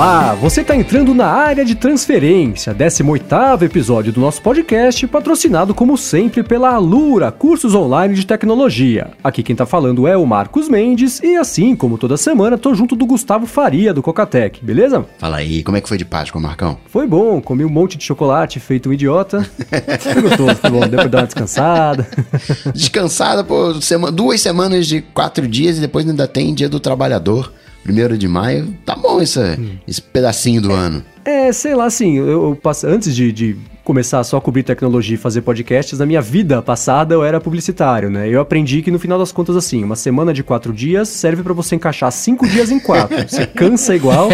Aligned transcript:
Olá, 0.00 0.34
você 0.34 0.62
está 0.62 0.74
entrando 0.74 1.12
na 1.12 1.26
área 1.26 1.62
de 1.62 1.74
transferência, 1.74 2.74
18º 2.74 3.60
episódio 3.64 4.10
do 4.10 4.18
nosso 4.18 4.40
podcast, 4.40 5.06
patrocinado 5.06 5.74
como 5.74 5.94
sempre 5.98 6.42
pela 6.42 6.70
Alura, 6.70 7.30
cursos 7.30 7.74
online 7.74 8.14
de 8.14 8.24
tecnologia. 8.24 9.10
Aqui 9.22 9.42
quem 9.42 9.52
está 9.52 9.66
falando 9.66 10.08
é 10.08 10.16
o 10.16 10.24
Marcos 10.24 10.70
Mendes 10.70 11.20
e 11.22 11.36
assim 11.36 11.76
como 11.76 11.98
toda 11.98 12.16
semana 12.16 12.56
tô 12.56 12.74
junto 12.74 12.96
do 12.96 13.04
Gustavo 13.04 13.44
Faria 13.44 13.92
do 13.92 14.02
Cocatec, 14.02 14.64
beleza? 14.64 15.04
Fala 15.18 15.36
aí, 15.36 15.62
como 15.62 15.76
é 15.76 15.82
que 15.82 15.88
foi 15.90 15.98
de 15.98 16.06
Páscoa, 16.06 16.40
Marcão? 16.40 16.78
Foi 16.86 17.06
bom, 17.06 17.38
comi 17.38 17.62
um 17.62 17.68
monte 17.68 17.98
de 17.98 18.04
chocolate 18.04 18.58
feito 18.58 18.88
um 18.88 18.94
idiota. 18.94 19.46
Foi 20.00 20.22
gostoso, 20.22 20.54
foi 20.54 20.70
bom, 20.70 20.80
deu 20.80 20.98
pra 21.00 21.08
dar 21.08 21.18
uma 21.18 21.26
descansada. 21.26 22.08
Descansada, 22.72 23.46
sema- 23.82 24.10
duas 24.10 24.40
semanas 24.40 24.86
de 24.86 25.02
quatro 25.02 25.46
dias 25.46 25.76
e 25.76 25.80
depois 25.82 26.08
ainda 26.08 26.26
tem 26.26 26.54
dia 26.54 26.70
do 26.70 26.80
trabalhador. 26.80 27.52
Primeiro 27.82 28.16
de 28.18 28.28
maio, 28.28 28.74
tá 28.84 28.94
bom 28.94 29.20
essa, 29.20 29.58
esse 29.88 30.00
pedacinho 30.02 30.60
do 30.62 30.72
ano. 30.72 31.02
É, 31.24 31.50
sei 31.52 31.74
lá, 31.74 31.86
assim, 31.86 32.16
eu, 32.18 32.28
eu 32.28 32.58
passe- 32.62 32.86
antes 32.86 33.14
de, 33.16 33.32
de 33.32 33.56
começar 33.82 34.22
só 34.22 34.36
a 34.36 34.40
cobrir 34.40 34.62
tecnologia 34.62 35.14
e 35.14 35.18
fazer 35.18 35.40
podcasts, 35.40 35.98
na 35.98 36.06
minha 36.06 36.20
vida 36.20 36.60
passada 36.62 37.14
eu 37.14 37.24
era 37.24 37.40
publicitário, 37.40 38.10
né? 38.10 38.28
Eu 38.28 38.40
aprendi 38.40 38.82
que 38.82 38.90
no 38.90 38.98
final 38.98 39.18
das 39.18 39.32
contas, 39.32 39.56
assim, 39.56 39.82
uma 39.82 39.96
semana 39.96 40.32
de 40.32 40.42
quatro 40.42 40.72
dias 40.72 41.08
serve 41.08 41.42
pra 41.42 41.52
você 41.54 41.74
encaixar 41.74 42.12
cinco 42.12 42.46
dias 42.46 42.70
em 42.70 42.78
quatro. 42.78 43.16
Você 43.28 43.46
cansa 43.46 43.96
igual 43.96 44.28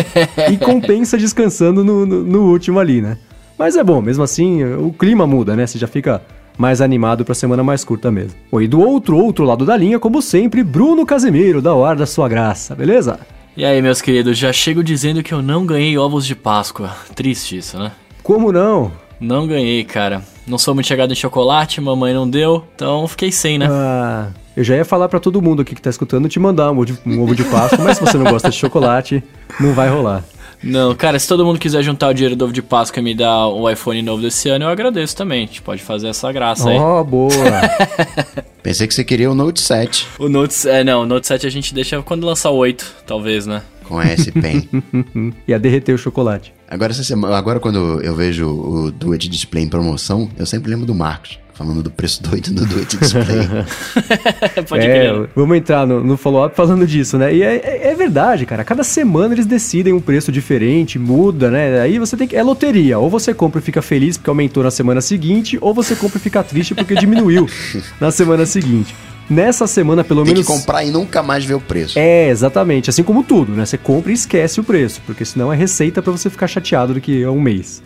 e 0.53 0.57
compensa 0.59 1.17
descansando 1.17 1.83
no, 1.85 2.05
no, 2.05 2.23
no 2.25 2.43
último 2.51 2.79
ali, 2.81 3.01
né? 3.01 3.17
Mas 3.59 3.77
é 3.77 3.83
bom, 3.85 4.03
mesmo 4.03 4.23
assim, 4.25 4.63
o 4.65 4.93
clima 4.93 5.27
muda, 5.27 5.57
né? 5.57 5.67
Você 5.67 5.79
já 5.79 5.87
fica 5.87 6.21
mais 6.59 6.81
animado 6.81 7.25
pra 7.25 7.35
semana 7.35 7.63
mais 7.63 7.85
curta 7.85 8.11
mesmo. 8.11 8.35
E 8.61 8.67
do 8.69 8.81
outro, 8.81 9.17
outro 9.17 9.45
lado 9.45 9.65
da 9.65 9.77
linha, 9.77 9.99
como 9.99 10.21
sempre, 10.21 10.63
Bruno 10.63 11.07
Casemiro, 11.07 11.63
da 11.63 11.73
Hora 11.75 11.97
da 11.99 12.07
Sua 12.07 12.29
Graça, 12.29 12.75
beleza? 12.75 13.19
E 13.57 13.65
aí, 13.65 13.81
meus 13.81 14.03
queridos, 14.03 14.37
já 14.37 14.53
chego 14.53 14.85
dizendo 14.85 15.23
que 15.23 15.33
eu 15.33 15.41
não 15.41 15.65
ganhei 15.65 15.97
ovos 15.97 16.27
de 16.27 16.37
Páscoa. 16.37 16.95
Triste 17.15 17.57
isso, 17.57 17.79
né? 17.79 17.91
Como 18.23 18.53
não? 18.53 18.93
Não 19.19 19.47
ganhei, 19.47 19.83
cara. 19.83 20.23
Não 20.47 20.59
sou 20.59 20.75
muito 20.75 20.87
chegado 20.87 21.11
em 21.11 21.17
chocolate, 21.17 21.81
mamãe 21.81 22.13
não 22.13 22.29
deu, 22.29 22.63
então 22.75 23.09
fiquei 23.09 23.33
sem, 23.33 23.57
né? 23.59 23.67
Ah, 23.71 24.29
eu 24.55 24.63
já 24.63 24.77
ia 24.77 24.85
falar 24.85 25.09
pra 25.09 25.19
todo 25.19 25.41
mundo 25.41 25.63
aqui 25.63 25.75
que 25.75 25.81
tá 25.81 25.89
escutando 25.89 26.29
te 26.29 26.39
mandar 26.39 26.71
um 26.71 26.75
ovo 26.75 26.85
de, 26.85 26.99
um 27.07 27.23
ovo 27.23 27.35
de 27.35 27.45
Páscoa, 27.45 27.83
mas 27.83 27.97
se 27.97 28.05
você 28.05 28.19
não 28.19 28.31
gosta 28.31 28.51
de 28.51 28.57
chocolate, 28.57 29.25
não 29.59 29.73
vai 29.73 29.89
rolar. 29.89 30.23
Não, 30.63 30.95
cara, 30.95 31.19
se 31.19 31.27
todo 31.27 31.45
mundo 31.45 31.59
quiser 31.59 31.83
juntar 31.83 32.09
o 32.09 32.15
dinheiro 32.15 32.37
do 32.37 32.45
ovo 32.45 32.53
de 32.53 32.61
Páscoa 32.63 33.01
e 33.01 33.03
me 33.03 33.15
dar 33.15 33.49
o 33.49 33.71
iPhone 33.71 34.03
novo 34.03 34.21
desse 34.21 34.51
ano, 34.51 34.67
eu 34.67 34.69
agradeço 34.69 35.17
também. 35.17 35.45
A 35.45 35.47
gente 35.47 35.63
pode 35.63 35.83
fazer 35.83 36.09
essa 36.09 36.31
graça 36.31 36.69
aí. 36.69 36.77
Ó, 36.79 37.03
boa. 37.03 37.31
Pensei 38.67 38.89
que 38.89 38.95
você 38.95 39.05
queria 39.05 39.31
o 39.31 39.35
Note 39.35 39.61
7 39.61 40.09
O 40.19 40.29
Note, 40.29 40.69
é, 40.69 40.83
não, 40.83 41.03
o 41.03 41.07
Note 41.07 41.25
7 41.29 41.47
a 41.47 41.51
gente 41.51 41.73
deixa 41.73 42.03
quando 42.03 42.27
lançar 42.27 42.51
o 42.51 42.57
8, 42.57 42.97
talvez, 43.07 43.47
né? 43.47 43.63
com 43.85 44.03
S 44.03 44.33
Pen. 44.33 44.69
Ia 45.47 45.57
derreter 45.57 45.95
o 45.95 45.99
chocolate. 45.99 46.53
Agora, 46.67 46.91
essa 46.91 47.05
semana, 47.05 47.37
agora 47.37 47.61
quando 47.61 48.03
eu 48.03 48.13
vejo 48.13 48.49
o 48.49 48.91
Duet 48.91 49.29
Display 49.29 49.63
em 49.63 49.69
promoção, 49.69 50.29
eu 50.37 50.45
sempre 50.45 50.69
lembro 50.69 50.85
do 50.85 50.93
Marcos, 50.97 51.39
falando 51.57 51.83
do 51.83 51.91
preço 51.91 52.23
doido 52.23 52.53
do 52.53 52.67
Duet 52.67 52.97
Display. 52.99 53.25
pode 54.69 54.87
é, 54.87 54.89
crer. 54.89 55.31
vamos 55.35 55.57
entrar 55.57 55.87
no, 55.87 56.05
no 56.05 56.17
follow-up 56.17 56.55
falando 56.55 56.87
disso, 56.87 57.17
né? 57.17 57.35
E 57.35 57.43
é, 57.43 57.57
é- 57.57 57.89
é 57.93 57.95
verdade, 57.95 58.45
cara. 58.45 58.63
Cada 58.65 58.85
semana 58.85 59.35
eles 59.35 59.47
decidem 59.47 59.93
um 59.93 60.01
preço 60.01 60.31
diferente, 60.31 60.99
muda, 60.99 61.51
né? 61.51 61.81
Aí 61.81 61.99
você 61.99 62.17
tem 62.17 62.29
que. 62.29 62.37
É 62.37 62.43
loteria. 62.43 62.99
Ou 62.99 63.09
você 63.09 63.33
compra 63.33 63.61
e 63.61 63.63
fica 63.65 63.81
feliz 63.81 64.17
porque 64.17 64.29
aumentou 64.31 64.63
na 64.63 64.71
semana 64.71 65.01
seguinte, 65.01 65.57
ou 65.61 65.73
você 65.73 65.97
compra 65.97 66.19
e 66.19 66.21
fica 66.21 66.43
triste 66.43 66.75
porque 66.75 66.95
diminuiu 67.01 67.49
na 68.01 68.11
semana 68.11 68.45
seguinte. 68.45 68.95
Nessa 69.29 69.67
semana, 69.67 70.05
pelo 70.05 70.23
Tem 70.25 70.35
que 70.35 70.41
menos. 70.41 70.47
comprar 70.47 70.85
e 70.85 70.91
nunca 70.91 71.21
mais 71.21 71.45
ver 71.45 71.55
o 71.55 71.61
preço. 71.61 71.99
É, 71.99 72.29
exatamente. 72.29 72.91
Assim 72.91 73.03
como 73.03 73.25
tudo, 73.25 73.51
né? 73.53 73.67
Você 73.67 73.77
compra 73.77 74.13
e 74.13 74.15
esquece 74.15 74.61
o 74.61 74.65
preço, 74.65 75.01
porque 75.05 75.25
senão 75.25 75.53
é 75.53 75.57
receita 75.57 76.01
pra 76.01 76.13
você 76.13 76.31
ficar 76.31 76.47
chateado 76.47 76.95
daqui 76.95 77.25
a 77.25 77.31
um 77.33 77.41
mês. 77.41 77.83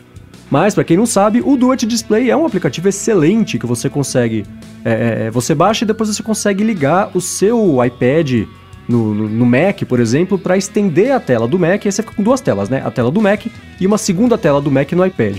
Mas, 0.50 0.74
pra 0.74 0.82
quem 0.82 0.96
não 0.96 1.06
sabe, 1.06 1.40
o 1.44 1.56
Duet 1.56 1.86
Display 1.86 2.28
é 2.30 2.36
um 2.36 2.44
aplicativo 2.44 2.88
excelente 2.88 3.58
que 3.58 3.66
você 3.66 3.88
consegue. 3.88 4.44
é, 4.84 5.26
é, 5.26 5.30
você 5.30 5.54
baixa 5.54 5.84
e 5.84 5.86
depois 5.86 6.10
você 6.14 6.22
consegue 6.22 6.64
ligar 6.64 7.10
o 7.14 7.20
seu 7.20 7.78
iPad 7.84 8.46
no, 8.88 9.14
no- 9.14 9.28
no 9.28 9.46
Mac, 9.46 9.82
por 9.86 10.00
exemplo, 10.00 10.36
pra 10.38 10.56
estender 10.56 11.12
a 11.12 11.20
tela 11.20 11.46
do 11.46 11.58
Mac. 11.58 11.86
Aí 11.86 11.92
você 11.92 12.02
fica 12.02 12.14
com 12.16 12.22
duas 12.22 12.40
telas, 12.40 12.68
né? 12.68 12.82
A 12.84 12.90
tela 12.90 13.10
do 13.12 13.20
Mac 13.20 13.46
e 13.80 13.86
uma 13.86 13.96
segunda 13.98 14.36
tela 14.36 14.60
do 14.60 14.70
Mac 14.72 14.90
no 14.92 15.06
iPad. 15.06 15.36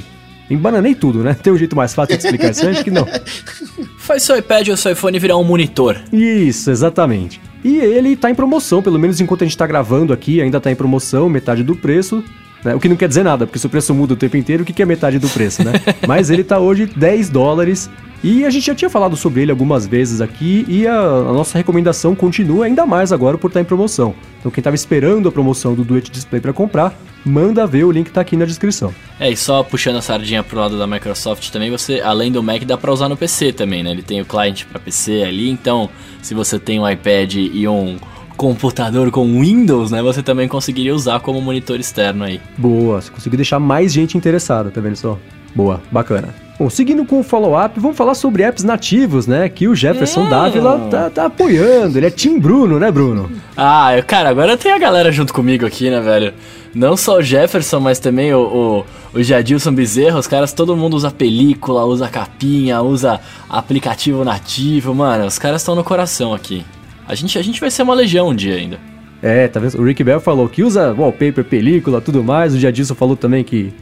Embananei 0.49 0.95
tudo, 0.95 1.19
né? 1.23 1.33
Tem 1.33 1.51
um 1.51 1.57
jeito 1.57 1.75
mais 1.75 1.93
fácil 1.93 2.17
de 2.17 2.23
explicar 2.23 2.51
isso? 2.51 2.67
Acho 2.67 2.83
que 2.83 2.91
não. 2.91 3.05
Faz 3.99 4.23
seu 4.23 4.37
iPad 4.37 4.69
ou 4.69 4.77
seu 4.77 4.91
iPhone 4.93 5.17
virar 5.19 5.37
um 5.37 5.43
monitor. 5.43 5.97
Isso, 6.11 6.71
exatamente. 6.71 7.39
E 7.63 7.77
ele 7.77 8.15
tá 8.15 8.29
em 8.29 8.35
promoção, 8.35 8.81
pelo 8.81 8.97
menos 8.99 9.19
enquanto 9.21 9.43
a 9.43 9.45
gente 9.45 9.57
tá 9.57 9.67
gravando 9.67 10.11
aqui, 10.13 10.41
ainda 10.41 10.59
tá 10.59 10.71
em 10.71 10.75
promoção, 10.75 11.29
metade 11.29 11.63
do 11.63 11.75
preço. 11.75 12.23
Né? 12.63 12.75
O 12.75 12.79
que 12.79 12.89
não 12.89 12.95
quer 12.95 13.07
dizer 13.07 13.23
nada, 13.23 13.45
porque 13.45 13.59
se 13.59 13.65
o 13.65 13.69
preço 13.69 13.93
muda 13.93 14.13
o 14.13 14.17
tempo 14.17 14.37
inteiro, 14.37 14.63
o 14.63 14.65
que 14.65 14.73
que 14.73 14.81
é 14.81 14.85
metade 14.85 15.19
do 15.19 15.29
preço, 15.29 15.63
né? 15.63 15.73
Mas 16.07 16.29
ele 16.29 16.43
tá 16.43 16.59
hoje 16.59 16.85
10 16.85 17.29
dólares. 17.29 17.89
E 18.23 18.45
a 18.45 18.51
gente 18.51 18.67
já 18.67 18.75
tinha 18.75 18.89
falado 18.89 19.15
sobre 19.15 19.41
ele 19.41 19.49
algumas 19.49 19.87
vezes 19.87 20.21
aqui, 20.21 20.63
e 20.67 20.85
a, 20.85 20.95
a 20.95 21.33
nossa 21.33 21.57
recomendação 21.57 22.13
continua 22.13 22.65
ainda 22.65 22.85
mais 22.85 23.11
agora 23.11 23.35
por 23.35 23.47
estar 23.47 23.61
em 23.61 23.63
promoção. 23.63 24.13
Então 24.39 24.51
quem 24.51 24.63
tava 24.63 24.75
esperando 24.75 25.27
a 25.27 25.31
promoção 25.31 25.73
do 25.73 25.83
Duet 25.83 26.11
Display 26.11 26.39
para 26.39 26.53
comprar, 26.53 26.95
manda 27.25 27.65
ver, 27.65 27.83
o 27.83 27.91
link 27.91 28.11
tá 28.11 28.21
aqui 28.21 28.37
na 28.37 28.45
descrição. 28.45 28.93
É, 29.19 29.31
e 29.31 29.35
só 29.35 29.63
puxando 29.63 29.95
a 29.95 30.03
sardinha 30.03 30.43
pro 30.43 30.59
lado 30.59 30.77
da 30.77 30.85
Microsoft 30.85 31.49
também, 31.49 31.71
você, 31.71 31.99
além 31.99 32.31
do 32.31 32.43
Mac, 32.43 32.63
dá 32.63 32.77
pra 32.77 32.91
usar 32.91 33.09
no 33.09 33.17
PC 33.17 33.53
também, 33.53 33.81
né? 33.81 33.89
Ele 33.89 34.03
tem 34.03 34.21
o 34.21 34.25
cliente 34.25 34.67
pra 34.67 34.79
PC 34.79 35.23
ali, 35.23 35.49
então 35.49 35.89
se 36.21 36.35
você 36.35 36.59
tem 36.59 36.79
um 36.79 36.87
iPad 36.87 37.33
e 37.35 37.67
um 37.67 37.97
computador 38.41 39.11
com 39.11 39.39
Windows, 39.39 39.91
né? 39.91 40.01
Você 40.01 40.23
também 40.23 40.47
conseguiria 40.47 40.95
usar 40.95 41.19
como 41.19 41.39
monitor 41.39 41.79
externo 41.79 42.23
aí. 42.23 42.41
Boa, 42.57 42.99
você 42.99 43.11
conseguiu 43.11 43.37
deixar 43.37 43.59
mais 43.59 43.93
gente 43.93 44.17
interessada, 44.17 44.71
tá 44.71 44.81
vendo 44.81 44.95
só? 44.95 45.15
Boa, 45.55 45.79
bacana. 45.91 46.29
Bom, 46.57 46.67
seguindo 46.69 47.05
com 47.05 47.19
o 47.19 47.23
follow-up, 47.23 47.79
vamos 47.79 47.95
falar 47.95 48.15
sobre 48.15 48.41
apps 48.43 48.63
nativos, 48.63 49.27
né? 49.27 49.47
Que 49.47 49.67
o 49.67 49.75
Jefferson 49.75 50.21
Hum. 50.25 50.29
Dávila 50.29 50.79
tá, 50.89 51.09
tá 51.11 51.25
apoiando. 51.25 51.97
Ele 51.99 52.07
é 52.07 52.09
Team 52.09 52.39
Bruno, 52.39 52.79
né, 52.79 52.89
Bruno? 52.91 53.31
Ah, 53.55 53.95
eu- 53.95 54.03
cara, 54.03 54.29
agora 54.29 54.57
tem 54.57 54.71
a 54.71 54.77
galera 54.79 55.11
junto 55.11 55.33
comigo 55.33 55.63
aqui, 55.65 55.89
né, 55.91 56.01
velho? 56.01 56.33
Não 56.73 56.97
só 56.97 57.17
o 57.17 57.21
Jefferson, 57.21 57.79
mas 57.79 57.99
também 57.99 58.33
o, 58.33 58.85
o, 59.13 59.19
o 59.19 59.23
Jadilson 59.23 59.73
Bezerra, 59.73 60.17
os 60.17 60.25
caras, 60.27 60.51
todo 60.53 60.75
mundo 60.75 60.95
usa 60.95 61.11
película, 61.11 61.85
usa 61.85 62.07
capinha, 62.07 62.81
usa 62.81 63.19
aplicativo 63.49 64.23
nativo, 64.25 64.95
mano, 64.95 65.25
os 65.25 65.37
caras 65.37 65.61
estão 65.61 65.75
no 65.75 65.83
coração 65.83 66.33
aqui. 66.33 66.63
A 67.11 67.15
gente, 67.15 67.37
a 67.37 67.41
gente 67.41 67.59
vai 67.59 67.69
ser 67.69 67.83
uma 67.83 67.93
legião 67.93 68.29
um 68.29 68.33
dia 68.33 68.55
ainda. 68.55 68.79
É, 69.21 69.45
tá 69.45 69.59
vendo? 69.59 69.77
O 69.77 69.83
Rick 69.83 70.01
Bell 70.01 70.21
falou 70.21 70.47
que 70.47 70.63
usa 70.63 70.93
wallpaper, 70.93 71.43
película, 71.43 71.99
tudo 71.99 72.23
mais. 72.23 72.53
O 72.55 72.57
Jadilson 72.57 72.95
falou 72.95 73.17
também 73.17 73.43
que, 73.43 73.73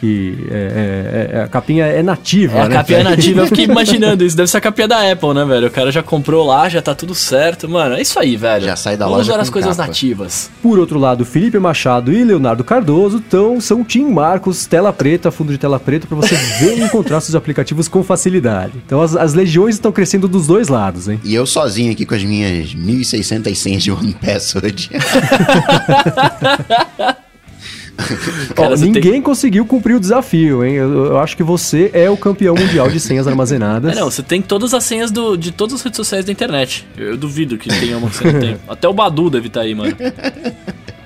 que 0.00 0.46
é, 0.50 1.30
é- 1.34 1.38
é- 1.38 1.42
a 1.42 1.48
capinha 1.48 1.86
é 1.86 2.02
nativa, 2.02 2.58
É, 2.58 2.62
a 2.62 2.68
né? 2.68 2.74
capinha 2.76 3.02
nativa, 3.04 3.40
eu 3.42 3.46
fiquei 3.46 3.64
imaginando 3.66 4.24
isso. 4.24 4.36
Deve 4.36 4.48
ser 4.50 4.58
a 4.58 4.60
capinha 4.60 4.88
da 4.88 5.10
Apple, 5.12 5.34
né, 5.34 5.44
velho? 5.44 5.66
O 5.66 5.70
cara 5.70 5.90
já 5.90 6.02
comprou 6.02 6.46
lá, 6.46 6.68
já 6.68 6.80
tá 6.82 6.94
tudo 6.94 7.14
certo. 7.14 7.68
Mano, 7.68 7.94
é 7.96 8.02
isso 8.02 8.18
aí, 8.18 8.36
velho. 8.36 8.64
Já 8.64 8.76
sai 8.76 8.96
da 8.96 9.04
Vamos 9.06 9.18
loja 9.20 9.32
usar 9.32 9.42
as 9.42 9.50
coisas 9.50 9.76
capa. 9.76 9.88
nativas. 9.88 10.50
Por 10.62 10.78
outro 10.78 10.98
lado, 10.98 11.24
Felipe 11.24 11.58
Machado 11.58 12.12
e 12.12 12.22
Leonardo 12.24 12.62
Cardoso 12.64 13.20
tão, 13.20 13.60
são 13.60 13.82
Team 13.84 14.10
Marcos, 14.10 14.66
tela 14.66 14.92
preta, 14.92 15.30
fundo 15.30 15.52
de 15.52 15.58
tela 15.58 15.78
preta, 15.80 16.06
pra 16.06 16.16
você 16.16 16.34
ver 16.34 16.78
e 16.78 16.82
encontrar 16.82 17.20
seus 17.20 17.34
aplicativos 17.34 17.88
com 17.88 18.02
facilidade. 18.02 18.72
Então 18.84 19.00
as, 19.02 19.16
as 19.16 19.34
legiões 19.34 19.74
estão 19.76 19.92
crescendo 19.92 20.28
dos 20.28 20.46
dois 20.46 20.68
lados, 20.68 21.08
hein? 21.08 21.20
E 21.24 21.34
eu 21.34 21.46
sozinho 21.46 21.92
aqui 21.92 22.04
com 22.06 22.14
as 22.14 22.24
minhas 22.24 22.74
1.600 22.74 23.54
senhas 23.54 23.82
de 23.82 23.90
One 23.90 24.14
Password. 24.14 24.90
Ó, 28.50 28.54
Cara, 28.54 28.76
ninguém 28.76 29.22
conseguiu 29.22 29.64
cumprir 29.64 29.94
o 29.94 30.00
desafio, 30.00 30.64
hein? 30.64 30.74
Eu, 30.74 31.06
eu 31.06 31.18
acho 31.18 31.36
que 31.36 31.42
você 31.42 31.90
é 31.92 32.08
o 32.10 32.16
campeão 32.16 32.54
mundial 32.54 32.88
de 32.88 33.00
senhas 33.00 33.26
armazenadas. 33.26 33.96
É, 33.96 34.00
não, 34.00 34.10
você 34.10 34.22
tem 34.22 34.42
todas 34.42 34.74
as 34.74 34.84
senhas 34.84 35.10
do, 35.10 35.36
de 35.36 35.50
todas 35.50 35.76
as 35.76 35.82
redes 35.82 35.96
sociais 35.96 36.24
da 36.24 36.32
internet. 36.32 36.86
Eu, 36.96 37.12
eu 37.12 37.16
duvido 37.16 37.56
que 37.56 37.68
tenha 37.68 37.96
uma 37.98 38.10
que 38.10 38.16
você 38.16 38.32
não 38.32 38.40
tem. 38.40 38.56
Até 38.68 38.88
o 38.88 38.92
Badu 38.92 39.30
deve 39.30 39.48
estar 39.48 39.62
aí, 39.62 39.74
mano. 39.74 39.96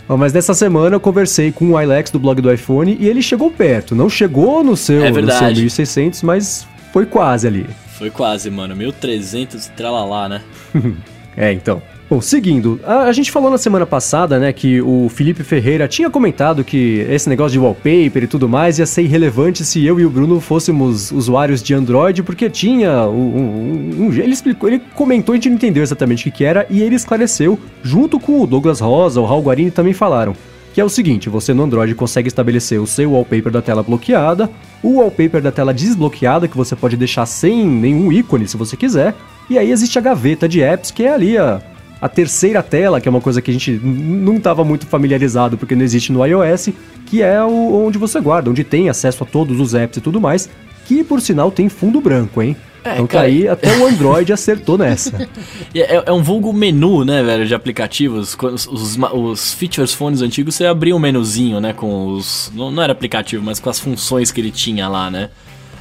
Ó, 0.09 0.17
mas 0.17 0.33
nessa 0.33 0.55
semana 0.55 0.97
eu 0.97 1.01
conversei 1.01 1.53
com 1.53 1.71
o 1.71 1.77
Alex 1.77 2.11
do 2.11 2.19
blog 2.19 2.41
do 2.41 2.53
iPhone 2.53 2.97
e 2.99 3.09
ele 3.09 3.23
chegou 3.23 3.51
perto. 3.51 3.95
Não 3.95 4.11
chegou 4.11 4.65
no 4.65 4.77
seu, 4.77 4.97
É 4.97 5.09
no 5.11 5.15
seu 5.15 5.15
verdade. 5.15 5.61
1600, 5.61 6.23
mas 6.23 6.67
foi 6.93 7.07
quase 7.07 7.47
ali. 7.47 7.67
Foi 7.97 8.11
quase, 8.11 8.51
mano. 8.51 8.75
1300 8.75 9.67
e 9.67 9.71
tralalá, 9.71 10.29
né? 10.29 10.43
É, 11.37 11.53
então. 11.53 11.81
Bom, 12.11 12.21
seguindo, 12.21 12.81
a, 12.85 13.03
a 13.03 13.13
gente 13.13 13.31
falou 13.31 13.49
na 13.53 13.57
semana 13.57 13.87
passada, 13.87 14.37
né, 14.41 14.53
que 14.53 14.81
o 14.81 15.09
Felipe 15.09 15.45
Ferreira 15.45 15.87
tinha 15.87 16.11
comentado 16.11 16.65
que 16.65 17.07
esse 17.09 17.29
negócio 17.29 17.53
de 17.53 17.61
wallpaper 17.61 18.25
e 18.25 18.27
tudo 18.27 18.49
mais 18.49 18.81
ia 18.81 18.87
ser 18.87 19.03
irrelevante 19.03 19.65
se 19.65 19.87
eu 19.87 20.01
e 20.01 20.05
o 20.05 20.11
Bruno 20.11 20.41
fôssemos 20.41 21.13
usuários 21.13 21.63
de 21.63 21.73
Android, 21.73 22.25
porque 22.25 22.51
tinha 22.51 23.07
um, 23.07 23.13
um- 23.15 24.07
um- 24.09 24.13
ele 24.13 24.33
explicou, 24.33 24.69
ele 24.69 24.83
comentou, 24.93 25.35
a 25.35 25.37
gente 25.37 25.51
não 25.51 25.55
entendeu 25.55 25.85
exatamente 25.85 26.23
o 26.23 26.25
que, 26.25 26.39
que 26.39 26.45
era, 26.45 26.67
e 26.69 26.83
ele 26.83 26.97
esclareceu, 26.97 27.57
junto 27.81 28.19
com 28.19 28.41
o 28.43 28.47
Douglas 28.47 28.81
Rosa, 28.81 29.21
o 29.21 29.25
Raul 29.25 29.43
Guarini 29.45 29.71
também 29.71 29.93
falaram, 29.93 30.35
que 30.75 30.81
é 30.81 30.85
o 30.85 30.89
seguinte, 30.89 31.29
você 31.29 31.55
no 31.55 31.63
Android 31.63 31.95
consegue 31.95 32.27
estabelecer 32.27 32.81
o 32.81 32.89
seu 32.89 33.13
wallpaper 33.13 33.53
da 33.53 33.63
tela 33.63 33.85
bloqueada, 33.85 34.51
o 34.83 34.99
wallpaper 34.99 35.41
da 35.41 35.53
tela 35.53 35.73
desbloqueada, 35.73 36.49
que 36.49 36.57
você 36.57 36.75
pode 36.75 36.97
deixar 36.97 37.25
sem 37.25 37.65
nenhum 37.65 38.11
ícone 38.11 38.49
se 38.49 38.57
você 38.57 38.77
quiser, 38.77 39.15
e 39.49 39.57
aí 39.57 39.71
existe 39.71 39.97
a 39.97 40.03
gaveta 40.03 40.49
de 40.49 40.61
apps, 40.61 40.91
que 40.91 41.05
é 41.05 41.13
ali 41.13 41.39
a, 41.39 41.61
a 42.01 42.09
terceira 42.09 42.63
tela, 42.63 43.01
que 43.01 43.09
é 43.09 43.11
uma 43.11 43.21
coisa 43.21 43.43
que 43.43 43.51
a 43.51 43.55
gente 43.55 43.73
não 43.73 44.37
estava 44.37 44.65
muito 44.65 44.87
familiarizado 44.87 45.59
porque 45.59 45.75
não 45.75 45.83
existe 45.83 46.13
no 46.13 46.25
iOS, 46.25 46.71
que 47.07 47.23
é 47.23 47.43
o, 47.43 47.85
onde 47.87 47.99
você 47.99 48.21
guarda, 48.21 48.51
onde 48.51 48.65
tem 48.65 48.89
acesso 48.89 49.23
a 49.23 49.27
todos 49.27 49.61
os 49.61 49.75
apps 49.75 49.99
e 49.99 50.01
tudo 50.01 50.21
mais, 50.21 50.49
que 50.87 51.05
por 51.05 51.21
sinal 51.21 51.51
tem 51.51 51.69
fundo 51.69 52.01
branco, 52.01 52.41
hein? 52.41 52.57
É, 52.83 52.95
então 52.95 53.07
tá 53.07 53.13
cara... 53.13 53.27
aí, 53.27 53.47
até 53.47 53.77
o 53.77 53.87
Android 53.87 54.33
acertou 54.33 54.79
nessa. 54.79 55.29
É, 55.73 56.03
é, 56.07 56.13
um 56.13 56.23
vulgo 56.23 56.53
menu, 56.53 57.05
né, 57.05 57.23
velho, 57.23 57.47
de 57.47 57.55
aplicativos. 57.55 58.37
Os, 58.43 58.67
os, 58.67 58.99
os, 59.13 59.55
features 59.55 59.93
phones 59.93 60.21
antigos, 60.21 60.57
você 60.57 60.67
abria 60.67 60.97
um 60.97 60.99
menuzinho, 60.99 61.61
né, 61.61 61.73
com 61.73 62.09
os... 62.09 62.51
Não, 62.55 62.73
não, 62.73 62.83
era 62.83 62.93
aplicativo, 62.93 63.45
mas 63.45 63.61
com 63.61 63.71
as 63.71 63.79
funções 63.79 64.33
que 64.33 64.41
ele 64.41 64.51
tinha 64.51 64.89
lá, 64.89 65.09
né? 65.11 65.31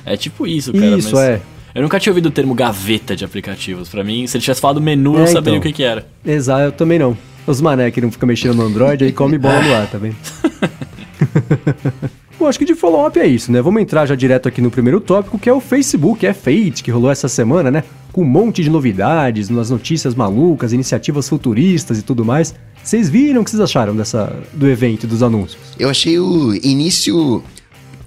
É 0.05 0.15
tipo 0.15 0.45
isso, 0.45 0.71
cara. 0.71 0.97
Isso, 0.97 1.17
é. 1.17 1.41
Eu 1.73 1.83
nunca 1.83 1.99
tinha 1.99 2.11
ouvido 2.11 2.27
o 2.27 2.31
termo 2.31 2.55
gaveta 2.55 3.15
de 3.15 3.23
aplicativos. 3.23 3.89
Para 3.89 4.03
mim, 4.03 4.25
se 4.25 4.37
ele 4.37 4.41
tivesse 4.41 4.59
falado 4.59 4.81
menu, 4.81 5.17
é, 5.17 5.21
eu 5.21 5.27
saberia 5.27 5.57
então. 5.57 5.57
o 5.57 5.61
que, 5.61 5.73
que 5.73 5.83
era. 5.83 6.05
Exato, 6.25 6.63
eu 6.63 6.71
também 6.71 6.97
não. 6.97 7.17
Os 7.45 7.61
mané 7.61 7.91
que 7.91 8.01
não 8.01 8.11
ficam 8.11 8.27
mexendo 8.27 8.55
no 8.55 8.63
Android, 8.63 9.03
aí 9.03 9.11
come 9.11 9.37
bola 9.37 9.61
no 9.61 9.73
ar, 9.73 9.89
tá 9.89 9.97
vendo? 9.97 10.15
Bom, 12.39 12.47
acho 12.47 12.57
que 12.57 12.63
de 12.63 12.73
follow-up 12.73 13.19
é 13.19 13.27
isso, 13.27 13.51
né? 13.51 13.61
Vamos 13.61 13.81
entrar 13.81 14.05
já 14.05 14.15
direto 14.15 14.47
aqui 14.47 14.61
no 14.61 14.71
primeiro 14.71 15.01
tópico, 15.01 15.37
que 15.37 15.49
é 15.49 15.53
o 15.53 15.59
Facebook, 15.59 16.25
é 16.25 16.31
Fate, 16.31 16.81
que 16.81 16.89
rolou 16.89 17.11
essa 17.11 17.27
semana, 17.27 17.69
né? 17.69 17.83
Com 18.13 18.21
um 18.21 18.25
monte 18.25 18.63
de 18.63 18.69
novidades, 18.69 19.49
nas 19.49 19.69
notícias 19.69 20.15
malucas, 20.15 20.71
iniciativas 20.71 21.27
futuristas 21.27 21.99
e 21.99 22.01
tudo 22.01 22.23
mais. 22.23 22.55
Vocês 22.81 23.09
viram 23.09 23.41
o 23.41 23.43
que 23.43 23.51
vocês 23.51 23.61
acharam 23.61 23.93
dessa, 23.93 24.33
do 24.53 24.69
evento 24.69 25.03
e 25.03 25.07
dos 25.07 25.21
anúncios? 25.21 25.59
Eu 25.77 25.89
achei 25.89 26.17
o 26.17 26.55
início. 26.55 27.43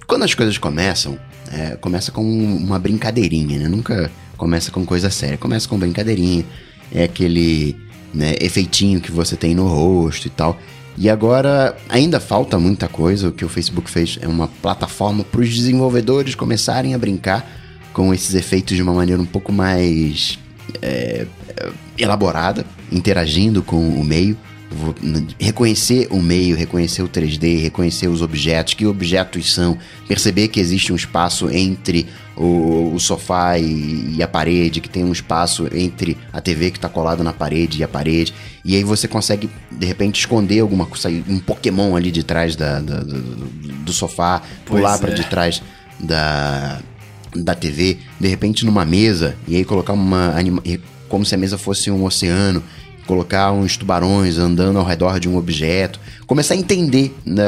Quando 0.06 0.22
as 0.22 0.34
coisas 0.34 0.56
começam, 0.56 1.18
é, 1.52 1.76
começa 1.76 2.10
com 2.10 2.22
uma 2.22 2.78
brincadeirinha, 2.78 3.58
né? 3.58 3.68
Nunca 3.68 4.10
começa 4.36 4.70
com 4.70 4.84
coisa 4.84 5.10
séria. 5.10 5.36
Começa 5.36 5.68
com 5.68 5.78
brincadeirinha. 5.78 6.44
É 6.90 7.04
aquele 7.04 7.76
né, 8.12 8.34
efeitinho 8.40 9.00
que 9.00 9.12
você 9.12 9.36
tem 9.36 9.54
no 9.54 9.68
rosto 9.68 10.26
e 10.26 10.30
tal. 10.30 10.58
E 10.96 11.08
agora 11.08 11.76
ainda 11.88 12.18
falta 12.18 12.58
muita 12.58 12.88
coisa. 12.88 13.28
O 13.28 13.32
que 13.32 13.44
o 13.44 13.48
Facebook 13.48 13.90
fez 13.90 14.18
é 14.20 14.26
uma 14.26 14.48
plataforma 14.48 15.24
para 15.24 15.40
os 15.40 15.54
desenvolvedores 15.54 16.34
começarem 16.34 16.94
a 16.94 16.98
brincar 16.98 17.46
com 17.92 18.12
esses 18.12 18.34
efeitos 18.34 18.74
de 18.74 18.82
uma 18.82 18.94
maneira 18.94 19.20
um 19.20 19.26
pouco 19.26 19.52
mais 19.52 20.38
é, 20.80 21.26
elaborada, 21.98 22.64
interagindo 22.90 23.62
com 23.62 23.88
o 23.88 24.02
meio 24.02 24.36
reconhecer 25.38 26.08
o 26.10 26.20
meio, 26.20 26.56
reconhecer 26.56 27.02
o 27.02 27.08
3D, 27.08 27.60
reconhecer 27.62 28.08
os 28.08 28.22
objetos, 28.22 28.74
que 28.74 28.86
objetos 28.86 29.52
são, 29.52 29.78
perceber 30.08 30.48
que 30.48 30.60
existe 30.60 30.92
um 30.92 30.96
espaço 30.96 31.50
entre 31.50 32.06
o, 32.36 32.92
o 32.94 33.00
sofá 33.00 33.58
e, 33.58 34.16
e, 34.16 34.22
a 34.22 34.28
parede, 34.28 34.80
que 34.80 34.88
tem 34.88 35.04
um 35.04 35.12
espaço 35.12 35.68
entre 35.72 36.16
a 36.32 36.40
TV 36.40 36.70
que 36.70 36.78
está 36.78 36.88
colada 36.88 37.22
na 37.22 37.32
parede 37.32 37.80
e 37.80 37.84
a 37.84 37.88
parede, 37.88 38.32
e 38.64 38.76
aí 38.76 38.84
você 38.84 39.06
consegue 39.06 39.50
de 39.70 39.86
repente 39.86 40.20
esconder 40.20 40.60
alguma 40.60 40.86
coisa, 40.86 41.08
um 41.28 41.38
Pokémon 41.38 41.94
ali 41.96 42.10
de 42.10 42.22
trás 42.22 42.56
da, 42.56 42.80
da 42.80 43.00
do, 43.00 43.20
do, 43.84 43.92
sofá, 43.92 44.42
pular 44.64 44.96
é. 44.96 44.98
para 44.98 45.14
de 45.14 45.24
trás 45.24 45.62
da 46.00 46.80
da 47.34 47.54
TV, 47.54 47.96
de 48.20 48.28
repente 48.28 48.66
numa 48.66 48.84
mesa, 48.84 49.34
e 49.48 49.56
aí 49.56 49.64
colocar 49.64 49.94
uma 49.94 50.36
anima 50.36 50.62
como 51.12 51.26
se 51.26 51.34
a 51.34 51.38
mesa 51.38 51.58
fosse 51.58 51.90
um 51.90 52.04
oceano 52.04 52.62
colocar 53.06 53.52
uns 53.52 53.76
tubarões 53.76 54.38
andando 54.38 54.78
ao 54.78 54.84
redor 54.84 55.18
de 55.18 55.28
um 55.28 55.36
objeto, 55.36 56.00
começar 56.26 56.54
a 56.54 56.56
entender. 56.56 57.14
Né? 57.24 57.44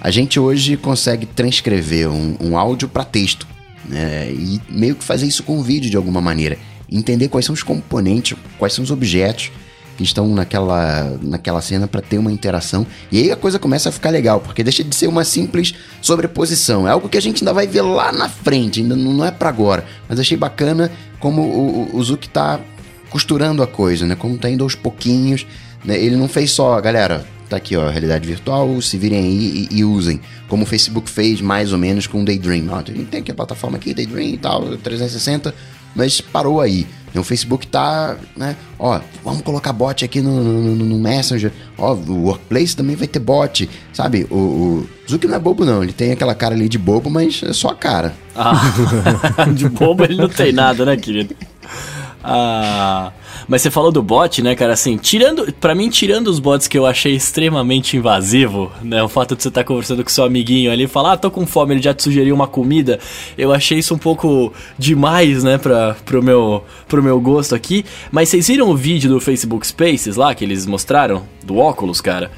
A 0.00 0.10
gente 0.10 0.38
hoje 0.38 0.76
consegue 0.76 1.26
transcrever 1.26 2.10
um, 2.10 2.36
um 2.40 2.58
áudio 2.58 2.88
para 2.88 3.04
texto 3.04 3.46
né? 3.88 4.30
e 4.30 4.60
meio 4.68 4.94
que 4.94 5.04
fazer 5.04 5.26
isso 5.26 5.42
com 5.42 5.62
vídeo 5.62 5.90
de 5.90 5.96
alguma 5.96 6.20
maneira. 6.20 6.58
Entender 6.90 7.28
quais 7.28 7.46
são 7.46 7.54
os 7.54 7.62
componentes, 7.62 8.36
quais 8.58 8.72
são 8.72 8.84
os 8.84 8.90
objetos 8.90 9.50
que 9.96 10.02
estão 10.02 10.28
naquela, 10.28 11.18
naquela 11.22 11.62
cena 11.62 11.86
para 11.86 12.00
ter 12.00 12.18
uma 12.18 12.32
interação. 12.32 12.86
E 13.10 13.22
aí 13.22 13.32
a 13.32 13.36
coisa 13.36 13.58
começa 13.58 13.88
a 13.88 13.92
ficar 13.92 14.10
legal, 14.10 14.40
porque 14.40 14.62
deixa 14.62 14.82
de 14.82 14.94
ser 14.94 15.06
uma 15.06 15.24
simples 15.24 15.74
sobreposição. 16.02 16.86
É 16.86 16.90
algo 16.90 17.08
que 17.08 17.16
a 17.16 17.22
gente 17.22 17.42
ainda 17.42 17.52
vai 17.52 17.66
ver 17.66 17.82
lá 17.82 18.12
na 18.12 18.28
frente, 18.28 18.80
ainda 18.80 18.96
não 18.96 19.24
é 19.24 19.30
para 19.30 19.48
agora. 19.48 19.84
Mas 20.08 20.18
achei 20.18 20.36
bacana 20.36 20.90
como 21.20 21.42
o, 21.42 21.94
o, 21.94 21.96
o 21.96 22.02
Zuki 22.02 22.28
tá 22.28 22.60
costurando 23.14 23.62
a 23.62 23.66
coisa, 23.68 24.04
né? 24.04 24.16
Como 24.16 24.36
tá 24.36 24.50
indo 24.50 24.64
aos 24.64 24.74
pouquinhos. 24.74 25.46
Né? 25.84 25.96
Ele 25.96 26.16
não 26.16 26.26
fez 26.26 26.50
só, 26.50 26.80
galera, 26.80 27.24
tá 27.48 27.56
aqui, 27.56 27.76
ó, 27.76 27.88
realidade 27.88 28.26
virtual, 28.26 28.82
se 28.82 28.98
virem 28.98 29.20
aí 29.20 29.68
e, 29.70 29.78
e, 29.78 29.84
usem. 29.84 30.20
Como 30.48 30.64
o 30.64 30.66
Facebook 30.66 31.08
fez 31.08 31.40
mais 31.40 31.72
ou 31.72 31.78
menos 31.78 32.08
com 32.08 32.22
o 32.22 32.24
Daydream. 32.24 32.66
Ó, 32.70 32.82
tem 32.82 33.20
aqui 33.20 33.30
a 33.30 33.34
plataforma 33.34 33.76
aqui, 33.76 33.94
Daydream 33.94 34.30
e 34.30 34.36
tal, 34.36 34.76
360, 34.78 35.54
mas 35.94 36.20
parou 36.20 36.60
aí. 36.60 36.88
O 37.14 37.22
Facebook 37.22 37.68
tá, 37.68 38.16
né? 38.36 38.56
Ó, 38.76 39.00
vamos 39.22 39.42
colocar 39.42 39.72
bot 39.72 40.04
aqui 40.04 40.20
no, 40.20 40.42
no, 40.42 40.74
no, 40.74 40.98
Messenger. 40.98 41.52
Ó, 41.78 41.94
o 41.94 42.24
Workplace 42.24 42.74
também 42.74 42.96
vai 42.96 43.06
ter 43.06 43.20
bot. 43.20 43.70
Sabe, 43.92 44.26
o, 44.28 44.34
o 44.34 44.88
Zuki 45.08 45.28
não 45.28 45.36
é 45.36 45.38
bobo, 45.38 45.64
não. 45.64 45.84
Ele 45.84 45.92
tem 45.92 46.10
aquela 46.10 46.34
cara 46.34 46.56
ali 46.56 46.68
de 46.68 46.78
bobo, 46.78 47.08
mas 47.08 47.44
é 47.44 47.52
só 47.52 47.68
a 47.68 47.76
cara. 47.76 48.12
Ah, 48.34 48.60
de 49.54 49.68
bobo 49.68 50.02
ele 50.02 50.16
não 50.16 50.28
tem 50.28 50.52
nada, 50.52 50.84
né, 50.84 50.96
querido? 50.96 51.36
Ah, 52.26 53.12
mas 53.46 53.60
você 53.60 53.70
falou 53.70 53.92
do 53.92 54.02
bot, 54.02 54.40
né, 54.40 54.54
cara? 54.54 54.72
Assim, 54.72 54.96
tirando, 54.96 55.52
para 55.52 55.74
mim, 55.74 55.90
tirando 55.90 56.28
os 56.28 56.38
bots 56.38 56.66
que 56.66 56.78
eu 56.78 56.86
achei 56.86 57.14
extremamente 57.14 57.98
invasivo, 57.98 58.72
né? 58.82 59.02
O 59.02 59.08
fato 59.08 59.36
de 59.36 59.42
você 59.42 59.48
estar 59.48 59.60
tá 59.60 59.66
conversando 59.66 60.02
com 60.02 60.08
seu 60.08 60.24
amiguinho 60.24 60.72
ali 60.72 60.84
e 60.84 60.88
falar, 60.88 61.12
ah, 61.12 61.16
tô 61.18 61.30
com 61.30 61.46
fome, 61.46 61.74
ele 61.74 61.82
já 61.82 61.92
te 61.92 62.02
sugeriu 62.02 62.34
uma 62.34 62.46
comida. 62.46 62.98
Eu 63.36 63.52
achei 63.52 63.78
isso 63.78 63.94
um 63.94 63.98
pouco 63.98 64.54
demais, 64.78 65.44
né, 65.44 65.58
pra, 65.58 65.96
pro, 66.06 66.22
meu, 66.22 66.64
pro 66.88 67.02
meu 67.02 67.20
gosto 67.20 67.54
aqui. 67.54 67.84
Mas 68.10 68.30
vocês 68.30 68.48
viram 68.48 68.70
o 68.70 68.76
vídeo 68.76 69.10
do 69.10 69.20
Facebook 69.20 69.66
Spaces 69.66 70.16
lá 70.16 70.34
que 70.34 70.42
eles 70.42 70.64
mostraram? 70.64 71.24
Do 71.44 71.58
óculos, 71.58 72.00
cara? 72.00 72.30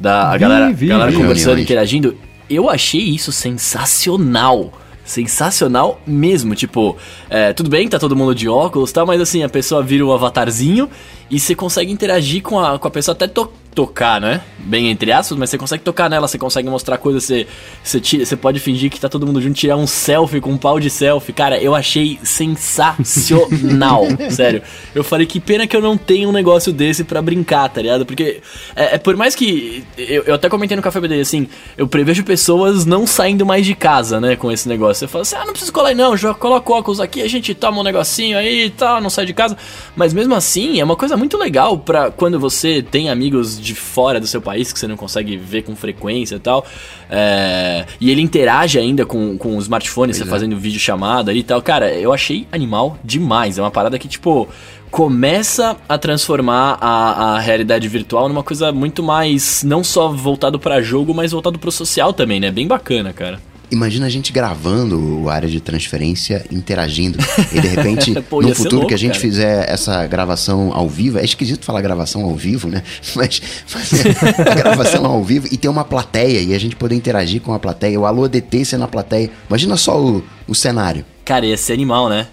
Da 0.00 0.30
a 0.30 0.32
vi, 0.32 0.38
galera, 0.38 0.72
vi, 0.72 0.86
galera 0.86 1.10
vi, 1.10 1.18
conversando, 1.18 1.60
interagindo. 1.60 2.16
Eu 2.48 2.70
achei 2.70 3.02
isso 3.02 3.30
sensacional 3.30 4.72
sensacional 5.04 6.00
mesmo. 6.06 6.54
Tipo, 6.54 6.96
é, 7.28 7.52
tudo 7.52 7.68
bem, 7.68 7.88
tá 7.88 7.98
todo 7.98 8.16
mundo 8.16 8.34
de 8.34 8.48
óculos 8.48 8.90
e 8.90 8.94
tal, 8.94 9.06
mas 9.06 9.20
assim, 9.20 9.42
a 9.42 9.48
pessoa 9.48 9.82
vira 9.82 10.04
o 10.04 10.08
um 10.08 10.12
avatarzinho 10.12 10.88
e 11.30 11.38
você 11.38 11.54
consegue 11.54 11.92
interagir 11.92 12.42
com 12.42 12.58
a, 12.58 12.78
com 12.78 12.88
a 12.88 12.90
pessoa 12.90 13.14
até 13.14 13.26
to 13.26 13.50
tocar, 13.74 14.20
né? 14.20 14.40
Bem 14.58 14.88
entre 14.90 15.12
aspas, 15.12 15.36
mas 15.36 15.50
você 15.50 15.58
consegue 15.58 15.82
tocar 15.82 16.08
nela, 16.08 16.26
você 16.26 16.38
consegue 16.38 16.68
mostrar 16.70 16.96
coisas, 16.96 17.24
você, 17.24 17.46
você, 17.82 18.00
tira, 18.00 18.24
você 18.24 18.36
pode 18.36 18.60
fingir 18.60 18.90
que 18.90 19.00
tá 19.00 19.08
todo 19.08 19.26
mundo 19.26 19.40
junto, 19.40 19.54
tirar 19.54 19.76
um 19.76 19.86
selfie 19.86 20.40
com 20.40 20.50
um 20.50 20.56
pau 20.56 20.80
de 20.80 20.88
selfie. 20.88 21.32
Cara, 21.32 21.60
eu 21.60 21.74
achei 21.74 22.18
sensacional, 22.22 24.04
sério. 24.30 24.62
Eu 24.94 25.04
falei 25.04 25.26
que 25.26 25.40
pena 25.40 25.66
que 25.66 25.76
eu 25.76 25.82
não 25.82 25.96
tenho 25.96 26.28
um 26.28 26.32
negócio 26.32 26.72
desse 26.72 27.04
para 27.04 27.20
brincar, 27.20 27.68
tá 27.68 27.82
ligado? 27.82 28.06
Porque 28.06 28.40
é, 28.74 28.94
é 28.94 28.98
por 28.98 29.16
mais 29.16 29.34
que. 29.34 29.84
Eu, 29.98 30.22
eu, 30.22 30.34
até 30.34 30.48
comentei 30.48 30.76
no 30.76 30.82
Café 30.82 31.00
BD, 31.00 31.20
assim, 31.20 31.48
eu 31.76 31.86
prevejo 31.86 32.24
pessoas 32.24 32.86
não 32.86 33.06
saindo 33.06 33.44
mais 33.44 33.66
de 33.66 33.74
casa, 33.74 34.20
né, 34.20 34.36
com 34.36 34.50
esse 34.50 34.68
negócio. 34.68 35.00
Você 35.00 35.08
fala 35.08 35.22
assim, 35.22 35.36
ah, 35.36 35.44
não 35.44 35.52
precisa 35.52 35.72
colar 35.72 35.88
aí 35.88 35.94
não, 35.94 36.16
já 36.16 36.32
coloca 36.32 36.72
óculos 36.72 37.00
aqui, 37.00 37.20
a 37.22 37.28
gente 37.28 37.54
toma 37.54 37.80
um 37.80 37.84
negocinho 37.84 38.38
aí 38.38 38.66
e 38.66 38.70
tal, 38.70 39.00
não 39.00 39.10
sai 39.10 39.26
de 39.26 39.34
casa. 39.34 39.56
Mas 39.96 40.12
mesmo 40.12 40.34
assim, 40.34 40.80
é 40.80 40.84
uma 40.84 40.96
coisa 40.96 41.16
muito 41.16 41.36
legal 41.36 41.78
para 41.78 42.10
quando 42.10 42.38
você 42.38 42.82
tem 42.82 43.10
amigos 43.10 43.60
de 43.64 43.74
fora 43.74 44.20
do 44.20 44.26
seu 44.26 44.40
país 44.40 44.72
que 44.72 44.78
você 44.78 44.86
não 44.86 44.96
consegue 44.96 45.36
ver 45.36 45.62
com 45.62 45.74
frequência 45.74 46.36
e 46.36 46.38
tal. 46.38 46.66
É, 47.10 47.86
e 48.00 48.10
ele 48.10 48.20
interage 48.20 48.78
ainda 48.78 49.04
com, 49.06 49.36
com 49.38 49.56
o 49.56 49.60
smartphone, 49.60 50.08
pois 50.08 50.18
você 50.18 50.24
é. 50.24 50.26
fazendo 50.26 50.56
vídeo 50.56 50.78
chamada 50.78 51.32
e 51.32 51.42
tal. 51.42 51.60
Cara, 51.62 51.92
eu 51.92 52.12
achei 52.12 52.46
animal 52.52 52.98
demais. 53.02 53.58
É 53.58 53.62
uma 53.62 53.70
parada 53.70 53.98
que, 53.98 54.06
tipo, 54.06 54.48
começa 54.90 55.76
a 55.88 55.98
transformar 55.98 56.78
a, 56.80 57.34
a 57.34 57.38
realidade 57.40 57.88
virtual 57.88 58.28
numa 58.28 58.42
coisa 58.42 58.70
muito 58.70 59.02
mais, 59.02 59.64
não 59.64 59.82
só 59.82 60.08
voltado 60.08 60.58
para 60.58 60.80
jogo, 60.82 61.12
mas 61.12 61.32
voltado 61.32 61.58
pro 61.58 61.72
social 61.72 62.12
também, 62.12 62.38
né? 62.38 62.50
Bem 62.50 62.68
bacana, 62.68 63.12
cara. 63.12 63.40
Imagina 63.70 64.06
a 64.06 64.08
gente 64.08 64.32
gravando 64.32 65.22
o 65.22 65.28
área 65.28 65.48
de 65.48 65.60
transferência, 65.60 66.44
interagindo. 66.50 67.18
E 67.52 67.60
de 67.60 67.68
repente, 67.68 68.20
Pô, 68.28 68.40
no 68.40 68.54
futuro 68.54 68.76
louco, 68.76 68.88
que 68.88 68.94
a 68.94 68.98
gente 68.98 69.12
cara. 69.12 69.20
fizer 69.20 69.70
essa 69.70 70.06
gravação 70.06 70.72
ao 70.72 70.88
vivo, 70.88 71.18
é 71.18 71.24
esquisito 71.24 71.64
falar 71.64 71.80
gravação 71.80 72.22
ao 72.22 72.34
vivo, 72.34 72.68
né? 72.68 72.82
Mas 73.14 73.40
fazer 73.66 74.16
a 74.38 74.54
gravação 74.54 75.04
ao 75.06 75.22
vivo 75.22 75.48
e 75.50 75.56
ter 75.56 75.68
uma 75.68 75.84
plateia 75.84 76.40
e 76.40 76.54
a 76.54 76.58
gente 76.58 76.76
poder 76.76 76.94
interagir 76.94 77.40
com 77.40 77.52
a 77.52 77.58
plateia, 77.58 77.98
o 77.98 78.06
Alô 78.06 78.28
DT 78.28 78.64
ser 78.64 78.78
na 78.78 78.88
plateia. 78.88 79.30
Imagina 79.48 79.76
só 79.76 80.00
o, 80.00 80.24
o 80.46 80.54
cenário. 80.54 81.04
Cara, 81.24 81.46
ia 81.46 81.56
ser 81.56 81.72
animal, 81.72 82.08
né? 82.08 82.26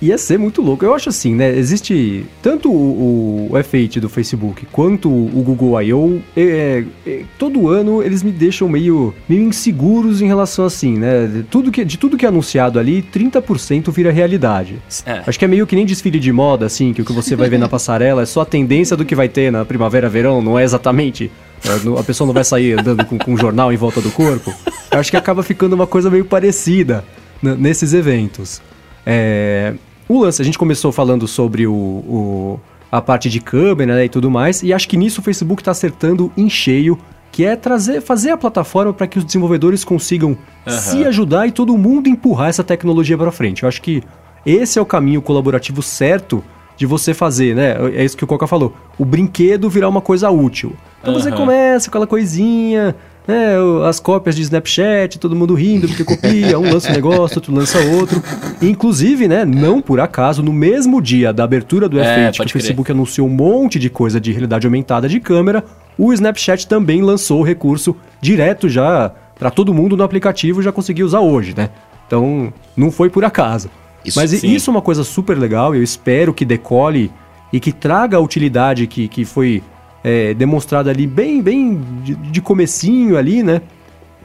Ia 0.00 0.16
ser 0.16 0.38
muito 0.38 0.62
louco. 0.62 0.84
Eu 0.84 0.94
acho 0.94 1.08
assim, 1.08 1.34
né? 1.34 1.56
Existe 1.56 2.24
tanto 2.40 2.70
o, 2.70 3.48
o 3.50 3.54
F8 3.54 3.98
do 3.98 4.08
Facebook 4.08 4.64
quanto 4.70 5.08
o 5.08 5.42
Google 5.42 5.82
I.O. 5.82 6.22
É, 6.36 6.84
é, 7.04 7.22
todo 7.36 7.68
ano 7.68 8.00
eles 8.00 8.22
me 8.22 8.30
deixam 8.30 8.68
meio, 8.68 9.12
meio 9.28 9.42
inseguros 9.42 10.22
em 10.22 10.26
relação 10.26 10.64
assim, 10.64 10.96
né? 10.96 11.26
De 11.26 11.42
tudo 11.42 11.72
que, 11.72 11.84
de 11.84 11.98
tudo 11.98 12.16
que 12.16 12.24
é 12.24 12.28
anunciado 12.28 12.78
ali, 12.78 13.02
30% 13.02 13.90
vira 13.90 14.12
realidade. 14.12 14.76
É. 15.04 15.22
Acho 15.26 15.38
que 15.38 15.44
é 15.44 15.48
meio 15.48 15.66
que 15.66 15.74
nem 15.74 15.84
desfile 15.84 16.20
de 16.20 16.32
moda, 16.32 16.66
assim, 16.66 16.92
que 16.92 17.02
o 17.02 17.04
que 17.04 17.12
você 17.12 17.34
vai 17.34 17.48
ver 17.48 17.58
na 17.58 17.68
passarela 17.68 18.22
é 18.22 18.26
só 18.26 18.42
a 18.42 18.46
tendência 18.46 18.96
do 18.96 19.04
que 19.04 19.16
vai 19.16 19.28
ter 19.28 19.50
na 19.50 19.64
primavera-verão, 19.64 20.40
não 20.40 20.56
é 20.56 20.62
exatamente. 20.62 21.30
É, 21.64 21.98
a 21.98 22.04
pessoa 22.04 22.26
não 22.26 22.34
vai 22.34 22.44
sair 22.44 22.78
andando 22.78 23.04
com, 23.04 23.18
com 23.18 23.32
um 23.32 23.36
jornal 23.36 23.72
em 23.72 23.76
volta 23.76 24.00
do 24.00 24.12
corpo. 24.12 24.54
Eu 24.92 25.00
acho 25.00 25.10
que 25.10 25.16
acaba 25.16 25.42
ficando 25.42 25.72
uma 25.72 25.88
coisa 25.88 26.08
meio 26.08 26.24
parecida 26.24 27.04
nesses 27.42 27.92
eventos. 27.92 28.62
É, 29.04 29.74
o 30.08 30.20
lance, 30.20 30.40
a 30.40 30.44
gente 30.44 30.58
começou 30.58 30.90
falando 30.92 31.26
sobre 31.28 31.66
o, 31.66 31.72
o 31.72 32.60
a 32.90 33.00
parte 33.02 33.28
de 33.28 33.40
câmera 33.40 33.96
né, 33.96 34.06
e 34.06 34.08
tudo 34.08 34.30
mais, 34.30 34.62
e 34.62 34.72
acho 34.72 34.88
que 34.88 34.96
nisso 34.96 35.20
o 35.20 35.24
Facebook 35.24 35.60
está 35.60 35.72
acertando 35.72 36.32
em 36.36 36.48
cheio 36.48 36.98
que 37.30 37.44
é 37.44 37.54
trazer, 37.54 38.00
fazer 38.00 38.30
a 38.30 38.36
plataforma 38.36 38.92
para 38.92 39.06
que 39.06 39.18
os 39.18 39.24
desenvolvedores 39.24 39.84
consigam 39.84 40.36
se 40.66 41.04
ajudar 41.04 41.46
e 41.46 41.52
todo 41.52 41.76
mundo 41.76 42.08
empurrar 42.08 42.48
essa 42.48 42.64
tecnologia 42.64 43.16
para 43.16 43.30
frente. 43.30 43.62
Eu 43.62 43.68
acho 43.68 43.82
que 43.82 44.02
esse 44.44 44.78
é 44.78 44.82
o 44.82 44.86
caminho 44.86 45.20
colaborativo 45.20 45.82
certo 45.82 46.42
de 46.76 46.86
você 46.86 47.12
fazer, 47.12 47.54
né? 47.54 47.76
É 47.94 48.04
isso 48.04 48.16
que 48.16 48.24
o 48.24 48.26
Coca 48.26 48.46
falou. 48.46 48.74
O 48.98 49.04
brinquedo 49.04 49.68
virar 49.68 49.88
uma 49.88 50.00
coisa 50.00 50.30
útil. 50.30 50.72
Então 51.00 51.12
você 51.12 51.28
Aham. 51.28 51.36
começa 51.36 51.86
com 51.86 51.90
aquela 51.90 52.06
coisinha, 52.06 52.96
né? 53.28 53.54
As 53.86 54.00
cópias 54.00 54.34
de 54.34 54.40
Snapchat, 54.42 55.18
todo 55.18 55.36
mundo 55.36 55.54
rindo 55.54 55.86
porque 55.86 56.02
copia, 56.02 56.58
um 56.58 56.72
lança 56.72 56.90
um 56.90 56.94
negócio, 56.94 57.36
outro 57.36 57.54
lança 57.54 57.78
outro. 57.78 58.22
Inclusive, 58.62 59.28
né? 59.28 59.44
Não 59.44 59.82
por 59.82 60.00
acaso, 60.00 60.42
no 60.42 60.52
mesmo 60.52 61.02
dia 61.02 61.30
da 61.32 61.44
abertura 61.44 61.88
do 61.88 62.00
É, 62.00 62.02
F8, 62.02 62.30
que 62.32 62.36
o 62.36 62.38
pode 62.38 62.52
crer. 62.52 62.62
Facebook 62.62 62.90
anunciou 62.90 63.28
um 63.28 63.30
monte 63.30 63.78
de 63.78 63.90
coisa 63.90 64.18
de 64.18 64.32
realidade 64.32 64.66
aumentada 64.66 65.06
de 65.06 65.20
câmera, 65.20 65.62
o 65.98 66.12
Snapchat 66.12 66.66
também 66.66 67.02
lançou 67.02 67.40
o 67.40 67.44
recurso 67.44 67.94
direto 68.20 68.68
já 68.68 69.12
para 69.38 69.50
todo 69.50 69.74
mundo 69.74 69.96
no 69.96 70.02
aplicativo 70.02 70.62
já 70.62 70.72
conseguiu 70.72 71.06
usar 71.06 71.20
hoje, 71.20 71.54
né? 71.56 71.68
Então, 72.06 72.52
não 72.76 72.90
foi 72.90 73.10
por 73.10 73.24
acaso. 73.24 73.70
Isso, 74.04 74.18
Mas 74.18 74.30
sim. 74.30 74.48
isso 74.48 74.70
é 74.70 74.72
uma 74.72 74.80
coisa 74.80 75.04
super 75.04 75.36
legal 75.36 75.74
e 75.74 75.78
eu 75.78 75.82
espero 75.82 76.32
que 76.32 76.44
decole 76.44 77.12
e 77.52 77.60
que 77.60 77.72
traga 77.72 78.16
a 78.16 78.20
utilidade 78.20 78.86
que, 78.86 79.06
que 79.06 79.24
foi 79.24 79.62
é, 80.02 80.34
demonstrada 80.34 80.90
ali 80.90 81.06
bem, 81.06 81.42
bem 81.42 81.80
de, 82.02 82.14
de 82.14 82.40
comecinho 82.40 83.16
ali, 83.16 83.42
né? 83.42 83.62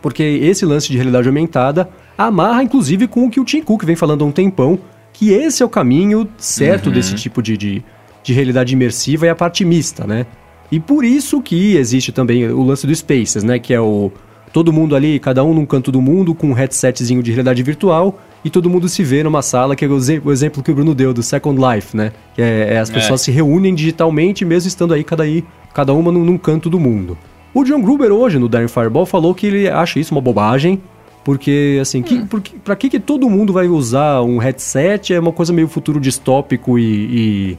Porque 0.02 0.24
esse 0.24 0.66
lance 0.66 0.90
de 0.90 0.96
realidade 0.96 1.28
aumentada 1.28 1.90
amarra, 2.18 2.64
inclusive, 2.64 3.08
com 3.08 3.26
o 3.26 3.30
que 3.30 3.40
o 3.40 3.46
Tim 3.46 3.62
Cook 3.62 3.84
vem 3.84 3.96
falando 3.96 4.24
há 4.24 4.28
um 4.28 4.32
tempão, 4.32 4.78
que 5.12 5.32
esse 5.32 5.64
é 5.64 5.66
o 5.66 5.70
caminho 5.70 6.28
certo 6.38 6.92
desse 6.92 7.16
tipo 7.16 7.42
de, 7.42 7.56
de, 7.56 7.84
de 8.24 8.34
realidade 8.34 8.74
imersiva 8.74 9.26
e 9.26 9.30
a 9.30 9.36
parte 9.36 9.64
mista, 9.64 10.06
né? 10.06 10.26
E 10.72 10.80
por 10.80 11.06
isso 11.06 11.42
que 11.42 11.76
existe 11.76 12.12
também 12.12 12.48
o 12.48 12.64
lance 12.64 12.88
do 12.88 12.96
Spaces, 12.96 13.44
né? 13.44 13.60
Que 13.60 13.74
é 13.74 13.80
o 13.80 14.12
todo 14.54 14.72
mundo 14.72 14.96
ali, 14.96 15.20
cada 15.20 15.44
um 15.44 15.54
num 15.54 15.66
canto 15.66 15.92
do 15.92 16.00
mundo, 16.00 16.34
com 16.36 16.48
um 16.48 16.54
headsetzinho 16.54 17.24
de 17.24 17.32
realidade 17.32 17.62
virtual, 17.64 18.20
e 18.46 18.50
todo 18.50 18.70
mundo 18.70 18.88
se 18.88 19.04
vê 19.04 19.24
numa 19.24 19.42
sala, 19.42 19.76
que 19.76 19.84
é 19.84 19.88
o, 19.88 19.98
exe- 19.98 20.22
o 20.24 20.32
exemplo 20.32 20.62
que 20.62 20.72
o 20.72 20.76
Bruno 20.76 20.94
deu 20.94 21.12
do 21.14 21.24
Second 21.24 21.60
Life, 21.60 21.98
né? 21.98 22.12
Que 22.36 22.42
é, 22.42 22.76
é 22.76 22.78
as 22.80 22.90
pessoas 22.90 23.22
se 23.22 23.32
reúnem 23.32 23.74
digitalmente, 23.74 24.46
mesmo 24.46 24.68
estando 24.68 24.94
aí 24.94 25.04
cada, 25.04 25.24
aí, 25.24 25.44
cada 25.74 25.92
uma 25.94 26.12
num, 26.12 26.24
num 26.24 26.38
canto 26.38 26.70
do 26.70 26.80
mundo. 26.80 27.18
O 27.54 27.64
John 27.64 27.82
Gruber 27.82 28.12
hoje, 28.12 28.38
no 28.38 28.48
Daring 28.48 28.68
Fireball, 28.68 29.06
falou 29.06 29.34
que 29.34 29.48
ele 29.48 29.68
acha 29.68 30.00
isso 30.00 30.14
uma 30.14 30.22
bobagem, 30.22 30.80
porque, 31.24 31.80
assim, 31.82 32.02
que, 32.04 32.26
porque, 32.26 32.56
pra 32.64 32.76
que, 32.76 32.90
que 32.90 33.00
todo 33.00 33.30
mundo 33.30 33.54
vai 33.54 33.68
usar 33.68 34.22
um 34.22 34.38
headset? 34.38 35.14
É 35.14 35.20
uma 35.20 35.32
coisa 35.32 35.54
meio 35.54 35.68
futuro 35.68 36.00
distópico 36.00 36.78
e, 36.78 36.84
e, 36.84 37.58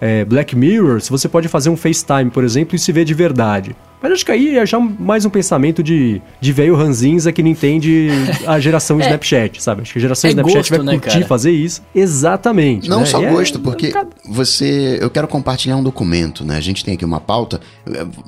é, 0.00 0.24
Black 0.24 0.54
Mirror, 0.56 1.00
se 1.00 1.10
você 1.10 1.28
pode 1.28 1.48
fazer 1.48 1.70
um 1.70 1.76
FaceTime, 1.76 2.30
por 2.30 2.44
exemplo, 2.44 2.76
e 2.76 2.78
se 2.78 2.92
ver 2.92 3.04
de 3.04 3.14
verdade. 3.14 3.74
Mas 4.02 4.12
acho 4.12 4.26
que 4.26 4.32
aí 4.32 4.58
é 4.58 4.66
já 4.66 4.78
mais 4.78 5.24
um 5.24 5.30
pensamento 5.30 5.82
de, 5.82 6.20
de 6.38 6.52
velho 6.52 6.76
ranzinza 6.76 7.32
que 7.32 7.42
não 7.42 7.48
entende 7.48 8.10
a 8.46 8.60
geração 8.60 9.00
Snapchat, 9.00 9.62
sabe? 9.62 9.80
Acho 9.80 9.94
que 9.94 9.98
a 9.98 10.02
geração 10.02 10.28
É 10.28 10.32
Snapchat 10.32 10.56
gosto, 10.58 10.70
vai 10.76 10.84
né, 10.84 10.92
curtir 10.92 11.14
cara? 11.14 11.26
fazer 11.26 11.52
isso. 11.52 11.82
Exatamente. 11.94 12.86
Não 12.86 13.00
né? 13.00 13.06
só 13.06 13.22
E 13.22 13.24
é- 13.24 13.30
gosto, 13.30 13.58
porque 13.60 13.88
Cara, 13.88 14.08
você. 14.28 14.98
Eu 15.00 15.08
quero 15.08 15.26
compartilhar 15.26 15.78
um 15.78 15.82
documento, 15.82 16.44
né? 16.44 16.58
A 16.58 16.60
gente 16.60 16.84
tem 16.84 16.92
aqui 16.92 17.04
uma 17.04 17.18
pauta. 17.18 17.60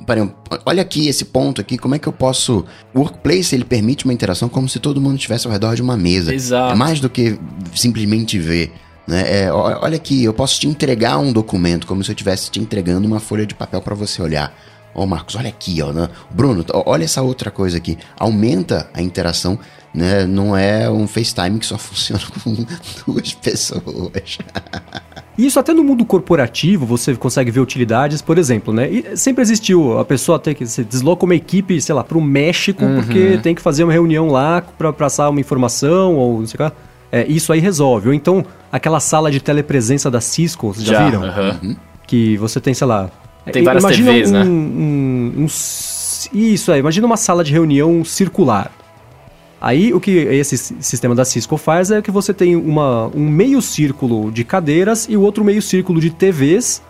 Peraí, 0.07 0.27
olha 0.65 0.81
aqui 0.81 1.07
esse 1.07 1.25
ponto 1.25 1.61
aqui, 1.61 1.77
como 1.77 1.93
é 1.93 1.99
que 1.99 2.07
eu 2.07 2.13
posso. 2.13 2.65
O 2.91 2.99
workplace 3.01 3.53
ele 3.53 3.63
permite 3.63 4.03
uma 4.05 4.13
interação 4.13 4.49
como 4.49 4.67
se 4.67 4.79
todo 4.79 4.99
mundo 4.99 5.17
estivesse 5.17 5.45
ao 5.45 5.53
redor 5.53 5.75
de 5.75 5.83
uma 5.83 5.95
mesa. 5.95 6.33
Exato. 6.33 6.73
É 6.73 6.75
mais 6.75 6.99
do 6.99 7.07
que 7.07 7.37
simplesmente 7.75 8.39
ver. 8.39 8.71
Né? 9.07 9.43
É, 9.43 9.51
olha 9.51 9.95
aqui, 9.95 10.23
eu 10.23 10.33
posso 10.33 10.59
te 10.59 10.67
entregar 10.67 11.17
um 11.17 11.31
documento 11.31 11.87
como 11.87 12.03
se 12.03 12.11
eu 12.11 12.13
estivesse 12.13 12.51
te 12.51 12.59
entregando 12.59 13.07
uma 13.07 13.19
folha 13.19 13.45
de 13.45 13.55
papel 13.55 13.81
para 13.81 13.95
você 13.95 14.21
olhar. 14.21 14.53
Ó, 14.93 15.05
Marcos, 15.05 15.35
olha 15.35 15.49
aqui, 15.49 15.81
ó, 15.81 15.93
né? 15.93 16.09
Bruno, 16.29 16.65
olha 16.73 17.03
essa 17.03 17.21
outra 17.21 17.51
coisa 17.51 17.77
aqui. 17.77 17.97
Aumenta 18.19 18.89
a 18.93 19.01
interação, 19.01 19.57
né? 19.93 20.25
Não 20.25 20.57
é 20.57 20.89
um 20.89 21.07
FaceTime 21.07 21.59
que 21.59 21.67
só 21.67 21.77
funciona 21.79 22.23
com 22.43 22.65
duas 23.05 23.33
pessoas. 23.35 24.39
Isso 25.37 25.59
até 25.59 25.71
no 25.71 25.83
mundo 25.83 26.03
corporativo 26.03 26.83
você 26.83 27.15
consegue 27.15 27.51
ver 27.51 27.59
utilidades, 27.59 28.23
por 28.23 28.39
exemplo, 28.39 28.73
né? 28.73 28.89
E 28.89 29.15
sempre 29.15 29.43
existiu 29.43 29.99
a 29.99 30.03
pessoa 30.03 30.39
ter 30.39 30.55
que 30.55 30.65
se 30.65 30.83
desloca 30.83 31.25
uma 31.25 31.35
equipe, 31.35 31.79
sei 31.79 31.93
lá, 31.93 32.03
para 32.03 32.17
o 32.17 32.21
México 32.21 32.83
porque 32.95 33.39
tem 33.43 33.53
que 33.53 33.61
fazer 33.61 33.83
uma 33.83 33.93
reunião 33.93 34.29
lá 34.29 34.61
para 34.61 34.91
passar 34.91 35.29
uma 35.29 35.39
informação 35.39 36.15
ou 36.15 36.39
não 36.39 36.47
sei 36.47 36.55
o 36.59 36.69
que. 36.69 36.86
É, 37.11 37.25
isso 37.27 37.53
aí 37.53 37.59
resolve. 37.59 38.09
Ou 38.09 38.13
então 38.13 38.45
aquela 38.71 38.99
sala 38.99 39.31
de 39.31 39.39
telepresença 39.39 40.11
da 40.11 40.19
Cisco, 40.21 40.73
vocês 40.73 40.85
já, 40.85 41.05
viram? 41.05 41.23
aham. 41.23 41.75
Que 42.05 42.37
você 42.37 42.59
tem, 42.59 42.73
sei 42.73 42.87
lá. 42.87 43.09
Tem 43.51 43.63
várias 43.63 43.83
imagina 43.83 44.11
TVs, 44.11 44.29
um, 44.29 44.33
né? 44.33 44.43
um- 44.45 45.33
um 45.43 45.47
isso 46.33 46.71
aí, 46.71 46.79
imagina 46.79 47.07
uma 47.07 47.15
sala 47.17 47.43
de 47.43 47.53
reunião 47.53 48.03
circular. 48.03 48.71
Aí 49.59 49.93
o 49.93 49.99
que 49.99 50.11
esse 50.11 50.57
sistema 50.57 51.15
da 51.15 51.25
Cisco 51.25 51.57
faz 51.57 51.89
é 51.89 52.01
que 52.01 52.11
você 52.11 52.33
tem 52.33 52.55
uma, 52.55 53.07
um 53.15 53.27
meio 53.29 53.61
círculo 53.61 54.31
de 54.31 54.43
cadeiras 54.43 55.07
e 55.09 55.17
o 55.17 55.21
outro 55.21 55.43
meio 55.43 55.61
círculo 55.61 55.99
de 55.99 56.09
TVs 56.11 56.81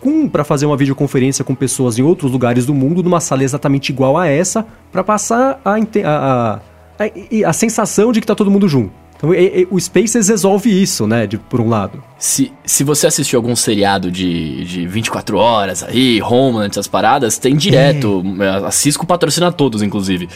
com 0.00 0.28
para 0.28 0.44
fazer 0.44 0.66
uma 0.66 0.76
videoconferência 0.76 1.44
com 1.44 1.54
pessoas 1.54 1.98
em 1.98 2.02
outros 2.02 2.30
lugares 2.32 2.66
do 2.66 2.74
mundo 2.74 3.02
numa 3.02 3.20
sala 3.20 3.42
exatamente 3.44 3.90
igual 3.90 4.18
a 4.18 4.26
essa 4.26 4.66
para 4.92 5.02
passar 5.04 5.60
a, 5.64 5.74
a, 5.74 5.78
a, 6.04 6.54
a, 6.98 7.48
a 7.48 7.52
sensação 7.52 8.12
de 8.12 8.20
que 8.20 8.26
tá 8.26 8.34
todo 8.34 8.50
mundo 8.50 8.68
junto. 8.68 8.92
Então 9.20 9.34
e- 9.34 9.62
e- 9.62 9.68
o 9.70 9.78
Spaces 9.78 10.28
resolve 10.30 10.70
isso, 10.70 11.06
né, 11.06 11.26
de, 11.26 11.36
por 11.36 11.60
um 11.60 11.68
lado. 11.68 12.02
Se, 12.18 12.50
se 12.64 12.82
você 12.82 13.06
assistiu 13.06 13.38
algum 13.38 13.54
seriado 13.54 14.10
de, 14.10 14.64
de 14.64 14.86
24 14.86 15.36
horas 15.36 15.82
aí, 15.82 16.22
Homeland, 16.22 16.70
essas 16.70 16.88
paradas, 16.88 17.36
tem 17.36 17.54
direto. 17.54 18.22
É. 18.40 18.66
A 18.66 18.70
Cisco 18.70 19.06
patrocina 19.06 19.52
todos, 19.52 19.82
inclusive. 19.82 20.26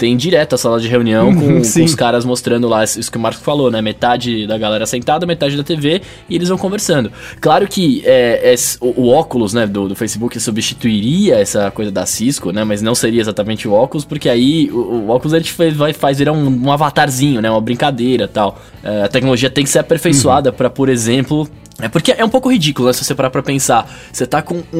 Tem 0.00 0.16
direto 0.16 0.54
a 0.54 0.58
sala 0.58 0.80
de 0.80 0.88
reunião 0.88 1.34
com, 1.34 1.58
com 1.60 1.64
Sim. 1.64 1.84
os 1.84 1.94
caras 1.94 2.24
mostrando 2.24 2.66
lá 2.66 2.82
isso 2.82 3.12
que 3.12 3.18
o 3.18 3.20
Marco 3.20 3.42
falou, 3.42 3.70
né? 3.70 3.82
Metade 3.82 4.46
da 4.46 4.56
galera 4.56 4.86
sentada, 4.86 5.26
metade 5.26 5.58
da 5.58 5.62
TV 5.62 6.00
e 6.26 6.36
eles 6.36 6.48
vão 6.48 6.56
conversando. 6.56 7.12
Claro 7.38 7.68
que 7.68 8.02
é, 8.06 8.50
é, 8.50 8.54
o, 8.80 9.02
o 9.02 9.08
óculos 9.10 9.52
né, 9.52 9.66
do, 9.66 9.88
do 9.88 9.94
Facebook 9.94 10.40
substituiria 10.40 11.36
essa 11.36 11.70
coisa 11.70 11.90
da 11.90 12.06
Cisco, 12.06 12.50
né? 12.50 12.64
Mas 12.64 12.80
não 12.80 12.94
seria 12.94 13.20
exatamente 13.20 13.68
o 13.68 13.72
óculos, 13.72 14.06
porque 14.06 14.30
aí 14.30 14.70
o, 14.72 14.78
o 14.78 15.08
óculos 15.10 15.34
a 15.34 15.38
gente 15.38 15.52
faz, 15.52 15.76
vai, 15.76 15.92
faz 15.92 16.16
virar 16.16 16.32
um, 16.32 16.48
um 16.48 16.72
avatarzinho, 16.72 17.42
né? 17.42 17.50
Uma 17.50 17.60
brincadeira 17.60 18.24
e 18.24 18.28
tal. 18.28 18.58
É, 18.82 19.02
a 19.02 19.08
tecnologia 19.08 19.50
tem 19.50 19.64
que 19.64 19.70
ser 19.70 19.80
aperfeiçoada 19.80 20.50
pra, 20.50 20.70
por 20.70 20.88
exemplo, 20.88 21.46
é 21.80 21.88
porque 21.88 22.12
é 22.12 22.24
um 22.24 22.28
pouco 22.28 22.50
ridículo, 22.50 22.88
né? 22.88 22.92
Se 22.92 23.04
você 23.04 23.14
parar 23.14 23.30
pra 23.30 23.42
pensar. 23.42 23.90
Você 24.12 24.26
tá 24.26 24.42
com 24.42 24.62
um, 24.72 24.78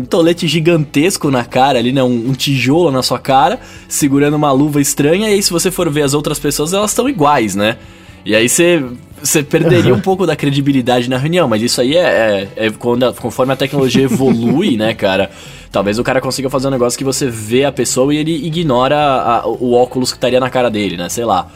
um 0.00 0.04
tolete 0.08 0.46
gigantesco 0.46 1.30
na 1.30 1.44
cara 1.44 1.78
ali, 1.78 1.92
né? 1.92 2.02
Um, 2.02 2.28
um 2.30 2.32
tijolo 2.32 2.90
na 2.90 3.02
sua 3.02 3.18
cara, 3.18 3.58
segurando 3.88 4.34
uma 4.34 4.52
luva 4.52 4.80
estranha, 4.80 5.28
e 5.28 5.34
aí 5.34 5.42
se 5.42 5.50
você 5.52 5.70
for 5.70 5.90
ver 5.90 6.02
as 6.02 6.14
outras 6.14 6.38
pessoas, 6.38 6.72
elas 6.72 6.90
estão 6.90 7.08
iguais, 7.08 7.54
né? 7.56 7.76
E 8.24 8.34
aí 8.34 8.48
você, 8.48 8.84
você 9.22 9.42
perderia 9.42 9.94
um 9.94 10.00
pouco 10.02 10.26
da 10.26 10.34
credibilidade 10.36 11.08
na 11.08 11.16
reunião, 11.16 11.48
mas 11.48 11.62
isso 11.62 11.80
aí 11.80 11.96
é, 11.96 12.48
é, 12.56 12.66
é 12.66 12.70
quando 12.70 13.12
conforme 13.14 13.52
a 13.52 13.56
tecnologia 13.56 14.02
evolui, 14.04 14.76
né, 14.76 14.94
cara? 14.94 15.30
Talvez 15.70 15.98
o 15.98 16.04
cara 16.04 16.20
consiga 16.20 16.48
fazer 16.48 16.68
um 16.68 16.70
negócio 16.70 16.96
que 16.98 17.04
você 17.04 17.28
vê 17.28 17.64
a 17.64 17.72
pessoa 17.72 18.12
e 18.14 18.18
ele 18.18 18.46
ignora 18.46 18.96
a- 18.96 19.46
o 19.46 19.72
óculos 19.74 20.10
que 20.10 20.16
estaria 20.16 20.40
na 20.40 20.48
cara 20.50 20.70
dele, 20.70 20.96
né? 20.96 21.08
Sei 21.08 21.24
lá. 21.24 21.48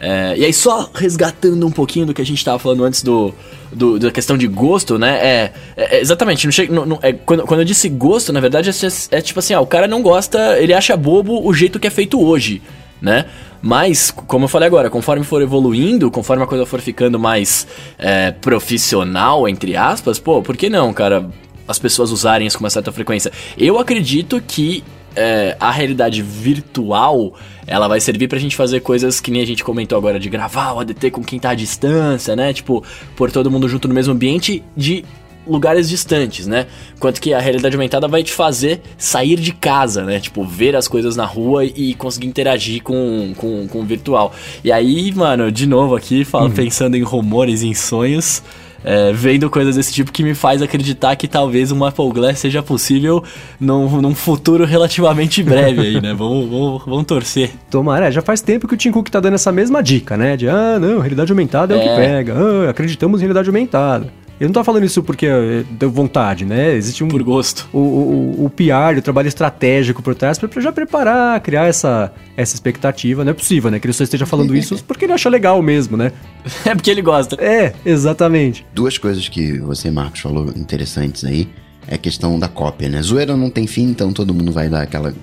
É, 0.00 0.34
e 0.36 0.44
aí, 0.44 0.52
só 0.52 0.90
resgatando 0.94 1.66
um 1.66 1.70
pouquinho 1.70 2.04
do 2.06 2.12
que 2.12 2.20
a 2.20 2.26
gente 2.26 2.44
tava 2.44 2.58
falando 2.58 2.84
antes 2.84 3.02
do, 3.02 3.32
do- 3.72 3.98
da 3.98 4.10
questão 4.10 4.36
de 4.36 4.46
gosto, 4.46 4.98
né? 4.98 5.16
É, 5.24 5.52
é- 5.76 5.96
é 5.96 6.00
exatamente, 6.00 6.44
não 6.46 6.52
chega, 6.52 6.74
não- 6.74 6.84
não- 6.84 6.98
é, 7.00 7.12
quando, 7.12 7.44
quando 7.44 7.60
eu 7.60 7.64
disse 7.64 7.88
gosto, 7.88 8.32
na 8.32 8.40
verdade, 8.40 8.68
é, 8.70 9.16
é 9.16 9.20
tipo 9.20 9.38
assim, 9.38 9.54
ó, 9.54 9.62
o 9.62 9.66
cara 9.66 9.86
não 9.86 10.02
gosta, 10.02 10.58
ele 10.58 10.74
acha 10.74 10.96
bobo 10.96 11.46
o 11.46 11.54
jeito 11.54 11.78
que 11.78 11.86
é 11.86 11.90
feito 11.90 12.20
hoje, 12.20 12.60
né? 13.00 13.26
Mas, 13.62 14.10
como 14.10 14.44
eu 14.44 14.48
falei 14.48 14.66
agora, 14.66 14.90
conforme 14.90 15.24
for 15.24 15.40
evoluindo, 15.40 16.10
conforme 16.10 16.42
a 16.42 16.46
coisa 16.46 16.66
for 16.66 16.80
ficando 16.80 17.18
mais 17.18 17.66
é, 17.98 18.30
profissional, 18.32 19.48
entre 19.48 19.76
aspas, 19.76 20.18
pô, 20.18 20.42
por 20.42 20.56
que 20.56 20.68
não, 20.68 20.92
cara? 20.92 21.30
As 21.66 21.78
pessoas 21.78 22.10
usarem 22.10 22.46
isso 22.46 22.58
com 22.58 22.64
uma 22.64 22.68
certa 22.68 22.92
frequência. 22.92 23.32
Eu 23.56 23.78
acredito 23.78 24.42
que 24.46 24.84
é, 25.16 25.56
a 25.58 25.70
realidade 25.70 26.22
virtual 26.22 27.34
ela 27.66 27.88
vai 27.88 28.00
servir 28.00 28.28
pra 28.28 28.38
gente 28.38 28.56
fazer 28.56 28.80
coisas 28.80 29.20
que 29.20 29.30
nem 29.30 29.42
a 29.42 29.46
gente 29.46 29.64
comentou 29.64 29.96
agora 29.96 30.18
de 30.18 30.28
gravar 30.28 30.72
o 30.72 30.80
ADT 30.80 31.10
com 31.10 31.22
quem 31.22 31.38
tá 31.38 31.50
à 31.50 31.54
distância, 31.54 32.36
né? 32.36 32.52
Tipo, 32.52 32.84
pôr 33.16 33.30
todo 33.30 33.50
mundo 33.50 33.68
junto 33.68 33.88
no 33.88 33.94
mesmo 33.94 34.12
ambiente 34.12 34.62
de 34.76 35.04
lugares 35.46 35.88
distantes, 35.88 36.46
né? 36.46 36.66
Quanto 36.98 37.20
que 37.20 37.32
a 37.32 37.40
realidade 37.40 37.74
aumentada 37.74 38.08
vai 38.08 38.22
te 38.22 38.32
fazer 38.32 38.80
sair 38.96 39.36
de 39.36 39.52
casa, 39.52 40.02
né? 40.04 40.20
Tipo, 40.20 40.44
ver 40.44 40.76
as 40.76 40.88
coisas 40.88 41.16
na 41.16 41.24
rua 41.24 41.64
e 41.64 41.94
conseguir 41.94 42.26
interagir 42.26 42.82
com, 42.82 43.32
com, 43.36 43.68
com 43.68 43.80
o 43.80 43.84
virtual. 43.84 44.32
E 44.62 44.72
aí, 44.72 45.12
mano, 45.12 45.50
de 45.50 45.66
novo 45.66 45.96
aqui, 45.96 46.24
falo, 46.24 46.50
pensando 46.50 46.96
em 46.96 47.02
rumores 47.02 47.62
e 47.62 47.68
em 47.68 47.74
sonhos. 47.74 48.42
É, 48.84 49.12
vendo 49.12 49.48
coisas 49.48 49.76
desse 49.76 49.92
tipo 49.92 50.12
que 50.12 50.22
me 50.22 50.34
faz 50.34 50.60
acreditar 50.62 51.16
que 51.16 51.26
talvez 51.26 51.72
um 51.72 51.84
Apple 51.84 52.10
Glass 52.12 52.38
seja 52.38 52.62
possível 52.62 53.24
num, 53.58 54.00
num 54.00 54.14
futuro 54.14 54.64
relativamente 54.64 55.42
breve 55.42 55.80
aí, 55.80 56.00
né? 56.00 56.12
Vamos, 56.14 56.48
vamos, 56.48 56.82
vamos 56.84 57.04
torcer. 57.04 57.50
Tomara, 57.70 58.08
é, 58.08 58.12
já 58.12 58.20
faz 58.22 58.40
tempo 58.40 58.68
que 58.68 58.74
o 58.74 58.76
Tim 58.76 58.90
Cook 58.92 59.08
tá 59.08 59.20
dando 59.20 59.34
essa 59.34 59.50
mesma 59.50 59.82
dica, 59.82 60.16
né? 60.16 60.36
De, 60.36 60.48
ah, 60.48 60.78
não, 60.78 60.98
realidade 61.00 61.32
aumentada 61.32 61.74
é, 61.74 61.78
o 61.78 61.80
que 61.80 61.88
É. 61.88 61.96
pega, 61.96 62.34
ah, 62.34 62.70
acreditamos 62.70 63.20
em 63.20 63.24
realidade 63.24 63.48
aumentada. 63.48 64.12
Eu 64.40 64.48
não 64.48 64.52
tô 64.52 64.64
falando 64.64 64.84
isso 64.84 65.02
porque 65.02 65.26
eh, 65.26 65.64
deu 65.70 65.90
vontade, 65.90 66.44
né? 66.44 66.74
Existe 66.74 67.04
um. 67.04 67.08
Por 67.08 67.22
gosto. 67.22 67.68
O, 67.72 67.78
o, 67.78 68.44
o 68.46 68.50
PR, 68.50 68.98
o 68.98 69.02
trabalho 69.02 69.28
estratégico 69.28 70.02
por 70.02 70.14
trás, 70.14 70.38
pra, 70.38 70.48
pra 70.48 70.60
já 70.60 70.72
preparar, 70.72 71.40
criar 71.40 71.66
essa, 71.66 72.12
essa 72.36 72.54
expectativa. 72.54 73.24
Não 73.24 73.30
é 73.30 73.34
possível, 73.34 73.70
né? 73.70 73.78
Que 73.78 73.86
ele 73.86 73.92
só 73.92 74.02
esteja 74.02 74.26
falando 74.26 74.54
isso 74.56 74.82
porque 74.84 75.04
ele 75.04 75.12
acha 75.12 75.28
legal 75.28 75.60
mesmo, 75.62 75.96
né? 75.96 76.12
É 76.66 76.74
porque 76.74 76.90
ele 76.90 77.02
gosta. 77.02 77.36
É, 77.42 77.74
exatamente. 77.84 78.66
Duas 78.74 78.98
coisas 78.98 79.28
que 79.28 79.58
você, 79.58 79.90
Marcos, 79.90 80.20
falou 80.20 80.50
interessantes 80.56 81.24
aí 81.24 81.48
é 81.86 81.98
questão 81.98 82.38
da 82.38 82.48
cópia, 82.48 82.88
né? 82.88 83.00
Zoeira 83.02 83.36
não 83.36 83.50
tem 83.50 83.66
fim, 83.66 83.84
então 83.84 84.12
todo 84.12 84.32
mundo 84.32 84.50
vai 84.52 84.68
dar 84.68 84.82
aquela, 84.82 85.14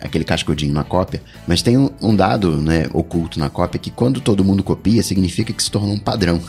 aquele 0.00 0.24
cascudinho 0.24 0.72
na 0.72 0.82
cópia. 0.84 1.22
Mas 1.46 1.62
tem 1.62 1.76
um, 1.78 1.90
um 2.00 2.14
dado 2.14 2.56
né, 2.60 2.86
oculto 2.92 3.38
na 3.38 3.48
cópia 3.48 3.78
que 3.78 3.90
quando 3.90 4.20
todo 4.20 4.44
mundo 4.44 4.62
copia, 4.62 5.02
significa 5.02 5.52
que 5.52 5.62
se 5.62 5.70
tornou 5.70 5.94
um 5.94 5.98
padrão. 5.98 6.40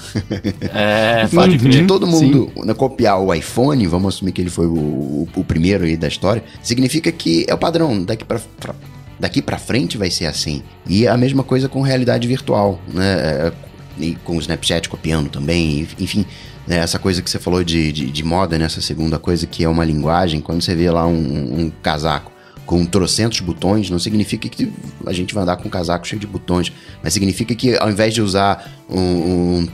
É, 0.74 1.26
o 1.26 1.30
fato 1.34 1.52
pode 1.52 1.58
de 1.58 1.86
todo 1.86 2.08
mundo 2.08 2.52
né, 2.66 2.74
copiar 2.74 3.20
o 3.20 3.34
iPhone, 3.34 3.86
vamos 3.88 4.16
assumir 4.16 4.32
que 4.32 4.42
ele 4.42 4.50
foi 4.50 4.66
o, 4.68 4.74
o, 4.74 5.30
o 5.36 5.44
primeiro 5.44 5.84
aí 5.84 5.96
da 5.96 6.08
história, 6.08 6.44
significa 6.62 7.12
que 7.12 7.46
é 7.48 7.54
o 7.54 7.58
padrão. 7.58 8.04
Daqui 8.04 8.26
pra, 8.26 8.40
pra- 8.60 8.76
daqui 9.20 9.42
pra 9.42 9.58
frente 9.58 9.98
vai 9.98 10.10
ser 10.10 10.26
assim. 10.26 10.64
E 10.88 11.08
a 11.08 11.16
mesma 11.16 11.44
coisa 11.44 11.70
com 11.70 11.82
realidade 11.82 12.28
virtual, 12.28 12.80
né? 12.94 13.14
É, 13.14 13.52
E 14.00 14.16
com 14.24 14.36
o 14.38 14.40
Snapchat 14.40 14.90
copiando 14.90 15.30
também, 15.30 15.88
enfim. 16.00 16.26
Né, 16.68 16.78
essa 16.78 16.98
coisa 17.00 17.22
que 17.22 17.30
você 17.30 17.40
falou 17.40 17.64
de, 17.64 17.92
de, 17.92 18.12
de 18.12 18.24
moda, 18.24 18.58
nessa 18.58 18.82
segunda 18.82 19.20
coisa 19.20 19.46
que 19.48 19.64
é 19.64 19.70
uma 19.70 19.84
linguagem, 19.86 20.42
quando 20.42 20.62
você 20.62 20.76
vê 20.76 20.90
lá 20.90 21.06
um, 21.06 21.66
um 21.66 21.70
casaco 21.82 22.32
com 22.66 22.86
trocentos 22.86 23.40
botões, 23.42 23.90
não 23.90 24.00
significa 24.00 24.48
que 24.48 24.72
a 25.06 25.12
gente 25.12 25.34
vai 25.34 25.44
andar 25.44 25.58
com 25.58 25.68
um 25.68 25.72
casaco 25.72 26.08
cheio 26.08 26.20
de 26.20 26.28
botões, 26.28 26.72
mas 27.04 27.14
significa 27.14 27.54
que 27.54 27.78
ao 27.78 27.90
invés 27.92 28.14
de 28.14 28.22
usar 28.22 28.72
um, 28.90 29.00
um 29.00 29.68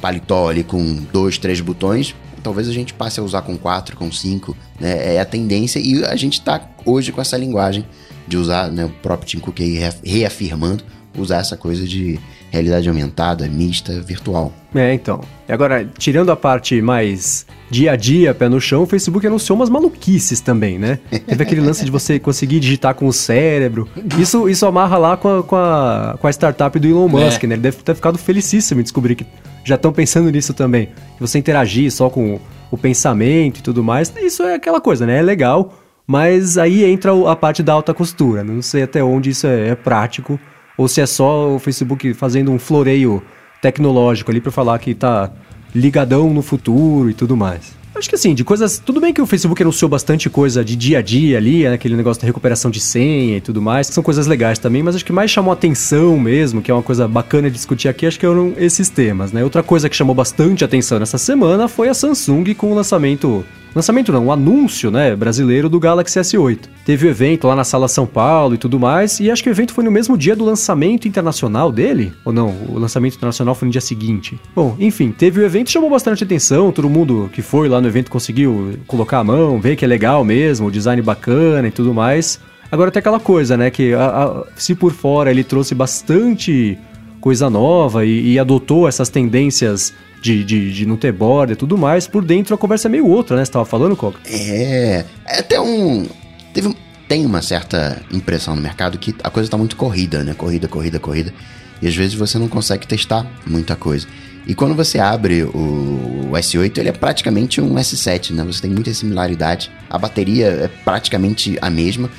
paletó 0.00 0.48
ali 0.48 0.64
com 0.64 0.96
dois, 1.12 1.36
três 1.36 1.60
botões, 1.60 2.14
talvez 2.42 2.66
a 2.66 2.72
gente 2.72 2.94
passe 2.94 3.20
a 3.20 3.22
usar 3.22 3.42
com 3.42 3.58
quatro, 3.58 3.94
com 3.94 4.10
cinco, 4.10 4.56
né? 4.80 5.16
É 5.16 5.20
a 5.20 5.26
tendência 5.26 5.78
e 5.78 6.02
a 6.02 6.16
gente 6.16 6.40
tá 6.40 6.66
hoje 6.86 7.12
com 7.12 7.20
essa 7.20 7.36
linguagem 7.36 7.84
de 8.26 8.38
usar, 8.38 8.70
né? 8.72 8.86
O 8.86 8.88
próprio 8.88 9.28
Tim 9.28 9.38
Cook 9.38 9.60
aí 9.60 9.76
reaf- 9.76 10.00
reafirmando 10.02 10.82
usar 11.18 11.38
essa 11.40 11.58
coisa 11.58 11.86
de 11.86 12.18
realidade 12.50 12.88
aumentada, 12.88 13.46
mista, 13.48 14.00
virtual. 14.00 14.52
É, 14.74 14.92
então. 14.94 15.20
E 15.48 15.52
agora, 15.52 15.88
tirando 15.98 16.30
a 16.30 16.36
parte 16.36 16.80
mais 16.82 17.46
dia 17.70 17.92
a 17.92 17.96
dia, 17.96 18.34
pé 18.34 18.48
no 18.48 18.60
chão, 18.60 18.82
o 18.82 18.86
Facebook 18.86 19.26
anunciou 19.26 19.56
umas 19.56 19.68
maluquices 19.70 20.40
também, 20.40 20.78
né? 20.78 20.98
Teve 21.26 21.42
aquele 21.42 21.60
lance 21.60 21.84
de 21.84 21.90
você 21.90 22.18
conseguir 22.18 22.60
digitar 22.60 22.94
com 22.94 23.06
o 23.06 23.12
cérebro. 23.12 23.88
Isso, 24.18 24.48
isso 24.48 24.66
amarra 24.66 24.96
lá 24.98 25.16
com 25.16 25.38
a, 25.38 25.42
com 25.42 25.56
a, 25.56 26.18
com 26.20 26.26
a 26.26 26.30
startup 26.30 26.78
do 26.78 26.86
Elon 26.86 27.08
Musk, 27.08 27.44
É. 27.44 27.46
né? 27.46 27.54
Ele 27.54 27.62
deve 27.62 27.78
ter 27.78 27.94
ficado 27.94 28.18
felicíssimo 28.18 28.80
em 28.80 28.82
descobrir 28.84 29.14
que 29.14 29.26
já 29.64 29.74
estão 29.76 29.92
pensando 29.92 30.30
nisso 30.30 30.52
também. 30.54 30.86
Que 31.16 31.20
você 31.20 31.38
interagir 31.38 31.90
só 31.92 32.08
com 32.10 32.38
o 32.70 32.78
pensamento 32.78 33.58
e 33.58 33.62
tudo 33.62 33.82
mais. 33.82 34.12
Isso 34.22 34.42
é 34.44 34.54
aquela 34.54 34.80
coisa, 34.80 35.04
né? 35.06 35.18
É 35.18 35.22
legal, 35.22 35.74
mas 36.06 36.56
aí 36.58 36.84
entra 36.84 37.12
a 37.30 37.34
parte 37.36 37.62
da 37.62 37.72
alta 37.72 37.92
costura. 37.94 38.42
né? 38.44 38.52
Não 38.52 38.62
sei 38.62 38.82
até 38.84 39.02
onde 39.02 39.30
isso 39.30 39.46
é, 39.46 39.68
é 39.68 39.74
prático 39.74 40.38
ou 40.80 40.88
se 40.88 40.98
é 40.98 41.04
só 41.04 41.54
o 41.54 41.58
Facebook 41.58 42.14
fazendo 42.14 42.50
um 42.50 42.58
floreio 42.58 43.22
tecnológico 43.60 44.30
ali 44.30 44.40
pra 44.40 44.50
falar 44.50 44.78
que 44.78 44.94
tá 44.94 45.30
ligadão 45.74 46.32
no 46.32 46.40
futuro 46.40 47.10
e 47.10 47.12
tudo 47.12 47.36
mais. 47.36 47.78
Acho 47.94 48.08
que 48.08 48.14
assim, 48.14 48.34
de 48.34 48.42
coisas. 48.42 48.78
Tudo 48.78 48.98
bem 48.98 49.12
que 49.12 49.20
o 49.20 49.26
Facebook 49.26 49.62
anunciou 49.62 49.90
bastante 49.90 50.30
coisa 50.30 50.64
de 50.64 50.74
dia 50.74 51.00
a 51.00 51.02
dia 51.02 51.36
ali, 51.36 51.64
né, 51.64 51.74
aquele 51.74 51.96
negócio 51.96 52.22
da 52.22 52.26
recuperação 52.26 52.70
de 52.70 52.80
senha 52.80 53.36
e 53.36 53.40
tudo 53.42 53.60
mais, 53.60 53.88
que 53.88 53.94
são 53.94 54.02
coisas 54.02 54.26
legais 54.26 54.58
também, 54.58 54.82
mas 54.82 54.94
acho 54.94 55.04
que 55.04 55.12
mais 55.12 55.30
chamou 55.30 55.52
atenção 55.52 56.18
mesmo, 56.18 56.62
que 56.62 56.70
é 56.70 56.74
uma 56.74 56.82
coisa 56.82 57.06
bacana 57.06 57.50
de 57.50 57.56
discutir 57.56 57.88
aqui, 57.88 58.06
acho 58.06 58.18
que 58.18 58.24
eram 58.24 58.54
esses 58.56 58.88
temas, 58.88 59.32
né? 59.32 59.44
Outra 59.44 59.62
coisa 59.62 59.86
que 59.86 59.94
chamou 59.94 60.14
bastante 60.14 60.64
atenção 60.64 60.98
nessa 60.98 61.18
semana 61.18 61.68
foi 61.68 61.90
a 61.90 61.94
Samsung 61.94 62.54
com 62.54 62.72
o 62.72 62.74
lançamento. 62.74 63.44
Lançamento 63.74 64.12
não, 64.12 64.26
o 64.26 64.32
anúncio, 64.32 64.90
né, 64.90 65.14
brasileiro 65.14 65.68
do 65.68 65.78
Galaxy 65.78 66.18
S8. 66.18 66.58
Teve 66.84 67.06
o 67.06 67.10
evento 67.10 67.46
lá 67.46 67.54
na 67.54 67.62
Sala 67.62 67.86
São 67.86 68.04
Paulo 68.04 68.54
e 68.54 68.58
tudo 68.58 68.80
mais, 68.80 69.20
e 69.20 69.30
acho 69.30 69.42
que 69.44 69.48
o 69.48 69.52
evento 69.52 69.72
foi 69.72 69.84
no 69.84 69.90
mesmo 69.92 70.18
dia 70.18 70.34
do 70.34 70.44
lançamento 70.44 71.06
internacional 71.06 71.70
dele, 71.70 72.12
ou 72.24 72.32
não, 72.32 72.48
o 72.68 72.78
lançamento 72.78 73.14
internacional 73.14 73.54
foi 73.54 73.66
no 73.66 73.72
dia 73.72 73.80
seguinte. 73.80 74.38
Bom, 74.56 74.76
enfim, 74.80 75.12
teve 75.12 75.40
o 75.40 75.44
evento, 75.44 75.70
chamou 75.70 75.88
bastante 75.88 76.24
atenção, 76.24 76.72
todo 76.72 76.90
mundo 76.90 77.30
que 77.32 77.42
foi 77.42 77.68
lá 77.68 77.80
no 77.80 77.86
evento 77.86 78.10
conseguiu 78.10 78.74
colocar 78.88 79.18
a 79.20 79.24
mão, 79.24 79.60
ver 79.60 79.76
que 79.76 79.84
é 79.84 79.88
legal 79.88 80.24
mesmo, 80.24 80.66
o 80.66 80.70
design 80.70 81.00
bacana 81.00 81.68
e 81.68 81.70
tudo 81.70 81.94
mais. 81.94 82.40
Agora 82.72 82.90
tem 82.90 82.98
aquela 83.00 83.20
coisa, 83.20 83.56
né, 83.56 83.70
que 83.70 83.94
a- 83.94 84.04
a- 84.24 84.44
se 84.56 84.74
por 84.74 84.92
fora 84.92 85.30
ele 85.30 85.44
trouxe 85.44 85.74
bastante 85.76 86.76
coisa 87.20 87.48
nova 87.50 88.04
e, 88.04 88.32
e 88.32 88.38
adotou 88.38 88.88
essas 88.88 89.08
tendências 89.08 89.92
de, 90.20 90.44
de, 90.44 90.72
de 90.72 90.86
não 90.86 90.96
ter 90.96 91.12
borda 91.12 91.52
e 91.52 91.56
tudo 91.56 91.78
mais, 91.78 92.06
por 92.06 92.24
dentro 92.24 92.54
a 92.54 92.58
conversa 92.58 92.88
é 92.88 92.90
meio 92.90 93.06
outra, 93.06 93.36
né? 93.36 93.44
Você 93.44 93.52
tava 93.52 93.64
falando, 93.64 93.96
Coca? 93.96 94.20
É, 94.26 95.04
é 95.26 95.38
até 95.40 95.60
um. 95.60 96.06
Teve, 96.52 96.76
tem 97.08 97.24
uma 97.24 97.42
certa 97.42 98.00
impressão 98.12 98.54
no 98.54 98.62
mercado 98.62 98.98
que 98.98 99.14
a 99.22 99.30
coisa 99.30 99.50
tá 99.50 99.56
muito 99.56 99.76
corrida, 99.76 100.22
né? 100.22 100.34
Corrida, 100.34 100.68
corrida, 100.68 101.00
corrida. 101.00 101.32
E 101.80 101.88
às 101.88 101.94
vezes 101.94 102.14
você 102.14 102.38
não 102.38 102.48
consegue 102.48 102.86
testar 102.86 103.26
muita 103.46 103.74
coisa. 103.74 104.06
E 104.46 104.54
quando 104.54 104.74
você 104.74 104.98
abre 104.98 105.44
o 105.44 106.30
S8, 106.32 106.78
ele 106.78 106.88
é 106.88 106.92
praticamente 106.92 107.60
um 107.60 107.74
S7, 107.74 108.32
né? 108.32 108.44
Você 108.44 108.62
tem 108.62 108.70
muita 108.70 108.92
similaridade. 108.92 109.70
A 109.88 109.98
bateria 109.98 110.46
é 110.46 110.68
praticamente 110.84 111.58
a 111.60 111.70
mesma. 111.70 112.10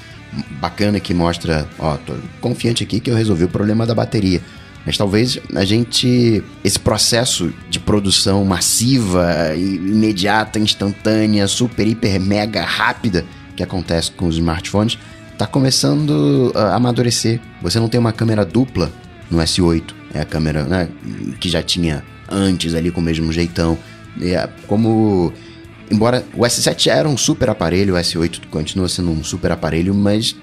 Bacana 0.61 0.99
que 0.99 1.13
mostra, 1.13 1.67
ó, 1.77 1.97
tô 1.97 2.13
confiante 2.39 2.83
aqui 2.83 2.99
que 2.99 3.11
eu 3.11 3.15
resolvi 3.15 3.43
o 3.43 3.49
problema 3.49 3.85
da 3.85 3.93
bateria. 3.93 4.41
Mas 4.85 4.97
talvez 4.97 5.39
a 5.55 5.63
gente. 5.63 6.43
Esse 6.63 6.79
processo 6.79 7.53
de 7.69 7.79
produção 7.79 8.43
massiva, 8.43 9.55
imediata, 9.55 10.59
instantânea, 10.59 11.47
super, 11.47 11.87
hiper, 11.87 12.19
mega 12.19 12.63
rápida 12.63 13.25
que 13.55 13.63
acontece 13.63 14.11
com 14.11 14.27
os 14.27 14.35
smartphones, 14.35 14.97
está 15.31 15.45
começando 15.45 16.51
a 16.55 16.75
amadurecer. 16.75 17.39
Você 17.61 17.79
não 17.79 17.89
tem 17.89 17.99
uma 17.99 18.13
câmera 18.13 18.45
dupla 18.45 18.91
no 19.29 19.37
S8, 19.39 19.83
é 20.13 20.21
a 20.21 20.25
câmera 20.25 20.63
né, 20.63 20.89
que 21.39 21.49
já 21.49 21.61
tinha 21.61 22.03
antes 22.29 22.73
ali 22.73 22.91
com 22.91 23.01
o 23.01 23.03
mesmo 23.03 23.31
jeitão. 23.31 23.77
É 24.21 24.49
como. 24.67 25.31
Embora 25.89 26.25
o 26.33 26.41
S7 26.41 26.85
já 26.85 26.95
era 26.95 27.07
um 27.07 27.17
super 27.17 27.49
aparelho, 27.49 27.95
o 27.95 27.97
S8 27.97 28.47
continua 28.49 28.87
sendo 28.87 29.11
um 29.11 29.23
super 29.23 29.51
aparelho, 29.51 29.93
mas 29.93 30.35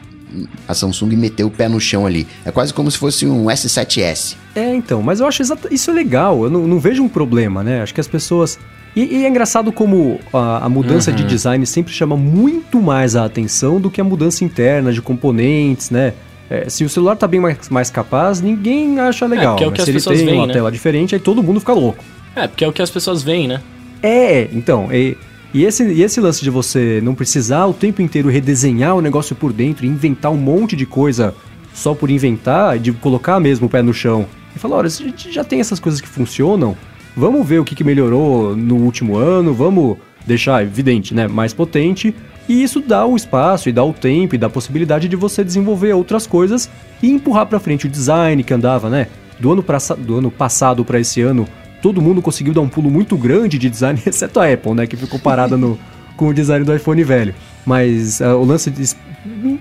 a 0.66 0.74
Samsung 0.74 1.16
meteu 1.16 1.46
o 1.46 1.50
pé 1.50 1.68
no 1.68 1.80
chão 1.80 2.06
ali. 2.06 2.26
É 2.44 2.50
quase 2.50 2.72
como 2.74 2.90
se 2.90 2.98
fosse 2.98 3.26
um 3.26 3.46
S7S. 3.46 4.36
É, 4.54 4.74
então, 4.74 5.02
mas 5.02 5.20
eu 5.20 5.26
acho 5.26 5.42
exata- 5.42 5.68
isso 5.72 5.90
é 5.90 5.94
legal, 5.94 6.44
eu 6.44 6.50
não, 6.50 6.66
não 6.66 6.78
vejo 6.78 7.02
um 7.02 7.08
problema, 7.08 7.62
né? 7.62 7.82
Acho 7.82 7.94
que 7.94 8.00
as 8.00 8.08
pessoas. 8.08 8.58
E, 8.96 9.18
e 9.18 9.24
é 9.24 9.28
engraçado 9.28 9.70
como 9.70 10.18
a, 10.32 10.64
a 10.64 10.68
mudança 10.68 11.12
de 11.12 11.22
design 11.24 11.64
sempre 11.66 11.92
chama 11.92 12.16
muito 12.16 12.80
mais 12.80 13.14
a 13.14 13.24
atenção 13.24 13.80
do 13.80 13.90
que 13.90 14.00
a 14.00 14.04
mudança 14.04 14.44
interna 14.44 14.92
de 14.92 15.00
componentes, 15.02 15.90
né? 15.90 16.14
É, 16.50 16.68
se 16.68 16.82
o 16.82 16.88
celular 16.88 17.14
tá 17.14 17.26
bem 17.28 17.38
mais, 17.40 17.68
mais 17.68 17.90
capaz, 17.90 18.40
ninguém 18.40 18.98
acha 18.98 19.26
legal. 19.26 19.52
porque 19.54 19.64
é 19.64 19.66
o 19.66 19.70
mas 19.70 19.76
que 19.76 19.80
as 19.82 19.84
se 19.84 19.90
ele 19.90 19.98
pessoas 19.98 20.16
tem 20.16 20.26
veem, 20.26 20.38
uma 20.38 20.46
né? 20.46 20.52
tela 20.54 20.72
diferente, 20.72 21.14
aí 21.14 21.20
todo 21.20 21.42
mundo 21.42 21.60
fica 21.60 21.74
louco. 21.74 22.02
É, 22.34 22.46
porque 22.48 22.64
é 22.64 22.68
o 22.68 22.72
que 22.72 22.80
as 22.80 22.90
pessoas 22.90 23.22
veem, 23.22 23.46
né? 23.46 23.60
É, 24.02 24.48
então, 24.52 24.88
e, 24.92 25.16
e 25.52 25.64
esse, 25.64 25.84
e 25.84 26.02
esse 26.02 26.20
lance 26.20 26.42
de 26.42 26.50
você 26.50 27.00
não 27.02 27.14
precisar 27.14 27.66
o 27.66 27.72
tempo 27.72 28.02
inteiro 28.02 28.28
redesenhar 28.28 28.94
o 28.94 29.00
negócio 29.00 29.34
por 29.34 29.52
dentro, 29.52 29.86
e 29.86 29.88
inventar 29.88 30.30
um 30.30 30.36
monte 30.36 30.76
de 30.76 30.84
coisa 30.84 31.34
só 31.72 31.94
por 31.94 32.10
inventar, 32.10 32.78
de 32.78 32.92
colocar 32.92 33.40
mesmo 33.40 33.66
o 33.66 33.70
pé 33.70 33.82
no 33.82 33.94
chão 33.94 34.26
e 34.54 34.58
falar, 34.58 34.76
olha, 34.76 34.86
a 34.86 34.90
gente 34.90 35.32
já 35.32 35.44
tem 35.44 35.60
essas 35.60 35.80
coisas 35.80 36.00
que 36.00 36.08
funcionam, 36.08 36.76
vamos 37.16 37.46
ver 37.46 37.60
o 37.60 37.64
que, 37.64 37.74
que 37.74 37.84
melhorou 37.84 38.56
no 38.56 38.76
último 38.76 39.16
ano, 39.16 39.54
vamos 39.54 39.96
deixar 40.26 40.62
evidente, 40.62 41.14
né, 41.14 41.26
mais 41.26 41.54
potente, 41.54 42.14
e 42.48 42.62
isso 42.62 42.80
dá 42.80 43.06
o 43.06 43.16
espaço 43.16 43.68
e 43.68 43.72
dá 43.72 43.84
o 43.84 43.92
tempo 43.92 44.34
e 44.34 44.38
dá 44.38 44.46
a 44.46 44.50
possibilidade 44.50 45.08
de 45.08 45.16
você 45.16 45.44
desenvolver 45.44 45.92
outras 45.92 46.26
coisas 46.26 46.68
e 47.02 47.10
empurrar 47.10 47.46
pra 47.46 47.60
frente 47.60 47.86
o 47.86 47.90
design 47.90 48.42
que 48.42 48.52
andava, 48.52 48.90
né, 48.90 49.06
do 49.38 49.52
ano, 49.52 49.62
pra, 49.62 49.78
do 49.96 50.16
ano 50.16 50.30
passado 50.30 50.84
para 50.84 50.98
esse 50.98 51.20
ano, 51.20 51.46
todo 51.80 52.02
mundo 52.02 52.20
conseguiu 52.20 52.52
dar 52.52 52.60
um 52.60 52.68
pulo 52.68 52.90
muito 52.90 53.16
grande 53.16 53.58
de 53.58 53.68
design, 53.68 54.00
exceto 54.06 54.40
a 54.40 54.52
Apple, 54.52 54.74
né, 54.74 54.86
que 54.86 54.96
ficou 54.96 55.18
parada 55.18 55.56
no, 55.56 55.78
com 56.16 56.28
o 56.28 56.34
design 56.34 56.64
do 56.64 56.74
iPhone 56.74 57.02
velho. 57.04 57.34
Mas 57.64 58.20
ah, 58.20 58.36
o 58.36 58.44
lance, 58.44 58.70
de, 58.70 58.94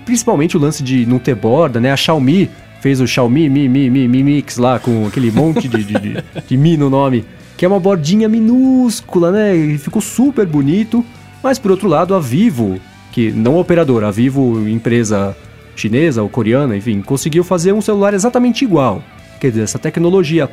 principalmente 0.04 0.56
o 0.56 0.60
lance 0.60 0.82
de 0.82 1.06
não 1.06 1.18
ter 1.18 1.34
borda, 1.34 1.80
né, 1.80 1.92
a 1.92 1.96
Xiaomi 1.96 2.50
fez 2.80 3.00
o 3.00 3.06
Xiaomi 3.06 3.48
Mi 3.48 3.68
Mi 3.68 3.90
Mi 3.90 4.06
Mi 4.06 4.22
Mix 4.22 4.56
lá 4.56 4.78
com 4.78 5.06
aquele 5.06 5.30
monte 5.30 5.66
de, 5.68 5.82
de, 5.82 5.94
de, 5.94 6.24
de 6.46 6.56
Mi 6.56 6.76
no 6.76 6.88
nome, 6.88 7.24
que 7.56 7.64
é 7.64 7.68
uma 7.68 7.80
bordinha 7.80 8.28
minúscula, 8.28 9.32
né, 9.32 9.56
e 9.56 9.78
ficou 9.78 10.00
super 10.00 10.46
bonito. 10.46 11.04
Mas 11.42 11.58
por 11.58 11.70
outro 11.70 11.88
lado, 11.88 12.14
a 12.14 12.20
Vivo, 12.20 12.80
que 13.12 13.30
não 13.30 13.56
a 13.56 13.60
operadora, 13.60 14.08
a 14.08 14.10
Vivo 14.10 14.68
empresa 14.68 15.36
chinesa 15.76 16.22
ou 16.22 16.28
coreana, 16.28 16.76
enfim, 16.76 17.00
conseguiu 17.00 17.44
fazer 17.44 17.72
um 17.72 17.80
celular 17.80 18.12
exatamente 18.12 18.64
igual. 18.64 19.02
Quer 19.40 19.50
dizer, 19.50 19.62
essa 19.62 19.78
tecnologia, 19.78 20.50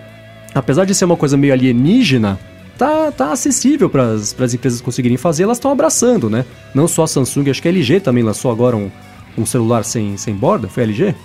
apesar 0.56 0.86
de 0.86 0.96
ser 0.96 1.06
uma 1.06 1.18
coisa 1.18 1.36
meio 1.36 1.54
alienígena, 1.54 2.40
tá, 2.78 3.12
tá 3.12 3.32
acessível 3.34 3.90
para 3.90 4.14
as 4.14 4.54
empresas 4.54 4.80
conseguirem 4.82 5.18
fazer, 5.18 5.44
elas 5.44 5.58
estão 5.58 5.70
abraçando, 5.70 6.30
né? 6.30 6.46
Não 6.74 6.88
só 6.88 7.04
a 7.04 7.08
Samsung, 7.08 7.50
acho 7.50 7.62
que 7.62 7.68
a 7.68 7.72
LG 7.72 8.00
também 8.00 8.24
lançou 8.24 8.50
agora 8.50 8.76
um, 8.76 8.90
um 9.38 9.46
celular 9.46 9.84
sem, 9.84 10.16
sem 10.16 10.34
borda, 10.34 10.70
foi 10.70 10.84
a 10.84 10.86
LG? 10.86 11.16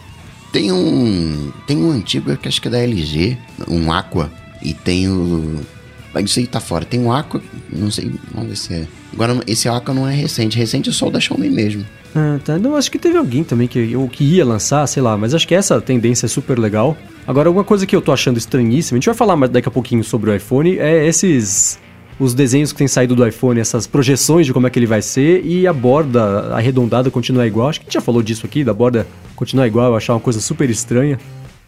Tem 0.53 0.73
um. 0.73 1.53
Tem 1.65 1.77
um 1.77 1.93
antigo 1.93 2.37
que 2.37 2.49
acho 2.49 2.61
que 2.61 2.67
é 2.67 2.71
da 2.71 2.79
LG, 2.79 3.39
um 3.69 3.93
Aqua, 3.93 4.31
e 4.61 4.75
tem 4.75 5.09
o. 5.09 5.61
Mas 6.13 6.25
isso 6.25 6.41
aí 6.41 6.47
tá 6.49 6.59
fora. 6.59 6.85
Tem 6.85 6.99
um 6.99 7.13
Aqua, 7.13 7.41
não 7.73 7.89
sei, 7.89 8.13
vamos 8.35 8.49
ver 8.49 8.57
se 8.57 8.75
é. 8.75 8.89
Agora, 9.13 9.41
esse 9.47 9.69
Aqua 9.69 9.95
não 9.95 10.09
é 10.09 10.15
recente. 10.15 10.59
Recente 10.59 10.91
é 10.91 10.93
só 10.93 11.07
o 11.07 11.11
da 11.11 11.21
Xiaomi 11.21 11.49
mesmo. 11.49 11.87
Ah, 12.15 12.39
tá. 12.45 12.59
Não, 12.59 12.77
acho 12.77 12.91
que 12.91 12.99
teve 12.99 13.17
alguém 13.17 13.45
também 13.45 13.69
que, 13.69 13.95
ou 13.95 14.09
que 14.09 14.25
ia 14.25 14.45
lançar, 14.45 14.87
sei 14.87 15.03
lá, 15.03 15.17
mas 15.17 15.35
acho 15.35 15.47
que 15.47 15.55
essa 15.55 15.81
tendência 15.81 16.27
é 16.27 16.29
super 16.29 16.59
legal. 16.59 16.97
Agora, 17.27 17.51
uma 17.51 17.65
coisa 17.65 17.87
que 17.87 17.95
eu 17.95 18.03
tô 18.03 18.13
achando 18.13 18.37
estranhíssima, 18.37 18.97
a 18.97 18.99
gente 18.99 19.07
vai 19.07 19.15
falar 19.15 19.37
mais 19.37 19.53
daqui 19.53 19.69
a 19.69 19.71
pouquinho 19.71 20.03
sobre 20.03 20.31
o 20.31 20.35
iPhone, 20.35 20.79
é 20.79 21.07
esses. 21.07 21.79
Os 22.19 22.35
desenhos 22.35 22.71
que 22.71 22.77
têm 22.77 22.87
saído 22.87 23.17
do 23.17 23.27
iPhone, 23.27 23.59
essas 23.59 23.87
projeções 23.87 24.45
de 24.45 24.53
como 24.53 24.67
é 24.67 24.71
que 24.71 24.79
ele 24.79 24.85
vai 24.85 25.01
ser 25.01 25.43
e 25.43 25.67
a 25.67 25.73
borda 25.73 26.55
arredondada 26.55 27.11
continuar 27.11 27.47
igual. 27.47 27.71
Acho 27.71 27.81
que 27.81 27.85
a 27.85 27.87
gente 27.87 27.95
já 27.95 28.01
falou 28.03 28.23
disso 28.23 28.45
aqui, 28.45 28.63
da 28.63 28.75
borda 28.75 29.07
continuar 29.35 29.67
igual, 29.67 29.93
eu 29.93 29.97
achar 29.97 30.13
uma 30.13 30.21
coisa 30.21 30.39
super 30.39 30.69
estranha. 30.69 31.19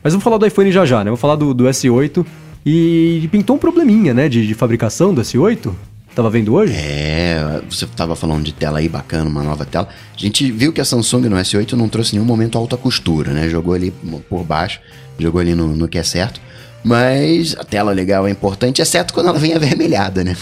Mas 0.04 0.12
vamos 0.12 0.22
falar 0.22 0.36
do 0.36 0.46
iPhone 0.46 0.70
já 0.70 0.84
já, 0.84 0.98
né? 0.98 1.04
Vamos 1.04 1.20
falar 1.20 1.36
do, 1.36 1.54
do 1.54 1.64
S8 1.64 2.22
e 2.66 3.26
pintou 3.32 3.56
um 3.56 3.58
probleminha, 3.58 4.12
né, 4.12 4.28
de, 4.28 4.46
de 4.46 4.52
fabricação 4.52 5.14
do 5.14 5.22
S8. 5.22 5.72
Tava 6.14 6.28
vendo 6.28 6.54
hoje? 6.54 6.74
É, 6.76 7.62
você 7.68 7.86
tava 7.86 8.14
falando 8.14 8.44
de 8.44 8.52
tela 8.52 8.80
aí 8.80 8.88
bacana, 8.88 9.28
uma 9.28 9.42
nova 9.42 9.64
tela. 9.64 9.88
A 10.14 10.18
gente 10.18 10.50
viu 10.52 10.72
que 10.72 10.80
a 10.80 10.84
Samsung 10.84 11.22
no 11.28 11.36
S8 11.36 11.72
não 11.72 11.88
trouxe 11.88 12.14
nenhum 12.14 12.26
momento 12.26 12.58
alta 12.58 12.76
costura, 12.76 13.32
né? 13.32 13.48
Jogou 13.48 13.72
ali 13.72 13.90
por 14.28 14.44
baixo, 14.44 14.80
jogou 15.18 15.40
ali 15.40 15.54
no, 15.54 15.68
no 15.68 15.88
que 15.88 15.96
é 15.96 16.02
certo. 16.02 16.38
Mas 16.84 17.56
a 17.58 17.64
tela 17.64 17.92
legal 17.92 18.26
é 18.26 18.30
importante, 18.30 18.82
exceto 18.82 19.14
quando 19.14 19.28
ela 19.28 19.38
vem 19.38 19.54
avermelhada, 19.56 20.22
né? 20.22 20.36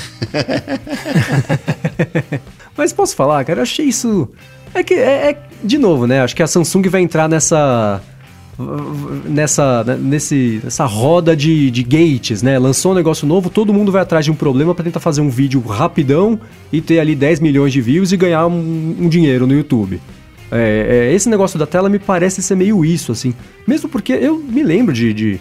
Mas 2.77 2.93
posso 2.93 3.15
falar, 3.15 3.45
cara, 3.45 3.61
eu 3.61 3.63
achei 3.63 3.87
isso. 3.87 4.29
É 4.75 4.83
que, 4.83 4.95
é, 4.95 5.31
é, 5.31 5.39
de 5.63 5.79
novo, 5.79 6.07
né? 6.07 6.21
Acho 6.21 6.35
que 6.35 6.43
a 6.43 6.47
Samsung 6.49 6.89
vai 6.89 7.03
entrar 7.03 7.29
nessa 7.29 8.01
nessa, 9.25 9.85
né, 9.85 9.99
nesse, 10.01 10.61
nessa 10.63 10.85
roda 10.85 11.37
de, 11.37 11.71
de 11.71 11.83
gates, 11.83 12.43
né? 12.43 12.59
Lançou 12.59 12.93
um 12.93 12.95
negócio 12.95 13.27
novo, 13.27 13.51
todo 13.51 13.73
mundo 13.73 13.91
vai 13.91 14.03
atrás 14.03 14.25
de 14.25 14.31
um 14.31 14.35
problema 14.35 14.75
para 14.75 14.85
tentar 14.85 15.01
fazer 15.01 15.21
um 15.21 15.31
vídeo 15.31 15.61
rapidão 15.61 16.39
e 16.73 16.81
ter 16.81 17.01
ali 17.01 17.15
10 17.15 17.41
milhões 17.41 17.73
de 17.73 17.81
views 17.81 18.13
e 18.13 18.17
ganhar 18.17 18.47
um, 18.47 18.97
um 19.01 19.09
dinheiro 19.09 19.47
no 19.47 19.55
YouTube. 19.55 20.01
É, 20.53 21.09
é, 21.11 21.15
esse 21.15 21.29
negócio 21.29 21.59
da 21.59 21.67
tela 21.67 21.89
me 21.89 21.99
parece 21.99 22.43
ser 22.43 22.57
meio 22.57 22.85
isso, 22.85 23.13
assim. 23.13 23.35
Mesmo 23.67 23.89
porque 23.89 24.13
eu 24.13 24.37
me 24.37 24.63
lembro 24.63 24.93
de, 24.93 25.15
de 25.15 25.41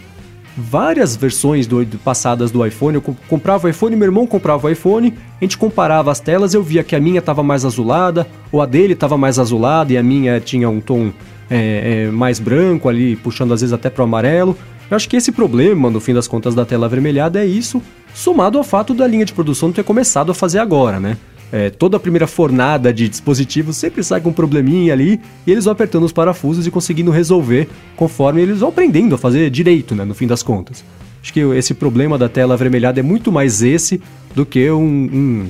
várias 0.55 1.15
versões 1.15 1.65
do, 1.65 1.85
passadas 2.03 2.51
do 2.51 2.65
iPhone. 2.65 2.95
Eu 2.95 3.01
comprava 3.27 3.67
o 3.67 3.69
iPhone, 3.69 3.95
meu 3.95 4.07
irmão 4.07 4.27
comprava 4.27 4.67
o 4.67 4.69
iPhone, 4.69 5.13
a 5.39 5.43
gente 5.43 5.57
comparava 5.57 6.11
as 6.11 6.19
telas, 6.19 6.53
eu 6.53 6.61
via 6.61 6.83
que 6.83 6.95
a 6.95 6.99
minha 6.99 7.19
estava 7.19 7.41
mais 7.41 7.65
azulada, 7.65 8.27
ou 8.51 8.61
a 8.61 8.65
dele 8.65 8.93
estava 8.93 9.17
mais 9.17 9.39
azulada 9.39 9.93
e 9.93 9.97
a 9.97 10.03
minha 10.03 10.39
tinha 10.39 10.69
um 10.69 10.79
tom 10.79 11.11
é, 11.49 12.05
é, 12.07 12.11
mais 12.11 12.39
branco 12.39 12.87
ali, 12.87 13.15
puxando 13.15 13.53
às 13.53 13.61
vezes 13.61 13.73
até 13.73 13.89
pro 13.89 14.03
amarelo. 14.03 14.57
Eu 14.89 14.95
acho 14.95 15.07
que 15.07 15.15
esse 15.15 15.31
problema, 15.31 15.89
no 15.89 15.99
fim 15.99 16.13
das 16.13 16.27
contas, 16.27 16.55
da 16.55 16.65
tela 16.65 16.85
avermelhada 16.85 17.43
é 17.43 17.45
isso, 17.45 17.81
somado 18.13 18.57
ao 18.57 18.63
fato 18.63 18.93
da 18.93 19.05
linha 19.05 19.25
de 19.25 19.33
produção 19.33 19.71
ter 19.71 19.83
começado 19.83 20.31
a 20.31 20.35
fazer 20.35 20.59
agora, 20.59 20.99
né? 20.99 21.17
É, 21.51 21.69
toda 21.71 21.97
a 21.97 21.99
primeira 21.99 22.27
fornada 22.27 22.93
de 22.93 23.09
dispositivos 23.09 23.75
sempre 23.75 24.03
sai 24.03 24.21
com 24.21 24.29
um 24.29 24.33
probleminha 24.33 24.93
ali 24.93 25.19
e 25.47 25.51
eles 25.51 25.65
vão 25.65 25.71
apertando 25.71 26.03
os 26.03 26.11
parafusos 26.11 26.67
e 26.67 26.71
conseguindo 26.71 27.09
resolver 27.09 27.67
conforme 27.95 28.41
eles 28.41 28.59
vão 28.59 28.69
aprendendo 28.69 29.15
a 29.15 29.17
fazer 29.17 29.49
direito, 29.49 29.95
né? 29.95 30.05
No 30.05 30.13
fim 30.13 30.27
das 30.27 30.43
contas. 30.43 30.83
Acho 31.21 31.33
que 31.33 31.39
esse 31.39 31.73
problema 31.73 32.17
da 32.17 32.29
tela 32.29 32.53
avermelhada 32.53 32.99
é 32.99 33.03
muito 33.03 33.31
mais 33.31 33.61
esse 33.61 33.99
do 34.35 34.45
que 34.45 34.69
um, 34.71 34.83
um 34.83 35.47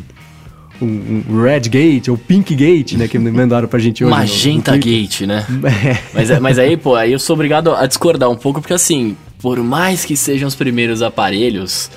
um, 0.82 1.24
um 1.30 1.42
Red 1.42 1.62
Gate 1.62 2.08
ou 2.08 2.18
Pink 2.18 2.56
Gate, 2.56 2.94
né? 2.94 3.08
Que 3.08 3.18
mandaram 3.18 3.68
pra 3.68 3.80
gente 3.80 4.04
hoje. 4.04 4.12
Magenta 4.12 4.72
no, 4.72 4.78
no 4.78 4.84
Gate, 4.84 5.22
né? 5.22 5.46
É. 5.70 5.98
mas, 6.14 6.40
mas 6.40 6.60
aí, 6.60 6.76
pô, 6.78 6.96
aí 6.96 7.12
eu 7.12 7.20
sou 7.20 7.36
obrigado 7.36 7.74
a 7.74 7.86
discordar 7.86 8.30
um 8.30 8.36
pouco, 8.36 8.60
porque 8.60 8.74
assim, 8.74 9.16
por 9.42 9.58
mais 9.60 10.04
que 10.04 10.16
sejam 10.16 10.48
os 10.48 10.56
primeiros 10.56 11.02
aparelhos. 11.02 11.90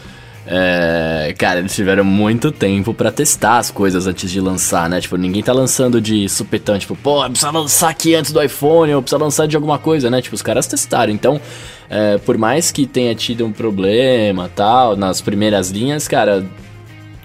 É, 0.44 1.32
cara, 1.38 1.60
eles 1.60 1.72
tiveram 1.72 2.02
muito 2.04 2.50
tempo 2.50 2.92
para 2.92 3.12
testar 3.12 3.58
as 3.58 3.70
coisas 3.70 4.08
antes 4.08 4.28
de 4.28 4.40
lançar, 4.40 4.90
né? 4.90 5.00
Tipo, 5.00 5.16
ninguém 5.16 5.40
tá 5.40 5.52
lançando 5.52 6.00
de 6.00 6.28
supetão, 6.28 6.76
tipo, 6.78 6.96
pô, 6.96 7.22
precisa 7.30 7.52
lançar 7.52 7.90
aqui 7.90 8.14
antes 8.16 8.32
do 8.32 8.42
iPhone, 8.42 8.92
ou 8.92 9.00
precisa 9.00 9.22
lançar 9.22 9.46
de 9.46 9.54
alguma 9.54 9.78
coisa, 9.78 10.10
né? 10.10 10.20
Tipo, 10.20 10.34
os 10.34 10.42
caras 10.42 10.66
testaram. 10.66 11.12
Então, 11.12 11.40
é, 11.88 12.18
por 12.18 12.36
mais 12.36 12.72
que 12.72 12.86
tenha 12.86 13.14
tido 13.14 13.46
um 13.46 13.52
problema 13.52 14.50
tal, 14.54 14.96
nas 14.96 15.20
primeiras 15.20 15.70
linhas, 15.70 16.08
cara, 16.08 16.44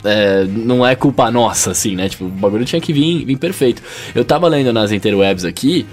é, 0.08 0.46
não 0.46 0.86
é 0.86 0.96
culpa 0.96 1.30
nossa, 1.30 1.72
assim, 1.72 1.96
né? 1.96 2.10
Tipo, 2.10 2.26
o 2.26 2.30
bagulho 2.30 2.65
tinha 2.65 2.82
que 2.82 2.93
vir, 2.93 3.26
vir 3.26 3.38
perfeito. 3.38 3.82
Eu 4.15 4.24
tava 4.26 4.48
lendo 4.48 4.72
nas 4.72 4.91
interwebs 4.91 5.46
aqui, 5.46 5.86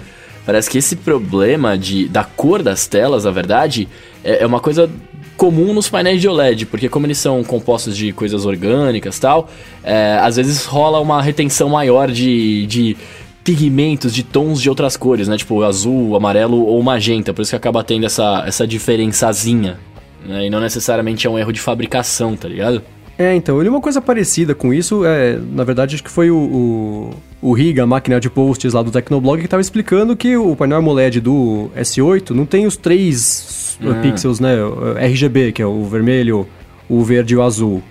parece 0.45 0.69
que 0.69 0.77
esse 0.77 0.95
problema 0.95 1.77
de, 1.77 2.07
da 2.07 2.23
cor 2.23 2.63
das 2.63 2.87
telas, 2.87 3.25
na 3.25 3.31
verdade, 3.31 3.87
é, 4.23 4.43
é 4.43 4.45
uma 4.45 4.59
coisa 4.59 4.89
comum 5.35 5.73
nos 5.73 5.89
painéis 5.89 6.21
de 6.21 6.27
OLED, 6.27 6.65
porque 6.65 6.87
como 6.87 7.05
eles 7.05 7.17
são 7.17 7.43
compostos 7.43 7.95
de 7.95 8.11
coisas 8.13 8.45
orgânicas 8.45 9.19
tal, 9.19 9.49
é, 9.83 10.17
às 10.21 10.37
vezes 10.37 10.65
rola 10.65 10.99
uma 10.99 11.21
retenção 11.21 11.69
maior 11.69 12.09
de, 12.09 12.65
de 12.67 12.97
pigmentos, 13.43 14.13
de 14.13 14.23
tons 14.23 14.61
de 14.61 14.69
outras 14.69 14.95
cores, 14.97 15.27
né? 15.27 15.37
Tipo 15.37 15.61
azul, 15.63 16.15
amarelo 16.15 16.65
ou 16.65 16.81
magenta, 16.81 17.33
por 17.33 17.41
isso 17.41 17.51
que 17.51 17.55
acaba 17.55 17.83
tendo 17.83 18.05
essa, 18.05 18.43
essa 18.47 18.65
diferençazinha. 18.65 19.77
Né? 20.25 20.47
E 20.47 20.49
não 20.49 20.59
necessariamente 20.59 21.27
é 21.27 21.29
um 21.29 21.37
erro 21.37 21.51
de 21.51 21.59
fabricação, 21.59 22.35
tá 22.35 22.47
ligado? 22.47 22.81
É, 23.17 23.33
então, 23.33 23.55
eu 23.55 23.61
li 23.61 23.69
uma 23.69 23.79
coisa 23.79 24.01
parecida 24.01 24.53
com 24.53 24.73
isso, 24.73 25.05
é, 25.05 25.39
na 25.51 25.63
verdade 25.63 25.95
acho 25.95 26.03
que 26.03 26.11
foi 26.11 26.29
o, 26.29 26.37
o, 26.37 27.49
o 27.49 27.53
Riga, 27.53 27.83
a 27.83 27.87
máquina 27.87 28.19
de 28.19 28.29
posts 28.29 28.73
lá 28.73 28.81
do 28.81 28.91
Tecnoblog, 28.91 29.39
que 29.39 29.45
estava 29.45 29.61
explicando 29.61 30.17
que 30.17 30.35
o 30.35 30.53
painel 30.55 30.79
AMOLED 30.79 31.21
do 31.21 31.69
S8 31.77 32.31
não 32.31 32.45
tem 32.45 32.65
os 32.65 32.75
três 32.75 33.77
ah. 33.81 34.01
pixels, 34.01 34.41
né, 34.41 34.55
RGB, 34.99 35.53
que 35.53 35.61
é 35.61 35.65
o 35.65 35.85
vermelho, 35.85 36.45
o 36.89 37.03
verde 37.03 37.35
e 37.35 37.37
o 37.37 37.41
azul. 37.41 37.81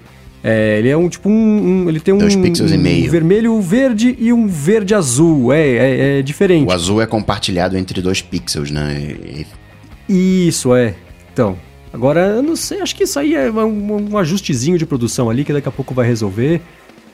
É, 0.46 0.78
ele 0.78 0.90
é 0.90 0.96
um 0.96 1.08
tipo 1.08 1.26
um, 1.30 1.32
um 1.32 1.88
ele 1.88 1.98
tem 1.98 2.12
um, 2.12 2.18
Dois 2.18 2.36
pixels 2.36 2.70
um, 2.70 2.74
e 2.74 2.78
meio. 2.78 3.10
vermelho 3.10 3.58
verde 3.62 4.14
e 4.18 4.30
um 4.30 4.46
verde 4.46 4.94
azul. 4.94 5.50
É, 5.50 5.60
é, 5.66 6.18
é, 6.18 6.22
diferente. 6.22 6.68
O 6.68 6.70
azul 6.70 7.00
é 7.00 7.06
compartilhado 7.06 7.78
entre 7.78 8.02
dois 8.02 8.20
pixels, 8.20 8.70
né? 8.70 9.46
Isso 10.06 10.74
é. 10.74 10.94
Então, 11.32 11.56
Agora, 11.94 12.26
eu 12.26 12.42
não 12.42 12.56
sei, 12.56 12.80
acho 12.80 12.96
que 12.96 13.04
isso 13.04 13.20
aí 13.20 13.36
é 13.36 13.48
um, 13.48 14.10
um 14.10 14.18
ajustezinho 14.18 14.76
de 14.76 14.84
produção 14.84 15.30
ali 15.30 15.44
que 15.44 15.52
daqui 15.52 15.68
a 15.68 15.70
pouco 15.70 15.94
vai 15.94 16.04
resolver. 16.04 16.60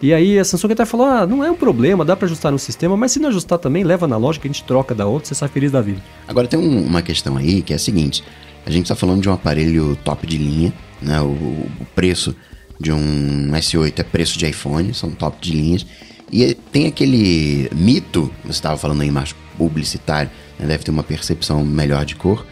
E 0.01 0.15
aí 0.15 0.39
a 0.39 0.43
Samsung 0.43 0.73
até 0.73 0.87
falou: 0.87 1.05
ah, 1.05 1.27
não 1.27 1.45
é 1.45 1.51
um 1.51 1.55
problema, 1.55 2.03
dá 2.03 2.17
para 2.17 2.25
ajustar 2.25 2.51
no 2.51 2.59
sistema, 2.59 2.97
mas 2.97 3.13
se 3.13 3.21
não 3.21 3.29
ajustar 3.29 3.59
também, 3.59 3.85
leva 3.85 4.09
na 4.09 4.17
loja 4.17 4.41
que 4.41 4.49
a 4.49 4.51
gente 4.51 4.65
troca 4.65 4.95
da 4.95 5.07
outra, 5.07 5.29
você 5.29 5.35
sai 5.35 5.51
feliz 5.51 5.71
da 5.71 5.83
vida. 5.83 6.01
Agora 6.27 6.49
tem 6.49 6.59
um, 6.59 6.87
uma 6.87 7.03
questão 7.03 7.37
aí 7.37 7.61
que 7.61 7.75
é 7.75 7.77
a 7.77 7.79
seguinte: 7.79 8.25
a 8.65 8.71
gente 8.71 8.85
está 8.85 8.97
falando 8.97 9.21
de 9.21 9.29
um 9.29 9.35
aparelho 9.35 9.99
top 10.03 10.27
de 10.27 10.39
linha, 10.39 10.73
né? 11.03 11.21
O, 11.21 11.27
o, 11.27 11.87
preço 11.95 12.35
de 12.81 12.91
um 12.91 13.51
S8 13.53 13.99
é 13.99 14.03
preço 14.03 14.39
de 14.39 14.49
iPhone, 14.49 14.95
são 14.95 15.11
top 15.11 15.37
de 15.43 15.53
linhas. 15.53 15.85
E 16.33 16.55
tem 16.73 16.87
aquele 16.87 17.69
mito, 17.75 18.33
você 18.45 18.53
estava 18.53 18.79
falando 18.79 19.03
aí 19.03 19.11
mais 19.11 19.35
publicitário, 19.59 20.31
né? 20.59 20.67
deve 20.67 20.85
ter 20.85 20.91
uma 20.91 21.03
percepção 21.03 21.63
melhor 21.67 22.07
de 22.07 22.15
cor 22.15 22.47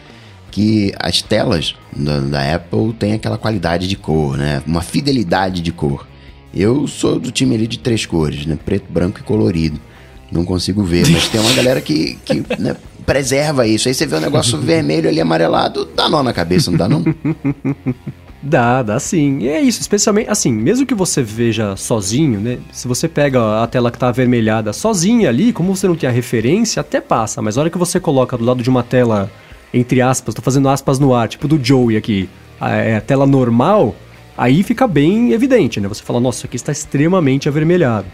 que 0.51 0.93
as 0.99 1.21
telas 1.21 1.75
da, 1.95 2.19
da, 2.19 2.55
Apple 2.55 2.93
têm 2.93 3.13
aquela 3.13 3.37
qualidade 3.37 3.87
de 3.87 3.95
cor, 3.95 4.37
né? 4.37 4.61
Uma 4.65 4.81
fidelidade 4.81 5.61
de 5.61 5.71
cor. 5.71 6.07
Eu 6.53 6.87
sou 6.87 7.19
do 7.19 7.31
time 7.31 7.55
ali 7.55 7.67
de 7.67 7.79
três 7.79 8.05
cores, 8.05 8.45
né? 8.45 8.57
Preto, 8.63 8.85
branco 8.89 9.19
e 9.19 9.23
colorido. 9.23 9.79
Não 10.31 10.45
consigo 10.45 10.83
ver, 10.83 11.07
mas 11.09 11.27
tem 11.27 11.41
uma 11.41 11.53
galera 11.53 11.81
que, 11.81 12.17
que 12.23 12.43
né, 12.59 12.75
preserva 13.05 13.65
isso. 13.65 13.87
Aí 13.87 13.93
você 13.93 14.05
vê 14.05 14.15
um 14.15 14.21
negócio 14.21 14.57
vermelho 14.61 15.09
ali 15.09 15.19
amarelado, 15.19 15.85
dá 15.85 16.07
nó 16.07 16.21
na 16.21 16.33
cabeça, 16.33 16.69
não 16.69 16.77
dá 16.77 16.87
não? 16.87 17.03
Dá, 18.41 18.81
dá 18.81 18.99
sim. 18.99 19.39
E 19.39 19.49
é 19.49 19.59
isso, 19.59 19.81
especialmente, 19.81 20.29
assim, 20.29 20.51
mesmo 20.51 20.85
que 20.85 20.95
você 20.95 21.21
veja 21.21 21.75
sozinho, 21.75 22.39
né? 22.39 22.59
Se 22.71 22.87
você 22.87 23.07
pega 23.07 23.61
a 23.61 23.67
tela 23.67 23.91
que 23.91 23.97
tá 23.97 24.07
avermelhada 24.07 24.71
sozinha 24.71 25.27
ali, 25.27 25.51
como 25.51 25.75
você 25.75 25.87
não 25.87 25.95
tem 25.95 26.07
a 26.07 26.11
referência, 26.11 26.79
até 26.79 27.01
passa. 27.01 27.41
Mas 27.41 27.57
a 27.57 27.61
hora 27.61 27.69
que 27.69 27.77
você 27.77 27.99
coloca 27.99 28.37
do 28.37 28.45
lado 28.45 28.63
de 28.63 28.69
uma 28.69 28.81
tela 28.81 29.29
entre 29.73 30.01
aspas, 30.01 30.33
tô 30.33 30.41
fazendo 30.41 30.69
aspas 30.69 30.99
no 30.99 31.13
ar, 31.13 31.27
tipo 31.27 31.47
do 31.47 31.63
Joey 31.63 31.97
aqui, 31.97 32.29
é, 32.61 32.95
a 32.97 33.01
tela 33.01 33.25
normal, 33.25 33.95
aí 34.37 34.63
fica 34.63 34.87
bem 34.87 35.31
evidente, 35.31 35.79
né? 35.79 35.87
Você 35.87 36.03
fala, 36.03 36.19
nossa, 36.19 36.39
isso 36.39 36.45
aqui 36.45 36.55
está 36.55 36.71
extremamente 36.71 37.47
avermelhado. 37.47 38.07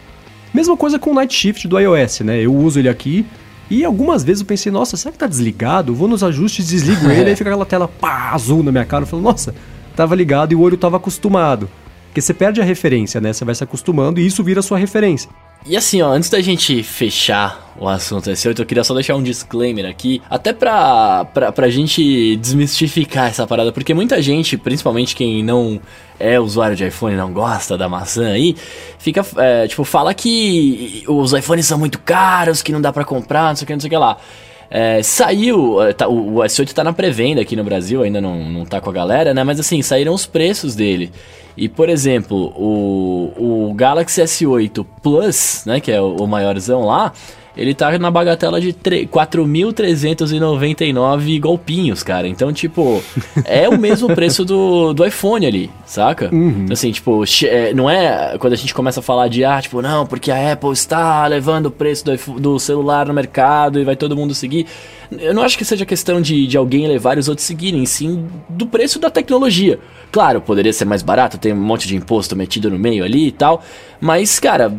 Mesma 0.54 0.78
coisa 0.78 0.98
com 0.98 1.12
o 1.12 1.14
Night 1.14 1.34
Shift 1.34 1.68
do 1.68 1.80
iOS, 1.80 2.22
né? 2.22 2.40
Eu 2.42 2.56
uso 2.56 2.80
ele 2.80 2.90
aqui 2.90 3.26
e 3.70 3.84
algumas 3.84 4.24
vezes 4.24 4.42
eu 4.42 4.48
pensei, 4.48 4.72
nossa, 4.72 4.96
será 4.96 5.12
que 5.12 5.18
tá 5.18 5.28
desligado? 5.28 5.92
Eu 5.92 5.96
vou 5.96 6.08
nos 6.08 6.24
ajustes, 6.24 6.68
desligo 6.68 7.10
ele, 7.10 7.30
aí 7.30 7.36
fica 7.38 7.50
aquela 7.50 7.66
tela 7.66 7.88
pá, 7.88 8.32
azul 8.32 8.64
na 8.64 8.72
minha 8.72 8.86
cara. 8.86 9.04
Eu 9.04 9.08
falo, 9.08 9.22
nossa, 9.22 9.56
tava 9.96 10.16
ligado 10.16 10.52
e 10.52 10.56
o 10.56 10.62
olho 10.62 10.78
tava 10.78 10.98
acostumado. 10.98 11.70
Porque 12.08 12.22
você 12.22 12.34
perde 12.34 12.62
a 12.62 12.64
referência, 12.64 13.20
né? 13.20 13.34
Você 13.34 13.44
vai 13.44 13.56
se 13.56 13.64
acostumando 13.64 14.20
e 14.20 14.26
isso 14.26 14.44
vira 14.44 14.62
sua 14.62 14.78
referência. 14.78 15.30
E 15.68 15.76
assim, 15.76 16.00
ó, 16.00 16.12
antes 16.12 16.30
da 16.30 16.40
gente 16.42 16.84
fechar 16.84 17.74
o 17.76 17.90
assunto 17.90 18.30
S8, 18.30 18.60
eu 18.60 18.66
queria 18.68 18.84
só 18.84 18.94
deixar 18.94 19.16
um 19.16 19.24
disclaimer 19.24 19.86
aqui, 19.90 20.22
até 20.30 20.54
pra, 20.54 21.26
pra, 21.26 21.52
pra 21.52 21.70
gente 21.70 22.36
desmistificar 22.38 23.30
essa 23.30 23.48
parada, 23.48 23.72
porque 23.72 23.92
muita 23.92 24.22
gente, 24.22 24.58
principalmente 24.58 25.16
quem 25.16 25.44
não 25.44 25.82
é 26.20 26.40
usuário 26.40 26.76
de 26.76 26.86
iPhone 26.86 27.16
não 27.16 27.34
gosta 27.34 27.76
da 27.76 27.90
maçã 27.90 28.28
aí, 28.28 28.56
fica, 29.00 29.26
é, 29.38 29.68
tipo, 29.68 29.84
fala 29.84 30.14
que 30.14 31.04
os 31.08 31.34
iPhones 31.34 31.66
são 31.66 31.80
muito 31.80 31.98
caros, 31.98 32.62
que 32.62 32.72
não 32.72 32.80
dá 32.80 32.94
para 32.94 33.04
comprar, 33.04 33.50
não 33.50 33.56
sei 33.56 33.64
o 33.64 33.68
que, 33.68 33.74
não 33.74 33.80
sei 33.80 33.88
o 33.88 33.92
que 33.92 33.98
lá. 33.98 34.18
É, 34.78 35.02
saiu, 35.02 35.82
é, 35.82 35.94
tá, 35.94 36.06
o, 36.06 36.36
o, 36.36 36.40
S8 36.40 36.74
tá 36.74 36.84
na 36.84 36.92
pré-venda 36.92 37.40
aqui 37.40 37.56
no 37.56 37.64
Brasil, 37.64 38.04
ainda 38.04 38.20
não, 38.20 38.44
não 38.44 38.66
tá 38.66 38.82
com 38.82 38.90
a 38.90 38.94
galera, 38.94 39.34
né? 39.34 39.42
Mas 39.42 39.58
assim, 39.58 39.82
saíram 39.82 40.14
os 40.14 40.26
preços 40.26 40.76
dele. 40.76 41.14
E, 41.56 41.70
por 41.70 41.88
exemplo, 41.88 42.52
o, 42.58 43.70
o 43.70 43.74
Galaxy 43.74 44.22
S8 44.22 44.86
Plus, 45.02 45.64
né, 45.66 45.80
que 45.80 45.90
é 45.90 46.02
o, 46.02 46.18
o 46.18 46.28
maiorzão 46.28 46.84
lá, 46.84 47.14
ele 47.58 47.74
tá 47.74 47.98
na 47.98 48.12
bagatela 48.12 48.60
de 48.60 48.74
4.399 48.74 51.40
golpinhos, 51.40 52.04
cara. 52.04 52.28
Então, 52.28 52.52
tipo, 52.52 53.02
é 53.46 53.70
o 53.70 53.78
mesmo 53.78 54.08
preço 54.16 54.44
do, 54.44 54.92
do 54.94 55.06
iPhone 55.06 55.46
ali, 55.46 55.72
saca? 55.86 56.30
Uhum. 56.34 56.66
Assim, 56.70 56.92
tipo, 56.92 57.24
é, 57.44 57.74
não 57.74 57.90
é 57.90 58.38
quando 58.38 58.52
a 58.54 58.58
gente 58.58 58.74
começa 58.74 59.00
a 59.00 59.04
falar 59.04 59.30
de, 59.30 59.46
ah, 59.46 59.62
tipo, 59.62 59.82
não, 59.82 60.06
porque 60.06 60.32
a 60.32 60.54
Apple 60.54 60.72
está 60.72 61.26
levando 61.28 61.68
o 61.68 61.72
preço 61.72 62.04
do, 62.06 62.18
do 62.40 62.60
celular 62.60 63.08
no 63.08 63.14
mercado 63.14 63.80
e 63.80 63.86
vai 63.86 63.96
todo 63.96 64.16
mundo 64.16 64.34
seguir. 64.34 64.66
Eu 65.12 65.34
não 65.34 65.44
acho 65.44 65.58
que 65.58 65.64
seja 65.64 65.86
questão 65.86 66.20
de, 66.20 66.48
de 66.48 66.58
alguém 66.58 66.88
levar 66.88 67.16
e 67.16 67.20
os 67.20 67.30
outros 67.30 67.48
seguirem, 67.48 67.86
sim 67.86 68.28
do 68.50 68.68
preço 68.68 69.00
da 69.00 69.10
tecnologia. 69.10 69.80
Claro, 70.12 70.42
poderia 70.42 70.74
ser 70.74 70.84
mais 70.86 71.02
barato, 71.02 71.38
tem 71.38 71.54
um 71.54 71.56
monte 71.56 71.88
de 71.88 71.96
imposto 71.96 72.36
metido 72.36 72.70
no 72.70 72.78
meio 72.78 73.02
ali 73.04 73.28
e 73.28 73.32
tal, 73.32 73.64
mas, 74.02 74.40
cara 74.40 74.74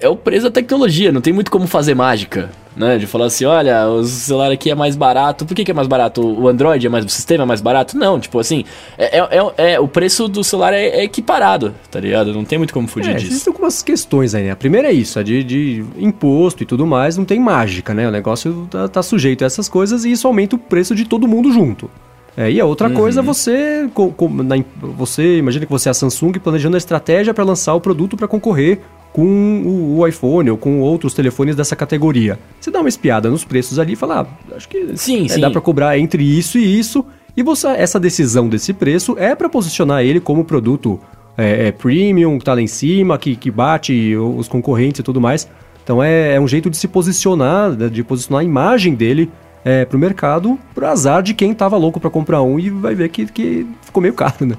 é 0.00 0.08
o 0.08 0.16
preço 0.16 0.44
da 0.44 0.50
tecnologia, 0.50 1.12
não 1.12 1.20
tem 1.20 1.32
muito 1.32 1.50
como 1.50 1.66
fazer 1.66 1.94
mágica, 1.94 2.50
né? 2.74 2.96
De 2.96 3.06
falar 3.06 3.26
assim, 3.26 3.44
olha, 3.44 3.86
o 3.88 4.02
celular 4.04 4.50
aqui 4.50 4.70
é 4.70 4.74
mais 4.74 4.96
barato. 4.96 5.44
Por 5.44 5.54
que, 5.54 5.64
que 5.64 5.70
é 5.70 5.74
mais 5.74 5.86
barato? 5.86 6.22
O 6.22 6.48
Android 6.48 6.86
é 6.86 6.90
mais, 6.90 7.04
o 7.04 7.08
sistema 7.08 7.44
é 7.44 7.46
mais 7.46 7.60
barato? 7.60 7.96
Não, 7.96 8.18
tipo 8.18 8.38
assim, 8.38 8.64
é, 8.96 9.18
é, 9.18 9.28
é, 9.58 9.72
é 9.72 9.80
o 9.80 9.86
preço 9.86 10.26
do 10.26 10.42
celular 10.42 10.72
é, 10.72 10.86
é, 10.86 11.04
equiparado, 11.04 11.74
tá 11.90 12.00
ligado? 12.00 12.32
Não 12.32 12.44
tem 12.44 12.58
muito 12.58 12.72
como 12.72 12.88
fugir 12.88 13.10
é, 13.10 13.14
disso. 13.14 13.32
Existem 13.32 13.52
algumas 13.52 13.82
questões 13.82 14.34
aí, 14.34 14.44
né? 14.44 14.50
A 14.50 14.56
primeira 14.56 14.88
é 14.88 14.92
isso, 14.92 15.18
a 15.18 15.22
de, 15.22 15.44
de 15.44 15.84
imposto 15.98 16.62
e 16.62 16.66
tudo 16.66 16.86
mais, 16.86 17.16
não 17.16 17.24
tem 17.24 17.38
mágica, 17.38 17.92
né? 17.92 18.08
O 18.08 18.10
negócio 18.10 18.66
tá, 18.70 18.88
tá 18.88 19.02
sujeito 19.02 19.44
a 19.44 19.46
essas 19.46 19.68
coisas 19.68 20.04
e 20.04 20.12
isso 20.12 20.26
aumenta 20.26 20.56
o 20.56 20.58
preço 20.58 20.94
de 20.94 21.04
todo 21.04 21.28
mundo 21.28 21.52
junto. 21.52 21.90
É, 22.36 22.50
e 22.50 22.60
a 22.60 22.64
outra 22.64 22.88
uhum. 22.88 22.94
coisa, 22.94 23.20
você, 23.20 23.90
com, 23.92 24.10
com, 24.12 24.28
na, 24.28 24.54
você 24.96 25.38
imagina 25.38 25.66
que 25.66 25.72
você 25.72 25.88
é 25.88 25.90
a 25.90 25.94
Samsung 25.94 26.32
planejando 26.38 26.76
a 26.76 26.78
estratégia 26.78 27.34
para 27.34 27.44
lançar 27.44 27.74
o 27.74 27.80
produto 27.80 28.16
para 28.16 28.28
concorrer 28.28 28.80
com 29.12 29.96
o, 29.98 30.06
iPhone 30.06 30.50
ou 30.50 30.56
com 30.56 30.80
outros 30.80 31.14
telefones 31.14 31.56
dessa 31.56 31.74
categoria. 31.74 32.38
Você 32.60 32.70
dá 32.70 32.80
uma 32.80 32.88
espiada 32.88 33.28
nos 33.28 33.44
preços 33.44 33.78
ali 33.78 33.94
e 33.94 33.96
fala, 33.96 34.20
ah, 34.22 34.56
acho 34.56 34.68
que 34.68 34.96
sim, 34.96 35.26
é, 35.26 35.28
sim. 35.28 35.40
dá 35.40 35.50
para 35.50 35.60
cobrar 35.60 35.98
entre 35.98 36.22
isso 36.22 36.58
e 36.58 36.78
isso. 36.78 37.04
E 37.36 37.42
você, 37.42 37.68
essa 37.68 37.98
decisão 37.98 38.48
desse 38.48 38.72
preço 38.72 39.16
é 39.18 39.34
para 39.34 39.48
posicionar 39.48 40.02
ele 40.02 40.20
como 40.20 40.44
produto 40.44 41.00
é, 41.36 41.68
é, 41.68 41.72
premium, 41.72 42.38
que 42.38 42.44
tá 42.44 42.54
lá 42.54 42.60
em 42.60 42.66
cima, 42.66 43.18
que, 43.18 43.36
que 43.36 43.50
bate 43.50 44.16
os 44.16 44.48
concorrentes 44.48 45.00
e 45.00 45.02
tudo 45.02 45.20
mais. 45.20 45.48
Então 45.82 46.02
é, 46.02 46.34
é 46.34 46.40
um 46.40 46.46
jeito 46.46 46.70
de 46.70 46.76
se 46.76 46.86
posicionar, 46.86 47.70
né, 47.70 47.88
de 47.88 48.04
posicionar 48.04 48.42
a 48.42 48.44
imagem 48.44 48.94
dele 48.94 49.30
é, 49.64 49.84
pro 49.84 49.98
mercado, 49.98 50.58
pro 50.74 50.86
azar 50.86 51.22
de 51.22 51.34
quem 51.34 51.52
tava 51.54 51.76
louco 51.76 52.00
para 52.00 52.10
comprar 52.10 52.42
um 52.42 52.58
e 52.58 52.70
vai 52.70 52.94
ver 52.94 53.08
que, 53.08 53.26
que 53.26 53.66
ficou 53.82 54.00
meio 54.00 54.14
caro, 54.14 54.46
né? 54.46 54.56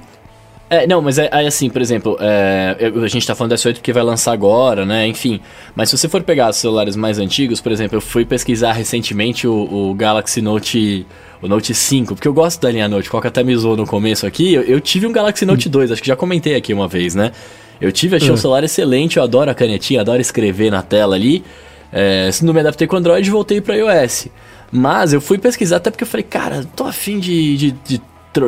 É, 0.72 0.86
não, 0.86 1.02
mas 1.02 1.18
é, 1.18 1.28
é 1.30 1.46
assim, 1.46 1.68
por 1.68 1.82
exemplo, 1.82 2.16
é, 2.18 2.90
a 3.04 3.06
gente 3.06 3.26
tá 3.26 3.34
falando 3.34 3.50
da 3.50 3.56
S8 3.56 3.74
porque 3.74 3.92
vai 3.92 4.02
lançar 4.02 4.32
agora, 4.32 4.86
né? 4.86 5.06
Enfim. 5.06 5.38
Mas 5.76 5.90
se 5.90 5.98
você 5.98 6.08
for 6.08 6.22
pegar 6.22 6.48
os 6.48 6.56
celulares 6.56 6.96
mais 6.96 7.18
antigos, 7.18 7.60
por 7.60 7.70
exemplo, 7.70 7.98
eu 7.98 8.00
fui 8.00 8.24
pesquisar 8.24 8.72
recentemente 8.72 9.46
o, 9.46 9.90
o 9.90 9.94
Galaxy 9.94 10.40
Note. 10.40 11.06
O 11.42 11.48
Note 11.48 11.74
5, 11.74 12.14
porque 12.14 12.28
eu 12.28 12.32
gosto 12.32 12.62
da 12.62 12.70
linha 12.70 12.88
Note, 12.88 13.10
qual 13.10 13.20
até 13.22 13.42
me 13.42 13.54
zoou 13.56 13.76
no 13.76 13.84
começo 13.84 14.24
aqui. 14.24 14.54
Eu, 14.54 14.62
eu 14.62 14.80
tive 14.80 15.06
um 15.08 15.12
Galaxy 15.12 15.44
Note 15.44 15.68
2, 15.68 15.90
acho 15.90 16.00
que 16.00 16.06
já 16.06 16.14
comentei 16.14 16.54
aqui 16.54 16.72
uma 16.72 16.86
vez, 16.86 17.16
né? 17.16 17.32
Eu 17.80 17.90
tive, 17.90 18.14
achei 18.16 18.28
uhum. 18.28 18.34
um 18.34 18.38
celular 18.38 18.62
excelente, 18.62 19.16
eu 19.16 19.24
adoro 19.24 19.50
a 19.50 19.54
canetinha, 19.54 20.00
adoro 20.00 20.22
escrever 20.22 20.70
na 20.70 20.82
tela 20.82 21.16
ali. 21.16 21.44
É, 21.92 22.30
se 22.30 22.44
não 22.44 22.54
me 22.54 22.60
adaptei 22.60 22.86
com 22.86 22.96
Android, 22.96 23.28
voltei 23.28 23.60
para 23.60 23.74
iOS. 23.74 24.28
Mas 24.70 25.12
eu 25.12 25.20
fui 25.20 25.36
pesquisar 25.36 25.78
até 25.78 25.90
porque 25.90 26.04
eu 26.04 26.08
falei, 26.08 26.24
cara, 26.24 26.64
tô 26.76 26.84
afim 26.84 27.18
de, 27.18 27.56
de, 27.56 27.70
de 27.72 28.00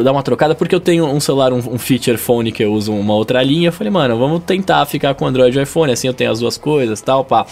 dar 0.02 0.12
uma 0.12 0.22
trocada, 0.22 0.54
porque 0.54 0.74
eu 0.74 0.80
tenho 0.80 1.06
um 1.06 1.20
celular, 1.20 1.52
um, 1.52 1.58
um, 1.58 1.78
feature 1.78 2.16
phone 2.16 2.50
que 2.50 2.64
eu 2.64 2.72
uso 2.72 2.92
uma 2.92 3.14
outra 3.14 3.42
linha. 3.42 3.68
Eu 3.68 3.72
falei, 3.72 3.90
mano, 3.90 4.18
vamos 4.18 4.42
tentar 4.44 4.84
ficar 4.86 5.14
com 5.14 5.26
Android 5.26 5.58
e 5.58 5.62
iPhone, 5.62 5.92
assim 5.92 6.06
eu 6.06 6.14
tenho 6.14 6.30
as 6.30 6.40
duas 6.40 6.56
coisas 6.56 7.00
tal, 7.00 7.24
pá. 7.24 7.46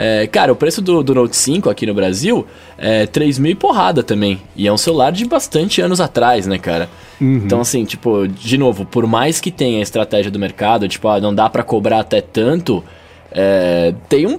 É, 0.00 0.28
cara, 0.28 0.52
o 0.52 0.56
preço 0.56 0.80
do, 0.80 1.02
do, 1.02 1.12
Note 1.12 1.36
5 1.36 1.68
aqui 1.68 1.84
no 1.84 1.92
Brasil 1.92 2.46
é 2.76 3.04
3 3.06 3.38
mil 3.40 3.50
e 3.50 3.54
porrada 3.54 4.02
também. 4.02 4.40
E 4.54 4.68
é 4.68 4.72
um 4.72 4.76
celular 4.76 5.10
de 5.10 5.24
bastante 5.24 5.80
anos 5.80 6.00
atrás, 6.00 6.46
né, 6.46 6.56
cara? 6.56 6.88
Uhum. 7.20 7.42
Então, 7.44 7.60
assim, 7.60 7.84
tipo, 7.84 8.28
de 8.28 8.56
novo, 8.56 8.84
por 8.84 9.06
mais 9.08 9.40
que 9.40 9.50
tenha 9.50 9.80
a 9.80 9.82
estratégia 9.82 10.30
do 10.30 10.38
mercado, 10.38 10.86
tipo, 10.86 11.08
ah, 11.08 11.20
não 11.20 11.34
dá 11.34 11.50
para 11.50 11.64
cobrar 11.64 12.00
até 12.00 12.20
tanto, 12.20 12.84
é, 13.32 13.92
tem 14.08 14.24
um 14.26 14.38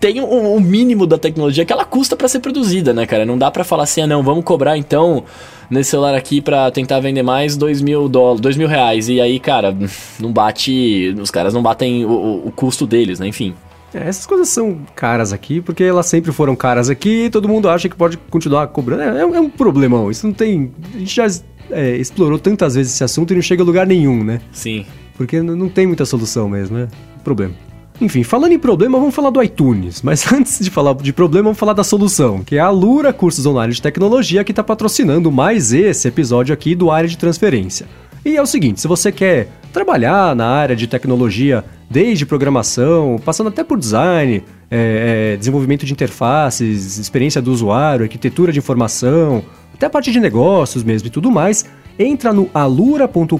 tem 0.00 0.18
o, 0.20 0.56
um, 0.56 0.60
mínimo 0.60 1.06
da 1.06 1.18
tecnologia 1.18 1.64
que 1.64 1.72
ela 1.72 1.84
custa 1.84 2.16
para 2.16 2.26
ser 2.26 2.40
produzida, 2.40 2.94
né, 2.94 3.06
cara? 3.06 3.26
Não 3.26 3.36
dá 3.36 3.50
para 3.50 3.62
falar 3.62 3.82
assim, 3.82 4.00
ah, 4.00 4.06
não, 4.06 4.22
vamos 4.22 4.44
cobrar 4.44 4.78
então 4.78 5.24
nesse 5.70 5.90
celular 5.90 6.14
aqui 6.14 6.40
para 6.40 6.70
tentar 6.70 6.98
vender 7.00 7.22
mais 7.22 7.56
dois 7.56 7.82
mil 7.82 8.08
dólares, 8.08 8.40
dois 8.40 8.56
mil 8.56 8.66
reais. 8.66 9.08
E 9.10 9.20
aí, 9.20 9.38
cara, 9.38 9.76
não 10.18 10.32
bate, 10.32 11.14
os 11.20 11.30
caras 11.30 11.52
não 11.52 11.62
batem 11.62 12.06
o, 12.06 12.46
o 12.46 12.52
custo 12.56 12.86
deles, 12.86 13.20
né? 13.20 13.28
Enfim. 13.28 13.54
É, 13.92 14.08
essas 14.08 14.24
coisas 14.24 14.48
são 14.48 14.80
caras 14.94 15.32
aqui, 15.32 15.60
porque 15.60 15.84
elas 15.84 16.06
sempre 16.06 16.32
foram 16.32 16.56
caras 16.56 16.88
aqui 16.88 17.24
e 17.24 17.30
todo 17.30 17.48
mundo 17.48 17.68
acha 17.68 17.88
que 17.88 17.96
pode 17.96 18.16
continuar 18.16 18.68
cobrando. 18.68 19.02
É, 19.02 19.20
é 19.20 19.26
um 19.26 19.46
é 19.46 19.48
problemão. 19.50 20.10
Isso 20.10 20.26
não 20.26 20.32
tem. 20.32 20.72
A 20.94 20.98
gente 20.98 21.14
já 21.14 21.26
é, 21.70 21.96
explorou 21.96 22.38
tantas 22.38 22.74
vezes 22.74 22.94
esse 22.94 23.04
assunto 23.04 23.32
e 23.32 23.36
não 23.36 23.42
chega 23.42 23.62
a 23.62 23.66
lugar 23.66 23.86
nenhum, 23.86 24.24
né? 24.24 24.40
Sim. 24.50 24.86
Porque 25.16 25.42
não 25.42 25.68
tem 25.68 25.86
muita 25.86 26.06
solução 26.06 26.48
mesmo, 26.48 26.78
né? 26.78 26.88
Problema. 27.22 27.52
Enfim, 28.00 28.22
falando 28.22 28.52
em 28.52 28.58
problema, 28.58 28.98
vamos 28.98 29.14
falar 29.14 29.30
do 29.30 29.42
iTunes. 29.42 30.00
Mas 30.02 30.24
antes 30.32 30.58
de 30.58 30.70
falar 30.70 30.94
de 30.94 31.12
problema, 31.12 31.44
vamos 31.44 31.58
falar 31.58 31.74
da 31.74 31.84
solução, 31.84 32.42
que 32.42 32.56
é 32.56 32.58
a 32.58 32.66
Alura 32.66 33.12
Cursos 33.12 33.44
Online 33.44 33.72
de 33.72 33.82
Tecnologia, 33.82 34.42
que 34.42 34.52
está 34.52 34.64
patrocinando 34.64 35.30
mais 35.30 35.72
esse 35.72 36.08
episódio 36.08 36.52
aqui 36.52 36.74
do 36.74 36.90
Área 36.90 37.08
de 37.08 37.18
Transferência. 37.18 37.86
E 38.24 38.36
é 38.36 38.42
o 38.42 38.46
seguinte, 38.46 38.80
se 38.80 38.88
você 38.88 39.10
quer 39.10 39.48
trabalhar 39.72 40.34
na 40.34 40.46
área 40.46 40.76
de 40.76 40.86
tecnologia, 40.86 41.64
desde 41.88 42.26
programação, 42.26 43.20
passando 43.24 43.48
até 43.48 43.64
por 43.64 43.78
design, 43.78 44.44
é, 44.70 45.32
é, 45.32 45.36
desenvolvimento 45.36 45.84
de 45.84 45.92
interfaces, 45.92 46.98
experiência 46.98 47.40
do 47.40 47.50
usuário, 47.50 48.04
arquitetura 48.04 48.52
de 48.52 48.58
informação, 48.58 49.42
até 49.74 49.86
a 49.86 49.90
parte 49.90 50.12
de 50.12 50.20
negócios 50.20 50.84
mesmo 50.84 51.08
e 51.08 51.10
tudo 51.10 51.30
mais, 51.30 51.64
entra 52.00 52.32
no 52.32 52.48
alura.com.br 52.54 53.36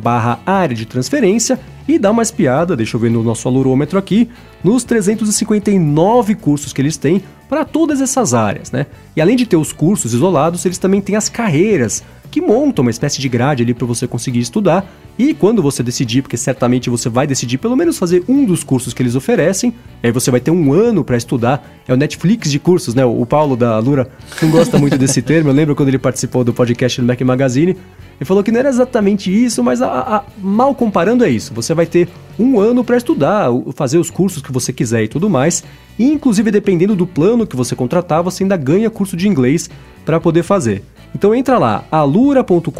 barra 0.00 0.38
área 0.46 0.74
de 0.74 0.86
transferência 0.86 1.58
e 1.88 1.98
dá 1.98 2.12
uma 2.12 2.22
espiada, 2.22 2.76
deixa 2.76 2.96
eu 2.96 3.00
ver 3.00 3.10
no 3.10 3.24
nosso 3.24 3.48
alurômetro 3.48 3.98
aqui, 3.98 4.28
nos 4.62 4.84
359 4.84 6.36
cursos 6.36 6.72
que 6.72 6.80
eles 6.80 6.96
têm 6.96 7.22
para 7.48 7.64
todas 7.64 8.00
essas 8.00 8.34
áreas, 8.34 8.70
né? 8.70 8.86
E 9.16 9.20
além 9.20 9.36
de 9.36 9.46
ter 9.46 9.56
os 9.56 9.72
cursos 9.72 10.14
isolados, 10.14 10.64
eles 10.64 10.78
também 10.78 11.00
têm 11.00 11.16
as 11.16 11.28
carreiras, 11.28 12.04
que 12.36 12.40
montam 12.42 12.82
uma 12.82 12.90
espécie 12.90 13.18
de 13.18 13.30
grade 13.30 13.62
ali 13.62 13.72
para 13.72 13.86
você 13.86 14.06
conseguir 14.06 14.40
estudar. 14.40 14.86
E 15.18 15.32
quando 15.32 15.62
você 15.62 15.82
decidir, 15.82 16.20
porque 16.20 16.36
certamente 16.36 16.90
você 16.90 17.08
vai 17.08 17.26
decidir 17.26 17.56
pelo 17.56 17.74
menos 17.74 17.96
fazer 17.96 18.22
um 18.28 18.44
dos 18.44 18.62
cursos 18.62 18.92
que 18.92 19.02
eles 19.02 19.14
oferecem, 19.14 19.72
aí 20.02 20.12
você 20.12 20.30
vai 20.30 20.38
ter 20.38 20.50
um 20.50 20.70
ano 20.70 21.02
para 21.02 21.16
estudar. 21.16 21.66
É 21.88 21.94
o 21.94 21.96
Netflix 21.96 22.50
de 22.50 22.58
cursos, 22.58 22.94
né? 22.94 23.06
O 23.06 23.24
Paulo 23.24 23.56
da 23.56 23.78
Lura 23.78 24.10
não 24.42 24.50
gosta 24.50 24.76
muito 24.76 24.98
desse 24.98 25.22
termo. 25.24 25.48
Eu 25.48 25.54
lembro 25.54 25.74
quando 25.74 25.88
ele 25.88 25.98
participou 25.98 26.44
do 26.44 26.52
podcast 26.52 27.00
do 27.00 27.06
Mac 27.06 27.18
Magazine. 27.22 27.70
Ele 27.70 28.24
falou 28.26 28.44
que 28.44 28.52
não 28.52 28.60
era 28.60 28.68
exatamente 28.68 29.32
isso, 29.32 29.64
mas 29.64 29.80
a, 29.80 29.88
a, 29.88 30.24
mal 30.36 30.74
comparando 30.74 31.24
é 31.24 31.30
isso. 31.30 31.54
Você 31.54 31.72
vai 31.72 31.86
ter 31.86 32.06
um 32.38 32.60
ano 32.60 32.84
para 32.84 32.98
estudar, 32.98 33.48
fazer 33.74 33.96
os 33.96 34.10
cursos 34.10 34.42
que 34.42 34.52
você 34.52 34.74
quiser 34.74 35.04
e 35.04 35.08
tudo 35.08 35.30
mais. 35.30 35.64
E 35.98 36.04
inclusive 36.04 36.50
dependendo 36.50 36.94
do 36.94 37.06
plano 37.06 37.46
que 37.46 37.56
você 37.56 37.74
contratar, 37.74 38.22
você 38.22 38.44
ainda 38.44 38.58
ganha 38.58 38.90
curso 38.90 39.16
de 39.16 39.26
inglês 39.26 39.70
para 40.04 40.20
poder 40.20 40.42
fazer. 40.42 40.82
Então 41.16 41.34
entra 41.34 41.56
lá, 41.56 41.82
alura.com.br 41.90 42.70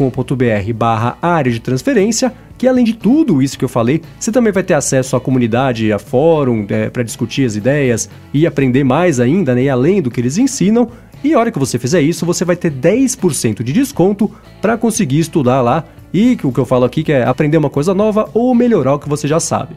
barra 0.75 1.17
área 1.19 1.51
de 1.51 1.59
transferência, 1.59 2.31
que 2.55 2.67
além 2.67 2.85
de 2.85 2.93
tudo 2.93 3.41
isso 3.41 3.57
que 3.57 3.65
eu 3.65 3.69
falei, 3.69 3.99
você 4.19 4.31
também 4.31 4.53
vai 4.53 4.61
ter 4.61 4.75
acesso 4.75 5.15
à 5.15 5.19
comunidade, 5.19 5.91
a 5.91 5.97
fórum, 5.97 6.63
é, 6.69 6.87
para 6.87 7.01
discutir 7.01 7.47
as 7.47 7.55
ideias 7.55 8.07
e 8.31 8.45
aprender 8.45 8.83
mais 8.83 9.19
ainda, 9.19 9.55
né, 9.55 9.67
além 9.67 10.03
do 10.03 10.11
que 10.11 10.21
eles 10.21 10.37
ensinam. 10.37 10.87
E 11.23 11.33
a 11.33 11.39
hora 11.39 11.51
que 11.51 11.57
você 11.57 11.79
fizer 11.79 11.99
isso, 11.99 12.27
você 12.27 12.45
vai 12.45 12.55
ter 12.55 12.71
10% 12.71 13.63
de 13.63 13.73
desconto 13.73 14.31
para 14.61 14.77
conseguir 14.77 15.17
estudar 15.17 15.63
lá 15.63 15.83
e 16.13 16.37
o 16.43 16.51
que 16.51 16.59
eu 16.59 16.65
falo 16.65 16.85
aqui 16.85 17.01
que 17.01 17.11
é 17.11 17.23
aprender 17.23 17.57
uma 17.57 17.71
coisa 17.71 17.95
nova 17.95 18.29
ou 18.35 18.53
melhorar 18.53 18.93
o 18.93 18.99
que 18.99 19.09
você 19.09 19.27
já 19.27 19.39
sabe. 19.39 19.75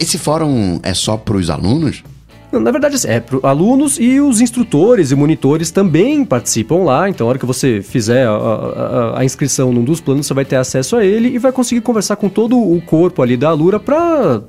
Esse 0.00 0.16
fórum 0.16 0.80
é 0.82 0.94
só 0.94 1.18
para 1.18 1.36
os 1.36 1.50
alunos? 1.50 2.02
Na 2.50 2.70
verdade, 2.70 2.96
é 3.06 3.20
para 3.20 3.38
alunos 3.42 3.98
e 3.98 4.20
os 4.20 4.40
instrutores 4.40 5.10
e 5.10 5.14
monitores 5.14 5.70
também 5.70 6.24
participam 6.24 6.82
lá. 6.82 7.08
Então, 7.08 7.26
a 7.26 7.30
hora 7.30 7.38
que 7.38 7.44
você 7.44 7.82
fizer 7.82 8.26
a, 8.26 8.32
a, 8.32 9.20
a, 9.20 9.24
inscrição 9.24 9.70
num 9.70 9.84
dos 9.84 10.00
planos, 10.00 10.26
você 10.26 10.32
vai 10.32 10.46
ter 10.46 10.56
acesso 10.56 10.96
a 10.96 11.04
ele 11.04 11.28
e 11.28 11.38
vai 11.38 11.52
conseguir 11.52 11.82
conversar 11.82 12.16
com 12.16 12.28
todo 12.30 12.56
o 12.56 12.80
corpo 12.80 13.20
ali 13.22 13.36
da 13.36 13.50
Alura 13.50 13.78
para 13.78 14.40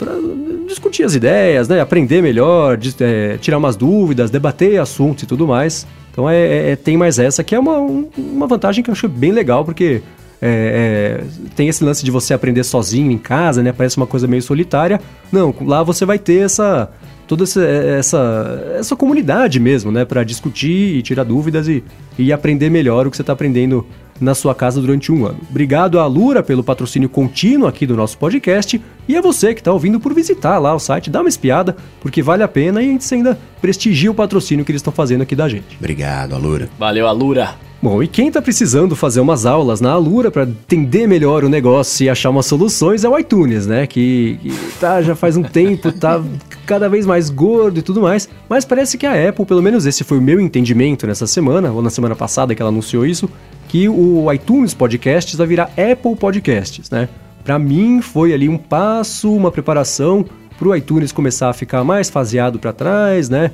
discutir 0.66 1.04
as 1.04 1.14
ideias, 1.14 1.68
né? 1.68 1.82
aprender 1.82 2.22
melhor, 2.22 2.78
de, 2.78 2.96
é, 3.02 3.38
tirar 3.38 3.58
umas 3.58 3.76
dúvidas, 3.76 4.32
debater 4.32 4.80
assuntos 4.80 5.24
e 5.24 5.28
tudo 5.28 5.46
mais. 5.46 5.86
Então, 6.12 6.30
é, 6.30 6.38
é, 6.38 6.72
é 6.72 6.76
tem 6.78 6.96
mais 6.96 7.20
essa 7.20 7.44
que 7.44 7.54
é 7.54 7.60
uma, 7.60 7.80
uma 8.18 8.48
vantagem 8.48 8.82
que 8.82 8.90
eu 8.90 8.94
acho 8.94 9.10
bem 9.10 9.34
legal, 9.34 9.66
porque 9.66 10.02
é, 10.42 11.22
é, 11.22 11.50
tem 11.54 11.68
esse 11.68 11.84
lance 11.84 12.04
de 12.06 12.12
você 12.12 12.34
aprender 12.34 12.64
sozinho 12.64 13.12
em 13.12 13.18
casa, 13.18 13.62
né? 13.62 13.74
Parece 13.74 13.98
uma 13.98 14.08
coisa 14.08 14.26
meio 14.26 14.42
solitária. 14.42 15.02
Não, 15.32 15.54
lá 15.62 15.84
você 15.84 16.06
vai 16.06 16.18
ter 16.18 16.46
essa 16.46 16.90
toda 17.30 17.44
essa, 17.44 17.64
essa, 17.64 18.76
essa 18.80 18.96
comunidade 18.96 19.60
mesmo, 19.60 19.92
né? 19.92 20.04
Para 20.04 20.24
discutir 20.24 20.96
e 20.96 21.02
tirar 21.04 21.24
dúvidas 21.24 21.68
e, 21.68 21.84
e 22.18 22.34
aprender 22.34 22.72
melhor 22.72 23.06
o 23.06 23.12
que 23.12 23.16
você 23.16 23.22
está 23.22 23.34
aprendendo 23.34 23.86
na 24.20 24.34
sua 24.34 24.56
casa 24.56 24.82
durante 24.82 25.12
um 25.12 25.28
ano. 25.28 25.40
Obrigado 25.48 26.00
à 26.00 26.08
Lura 26.08 26.42
pelo 26.42 26.64
patrocínio 26.64 27.08
contínuo 27.08 27.68
aqui 27.68 27.86
do 27.86 27.96
nosso 27.96 28.18
podcast 28.18 28.82
e 29.08 29.16
a 29.16 29.22
você 29.22 29.54
que 29.54 29.62
está 29.62 29.72
ouvindo 29.72 30.00
por 30.00 30.12
visitar 30.12 30.58
lá 30.58 30.74
o 30.74 30.80
site, 30.80 31.10
dá 31.12 31.22
uma 31.22 31.30
espiada, 31.30 31.78
porque 32.02 32.24
vale 32.24 32.42
a 32.42 32.48
pena 32.48 32.82
e 32.82 32.90
a 32.90 32.92
gente 32.92 33.14
ainda 33.14 33.40
prestigia 33.62 34.10
o 34.10 34.16
patrocínio 34.16 34.66
que 34.66 34.72
eles 34.72 34.80
estão 34.80 34.92
fazendo 34.92 35.22
aqui 35.22 35.36
da 35.36 35.48
gente. 35.48 35.78
Obrigado, 35.78 36.34
Alura. 36.34 36.68
Valeu, 36.80 37.08
Alura. 37.08 37.69
Bom, 37.82 38.04
e 38.04 38.10
quem 38.10 38.28
está 38.28 38.42
precisando 38.42 38.94
fazer 38.94 39.22
umas 39.22 39.46
aulas 39.46 39.80
na 39.80 39.92
Alura 39.92 40.30
para 40.30 40.44
entender 40.44 41.08
melhor 41.08 41.46
o 41.46 41.50
negócio 41.50 42.04
e 42.04 42.10
achar 42.10 42.30
umas 42.30 42.46
soluções 42.46 43.06
é 43.06 43.10
o 43.10 43.18
iTunes, 43.18 43.66
né? 43.66 43.88
Que, 43.88 44.38
que 44.42 44.52
tá, 44.82 45.02
já 45.02 45.16
faz 45.16 45.38
um 45.38 45.44
tempo, 45.44 45.90
tá 45.94 46.22
cada 46.66 46.90
vez 46.90 47.06
mais 47.06 47.30
gordo 47.30 47.80
e 47.80 47.82
tudo 47.82 48.02
mais. 48.02 48.28
Mas 48.50 48.66
parece 48.66 48.98
que 48.98 49.06
a 49.06 49.30
Apple, 49.30 49.46
pelo 49.46 49.62
menos 49.62 49.86
esse 49.86 50.04
foi 50.04 50.18
o 50.18 50.22
meu 50.22 50.42
entendimento 50.42 51.08
nessa 51.08 51.26
semana, 51.26 51.72
ou 51.72 51.82
na 51.82 51.90
semana 51.90 52.18
passada 52.18 52.54
que 52.54 52.62
ela 52.62 52.70
anunciou 52.70 53.06
isso, 53.06 53.30
que 53.70 53.88
o 53.88 54.30
iTunes 54.34 54.74
Podcasts 54.74 55.36
vai 55.36 55.48
virar 55.48 55.72
Apple 55.78 56.18
Podcasts, 56.18 56.90
né? 56.90 57.08
Para 57.46 57.58
mim 57.58 58.02
foi 58.02 58.34
ali 58.34 58.50
um 58.50 58.58
passo, 58.58 59.34
uma 59.34 59.52
preparação 59.52 60.26
para 60.58 60.68
o 60.68 60.76
iTunes 60.76 61.14
começar 61.14 61.50
a 61.50 61.54
ficar 61.54 61.86
mais 61.86 62.10
faseado 62.10 62.60
para 62.60 62.74
trás, 62.74 63.30
né? 63.30 63.52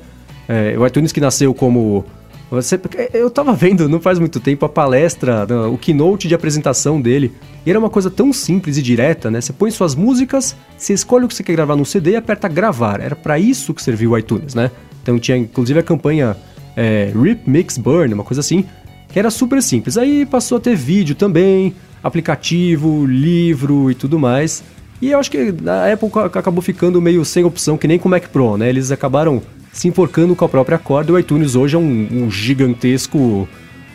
É, 0.48 0.76
o 0.76 0.84
iTunes 0.84 1.12
que 1.12 1.20
nasceu 1.20 1.54
como 1.54 2.04
você, 2.50 2.80
eu 3.12 3.28
tava 3.28 3.52
vendo 3.52 3.88
não 3.88 4.00
faz 4.00 4.18
muito 4.18 4.38
tempo 4.38 4.64
a 4.64 4.68
palestra, 4.68 5.46
o 5.68 5.76
keynote 5.76 6.28
de 6.28 6.34
apresentação 6.34 7.00
dele. 7.00 7.32
E 7.64 7.70
era 7.70 7.78
uma 7.78 7.90
coisa 7.90 8.08
tão 8.08 8.32
simples 8.32 8.76
e 8.76 8.82
direta, 8.82 9.30
né? 9.30 9.40
Você 9.40 9.52
põe 9.52 9.70
suas 9.70 9.94
músicas, 9.94 10.54
você 10.76 10.92
escolhe 10.92 11.24
o 11.24 11.28
que 11.28 11.34
você 11.34 11.42
quer 11.42 11.52
gravar 11.52 11.74
no 11.74 11.84
CD 11.84 12.12
e 12.12 12.16
aperta 12.16 12.46
gravar. 12.46 13.00
Era 13.00 13.16
para 13.16 13.38
isso 13.38 13.74
que 13.74 13.82
serviu 13.82 14.12
o 14.12 14.18
iTunes, 14.18 14.54
né? 14.54 14.70
Então 15.02 15.18
tinha 15.18 15.36
inclusive 15.36 15.80
a 15.80 15.82
campanha 15.82 16.36
é, 16.76 17.10
Rip, 17.20 17.50
Mix, 17.50 17.78
Burn, 17.78 18.14
uma 18.14 18.24
coisa 18.24 18.40
assim, 18.40 18.64
que 19.08 19.18
era 19.18 19.30
super 19.30 19.60
simples. 19.60 19.98
Aí 19.98 20.24
passou 20.24 20.58
a 20.58 20.60
ter 20.60 20.76
vídeo 20.76 21.16
também, 21.16 21.74
aplicativo, 22.02 23.04
livro 23.06 23.90
e 23.90 23.94
tudo 23.94 24.18
mais. 24.18 24.62
E 25.02 25.10
eu 25.10 25.18
acho 25.18 25.30
que 25.30 25.54
a 25.66 25.92
Apple 25.92 26.10
acabou 26.22 26.62
ficando 26.62 27.02
meio 27.02 27.24
sem 27.24 27.44
opção, 27.44 27.76
que 27.76 27.88
nem 27.88 27.98
com 27.98 28.08
o 28.08 28.10
Mac 28.10 28.28
Pro, 28.28 28.56
né? 28.56 28.68
Eles 28.68 28.90
acabaram 28.90 29.42
se 29.76 29.86
enforcando 29.88 30.34
com 30.34 30.44
a 30.44 30.48
própria 30.48 30.78
corda. 30.78 31.12
O 31.12 31.18
iTunes 31.18 31.54
hoje 31.54 31.76
é 31.76 31.78
um, 31.78 32.08
um 32.24 32.30
gigantesco 32.30 33.46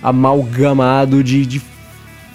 amalgamado 0.01 1.23
de, 1.23 1.43
de, 1.43 1.61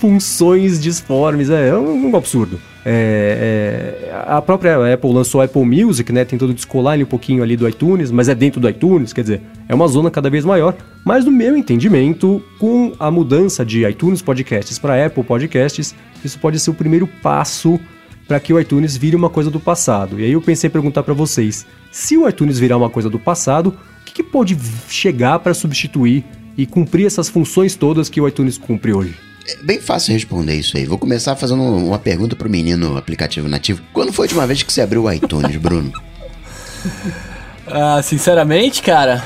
funções 0.00 0.82
disformes. 0.82 1.48
É, 1.48 1.68
é 1.68 1.74
um, 1.76 2.10
um 2.10 2.16
absurdo. 2.16 2.60
É, 2.84 4.08
é, 4.10 4.22
a 4.26 4.42
própria 4.42 4.92
Apple 4.92 5.12
lançou 5.12 5.40
a 5.40 5.44
Apple 5.44 5.64
Music, 5.64 6.12
né? 6.12 6.24
Tentou 6.24 6.52
descolar 6.52 6.94
ele 6.94 7.04
um 7.04 7.06
pouquinho 7.06 7.40
ali 7.40 7.56
do 7.56 7.68
iTunes, 7.68 8.10
mas 8.10 8.28
é 8.28 8.34
dentro 8.34 8.60
do 8.60 8.68
iTunes, 8.68 9.12
quer 9.12 9.22
dizer, 9.22 9.40
é 9.68 9.74
uma 9.74 9.86
zona 9.86 10.10
cada 10.10 10.28
vez 10.28 10.44
maior. 10.44 10.74
Mas 11.04 11.24
no 11.24 11.30
meu 11.30 11.56
entendimento, 11.56 12.42
com 12.58 12.94
a 12.98 13.12
mudança 13.12 13.64
de 13.64 13.88
iTunes 13.88 14.22
Podcasts 14.22 14.76
para 14.76 15.06
Apple 15.06 15.22
Podcasts, 15.22 15.94
isso 16.24 16.38
pode 16.40 16.58
ser 16.58 16.70
o 16.70 16.74
primeiro 16.74 17.08
passo 17.22 17.78
para 18.26 18.40
que 18.40 18.52
o 18.52 18.60
iTunes 18.60 18.96
vire 18.96 19.16
uma 19.16 19.30
coisa 19.30 19.50
do 19.50 19.60
passado. 19.60 20.20
E 20.20 20.24
aí 20.24 20.32
eu 20.32 20.42
pensei 20.42 20.68
em 20.68 20.70
perguntar 20.70 21.02
para 21.02 21.14
vocês: 21.14 21.66
se 21.90 22.16
o 22.16 22.28
iTunes 22.28 22.58
virar 22.58 22.76
uma 22.76 22.90
coisa 22.90 23.08
do 23.08 23.18
passado, 23.18 23.68
o 24.00 24.04
que, 24.04 24.14
que 24.14 24.22
pode 24.22 24.56
chegar 24.88 25.38
para 25.38 25.54
substituir 25.54 26.24
e 26.56 26.66
cumprir 26.66 27.06
essas 27.06 27.28
funções 27.28 27.74
todas 27.74 28.08
que 28.08 28.20
o 28.20 28.26
iTunes 28.26 28.58
cumpre 28.58 28.92
hoje? 28.92 29.14
É 29.48 29.62
bem 29.62 29.80
fácil 29.80 30.12
responder 30.12 30.56
isso 30.56 30.76
aí. 30.76 30.84
Vou 30.84 30.98
começar 30.98 31.36
fazendo 31.36 31.62
uma 31.62 31.98
pergunta 31.98 32.34
pro 32.34 32.50
menino 32.50 32.96
aplicativo 32.96 33.48
nativo. 33.48 33.80
Quando 33.92 34.12
foi 34.12 34.24
a 34.24 34.26
última 34.26 34.46
vez 34.46 34.62
que 34.62 34.72
você 34.72 34.80
abriu 34.80 35.04
o 35.04 35.12
iTunes, 35.12 35.56
Bruno? 35.56 35.92
ah, 37.68 38.00
sinceramente, 38.02 38.82
cara, 38.82 39.24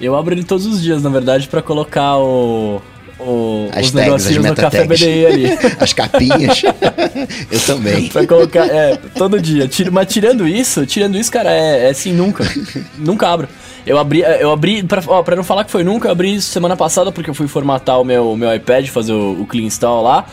eu 0.00 0.14
abro 0.14 0.34
ele 0.34 0.44
todos 0.44 0.66
os 0.66 0.80
dias, 0.80 1.02
na 1.02 1.10
verdade, 1.10 1.48
para 1.48 1.60
colocar 1.62 2.16
o 2.18 2.80
o, 3.18 3.70
os 3.78 3.92
negocinhos 3.92 4.44
no 4.44 4.54
café 4.54 4.84
BDI 4.84 5.26
ali. 5.26 5.46
As 5.80 5.92
capinhas. 5.92 6.62
eu 7.50 7.60
também. 7.60 8.08
pra 8.08 8.26
colocar, 8.26 8.66
é, 8.66 8.96
todo 9.14 9.40
dia. 9.40 9.68
Mas 9.90 10.12
tirando 10.12 10.46
isso, 10.46 10.84
tirando 10.84 11.16
isso, 11.16 11.30
cara, 11.32 11.50
é, 11.50 11.86
é 11.86 11.90
assim, 11.90 12.12
nunca. 12.12 12.44
nunca 12.98 13.28
abro. 13.28 13.48
Eu 13.86 13.98
abri, 13.98 14.20
eu 14.20 14.50
abri 14.50 14.82
pra, 14.82 15.02
ó, 15.06 15.22
pra 15.22 15.36
não 15.36 15.44
falar 15.44 15.64
que 15.64 15.70
foi 15.70 15.84
nunca, 15.84 16.08
eu 16.08 16.12
abri 16.12 16.42
semana 16.42 16.76
passada 16.76 17.12
porque 17.12 17.30
eu 17.30 17.34
fui 17.34 17.46
formatar 17.46 18.00
o 18.00 18.04
meu, 18.04 18.36
meu 18.36 18.52
iPad, 18.54 18.88
fazer 18.88 19.12
o, 19.12 19.40
o 19.40 19.46
clean 19.46 19.64
install 19.64 20.02
lá. 20.02 20.26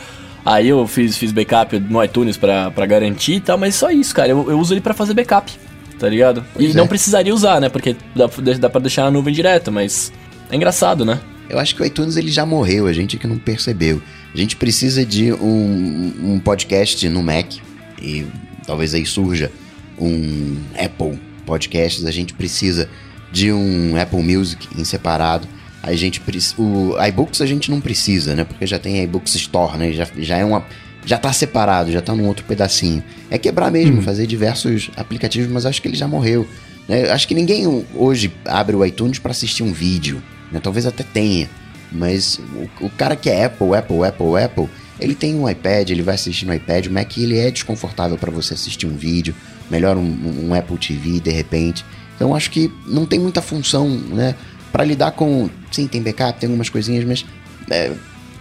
Aí 0.44 0.68
eu 0.68 0.86
fiz, 0.86 1.16
fiz 1.16 1.32
backup 1.32 1.78
no 1.78 2.04
iTunes 2.04 2.36
pra, 2.36 2.70
pra 2.70 2.84
garantir 2.84 3.34
e 3.34 3.40
tal, 3.40 3.56
mas 3.56 3.76
só 3.76 3.90
isso, 3.90 4.14
cara. 4.14 4.28
Eu, 4.28 4.50
eu 4.50 4.58
uso 4.58 4.74
ele 4.74 4.80
pra 4.80 4.92
fazer 4.92 5.14
backup, 5.14 5.50
tá 5.98 6.08
ligado? 6.08 6.44
Pois 6.52 6.68
e 6.68 6.70
é. 6.72 6.74
não 6.74 6.86
precisaria 6.86 7.32
usar, 7.32 7.60
né? 7.60 7.68
Porque 7.68 7.96
dá, 8.14 8.28
dá 8.58 8.68
pra 8.68 8.80
deixar 8.80 9.04
na 9.04 9.10
nuvem 9.10 9.32
direto, 9.32 9.72
mas 9.72 10.12
é 10.50 10.56
engraçado, 10.56 11.04
né? 11.04 11.20
Eu 11.48 11.58
acho 11.58 11.74
que 11.74 11.82
o 11.82 11.84
iTunes 11.84 12.16
ele 12.16 12.30
já 12.30 12.46
morreu, 12.46 12.86
a 12.86 12.92
gente 12.92 13.16
é 13.16 13.18
que 13.18 13.26
não 13.26 13.38
percebeu. 13.38 14.02
A 14.34 14.36
gente 14.36 14.56
precisa 14.56 15.04
de 15.04 15.32
um, 15.32 16.12
um 16.22 16.40
podcast 16.40 17.08
no 17.08 17.22
Mac 17.22 17.54
e 18.00 18.26
talvez 18.66 18.94
aí 18.94 19.04
surja 19.04 19.50
um 19.98 20.56
Apple 20.78 21.18
Podcasts. 21.46 22.04
A 22.04 22.10
gente 22.10 22.34
precisa 22.34 22.88
de 23.30 23.52
um 23.52 23.96
Apple 24.00 24.22
Music 24.22 24.68
em 24.76 24.84
separado. 24.84 25.46
A 25.82 25.92
gente 25.94 26.20
o 26.56 26.94
iBooks 27.08 27.42
a 27.42 27.46
gente 27.46 27.70
não 27.70 27.80
precisa, 27.80 28.34
né? 28.34 28.44
Porque 28.44 28.66
já 28.66 28.78
tem 28.78 29.02
iBooks 29.04 29.34
Store, 29.34 29.76
né? 29.76 29.92
Já, 29.92 30.08
já 30.16 30.38
é 30.38 30.44
uma 30.44 30.64
já 31.06 31.18
tá 31.18 31.32
separado, 31.32 31.92
já 31.92 32.00
tá 32.00 32.14
num 32.14 32.26
outro 32.26 32.44
pedacinho. 32.46 33.04
É 33.30 33.36
quebrar 33.36 33.70
mesmo, 33.70 33.98
hum. 33.98 34.02
fazer 34.02 34.26
diversos 34.26 34.90
aplicativos, 34.96 35.50
mas 35.50 35.66
acho 35.66 35.82
que 35.82 35.88
ele 35.88 35.96
já 35.96 36.08
morreu. 36.08 36.48
Né? 36.88 37.10
Acho 37.10 37.28
que 37.28 37.34
ninguém 37.34 37.84
hoje 37.94 38.32
abre 38.44 38.74
o 38.74 38.84
iTunes 38.84 39.18
para 39.18 39.30
assistir 39.30 39.62
um 39.62 39.72
vídeo. 39.72 40.22
Né? 40.54 40.60
Talvez 40.62 40.86
até 40.86 41.02
tenha. 41.02 41.50
Mas 41.90 42.40
o, 42.80 42.86
o, 42.86 42.90
cara 42.90 43.14
que 43.16 43.28
é 43.28 43.44
Apple, 43.44 43.74
Apple, 43.74 44.04
Apple, 44.04 44.42
Apple, 44.42 44.68
ele 44.98 45.14
tem 45.14 45.34
um 45.34 45.48
iPad, 45.48 45.90
ele 45.90 46.02
vai 46.02 46.14
assistir 46.14 46.46
no 46.46 46.54
iPad. 46.54 46.86
O 46.86 46.92
Mac 46.92 47.16
ele 47.18 47.38
é 47.38 47.50
desconfortável 47.50 48.16
para 48.16 48.30
você 48.30 48.54
assistir 48.54 48.86
um 48.86 48.96
vídeo. 48.96 49.34
Melhor 49.70 49.96
um, 49.96 50.48
um, 50.48 50.54
Apple 50.54 50.78
TV 50.78 51.20
de 51.20 51.30
repente. 51.30 51.84
Então 52.14 52.34
acho 52.34 52.50
que 52.50 52.70
não 52.86 53.04
tem 53.04 53.18
muita 53.18 53.42
função, 53.42 53.88
né? 53.88 54.34
Para 54.72 54.84
lidar 54.84 55.12
com. 55.12 55.50
Sim, 55.70 55.86
tem 55.86 56.02
backup, 56.02 56.38
tem 56.38 56.48
algumas 56.48 56.68
coisinhas, 56.68 57.04
mas. 57.04 57.24
É, 57.70 57.92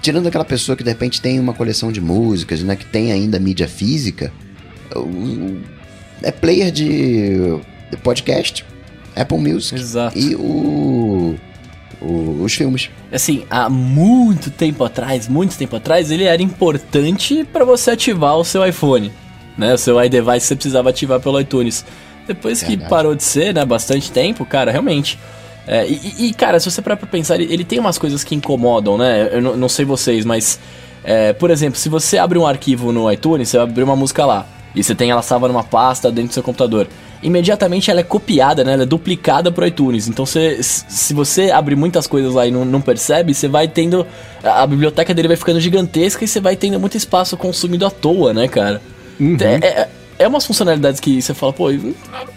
tirando 0.01 0.27
aquela 0.27 0.43
pessoa 0.43 0.75
que 0.75 0.83
de 0.83 0.89
repente 0.89 1.21
tem 1.21 1.39
uma 1.39 1.53
coleção 1.53 1.91
de 1.91 2.01
músicas, 2.01 2.61
né? 2.61 2.75
Que 2.75 2.85
tem 2.85 3.11
ainda 3.11 3.39
mídia 3.39 3.67
física. 3.67 4.31
O, 4.95 5.59
é 6.21 6.31
player 6.31 6.71
de, 6.71 7.37
de 7.89 7.97
podcast, 8.03 8.65
Apple 9.15 9.37
Music. 9.37 9.79
Exato. 9.79 10.17
E 10.17 10.35
o 10.35 11.35
o, 12.03 12.43
os 12.43 12.53
filmes. 12.53 12.89
Assim, 13.11 13.45
há 13.49 13.69
muito 13.69 14.51
tempo 14.51 14.83
atrás, 14.83 15.27
muito 15.27 15.57
tempo 15.57 15.75
atrás, 15.75 16.11
ele 16.11 16.25
era 16.25 16.41
importante 16.41 17.43
para 17.51 17.65
você 17.65 17.91
ativar 17.91 18.35
o 18.37 18.43
seu 18.43 18.65
iPhone, 18.65 19.11
né? 19.57 19.73
O 19.73 19.77
seu 19.77 20.03
iDevice 20.03 20.47
você 20.47 20.55
precisava 20.55 20.89
ativar 20.89 21.19
pelo 21.19 21.39
iTunes. 21.39 21.85
Depois 22.27 22.63
que 22.63 22.77
parou 22.77 23.15
de 23.15 23.23
ser, 23.23 23.53
né, 23.53 23.65
bastante 23.65 24.11
tempo, 24.11 24.45
cara, 24.45 24.71
realmente. 24.71 25.19
É, 25.67 25.85
e, 25.87 26.27
e, 26.27 26.33
cara, 26.33 26.59
se 26.59 26.69
você 26.69 26.81
parar 26.81 26.97
pra 26.97 27.07
pensar, 27.07 27.35
ele, 27.35 27.51
ele, 27.51 27.63
tem 27.63 27.79
umas 27.79 27.97
coisas 27.97 28.23
que 28.23 28.35
incomodam, 28.35 28.97
né? 28.97 29.29
Eu 29.31 29.41
não, 29.41 29.57
não 29.57 29.69
sei 29.69 29.85
vocês, 29.85 30.25
mas, 30.25 30.59
é, 31.03 31.33
por 31.33 31.49
exemplo, 31.51 31.77
se 31.77 31.89
você 31.89 32.17
abre 32.17 32.37
um 32.37 32.45
arquivo 32.45 32.91
no 32.91 33.11
iTunes, 33.11 33.49
você 33.49 33.57
vai 33.57 33.67
abrir 33.67 33.83
uma 33.83 33.95
música 33.95 34.25
lá, 34.25 34.45
e 34.75 34.83
você 34.83 34.95
tem 34.95 35.11
ela 35.11 35.21
salva 35.21 35.47
numa 35.47 35.63
pasta 35.63 36.11
dentro 36.11 36.29
do 36.29 36.33
seu 36.33 36.43
computador 36.43 36.87
imediatamente 37.23 37.89
ela 37.89 38.01
é 38.01 38.03
copiada, 38.03 38.63
né? 38.63 38.73
Ela 38.73 38.83
é 38.83 38.85
duplicada 38.85 39.51
pro 39.51 39.65
iTunes. 39.65 40.07
Então, 40.07 40.25
você, 40.25 40.61
se 40.61 41.13
você 41.13 41.49
abre 41.49 41.75
muitas 41.75 42.05
coisas 42.05 42.33
lá 42.33 42.45
e 42.45 42.51
não, 42.51 42.65
não 42.65 42.81
percebe, 42.81 43.33
você 43.33 43.47
vai 43.47 43.67
tendo. 43.67 44.05
A, 44.43 44.63
a, 44.63 44.67
biblioteca 44.67 45.13
dele 45.13 45.29
vai 45.29 45.37
ficando 45.37 45.59
gigantesca 45.59 46.23
e 46.23 46.27
você 46.27 46.39
vai 46.39 46.55
tendo 46.55 46.79
muito 46.79 46.97
espaço 46.97 47.37
consumido 47.37 47.85
à 47.85 47.89
toa, 47.89 48.33
né, 48.33 48.47
cara? 48.47 48.81
Uhum. 49.19 49.37
É, 49.39 49.67
é, 49.67 49.89
é 50.19 50.27
umas 50.27 50.45
funcionalidades 50.45 50.99
que 50.99 51.21
você 51.21 51.33
fala, 51.33 51.53
pô, 51.53 51.67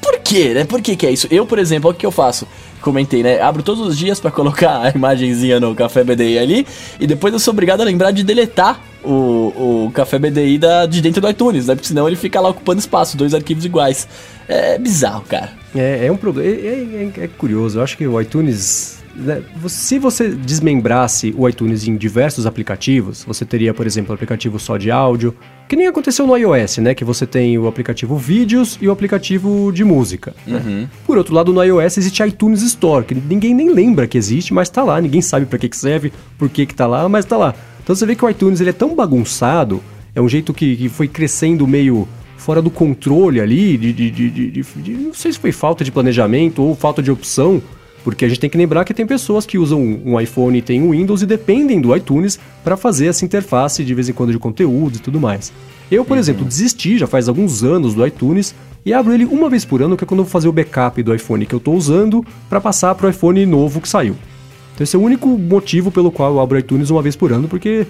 por 0.01 0.18
quê, 0.20 0.55
né? 0.55 0.64
Por 0.64 0.81
que 0.81 0.94
que 0.94 1.07
é 1.07 1.11
isso? 1.11 1.27
Eu, 1.31 1.44
por 1.44 1.59
exemplo, 1.59 1.90
o 1.90 1.94
que 1.94 2.07
eu 2.07 2.12
faço? 2.12 2.46
Comentei, 2.81 3.23
né? 3.23 3.41
Abro 3.41 3.62
todos 3.62 3.87
os 3.87 3.97
dias 3.97 4.21
para 4.21 4.31
colocar 4.31 4.83
a 4.83 4.91
imagenzinha 4.91 5.59
no 5.59 5.75
Café 5.75 6.05
BDI 6.05 6.38
ali 6.38 6.67
e 7.00 7.07
depois 7.07 7.33
eu 7.33 7.40
sou 7.40 7.53
obrigado 7.53 7.81
a 7.81 7.85
lembrar 7.85 8.11
de 8.11 8.23
deletar 8.23 8.81
o, 9.05 9.87
o 9.87 9.90
Café 9.92 10.19
BDI 10.19 10.59
da, 10.59 10.87
de 10.87 11.00
dentro 11.00 11.21
do 11.21 11.29
iTunes, 11.29 11.67
né? 11.67 11.75
Porque 11.75 11.88
senão 11.88 12.07
ele 12.07 12.17
fica 12.17 12.40
lá 12.40 12.48
ocupando 12.48 12.81
espaço, 12.81 13.17
dois 13.17 13.35
arquivos 13.35 13.65
iguais. 13.65 14.09
É 14.48 14.79
bizarro, 14.79 15.23
cara. 15.23 15.50
É, 15.75 16.07
é 16.07 16.13
um 16.13 16.17
problema. 16.17 16.48
É, 16.48 17.13
é, 17.19 17.25
é, 17.25 17.29
curioso. 17.29 17.79
Eu 17.79 17.83
acho 17.83 17.96
que 17.96 18.07
o 18.07 18.21
iTunes. 18.21 19.03
Né, 19.15 19.42
se 19.69 19.98
você 19.98 20.29
desmembrasse 20.29 21.35
o 21.37 21.48
iTunes 21.48 21.88
em 21.88 21.96
diversos 21.96 22.44
aplicativos, 22.46 23.25
você 23.25 23.44
teria, 23.44 23.73
por 23.73 23.87
exemplo, 23.87 24.15
aplicativo 24.15 24.59
só 24.59 24.77
de 24.77 24.90
áudio, 24.90 25.35
que 25.69 25.77
nem 25.77 25.87
aconteceu 25.87 26.27
no 26.27 26.37
iOS, 26.37 26.79
né? 26.79 26.94
Que 26.94 27.04
você 27.04 27.27
tem 27.27 27.58
o 27.58 27.67
aplicativo 27.67 28.17
Vídeos 28.17 28.79
e 28.81 28.88
o 28.88 28.92
aplicativo 28.92 29.73
de 29.73 29.85
música. 29.85 30.35
Né? 30.46 30.62
Uhum. 30.64 30.88
Por 31.04 31.19
outro 31.19 31.35
lado, 31.35 31.52
no 31.52 31.62
iOS 31.62 31.98
existe 31.98 32.23
iTunes 32.23 32.62
Store, 32.62 33.04
que 33.04 33.14
ninguém 33.14 33.54
nem 33.54 33.71
lembra 33.71 34.06
que 34.06 34.17
existe, 34.17 34.54
mas 34.54 34.69
tá 34.69 34.85
lá. 34.85 35.00
Ninguém 35.00 35.21
sabe 35.21 35.46
para 35.46 35.58
que, 35.58 35.69
que 35.69 35.77
serve, 35.77 36.12
por 36.38 36.48
que, 36.48 36.67
que 36.67 36.75
tá 36.75 36.87
lá, 36.87 37.08
mas 37.08 37.25
tá 37.25 37.37
lá. 37.37 37.54
Então 37.83 37.94
você 37.94 38.06
vê 38.06 38.14
que 38.14 38.25
o 38.25 38.31
iTunes 38.31 38.60
ele 38.60 38.71
é 38.71 38.73
tão 38.73 38.94
bagunçado, 38.94 39.83
é 40.14 40.21
um 40.21 40.29
jeito 40.29 40.52
que, 40.52 40.77
que 40.77 40.88
foi 40.88 41.06
crescendo 41.06 41.67
meio 41.67 42.08
fora 42.37 42.62
do 42.62 42.71
controle 42.71 43.40
ali, 43.40 43.77
de, 43.77 43.92
de, 43.92 44.10
de, 44.10 44.50
de, 44.50 44.92
não 44.92 45.14
sei 45.14 45.33
se 45.33 45.38
foi 45.38 45.52
falta 45.52 45.83
de 45.83 45.90
planejamento 45.90 46.62
ou 46.62 46.75
falta 46.75 47.02
de 47.02 47.10
opção, 47.10 47.60
porque 48.07 48.25
a 48.25 48.29
gente 48.29 48.38
tem 48.38 48.48
que 48.48 48.57
lembrar 48.57 48.85
que 48.85 48.94
tem 48.94 49.04
pessoas 49.04 49.44
que 49.44 49.59
usam 49.59 49.81
um 49.83 50.21
iPhone 50.21 50.57
e 50.57 50.63
tem 50.63 50.81
um 50.81 50.92
Windows 50.92 51.23
e 51.23 51.27
dependem 51.27 51.81
do 51.81 51.94
iTunes 51.96 52.38
para 52.63 52.77
fazer 52.77 53.07
essa 53.07 53.25
interface 53.25 53.83
de 53.83 53.92
vez 53.94 54.09
em 54.09 54.13
quando 54.13 54.31
de 54.31 54.38
conteúdo 54.38 54.94
e 54.94 55.00
tudo 55.00 55.19
mais. 55.19 55.52
Eu, 55.90 56.04
por 56.04 56.13
uhum. 56.13 56.21
exemplo, 56.21 56.44
desisti 56.44 56.98
já 56.98 57.09
faz 57.09 57.29
alguns 57.29 57.65
anos 57.65 57.94
do 57.94 58.07
iTunes 58.07 58.54
e 58.85 58.92
abro 58.92 59.13
ele 59.13 59.25
uma 59.25 59.50
vez 59.50 59.65
por 59.65 59.83
ano, 59.83 59.96
que 59.96 60.04
é 60.04 60.07
quando 60.07 60.21
eu 60.21 60.25
vou 60.25 60.31
fazer 60.31 60.46
o 60.46 60.52
backup 60.52 61.02
do 61.02 61.13
iPhone 61.13 61.44
que 61.44 61.52
eu 61.52 61.57
estou 61.57 61.75
usando 61.75 62.25
para 62.48 62.61
passar 62.61 62.94
para 62.94 63.09
o 63.09 63.11
iPhone 63.11 63.44
novo 63.44 63.81
que 63.81 63.88
saiu. 63.88 64.15
Então 64.73 64.85
esse 64.85 64.94
é 64.94 64.98
o 65.00 65.02
único 65.02 65.27
motivo 65.27 65.90
pelo 65.90 66.13
qual 66.13 66.35
eu 66.35 66.40
abro 66.40 66.57
o 66.57 66.61
iTunes 66.61 66.90
uma 66.90 67.02
vez 67.02 67.17
por 67.17 67.33
ano, 67.33 67.48
porque 67.48 67.88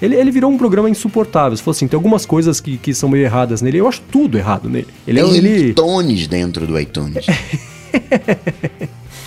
ele, 0.00 0.14
ele 0.14 0.30
virou 0.30 0.50
um 0.50 0.56
programa 0.56 0.88
insuportável. 0.88 1.54
Se 1.54 1.62
fosse 1.62 1.80
assim, 1.80 1.88
tem 1.88 1.96
algumas 1.98 2.24
coisas 2.24 2.58
que, 2.58 2.78
que 2.78 2.94
são 2.94 3.10
meio 3.10 3.24
erradas 3.24 3.60
nele. 3.60 3.76
Eu 3.76 3.86
acho 3.86 4.00
tudo 4.10 4.38
errado 4.38 4.66
nele. 4.70 4.88
Ele 5.06 5.20
tem 5.20 5.30
é, 5.30 5.36
ele... 5.36 5.58
ringtones 5.58 6.26
dentro 6.26 6.66
do 6.66 6.80
iTunes. 6.80 7.26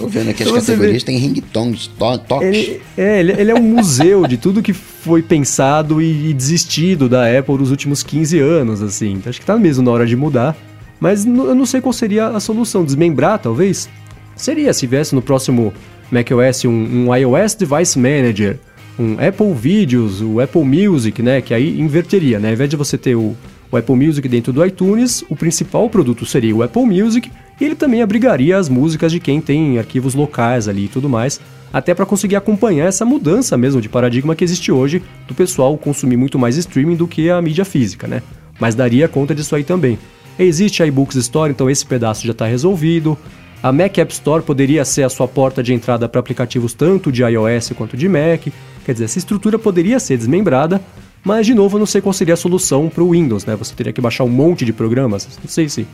Tô 0.01 0.07
vendo 0.07 0.29
aqui 0.29 0.43
as 0.43 0.49
então 0.49 0.61
categorias, 0.61 1.03
tem 1.03 1.17
ringtones, 1.17 1.87
to 1.87 2.17
toques. 2.27 2.47
Ele, 2.47 2.81
é, 2.97 3.19
ele, 3.19 3.31
ele, 3.33 3.51
é 3.51 3.55
um 3.55 3.61
museu 3.61 4.25
de 4.25 4.37
tudo 4.37 4.61
que 4.61 4.73
foi 4.73 5.21
pensado 5.21 6.01
e, 6.01 6.29
e, 6.29 6.33
desistido 6.33 7.07
da 7.07 7.37
Apple 7.37 7.57
nos 7.57 7.71
últimos 7.71 8.03
15 8.03 8.39
anos, 8.39 8.81
assim. 8.81 9.13
Então, 9.13 9.29
acho 9.29 9.39
que 9.39 9.45
tá 9.45 9.57
mesmo 9.57 9.83
na 9.83 9.91
hora 9.91 10.05
de 10.05 10.15
mudar. 10.15 10.55
Mas 10.99 11.25
eu 11.25 11.55
não 11.55 11.65
sei 11.65 11.81
qual 11.81 11.93
seria 11.93 12.27
a 12.27 12.39
solução. 12.39 12.85
Desmembrar, 12.85 13.39
talvez? 13.39 13.89
Seria, 14.35 14.73
se 14.73 14.85
viesse 14.85 15.15
no 15.15 15.21
próximo 15.21 15.73
macOS 16.11 16.65
um, 16.65 16.69
um 17.07 17.15
iOS 17.15 17.55
Device 17.55 17.97
Manager 17.97 18.59
um 18.99 19.13
Apple 19.13 19.53
Videos, 19.53 20.21
o 20.21 20.39
Apple 20.39 20.63
Music, 20.63 21.21
né? 21.21 21.41
Que 21.41 21.53
aí 21.53 21.79
inverteria, 21.79 22.39
né? 22.39 22.49
Ao 22.49 22.53
invés 22.53 22.69
de 22.69 22.75
você 22.75 22.97
ter 22.97 23.15
o, 23.15 23.35
o 23.71 23.77
Apple 23.77 23.95
Music 23.95 24.27
dentro 24.27 24.53
do 24.53 24.63
iTunes, 24.65 25.23
o 25.29 25.35
principal 25.35 25.89
produto 25.89 26.25
seria 26.25 26.55
o 26.55 26.61
Apple 26.61 26.85
Music 26.85 27.31
e 27.61 27.65
ele 27.65 27.75
também 27.75 28.01
abrigaria 28.01 28.57
as 28.57 28.67
músicas 28.67 29.11
de 29.11 29.19
quem 29.19 29.39
tem 29.39 29.77
arquivos 29.77 30.15
locais 30.15 30.67
ali 30.67 30.85
e 30.85 30.87
tudo 30.87 31.07
mais, 31.07 31.39
até 31.71 31.93
para 31.93 32.07
conseguir 32.07 32.35
acompanhar 32.35 32.87
essa 32.87 33.05
mudança 33.05 33.55
mesmo 33.55 33.79
de 33.79 33.87
paradigma 33.87 34.35
que 34.35 34.43
existe 34.43 34.71
hoje 34.71 35.03
do 35.27 35.35
pessoal 35.35 35.77
consumir 35.77 36.17
muito 36.17 36.39
mais 36.39 36.57
streaming 36.57 36.95
do 36.95 37.07
que 37.07 37.29
a 37.29 37.39
mídia 37.39 37.63
física, 37.63 38.07
né? 38.07 38.23
Mas 38.59 38.73
daria 38.73 39.07
conta 39.07 39.35
disso 39.35 39.55
aí 39.55 39.63
também. 39.63 39.99
Existe 40.39 40.81
a 40.81 40.87
iBooks 40.87 41.15
Store, 41.17 41.51
então 41.51 41.69
esse 41.69 41.85
pedaço 41.85 42.25
já 42.25 42.31
está 42.31 42.47
resolvido. 42.47 43.15
A 43.61 43.71
Mac 43.71 43.95
App 43.95 44.11
Store 44.11 44.41
poderia 44.41 44.83
ser 44.83 45.03
a 45.03 45.09
sua 45.09 45.27
porta 45.27 45.61
de 45.61 45.71
entrada 45.71 46.09
para 46.09 46.19
aplicativos 46.19 46.73
tanto 46.73 47.11
de 47.11 47.21
iOS 47.21 47.73
quanto 47.77 47.95
de 47.95 48.09
Mac. 48.09 48.47
Quer 48.83 48.93
dizer, 48.93 49.05
essa 49.05 49.19
estrutura 49.19 49.59
poderia 49.59 49.99
ser 49.99 50.17
desmembrada, 50.17 50.81
mas 51.23 51.45
de 51.45 51.53
novo 51.53 51.75
eu 51.75 51.79
não 51.79 51.85
sei 51.85 52.01
qual 52.01 52.11
seria 52.11 52.33
a 52.33 52.37
solução 52.37 52.89
para 52.89 53.03
o 53.03 53.11
Windows, 53.11 53.45
né? 53.45 53.55
Você 53.55 53.75
teria 53.75 53.93
que 53.93 54.01
baixar 54.01 54.23
um 54.23 54.29
monte 54.29 54.65
de 54.65 54.73
programas. 54.73 55.27
Não 55.43 55.47
sei 55.47 55.69
se, 55.69 55.85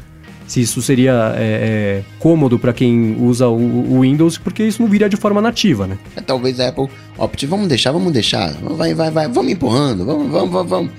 se 0.47 0.61
isso 0.61 0.81
seria 0.81 1.33
é, 1.35 2.03
é, 2.03 2.03
cômodo 2.19 2.57
para 2.57 2.71
quem 2.71 3.17
usa 3.19 3.47
o, 3.47 3.95
o, 3.95 4.01
Windows, 4.01 4.37
porque 4.37 4.63
isso 4.63 4.81
não 4.81 4.89
viria 4.89 5.09
de 5.09 5.17
forma 5.17 5.41
nativa, 5.41 5.85
né? 5.85 5.97
É, 6.15 6.21
talvez 6.21 6.59
a 6.59 6.69
Apple 6.69 6.87
opte, 7.17 7.45
vamos 7.45 7.67
deixar, 7.67 7.91
vamos 7.91 8.13
deixar, 8.13 8.53
vai, 8.53 8.93
vai, 8.93 9.11
vai, 9.11 9.27
vamos 9.27 9.51
empurrando, 9.51 10.05
vamos, 10.05 10.31
vamos, 10.31 10.51
vamos, 10.51 10.69
vamos. 10.69 10.91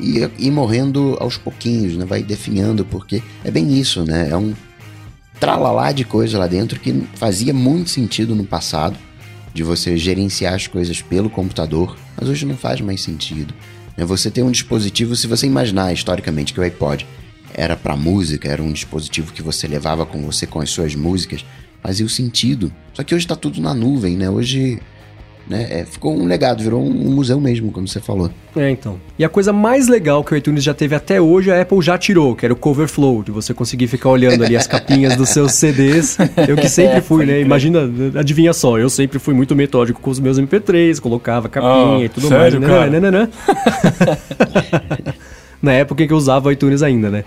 E, 0.00 0.28
e 0.38 0.50
morrendo 0.50 1.16
aos 1.20 1.36
pouquinhos, 1.36 1.96
né? 1.96 2.04
Vai 2.04 2.22
definhando, 2.22 2.84
porque 2.84 3.22
é 3.44 3.50
bem 3.50 3.78
isso, 3.78 4.04
né? 4.04 4.28
É 4.30 4.36
um 4.36 4.54
tralalá 5.38 5.92
de 5.92 6.04
coisa 6.04 6.38
lá 6.38 6.46
dentro 6.46 6.80
que 6.80 7.04
fazia 7.14 7.52
muito 7.52 7.90
sentido 7.90 8.34
no 8.34 8.44
passado 8.44 8.96
de 9.52 9.62
você 9.62 9.96
gerenciar 9.96 10.54
as 10.54 10.66
coisas 10.66 11.02
pelo 11.02 11.28
computador, 11.28 11.96
mas 12.16 12.28
hoje 12.28 12.46
não 12.46 12.56
faz 12.56 12.80
mais 12.80 13.02
sentido. 13.02 13.54
Né? 13.96 14.04
Você 14.04 14.30
tem 14.30 14.42
um 14.42 14.50
dispositivo, 14.50 15.14
se 15.14 15.26
você 15.26 15.46
imaginar 15.46 15.92
historicamente 15.92 16.52
que 16.52 16.60
o 16.60 16.62
iPod 16.62 17.06
era 17.54 17.76
para 17.76 17.96
música, 17.96 18.48
era 18.48 18.62
um 18.62 18.72
dispositivo 18.72 19.32
que 19.32 19.42
você 19.42 19.66
levava 19.66 20.04
com 20.04 20.22
você 20.22 20.46
com 20.46 20.60
as 20.60 20.70
suas 20.70 20.94
músicas, 20.94 21.44
fazia 21.82 22.04
o 22.04 22.08
sentido. 22.08 22.72
Só 22.92 23.02
que 23.02 23.14
hoje 23.14 23.24
está 23.24 23.36
tudo 23.36 23.60
na 23.60 23.72
nuvem, 23.72 24.16
né? 24.16 24.28
Hoje 24.28 24.80
né? 25.48 25.66
É, 25.70 25.84
ficou 25.84 26.16
um 26.16 26.26
legado, 26.26 26.62
virou 26.62 26.82
um, 26.82 26.88
um, 26.88 27.12
museu 27.12 27.38
mesmo, 27.40 27.70
como 27.70 27.86
você 27.86 28.00
falou. 28.00 28.30
É, 28.56 28.70
então. 28.70 28.98
E 29.18 29.24
a 29.24 29.28
coisa 29.28 29.52
mais 29.52 29.88
legal 29.88 30.24
que 30.24 30.32
o 30.32 30.36
iTunes 30.36 30.64
já 30.64 30.72
teve 30.72 30.94
até 30.94 31.20
hoje, 31.20 31.50
a 31.50 31.60
Apple 31.60 31.82
já 31.82 31.98
tirou, 31.98 32.34
que 32.34 32.46
era 32.46 32.52
o 32.52 32.56
cover 32.56 32.88
flow, 32.88 33.22
de 33.22 33.30
você 33.30 33.52
conseguir 33.52 33.86
ficar 33.86 34.08
olhando 34.08 34.42
ali 34.42 34.56
as 34.56 34.66
capinhas 34.66 35.16
dos 35.16 35.28
seus 35.28 35.52
CDs. 35.52 36.16
Eu 36.48 36.56
que 36.56 36.68
sempre 36.68 37.00
fui, 37.00 37.26
né? 37.26 37.40
Imagina, 37.40 37.80
adivinha 38.18 38.52
só, 38.52 38.78
eu 38.78 38.88
sempre 38.88 39.18
fui 39.18 39.34
muito 39.34 39.54
metódico 39.54 40.00
com 40.00 40.10
os 40.10 40.18
meus 40.18 40.38
MP3, 40.38 40.98
colocava 41.00 41.48
capinha 41.48 41.98
oh, 41.98 42.04
e 42.04 42.08
tudo 42.08 42.28
sério, 42.28 42.60
mais. 42.60 42.90
Né? 42.90 43.00
Né, 43.00 43.10
né, 43.10 43.20
né, 43.20 43.28
Na 45.60 45.72
época 45.72 46.02
em 46.02 46.06
que 46.06 46.12
eu 46.12 46.16
usava 46.16 46.48
o 46.48 46.52
iTunes 46.52 46.82
ainda, 46.82 47.10
né? 47.10 47.24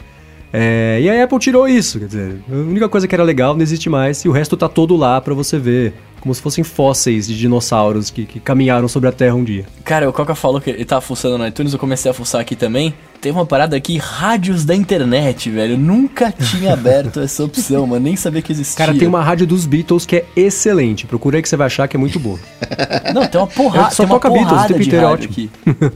É, 0.59 0.99
e 0.99 1.07
a 1.07 1.23
Apple 1.23 1.37
tirou 1.37 1.67
isso, 1.67 1.99
quer 1.99 2.07
dizer, 2.07 2.37
a 2.51 2.55
única 2.55 2.89
coisa 2.89 3.07
que 3.07 3.13
era 3.13 3.23
legal 3.23 3.53
não 3.53 3.61
existe 3.61 3.91
mais 3.91 4.25
e 4.25 4.27
o 4.27 4.31
resto 4.31 4.57
tá 4.57 4.67
todo 4.67 4.95
lá 4.95 5.21
para 5.21 5.35
você 5.35 5.59
ver 5.59 5.93
como 6.19 6.33
se 6.33 6.41
fossem 6.41 6.63
fósseis 6.63 7.27
de 7.27 7.37
dinossauros 7.37 8.09
que, 8.09 8.25
que, 8.25 8.39
caminharam 8.39 8.87
sobre 8.87 9.09
a 9.09 9.11
Terra 9.11 9.35
um 9.35 9.43
dia. 9.43 9.65
Cara, 9.83 10.09
o 10.09 10.13
Coca 10.13 10.35
falou 10.35 10.59
que 10.59 10.69
ele 10.69 10.85
tava 10.85 11.01
fuçando 11.01 11.37
no 11.37 11.47
iTunes, 11.47 11.73
eu 11.73 11.79
comecei 11.79 12.09
a 12.09 12.13
fuçar 12.13 12.41
aqui 12.41 12.55
também. 12.55 12.93
Tem 13.19 13.31
uma 13.31 13.45
parada 13.45 13.75
aqui, 13.75 13.97
rádios 13.97 14.63
da 14.63 14.75
internet, 14.75 15.49
velho. 15.49 15.73
Eu 15.73 15.77
nunca 15.77 16.31
tinha 16.31 16.73
aberto 16.73 17.19
essa 17.19 17.43
opção, 17.43 17.87
mas 17.87 18.01
nem 18.01 18.15
sabia 18.15 18.41
que 18.41 18.51
existia. 18.51 18.85
Cara, 18.85 18.97
tem 18.97 19.07
uma 19.07 19.23
rádio 19.23 19.47
dos 19.47 19.65
Beatles 19.65 20.05
que 20.05 20.17
é 20.17 20.25
excelente. 20.35 21.07
Procura 21.07 21.37
aí 21.37 21.41
que 21.41 21.49
você 21.49 21.57
vai 21.57 21.67
achar 21.67 21.87
que 21.87 21.97
é 21.97 21.99
muito 21.99 22.19
boa. 22.19 22.39
Não, 23.13 23.25
tem 23.25 23.41
uma 23.41 23.47
porrada. 23.47 23.89
Só 23.89 24.03
tem 24.03 24.05
uma 24.05 24.19
toca 24.19 24.29
Beatles 24.29 24.61
o 24.63 24.67
tempo 24.67 24.81
inteiro, 24.81 25.05
é 25.05 25.09
ótimo. 25.09 25.31
Aqui. 25.31 25.51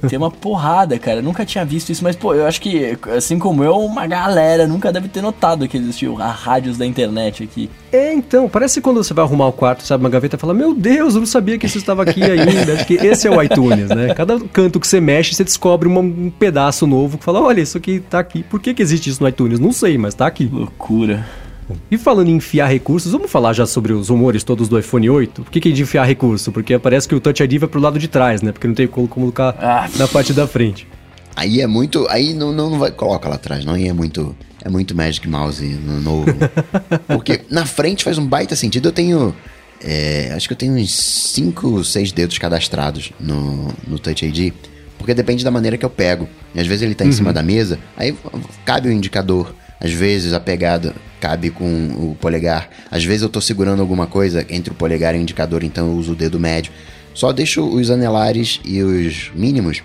Tem 0.10 0.18
uma 0.18 0.32
porrada, 0.32 0.98
cara. 0.98 1.20
Eu 1.20 1.24
nunca 1.24 1.46
tinha 1.46 1.64
visto 1.64 1.92
isso, 1.92 2.04
mas, 2.04 2.16
pô, 2.16 2.34
eu 2.34 2.48
acho 2.48 2.60
que, 2.60 2.98
assim 3.16 3.38
como 3.38 3.64
eu, 3.64 3.78
uma 3.78 4.08
galera 4.08 4.66
nunca 4.66 4.92
deve 4.92 5.08
ter 5.08 5.22
notado 5.22 5.68
que 5.68 5.78
existiu 5.78 6.20
a 6.20 6.32
rádios 6.32 6.78
da 6.78 6.86
internet 6.86 7.44
aqui. 7.44 7.70
É, 7.92 8.14
então, 8.14 8.48
parece 8.48 8.80
quando 8.80 9.04
você 9.04 9.14
vai 9.14 9.26
arrumar 9.26 9.48
o 9.48 9.52
quarto, 9.52 9.84
sabe, 9.84 10.04
uma 10.04 10.10
gaveta 10.10 10.38
e 10.38 10.40
fala: 10.40 10.54
Meu 10.54 10.74
Deus, 10.74 11.14
eu 11.14 11.20
não 11.20 11.28
sabia 11.28 11.58
que 11.58 11.66
isso 11.66 11.78
estava 11.78 12.04
aqui 12.04 12.24
ainda. 12.24 12.74
Acho 12.74 12.86
que 12.86 12.94
esse 12.94 13.28
é 13.28 13.32
o 13.32 13.42
iTunes, 13.42 13.90
né? 13.90 14.14
Cada 14.14 14.40
canto 14.40 14.80
que 14.80 14.88
você 14.88 15.02
mexe, 15.02 15.36
você 15.36 15.44
descobre 15.44 15.88
uma, 15.88 16.00
um 16.00 16.30
pedaço 16.30 16.88
novo 16.88 17.18
que 17.18 17.24
fala: 17.24 17.42
Olha, 17.42 17.60
isso 17.60 17.78
aqui 17.78 18.00
tá 18.00 18.20
aqui. 18.20 18.44
Por 18.44 18.62
que, 18.62 18.74
que 18.74 18.82
existe 18.82 19.10
isso 19.10 19.22
no 19.22 19.28
iTunes? 19.28 19.60
Não 19.60 19.74
sei, 19.74 19.98
mas 19.98 20.14
tá 20.14 20.26
aqui. 20.26 20.50
Loucura. 20.52 21.26
E 21.90 21.98
falando 21.98 22.30
em 22.30 22.36
enfiar 22.36 22.68
recursos, 22.68 23.12
vamos 23.12 23.30
falar 23.30 23.54
já 23.54 23.66
sobre 23.66 23.94
os 23.94 24.10
rumores 24.10 24.44
todos 24.44 24.68
do 24.68 24.78
iPhone 24.78 25.10
8? 25.10 25.44
Por 25.44 25.52
que, 25.52 25.60
que 25.60 25.70
é 25.70 25.72
de 25.72 25.82
enfiar 25.82 26.06
recurso? 26.06 26.52
Porque 26.52 26.78
parece 26.80 27.08
que 27.08 27.16
o 27.16 27.20
Touch 27.20 27.42
ID 27.44 27.60
vai 27.60 27.70
pro 27.70 27.80
lado 27.80 28.00
de 28.00 28.08
trás, 28.08 28.42
né? 28.42 28.52
Porque 28.52 28.68
não 28.68 28.74
tem 28.74 28.88
como 28.88 29.08
colocar 29.08 29.56
ah. 29.60 29.90
na 29.98 30.08
parte 30.08 30.34
da 30.34 30.48
frente. 30.48 30.88
Aí 31.36 31.62
é 31.62 31.68
muito. 31.68 32.08
Aí 32.10 32.34
não, 32.34 32.52
não 32.52 32.78
vai. 32.78 32.92
Coloca 32.92 33.30
lá 33.30 33.36
atrás, 33.36 33.66
não. 33.66 33.74
Aí 33.74 33.88
é 33.88 33.94
muito. 33.94 34.36
É 34.64 34.70
muito 34.70 34.96
Magic 34.96 35.28
Mouse 35.28 35.64
no 35.64 36.00
novo. 36.00 36.34
Porque 37.08 37.42
na 37.50 37.66
frente 37.66 38.04
faz 38.04 38.18
um 38.18 38.26
baita 38.26 38.56
sentido. 38.56 38.90
Eu 38.90 38.92
tenho. 38.92 39.36
É, 39.84 40.32
acho 40.36 40.48
que 40.48 40.54
eu 40.54 40.58
tenho 40.58 40.74
uns 40.74 40.94
5, 40.94 41.84
6 41.84 42.12
dedos 42.12 42.38
cadastrados 42.38 43.12
no, 43.20 43.74
no 43.88 43.98
Touch 43.98 44.26
ID. 44.26 44.54
Porque 44.98 45.16
depende 45.16 45.44
da 45.44 45.50
maneira 45.50 45.78
que 45.78 45.86
eu 45.86 45.90
pego. 45.90 46.30
E 46.54 46.60
às 46.60 46.68
vezes 46.68 46.84
ele 46.84 46.94
tá 46.94 47.04
em 47.04 47.08
uhum. 47.08 47.14
cima 47.14 47.34
da 47.34 47.42
mesa, 47.42 47.80
aí 47.98 48.16
cabe 48.64 48.88
o 48.88 48.92
indicador. 48.92 49.56
Às 49.80 49.92
vezes 49.92 50.32
a 50.32 50.40
pegada 50.40 50.94
cabe 51.20 51.50
com 51.50 51.66
o 51.66 52.16
polegar. 52.22 52.70
Às 52.92 53.04
vezes 53.04 53.24
eu 53.24 53.30
tô 53.30 53.42
segurando 53.42 53.80
alguma 53.80 54.06
coisa 54.06 54.46
entre 54.48 54.72
o 54.72 54.76
polegar 54.76 55.16
e 55.16 55.18
o 55.18 55.22
indicador, 55.22 55.64
então 55.64 55.88
eu 55.88 55.94
uso 55.94 56.12
o 56.12 56.16
dedo 56.16 56.40
médio. 56.40 56.72
Só 57.16 57.32
deixo 57.32 57.68
os 57.68 57.90
anelares 57.90 58.60
e 58.64 58.84
os 58.84 59.32
mínimos, 59.34 59.82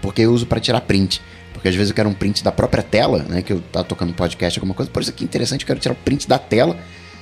porque 0.00 0.22
eu 0.22 0.32
uso 0.32 0.46
para 0.46 0.60
tirar 0.60 0.80
print. 0.82 1.20
Porque 1.62 1.68
às 1.68 1.76
vezes 1.76 1.90
eu 1.90 1.94
quero 1.94 2.08
um 2.08 2.12
print 2.12 2.42
da 2.42 2.50
própria 2.50 2.82
tela, 2.82 3.24
né? 3.28 3.40
Que 3.40 3.52
eu 3.52 3.60
tá 3.60 3.84
tocando 3.84 4.12
podcast, 4.12 4.58
alguma 4.58 4.74
coisa. 4.74 4.90
Por 4.90 5.00
isso 5.00 5.12
aqui 5.12 5.22
interessante, 5.22 5.60
eu 5.60 5.66
quero 5.68 5.78
tirar 5.78 5.92
o 5.92 5.96
print 5.96 6.26
da 6.26 6.36
tela 6.36 6.76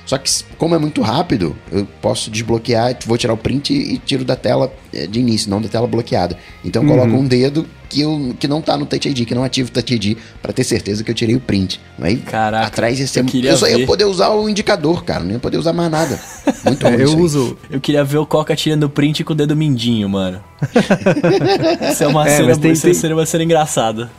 só 0.05 0.17
que, 0.17 0.29
como 0.57 0.75
é 0.75 0.77
muito 0.77 1.01
rápido, 1.01 1.55
eu 1.71 1.87
posso 2.01 2.29
desbloquear, 2.29 2.97
vou 3.05 3.17
tirar 3.17 3.33
o 3.33 3.37
print 3.37 3.73
e 3.73 3.97
tiro 3.97 4.25
da 4.25 4.35
tela 4.35 4.73
eh, 4.93 5.07
de 5.07 5.19
início, 5.19 5.49
não 5.49 5.61
da 5.61 5.69
tela 5.69 5.87
bloqueada. 5.87 6.37
Então, 6.65 6.83
eu 6.83 6.89
uhum. 6.89 6.97
coloco 6.97 7.17
um 7.17 7.25
dedo 7.25 7.65
que, 7.87 8.01
eu, 8.01 8.35
que 8.39 8.47
não 8.47 8.61
tá 8.61 8.77
no 8.77 8.85
Touch 8.85 9.07
ID, 9.07 9.25
que 9.25 9.35
não 9.35 9.43
ativo 9.43 9.69
o 9.69 9.71
Touch 9.71 9.93
ID, 9.93 10.17
para 10.41 10.51
ter 10.53 10.63
certeza 10.63 11.03
que 11.03 11.11
eu 11.11 11.15
tirei 11.15 11.35
o 11.35 11.39
print. 11.39 11.79
Aí, 11.99 12.17
Caraca, 12.17 12.67
atrás 12.67 12.99
ia 12.99 13.07
ser... 13.07 13.19
Eu, 13.19 13.41
eu 13.43 13.57
só 13.57 13.67
ia 13.67 13.85
poder 13.85 14.05
usar 14.05 14.29
o 14.29 14.49
indicador, 14.49 15.03
cara, 15.03 15.23
não 15.23 15.31
ia 15.31 15.39
poder 15.39 15.57
usar 15.57 15.73
mais 15.73 15.91
nada. 15.91 16.19
Muito 16.65 16.87
ruim 16.87 17.01
Eu 17.01 17.17
uso... 17.17 17.57
Eu 17.69 17.79
queria 17.79 18.03
ver 18.03 18.17
o 18.17 18.25
Coca 18.25 18.55
tirando 18.55 18.83
o 18.83 18.89
print 18.89 19.23
com 19.23 19.33
o 19.33 19.35
dedo 19.35 19.55
mindinho, 19.55 20.09
mano. 20.09 20.41
isso 21.91 22.03
é 22.03 22.07
uma, 22.07 22.27
é, 22.27 22.37
cena, 22.37 22.57
tem, 22.57 22.73
tem... 22.73 22.93
seria 22.93 23.15
uma 23.15 23.25
cena 23.25 23.43
engraçada. 23.43 24.11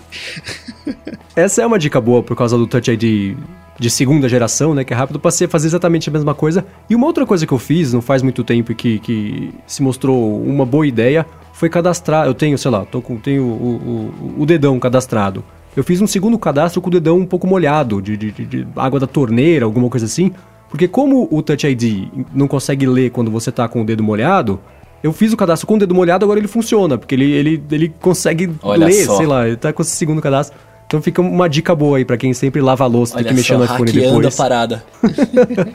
Essa 1.35 1.63
é 1.63 1.67
uma 1.67 1.79
dica 1.79 2.01
boa 2.01 2.23
por 2.23 2.37
causa 2.37 2.57
do 2.57 2.67
Touch 2.67 2.91
ID 2.91 3.37
de 3.79 3.91
segunda 3.91 4.29
geração, 4.29 4.75
né, 4.75 4.85
que 4.85 4.93
é 4.93 4.97
rápido, 4.97 5.19
passei 5.19 5.47
a 5.47 5.51
fazer 5.51 5.69
exatamente 5.69 6.09
a 6.09 6.13
mesma 6.13 6.35
coisa. 6.35 6.65
E 6.89 6.95
uma 6.95 7.07
outra 7.07 7.27
coisa 7.27 7.47
que 7.47 7.53
eu 7.53 7.59
fiz, 7.59 7.93
não 7.93 8.03
faz 8.03 8.23
muito 8.23 8.45
tempo 8.45 8.73
e 8.73 8.75
que, 8.75 8.99
que 8.99 9.51
se 9.67 9.83
mostrou 9.83 10.43
uma 10.43 10.65
boa 10.65 10.87
ideia, 10.87 11.27
foi 11.53 11.69
cadastrar. 11.69 12.27
Eu 12.27 12.35
tenho, 12.35 12.59
sei 12.59 12.71
lá, 12.71 12.85
tô 12.85 13.01
com, 13.01 13.17
tenho 13.17 13.45
o, 13.45 14.13
o, 14.37 14.43
o 14.43 14.47
dedão 14.47 14.79
cadastrado. 14.79 15.45
Eu 15.77 15.83
fiz 15.83 16.01
um 16.01 16.07
segundo 16.07 16.39
cadastro 16.39 16.83
com 16.83 16.89
o 16.89 16.93
dedão 16.93 17.19
um 17.19 17.27
pouco 17.27 17.47
molhado, 17.47 18.03
de, 18.03 18.17
de, 18.17 18.31
de, 18.31 18.67
água 18.77 19.01
da 19.01 19.07
torneira, 19.07 19.65
alguma 19.65 19.89
coisa 19.89 20.05
assim. 20.07 20.31
Porque 20.69 20.87
como 20.87 21.29
o 21.31 21.43
Touch 21.43 21.67
ID 21.67 22.09
não 22.35 22.47
consegue 22.47 22.87
ler 22.87 23.11
quando 23.11 23.31
você 23.31 23.51
tá 23.51 23.67
com 23.69 23.83
o 23.83 23.85
dedo 23.85 24.03
molhado, 24.03 24.61
eu 25.03 25.13
fiz 25.13 25.33
o 25.33 25.37
cadastro 25.37 25.67
com 25.67 25.75
o 25.75 25.79
dedo 25.79 25.95
molhado, 25.95 26.25
agora 26.25 26.39
ele 26.39 26.49
funciona, 26.49 26.97
porque 26.97 27.15
ele, 27.15 27.31
ele, 27.33 27.63
ele 27.71 27.93
consegue 28.01 28.51
Olha 28.63 28.87
ler, 28.87 29.05
só. 29.05 29.17
sei 29.17 29.27
lá, 29.27 29.47
ele 29.47 29.57
tá 29.57 29.73
com 29.73 29.83
esse 29.83 29.91
segundo 29.93 30.23
cadastro. 30.23 30.57
Então 30.87 31.01
fica 31.01 31.23
uma 31.23 31.49
dica 31.49 31.75
boa 31.75 31.97
aí 31.99 32.05
pra 32.05 32.17
quem 32.19 32.35
sempre 32.35 32.61
lava 32.61 32.85
a 32.85 32.87
louça, 32.87 33.15
tem 33.15 33.21
Olha 33.23 33.29
que 33.31 33.35
mexer 33.35 33.57
no 33.57 33.65
iPhone 33.65 33.91
depois. 33.93 34.27
a 34.27 34.43
parada. 34.43 34.85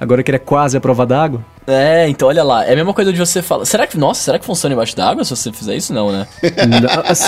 Agora 0.00 0.22
que 0.22 0.30
ele 0.30 0.36
é 0.36 0.40
quase 0.40 0.76
a 0.76 0.80
prova 0.80 1.04
d'água. 1.04 1.44
É, 1.66 2.08
então 2.08 2.28
olha 2.28 2.42
lá, 2.44 2.64
é 2.64 2.72
a 2.72 2.76
mesma 2.76 2.94
coisa 2.94 3.12
de 3.12 3.18
você 3.18 3.42
falar. 3.42 3.64
Será 3.64 3.86
que, 3.86 3.98
nossa, 3.98 4.22
será 4.22 4.38
que 4.38 4.44
funciona 4.44 4.72
embaixo 4.72 4.96
d'água 4.96 5.24
se 5.24 5.30
você 5.34 5.52
fizer 5.52 5.76
isso? 5.76 5.92
Não, 5.92 6.12
né? 6.12 6.26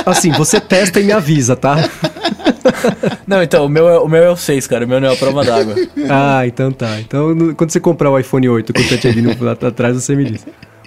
Assim, 0.06 0.30
você 0.32 0.60
testa 0.60 1.00
e 1.00 1.04
me 1.04 1.12
avisa, 1.12 1.56
tá? 1.56 1.76
Não, 3.26 3.42
então, 3.42 3.66
o 3.66 3.68
meu, 3.68 3.88
é, 3.88 3.98
o 3.98 4.08
meu 4.08 4.22
é 4.22 4.30
o 4.30 4.36
6, 4.36 4.66
cara, 4.66 4.84
o 4.84 4.88
meu 4.88 5.00
não 5.00 5.08
é 5.08 5.12
a 5.12 5.16
prova 5.16 5.44
d'água. 5.44 5.74
Ah, 6.08 6.46
então 6.46 6.70
tá. 6.72 7.00
Então, 7.00 7.54
quando 7.56 7.70
você 7.70 7.78
comprar 7.80 8.10
o 8.10 8.18
iPhone 8.18 8.48
8 8.48 8.72
com 8.72 8.80
o 8.80 8.88
Touch 8.88 9.06
ID 9.08 9.40
lá 9.40 9.52
atrás, 9.52 9.94
você 9.96 10.14
me 10.16 10.24
diz. 10.24 10.44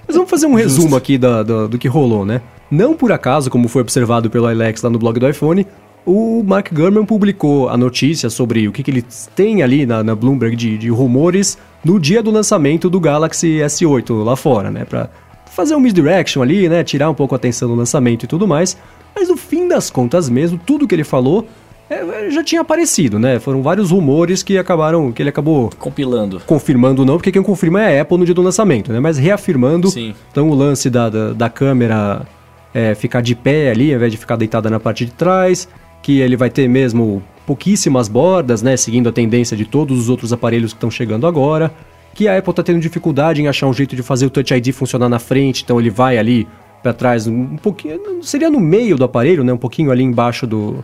Mas 0.07 0.15
vamos 0.15 0.29
fazer 0.29 0.45
um 0.45 0.53
resumo 0.53 0.95
aqui 0.95 1.17
da- 1.17 1.43
da- 1.43 1.67
do 1.67 1.77
que 1.77 1.87
rolou, 1.87 2.25
né? 2.25 2.41
Não 2.69 2.93
por 2.93 3.11
acaso, 3.11 3.49
como 3.49 3.67
foi 3.67 3.81
observado 3.81 4.29
pelo 4.29 4.47
Alex 4.47 4.81
lá 4.81 4.89
no 4.89 4.99
blog 4.99 5.19
do 5.19 5.27
iPhone, 5.29 5.65
o 6.05 6.43
Mark 6.45 6.71
Gurman 6.73 7.05
publicou 7.05 7.69
a 7.69 7.77
notícia 7.77 8.29
sobre 8.29 8.67
o 8.67 8.71
que, 8.71 8.83
que 8.83 8.91
eles 8.91 9.29
têm 9.35 9.63
ali 9.63 9.85
na, 9.85 10.03
na 10.03 10.15
Bloomberg 10.15 10.55
de, 10.55 10.77
de 10.77 10.89
rumores 10.89 11.57
no 11.83 11.99
dia 11.99 12.21
do 12.21 12.31
lançamento 12.31 12.89
do 12.89 12.99
Galaxy 12.99 13.59
S8 13.59 14.23
lá 14.23 14.35
fora, 14.35 14.69
né? 14.69 14.85
Pra 14.85 15.09
fazer 15.51 15.75
um 15.75 15.79
misdirection 15.79 16.41
ali, 16.41 16.67
né? 16.67 16.83
Tirar 16.83 17.09
um 17.09 17.13
pouco 17.13 17.35
a 17.35 17.37
atenção 17.37 17.69
do 17.69 17.75
lançamento 17.75 18.23
e 18.23 18.27
tudo 18.27 18.47
mais. 18.47 18.77
Mas 19.15 19.29
no 19.29 19.37
fim 19.37 19.67
das 19.67 19.89
contas 19.89 20.29
mesmo, 20.29 20.59
tudo 20.65 20.87
que 20.87 20.95
ele 20.95 21.03
falou 21.03 21.47
é, 21.89 22.29
já 22.31 22.43
tinha 22.43 22.61
aparecido, 22.61 23.19
né? 23.19 23.39
Foram 23.39 23.61
vários 23.61 23.91
rumores 23.91 24.41
que 24.41 24.57
acabaram, 24.57 25.11
que 25.11 25.21
ele 25.21 25.29
acabou 25.29 25.69
Compilando. 25.77 26.41
confirmando 26.45 27.05
não, 27.05 27.17
porque 27.17 27.31
quem 27.31 27.43
confirma 27.43 27.81
é 27.81 27.99
a 27.99 28.01
Apple 28.01 28.17
no 28.17 28.25
dia 28.25 28.33
do 28.33 28.41
lançamento, 28.41 28.91
né? 28.91 28.99
Mas 28.99 29.17
reafirmando, 29.17 29.89
Sim. 29.89 30.15
então 30.31 30.49
o 30.49 30.55
lance 30.55 30.89
da, 30.89 31.09
da, 31.09 31.33
da 31.33 31.49
câmera 31.49 32.25
é, 32.73 32.95
ficar 32.95 33.21
de 33.21 33.35
pé 33.35 33.69
ali, 33.69 33.91
ao 33.91 33.97
invés 33.97 34.11
de 34.11 34.17
ficar 34.17 34.35
deitada 34.35 34.69
na 34.69 34.79
parte 34.79 35.05
de 35.05 35.11
trás, 35.11 35.67
que 36.03 36.19
ele 36.19 36.37
vai 36.37 36.49
ter 36.49 36.67
mesmo 36.67 37.23
pouquíssimas 37.47 38.07
bordas, 38.07 38.61
né? 38.61 38.77
Seguindo 38.77 39.09
a 39.09 39.11
tendência 39.11 39.57
de 39.57 39.65
todos 39.65 39.97
os 39.97 40.09
outros 40.09 40.31
aparelhos 40.31 40.73
que 40.73 40.77
estão 40.77 40.91
chegando 40.91 41.25
agora. 41.25 41.73
Que 42.13 42.27
a 42.27 42.37
Apple 42.37 42.51
está 42.51 42.61
tendo 42.61 42.79
dificuldade 42.79 43.41
em 43.41 43.47
achar 43.47 43.65
um 43.65 43.73
jeito 43.73 43.95
de 43.95 44.03
fazer 44.03 44.27
o 44.27 44.29
Touch 44.29 44.53
ID 44.53 44.71
funcionar 44.71 45.09
na 45.09 45.17
frente, 45.17 45.63
então 45.63 45.79
ele 45.79 45.89
vai 45.89 46.19
ali 46.19 46.47
para 46.83 46.93
trás 46.93 47.25
um, 47.25 47.55
pouquinho, 47.55 47.99
seria 48.21 48.51
no 48.51 48.59
meio 48.59 48.97
do 48.97 49.03
aparelho, 49.03 49.43
né? 49.43 49.51
Um 49.51 49.57
pouquinho 49.57 49.89
ali 49.89 50.03
embaixo 50.03 50.45
do, 50.45 50.83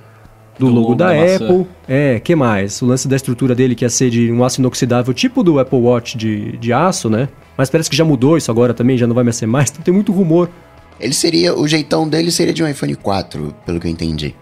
do, 0.57 0.65
Do 0.65 0.67
logo, 0.67 0.79
logo 0.79 0.95
da, 0.95 1.09
da 1.09 1.15
maçã. 1.15 1.45
Apple. 1.45 1.67
É, 1.87 2.19
que 2.19 2.35
mais? 2.35 2.81
O 2.81 2.85
lance 2.85 3.07
da 3.07 3.15
estrutura 3.15 3.53
dele 3.53 3.75
que 3.75 3.85
ia 3.85 3.89
ser 3.89 4.09
de 4.09 4.31
um 4.31 4.43
aço 4.43 4.61
inoxidável, 4.61 5.13
tipo 5.13 5.43
do 5.43 5.59
Apple 5.59 5.77
Watch 5.77 6.17
de, 6.17 6.57
de 6.57 6.73
aço, 6.73 7.09
né? 7.09 7.29
Mas 7.57 7.69
parece 7.69 7.89
que 7.89 7.95
já 7.95 8.05
mudou 8.05 8.37
isso 8.37 8.49
agora 8.49 8.73
também, 8.73 8.97
já 8.97 9.05
não 9.05 9.13
vai 9.13 9.23
mais 9.23 9.35
ser 9.35 9.45
mais. 9.45 9.69
Então 9.69 9.83
tem 9.83 9.93
muito 9.93 10.11
rumor. 10.11 10.49
Ele 10.99 11.13
seria, 11.13 11.53
o 11.53 11.67
jeitão 11.67 12.07
dele 12.07 12.31
seria 12.31 12.53
de 12.53 12.63
um 12.63 12.67
iPhone 12.67 12.95
4, 12.95 13.53
pelo 13.65 13.79
que 13.79 13.87
eu 13.87 13.91
entendi. 13.91 14.33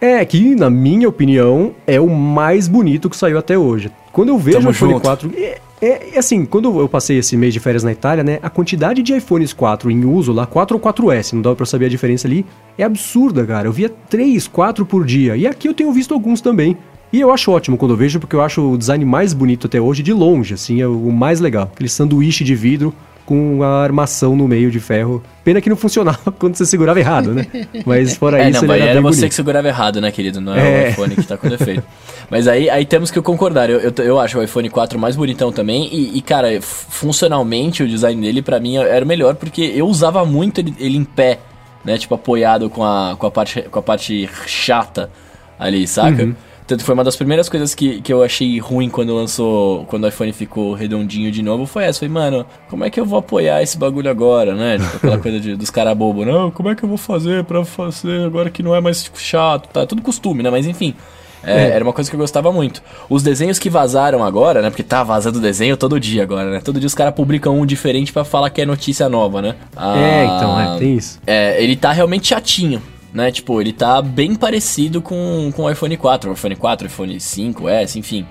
É, 0.00 0.24
que, 0.24 0.54
na 0.54 0.70
minha 0.70 1.08
opinião, 1.08 1.72
é 1.86 2.00
o 2.00 2.08
mais 2.08 2.66
bonito 2.66 3.10
que 3.10 3.16
saiu 3.16 3.38
até 3.38 3.58
hoje. 3.58 3.90
Quando 4.12 4.30
eu 4.30 4.38
vejo 4.38 4.58
Tamo 4.58 4.68
o 4.68 4.72
iPhone 4.72 4.92
junto. 4.94 5.02
4. 5.02 5.32
É, 5.36 5.60
é, 5.82 6.14
é 6.14 6.18
assim, 6.18 6.44
quando 6.46 6.80
eu 6.80 6.88
passei 6.88 7.18
esse 7.18 7.36
mês 7.36 7.52
de 7.52 7.60
férias 7.60 7.84
na 7.84 7.92
Itália, 7.92 8.24
né? 8.24 8.38
A 8.42 8.48
quantidade 8.48 9.02
de 9.02 9.14
iPhones 9.14 9.52
4 9.52 9.90
em 9.90 10.04
uso 10.04 10.32
lá, 10.32 10.46
4 10.46 10.76
ou 10.76 10.82
4S, 10.82 11.34
não 11.34 11.42
dá 11.42 11.54
pra 11.54 11.66
saber 11.66 11.86
a 11.86 11.88
diferença 11.88 12.26
ali, 12.26 12.46
é 12.78 12.84
absurda, 12.84 13.44
cara. 13.44 13.68
Eu 13.68 13.72
via 13.72 13.88
3, 13.88 14.48
4 14.48 14.86
por 14.86 15.04
dia. 15.04 15.36
E 15.36 15.46
aqui 15.46 15.68
eu 15.68 15.74
tenho 15.74 15.92
visto 15.92 16.14
alguns 16.14 16.40
também. 16.40 16.76
E 17.12 17.20
eu 17.20 17.32
acho 17.32 17.50
ótimo 17.50 17.76
quando 17.76 17.90
eu 17.90 17.96
vejo, 17.96 18.20
porque 18.20 18.36
eu 18.36 18.40
acho 18.40 18.72
o 18.72 18.78
design 18.78 19.04
mais 19.04 19.34
bonito 19.34 19.66
até 19.66 19.80
hoje, 19.80 20.02
de 20.02 20.12
longe, 20.12 20.54
assim, 20.54 20.80
é 20.80 20.86
o 20.86 21.10
mais 21.10 21.40
legal. 21.40 21.68
Aquele 21.74 21.88
sanduíche 21.88 22.44
de 22.44 22.54
vidro 22.54 22.94
com 23.30 23.62
a 23.62 23.80
armação 23.84 24.34
no 24.34 24.48
meio 24.48 24.72
de 24.72 24.80
ferro. 24.80 25.22
Pena 25.44 25.60
que 25.60 25.70
não 25.70 25.76
funcionava 25.76 26.18
quando 26.36 26.56
você 26.56 26.66
segurava 26.66 26.98
errado, 26.98 27.32
né? 27.32 27.46
Mas 27.86 28.16
fora 28.16 28.42
É, 28.42 28.50
isso, 28.50 28.66
não, 28.66 28.74
ele 28.74 28.82
era, 28.82 28.90
era 28.90 29.00
você 29.00 29.18
bonito. 29.20 29.28
que 29.28 29.34
segurava 29.36 29.68
errado, 29.68 30.00
né, 30.00 30.10
querido? 30.10 30.40
Não 30.40 30.52
é, 30.52 30.58
É. 30.58 30.86
o 30.86 30.90
iPhone 30.90 31.14
que 31.14 31.22
tá 31.22 31.36
com 31.36 31.48
defeito. 31.48 31.84
mas 32.28 32.48
aí, 32.48 32.68
aí 32.68 32.84
temos 32.84 33.08
que 33.08 33.22
concordar. 33.22 33.70
Eu, 33.70 33.78
eu, 33.78 33.92
eu 34.04 34.18
acho 34.18 34.36
o 34.36 34.42
iPhone 34.42 34.68
4 34.68 34.98
mais 34.98 35.14
bonitão 35.14 35.52
também. 35.52 35.88
E, 35.94 36.18
e, 36.18 36.20
cara, 36.20 36.60
funcionalmente 36.60 37.84
o 37.84 37.88
design 37.88 38.20
dele 38.20 38.42
pra 38.42 38.58
mim 38.58 38.78
era 38.78 39.04
o 39.04 39.08
melhor, 39.08 39.36
porque 39.36 39.62
eu 39.62 39.86
usava 39.86 40.24
muito 40.24 40.58
ele, 40.60 40.74
ele 40.80 40.96
em 40.98 41.04
pé, 41.04 41.38
né? 41.84 41.96
Tipo, 41.98 42.16
apoiado 42.16 42.68
com 42.68 42.82
a, 42.82 43.14
com 43.16 43.26
a, 43.28 43.30
parte, 43.30 43.62
com 43.62 43.78
a 43.78 43.82
parte 43.82 44.28
chata 44.44 45.08
ali, 45.56 45.86
saca? 45.86 46.24
Uhum. 46.24 46.34
Tanto 46.70 46.84
foi 46.84 46.94
uma 46.94 47.02
das 47.04 47.16
primeiras 47.16 47.48
coisas 47.48 47.74
que, 47.74 48.00
que 48.00 48.12
eu 48.12 48.22
achei 48.22 48.58
ruim 48.60 48.88
quando 48.88 49.12
lançou, 49.14 49.84
quando 49.86 50.04
o 50.04 50.08
iPhone 50.08 50.32
ficou 50.32 50.72
redondinho 50.72 51.30
de 51.32 51.42
novo, 51.42 51.66
foi 51.66 51.84
essa. 51.84 51.98
Falei, 51.98 52.12
mano, 52.14 52.46
como 52.68 52.84
é 52.84 52.90
que 52.90 53.00
eu 53.00 53.04
vou 53.04 53.18
apoiar 53.18 53.60
esse 53.62 53.76
bagulho 53.76 54.08
agora, 54.08 54.54
né? 54.54 54.78
Tipo, 54.78 54.96
aquela 54.98 55.18
coisa 55.18 55.40
de- 55.40 55.56
dos 55.56 55.68
caras 55.68 55.96
bobo, 55.96 56.24
não, 56.24 56.50
como 56.50 56.68
é 56.68 56.74
que 56.76 56.84
eu 56.84 56.88
vou 56.88 56.96
fazer 56.98 57.42
pra 57.44 57.64
fazer 57.64 58.24
agora 58.24 58.50
que 58.50 58.62
não 58.62 58.74
é 58.74 58.80
mais 58.80 59.10
chato, 59.16 59.68
tá? 59.68 59.84
Tudo 59.84 60.00
costume, 60.00 60.42
né? 60.44 60.50
Mas 60.50 60.64
enfim. 60.66 60.94
é, 61.42 61.64
É. 61.64 61.70
Era 61.70 61.82
uma 61.84 61.92
coisa 61.92 62.08
que 62.08 62.14
eu 62.14 62.20
gostava 62.20 62.52
muito. 62.52 62.80
Os 63.08 63.22
desenhos 63.22 63.58
que 63.58 63.68
vazaram 63.68 64.22
agora, 64.22 64.62
né? 64.62 64.70
Porque 64.70 64.82
tá 64.84 65.02
vazando 65.02 65.40
desenho 65.40 65.76
todo 65.76 65.98
dia 65.98 66.22
agora, 66.22 66.50
né? 66.50 66.60
Todo 66.60 66.78
dia 66.78 66.86
os 66.86 66.94
caras 66.94 67.14
publicam 67.14 67.58
um 67.58 67.66
diferente 67.66 68.12
pra 68.12 68.22
falar 68.24 68.48
que 68.50 68.60
é 68.60 68.66
notícia 68.66 69.08
nova, 69.08 69.42
né? 69.42 69.56
É, 69.76 69.76
Ah, 69.76 70.24
então, 70.36 70.60
é, 70.60 70.78
tem 70.78 70.96
isso. 70.96 71.18
é, 71.26 71.60
ele 71.62 71.74
tá 71.76 71.90
realmente 71.92 72.28
chatinho, 72.28 72.80
né? 73.12 73.30
Tipo, 73.30 73.60
ele 73.60 73.72
tá 73.72 74.00
bem 74.00 74.34
parecido 74.34 75.00
com, 75.00 75.52
com 75.54 75.62
o 75.62 75.70
iPhone 75.70 75.96
4, 75.96 76.30
o 76.30 76.32
iPhone 76.34 76.56
4, 76.56 76.86
iPhone 76.86 77.16
5S, 77.16 77.96
enfim. 77.96 78.26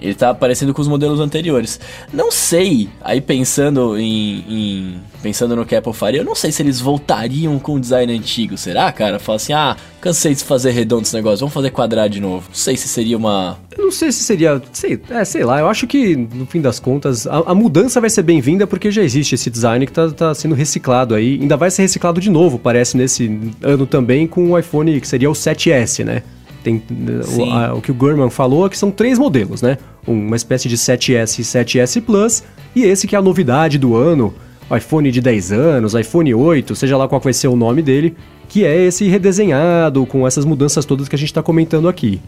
Ele 0.00 0.14
tá 0.14 0.32
parecido 0.32 0.72
com 0.72 0.80
os 0.80 0.88
modelos 0.88 1.18
anteriores. 1.20 1.80
Não 2.12 2.30
sei, 2.30 2.88
aí 3.00 3.20
pensando 3.20 3.98
em, 3.98 4.44
em- 4.48 4.94
pensando 5.22 5.56
no 5.56 5.64
que 5.66 5.74
Apple 5.74 5.92
faria, 5.92 6.20
eu 6.20 6.24
não 6.24 6.34
sei 6.34 6.52
se 6.52 6.62
eles 6.62 6.80
voltariam 6.80 7.58
com 7.58 7.74
o 7.74 7.80
design 7.80 8.12
antigo, 8.16 8.56
será, 8.56 8.90
cara? 8.92 9.18
Fala 9.18 9.36
assim, 9.36 9.52
ah, 9.52 9.76
cansei 10.00 10.34
de 10.34 10.44
fazer 10.44 10.70
redondo 10.70 11.02
esse 11.02 11.14
negócio, 11.14 11.40
vamos 11.40 11.52
fazer 11.54 11.70
quadrado 11.70 12.10
de 12.10 12.20
novo. 12.20 12.46
Não 12.48 12.54
sei 12.54 12.76
se 12.76 12.86
seria 12.88 13.16
uma... 13.16 13.58
Eu 13.76 13.84
não 13.84 13.92
sei 13.92 14.10
se 14.10 14.24
seria. 14.24 14.60
Sei, 14.72 15.00
é, 15.08 15.24
sei 15.24 15.44
lá, 15.44 15.60
eu 15.60 15.68
acho 15.68 15.86
que 15.86 16.16
no 16.16 16.46
fim 16.46 16.60
das 16.60 16.80
contas 16.80 17.26
a, 17.28 17.38
a 17.50 17.54
mudança 17.54 18.00
vai 18.00 18.10
ser 18.10 18.22
bem-vinda 18.22 18.66
porque 18.66 18.90
já 18.90 19.02
existe 19.02 19.34
esse 19.36 19.48
design 19.50 19.86
que 19.86 19.92
tá, 19.92 20.10
tá 20.10 20.34
sendo 20.34 20.54
reciclado 20.54 21.14
aí. 21.14 21.38
Ainda 21.40 21.56
vai 21.56 21.70
ser 21.70 21.82
reciclado 21.82 22.20
de 22.20 22.28
novo, 22.30 22.58
parece, 22.58 22.96
nesse 22.96 23.30
ano 23.62 23.86
também 23.86 24.26
com 24.26 24.50
o 24.50 24.58
iPhone 24.58 25.00
que 25.00 25.06
seria 25.06 25.30
o 25.30 25.32
7S, 25.32 26.04
né? 26.04 26.22
Tem, 26.62 26.82
o, 27.38 27.44
a- 27.52 27.74
o 27.74 27.80
que 27.80 27.90
o 27.90 27.94
Gurman 27.94 28.30
falou 28.30 28.66
é 28.66 28.68
que 28.68 28.76
são 28.78 28.90
três 28.90 29.18
modelos, 29.18 29.62
né? 29.62 29.78
Uma 30.06 30.36
espécie 30.36 30.68
de 30.68 30.76
7S 30.76 31.38
e 31.38 31.42
7S 31.42 32.00
Plus, 32.02 32.42
e 32.74 32.82
esse 32.84 33.06
que 33.06 33.14
é 33.14 33.18
a 33.18 33.22
novidade 33.22 33.78
do 33.78 33.94
ano, 33.96 34.34
o 34.70 34.76
iPhone 34.76 35.10
de 35.10 35.20
10 35.20 35.52
anos, 35.52 35.94
iPhone 35.94 36.34
8, 36.34 36.74
seja 36.74 36.96
lá 36.96 37.06
qual 37.08 37.20
vai 37.20 37.32
ser 37.32 37.48
o 37.48 37.56
nome 37.56 37.80
dele, 37.82 38.16
que 38.48 38.64
é 38.64 38.76
esse 38.84 39.06
redesenhado 39.08 40.04
com 40.06 40.26
essas 40.26 40.44
mudanças 40.44 40.84
todas 40.84 41.08
que 41.08 41.14
a 41.14 41.18
gente 41.18 41.32
tá 41.32 41.42
comentando 41.42 41.88
aqui. 41.88 42.20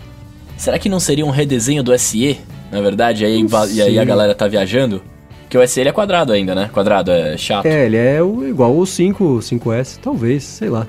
Será 0.56 0.78
que 0.78 0.88
não 0.88 1.00
seria 1.00 1.24
um 1.24 1.30
redesenho 1.30 1.82
do 1.82 1.96
SE, 1.98 2.38
na 2.70 2.80
verdade? 2.80 3.24
E 3.24 3.26
aí, 3.26 3.40
e 3.74 3.82
aí 3.82 3.98
a 3.98 4.04
galera 4.04 4.34
tá 4.34 4.46
viajando? 4.46 5.02
Porque 5.42 5.56
o 5.58 5.66
SE 5.66 5.80
ele 5.80 5.88
é 5.88 5.92
quadrado 5.92 6.32
ainda, 6.32 6.54
né? 6.54 6.70
Quadrado, 6.72 7.10
é 7.10 7.36
chato. 7.36 7.66
É, 7.66 7.86
ele 7.86 7.96
é 7.96 8.22
o- 8.22 8.46
igual 8.46 8.76
o 8.76 8.86
5, 8.86 9.40
5S, 9.42 9.98
talvez, 10.00 10.44
sei 10.44 10.68
lá. 10.68 10.86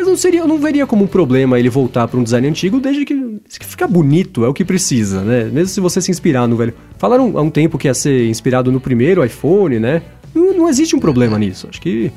Mas 0.00 0.08
não 0.08 0.16
seria, 0.16 0.40
eu 0.40 0.48
não 0.48 0.56
veria 0.56 0.86
como 0.86 1.04
um 1.04 1.06
problema 1.06 1.58
ele 1.58 1.68
voltar 1.68 2.08
para 2.08 2.18
um 2.18 2.22
design 2.22 2.48
antigo, 2.48 2.80
desde 2.80 3.04
que, 3.04 3.14
que 3.14 3.66
fica 3.66 3.86
bonito, 3.86 4.46
é 4.46 4.48
o 4.48 4.54
que 4.54 4.64
precisa, 4.64 5.20
né? 5.20 5.44
Mesmo 5.44 5.66
se 5.66 5.78
você 5.78 6.00
se 6.00 6.10
inspirar 6.10 6.48
no 6.48 6.56
velho. 6.56 6.72
Falaram 6.96 7.36
há 7.36 7.42
um 7.42 7.50
tempo 7.50 7.76
que 7.76 7.86
ia 7.86 7.92
ser 7.92 8.26
inspirado 8.26 8.72
no 8.72 8.80
primeiro 8.80 9.22
iPhone, 9.22 9.78
né? 9.78 10.00
Não, 10.34 10.56
não 10.56 10.68
existe 10.70 10.96
um 10.96 10.98
problema 10.98 11.38
nisso. 11.38 11.66
Acho 11.68 11.82
que. 11.82 12.10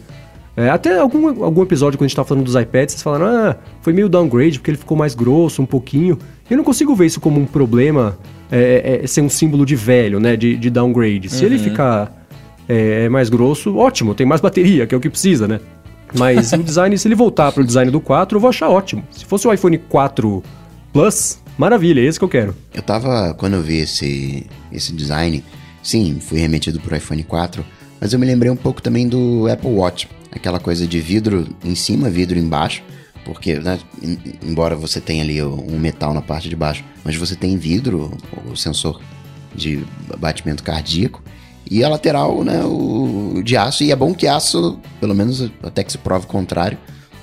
é, 0.56 0.70
até 0.70 0.98
algum, 0.98 1.44
algum 1.44 1.62
episódio, 1.62 1.98
quando 1.98 2.06
a 2.06 2.08
gente 2.08 2.16
tava 2.16 2.26
falando 2.26 2.46
dos 2.46 2.56
iPads, 2.56 2.94
vocês 2.94 3.04
falaram, 3.04 3.26
ah, 3.26 3.58
foi 3.82 3.92
meio 3.92 4.08
downgrade, 4.08 4.60
porque 4.60 4.72
ele 4.72 4.78
ficou 4.78 4.96
mais 4.96 5.14
grosso 5.14 5.62
um 5.62 5.66
pouquinho. 5.66 6.18
Eu 6.50 6.56
não 6.56 6.64
consigo 6.64 6.96
ver 6.96 7.08
isso 7.08 7.20
como 7.20 7.38
um 7.38 7.46
problema, 7.46 8.18
é, 8.50 9.02
é, 9.04 9.08
ser 9.08 9.20
um 9.20 9.30
símbolo 9.30 9.66
de 9.66 9.76
velho, 9.76 10.22
né? 10.22 10.38
De, 10.38 10.56
de 10.56 10.70
downgrade. 10.70 11.28
Se 11.28 11.44
ele 11.44 11.60
ficar 11.60 12.26
é, 12.66 13.10
mais 13.10 13.28
grosso, 13.28 13.76
ótimo, 13.76 14.16
tem 14.16 14.26
mais 14.26 14.40
bateria, 14.40 14.88
que 14.88 14.96
é 14.96 14.98
o 14.98 15.02
que 15.02 15.10
precisa, 15.10 15.50
né? 15.50 15.60
Mas 16.18 16.52
o 16.54 16.64
design, 16.64 16.98
se 16.98 17.08
ele 17.08 17.16
voltar 17.16 17.52
pro 17.52 17.64
design 17.66 17.90
do 17.92 18.00
4, 18.00 18.36
eu 18.38 18.40
vou 18.42 18.50
achar 18.50 18.70
ótimo. 18.70 19.04
Se 19.12 19.26
fosse 19.26 19.48
o 19.48 19.54
iPhone 19.54 19.78
4 19.78 20.44
Plus, 20.92 21.40
maravilha, 21.58 22.02
é 22.02 22.06
esse 22.06 22.20
que 22.20 22.26
eu 22.26 22.30
quero. 22.30 22.56
Eu 22.74 22.82
tava, 22.84 23.34
quando 23.34 23.54
eu 23.56 23.62
vi 23.64 23.78
esse, 23.78 24.46
esse 24.72 24.94
design, 24.94 25.44
sim, 25.82 26.20
fui 26.20 26.40
remetido 26.40 26.80
pro 26.80 26.96
iPhone 26.96 27.24
4, 27.24 27.66
mas 28.00 28.14
eu 28.14 28.20
me 28.20 28.26
lembrei 28.28 28.52
um 28.52 28.56
pouco 28.56 28.80
também 28.82 29.08
do 29.08 29.48
Apple 29.52 29.72
Watch. 29.72 30.08
Aquela 30.32 30.60
coisa 30.60 30.86
de 30.86 31.00
vidro 31.00 31.48
em 31.64 31.74
cima, 31.74 32.10
vidro 32.12 32.38
embaixo, 32.38 32.84
porque, 33.26 33.56
né, 33.56 33.80
em- 34.04 34.20
embora 34.46 34.76
você 34.76 35.00
tenha 35.02 35.24
ali 35.24 35.42
um 35.42 35.80
metal 35.80 36.14
na 36.14 36.22
parte 36.22 36.48
de 36.48 36.56
baixo, 36.56 36.84
mas 37.04 37.16
você 37.16 37.36
tem 37.36 37.58
vidro, 37.58 38.12
o 38.46 38.56
sensor 38.56 39.02
de 39.56 39.84
batimento 40.20 40.62
cardíaco, 40.64 41.24
e 41.74 41.84
a 41.84 41.90
lateral, 41.90 42.44
né, 42.44 42.64
o 42.64 43.42
de 43.44 43.58
aço, 43.58 43.84
e 43.84 43.92
é 43.92 43.96
bom 43.96 44.14
que 44.14 44.28
aço, 44.28 44.78
pelo 45.02 45.16
menos 45.16 45.50
até 45.64 45.84
que 45.84 45.92
se 45.92 45.98
prove 45.98 46.26
o 46.26 46.28
contrário, 46.28 46.78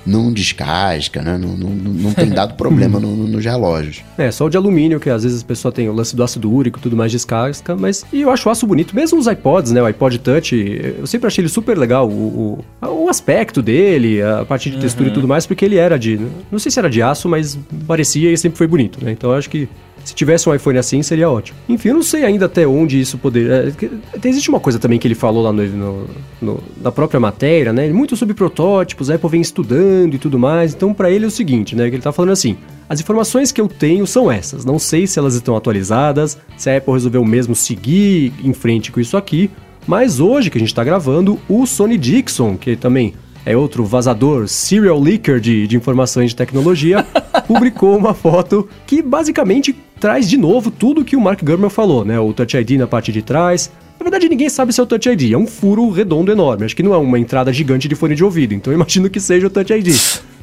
não 0.05 0.33
descasca, 0.33 1.23
né? 1.23 1.39
Não, 1.39 1.51
não, 1.51 1.71
não 1.71 2.13
tem 2.13 2.31
dado 2.31 2.55
problema 2.59 2.99
no, 2.99 3.15
no, 3.15 3.29
nos 3.29 3.45
relógios. 3.45 4.03
É, 4.19 4.31
só 4.31 4.47
o 4.47 4.51
de 4.51 4.57
alumínio, 4.57 4.99
que 4.99 5.09
às 5.09 5.23
vezes 5.23 5.43
a 5.43 5.45
pessoa 5.45 5.71
tem 5.71 5.89
o 5.89 5.93
lance 5.93 6.17
do 6.17 6.23
ácido 6.25 6.51
úrico 6.51 6.79
e 6.79 6.83
tudo 6.83 6.97
mais 6.97 7.13
descasca, 7.13 7.77
mas 7.77 8.05
e 8.13 8.23
eu 8.23 8.31
acho 8.31 8.49
o 8.49 8.53
aço 8.53 8.67
bonito. 8.67 8.97
Mesmo 8.97 9.21
os 9.21 9.27
iPods, 9.27 9.71
né? 9.71 9.81
O 9.81 9.87
iPod 9.87 10.19
Touch, 10.19 10.57
eu 10.99 11.07
sempre 11.07 11.29
achei 11.29 11.43
ele 11.43 11.49
super 11.49 11.79
legal, 11.79 12.09
o, 12.09 12.65
o, 12.83 12.85
o 13.05 13.09
aspecto 13.09 13.63
dele, 13.63 14.21
a 14.23 14.45
parte 14.45 14.71
de 14.71 14.79
textura 14.79 15.09
uhum. 15.09 15.13
e 15.13 15.15
tudo 15.15 15.29
mais, 15.29 15.47
porque 15.47 15.65
ele 15.65 15.77
era 15.77 15.99
de. 15.99 16.19
Não 16.51 16.59
sei 16.59 16.73
se 16.73 16.79
era 16.79 16.91
de 16.91 17.03
aço, 17.03 17.29
mas 17.29 17.59
parecia 17.87 18.33
e 18.33 18.39
sempre 18.39 18.59
foi 18.59 18.67
bonito, 18.67 19.05
né? 19.05 19.13
Então 19.13 19.31
eu 19.31 19.37
acho 19.37 19.51
que 19.51 19.69
se 20.11 20.15
tivesse 20.17 20.49
um 20.49 20.55
iPhone 20.55 20.77
assim, 20.77 21.05
seria 21.05 21.31
ótimo. 21.31 21.57
Enfim, 21.69 21.91
eu 21.91 21.95
não 21.95 22.03
sei 22.03 22.25
ainda 22.25 22.47
até 22.47 22.67
onde 22.67 23.01
isso 23.01 23.17
poderia. 23.17 23.73
É, 23.81 24.29
existe 24.29 24.49
uma 24.49 24.59
coisa 24.59 24.77
também 24.77 24.99
que 24.99 25.07
ele 25.07 25.15
falou 25.15 25.41
lá 25.41 25.53
no, 25.53 25.65
no, 25.65 26.07
no, 26.43 26.63
na 26.83 26.91
própria 26.91 27.21
matéria, 27.21 27.73
né? 27.73 27.89
Muito 27.91 28.17
sobre 28.17 28.35
protótipos, 28.35 29.09
a 29.09 29.15
Apple 29.15 29.31
vem 29.31 29.41
estudando 29.41 30.15
e 30.15 30.19
tudo 30.19 30.37
mais. 30.37 30.75
Então, 30.75 30.93
para 30.93 31.13
ele 31.13 31.25
é 31.25 31.29
o 31.29 31.31
seguinte, 31.31 31.77
né? 31.77 31.89
Que 31.89 31.95
ele 31.95 32.03
tá 32.03 32.11
falando 32.11 32.33
assim: 32.33 32.59
as 32.89 33.01
informações 33.01 33.53
que 33.53 33.61
eu 33.61 33.69
tenho 33.69 34.05
são 34.05 34.33
essas. 34.33 34.65
Não 34.65 34.81
sei 34.81 35.07
se 35.07 35.17
elas 35.17 35.37
estão 35.37 35.57
atualizadas, 35.57 36.37
se 36.57 36.69
a 36.69 36.77
Apple 36.77 36.93
resolveu 36.93 37.25
mesmo 37.25 37.55
seguir 37.55 38.33
em 38.43 38.53
frente 38.53 38.91
com 38.91 38.99
isso 38.99 39.17
aqui. 39.17 39.49
Mas 39.87 40.19
hoje 40.19 40.51
que 40.51 40.59
a 40.59 40.61
gente 40.61 40.71
está 40.71 40.83
gravando, 40.83 41.39
o 41.49 41.67
Sony 41.67 41.97
Dixon, 41.97 42.57
que 42.57 42.75
também 42.75 43.15
é 43.45 43.57
outro 43.57 43.85
vazador, 43.85 44.47
serial 44.49 45.01
leaker 45.01 45.41
de, 45.41 45.67
de 45.67 45.77
informações 45.77 46.31
de 46.31 46.37
tecnologia, 46.37 47.07
publicou 47.47 47.97
uma 47.97 48.15
foto 48.15 48.69
que 48.87 49.03
basicamente 49.03 49.75
traz 50.01 50.29
de 50.29 50.39
novo 50.39 50.71
tudo 50.71 51.05
que 51.05 51.15
o 51.15 51.21
Mark 51.21 51.45
Gurman 51.45 51.69
falou, 51.69 52.05
né? 52.05 52.19
O 52.19 52.33
Touch 52.33 52.57
ID 52.57 52.73
na 52.73 52.87
parte 52.87 53.13
de 53.13 53.21
trás. 53.21 53.71
Na 53.99 54.05
verdade, 54.05 54.31
ninguém 54.31 54.49
sabe 54.49 54.73
se 54.73 54.81
é 54.81 54.83
o 54.83 54.87
Touch 54.87 55.07
ID, 55.07 55.33
é 55.33 55.37
um 55.37 55.47
furo 55.47 55.91
redondo 55.91 56.33
enorme. 56.33 56.65
Acho 56.65 56.75
que 56.75 56.83
não 56.83 56.95
é 56.95 56.97
uma 56.97 57.19
entrada 57.19 57.53
gigante 57.53 57.87
de 57.87 57.95
fone 57.95 58.15
de 58.15 58.25
ouvido, 58.25 58.55
então 58.55 58.73
eu 58.73 58.77
imagino 58.77 59.11
que 59.11 59.21
seja 59.21 59.47
o 59.47 59.51
Touch 59.51 59.71
ID. 59.71 59.95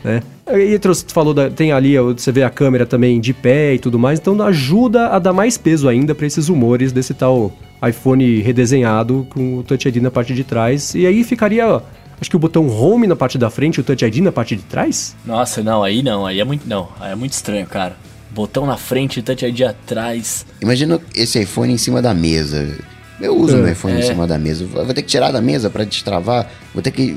Né? 0.04 0.22
E 0.48 0.78
tu 0.78 0.94
falou, 1.08 1.34
da, 1.34 1.50
tem 1.50 1.72
ali, 1.72 1.98
você 1.98 2.32
vê 2.32 2.44
a 2.44 2.52
câmera 2.52 2.86
também 2.86 3.20
de 3.20 3.34
pé 3.34 3.74
e 3.74 3.80
tudo 3.80 3.98
mais, 3.98 4.20
então 4.20 4.40
ajuda 4.44 5.08
a 5.08 5.18
dar 5.18 5.34
mais 5.34 5.58
peso 5.58 5.90
ainda 5.90 6.14
para 6.14 6.28
esses 6.28 6.48
rumores 6.48 6.92
desse 6.92 7.16
tal 7.16 7.52
iPhone 7.86 8.40
redesenhado 8.42 9.26
com 9.32 9.58
o 9.58 9.64
Touch 9.64 9.88
ID 9.88 9.98
na 9.98 10.12
parte 10.12 10.36
de 10.36 10.44
trás. 10.44 10.94
E 10.94 11.08
aí 11.08 11.24
ficaria 11.24 11.82
acho 12.22 12.30
que 12.30 12.36
o 12.36 12.40
botão 12.40 12.68
Home 12.70 13.08
na 13.08 13.16
parte 13.16 13.40
da 13.40 13.50
frente 13.50 13.78
e 13.78 13.82
o 13.82 13.84
Touch 13.84 14.06
ID 14.06 14.18
na 14.18 14.32
parte 14.32 14.56
de 14.56 14.62
trás? 14.62 15.16
Nossa, 15.26 15.64
não, 15.64 15.84
aí 15.84 16.04
não, 16.04 16.28
aí 16.28 16.40
é 16.40 16.44
muito, 16.44 16.70
não, 16.70 16.90
é 17.02 17.16
muito 17.16 17.34
estranho, 17.34 17.66
cara. 17.66 17.96
Botão 18.32 18.66
na 18.66 18.78
frente, 18.78 19.22
Touch 19.22 19.46
ID 19.46 19.62
atrás. 19.62 20.46
Imagina 20.62 21.00
esse 21.16 21.42
iPhone 21.42 21.74
em 21.74 21.78
cima 21.78 22.02
da 22.02 22.14
mesa. 22.14 22.78
Eu 23.20 23.36
uso 23.36 23.56
é, 23.56 23.62
meu 23.62 23.72
iPhone 23.72 23.96
é. 23.96 24.00
em 24.00 24.04
cima 24.04 24.28
da 24.28 24.38
mesa. 24.38 24.66
Vou 24.66 24.86
ter 24.86 25.02
que 25.02 25.08
tirar 25.08 25.32
da 25.32 25.42
mesa 25.42 25.70
para 25.70 25.84
destravar. 25.84 26.48
Vou 26.74 26.84
ter 26.84 26.92
que 26.92 27.16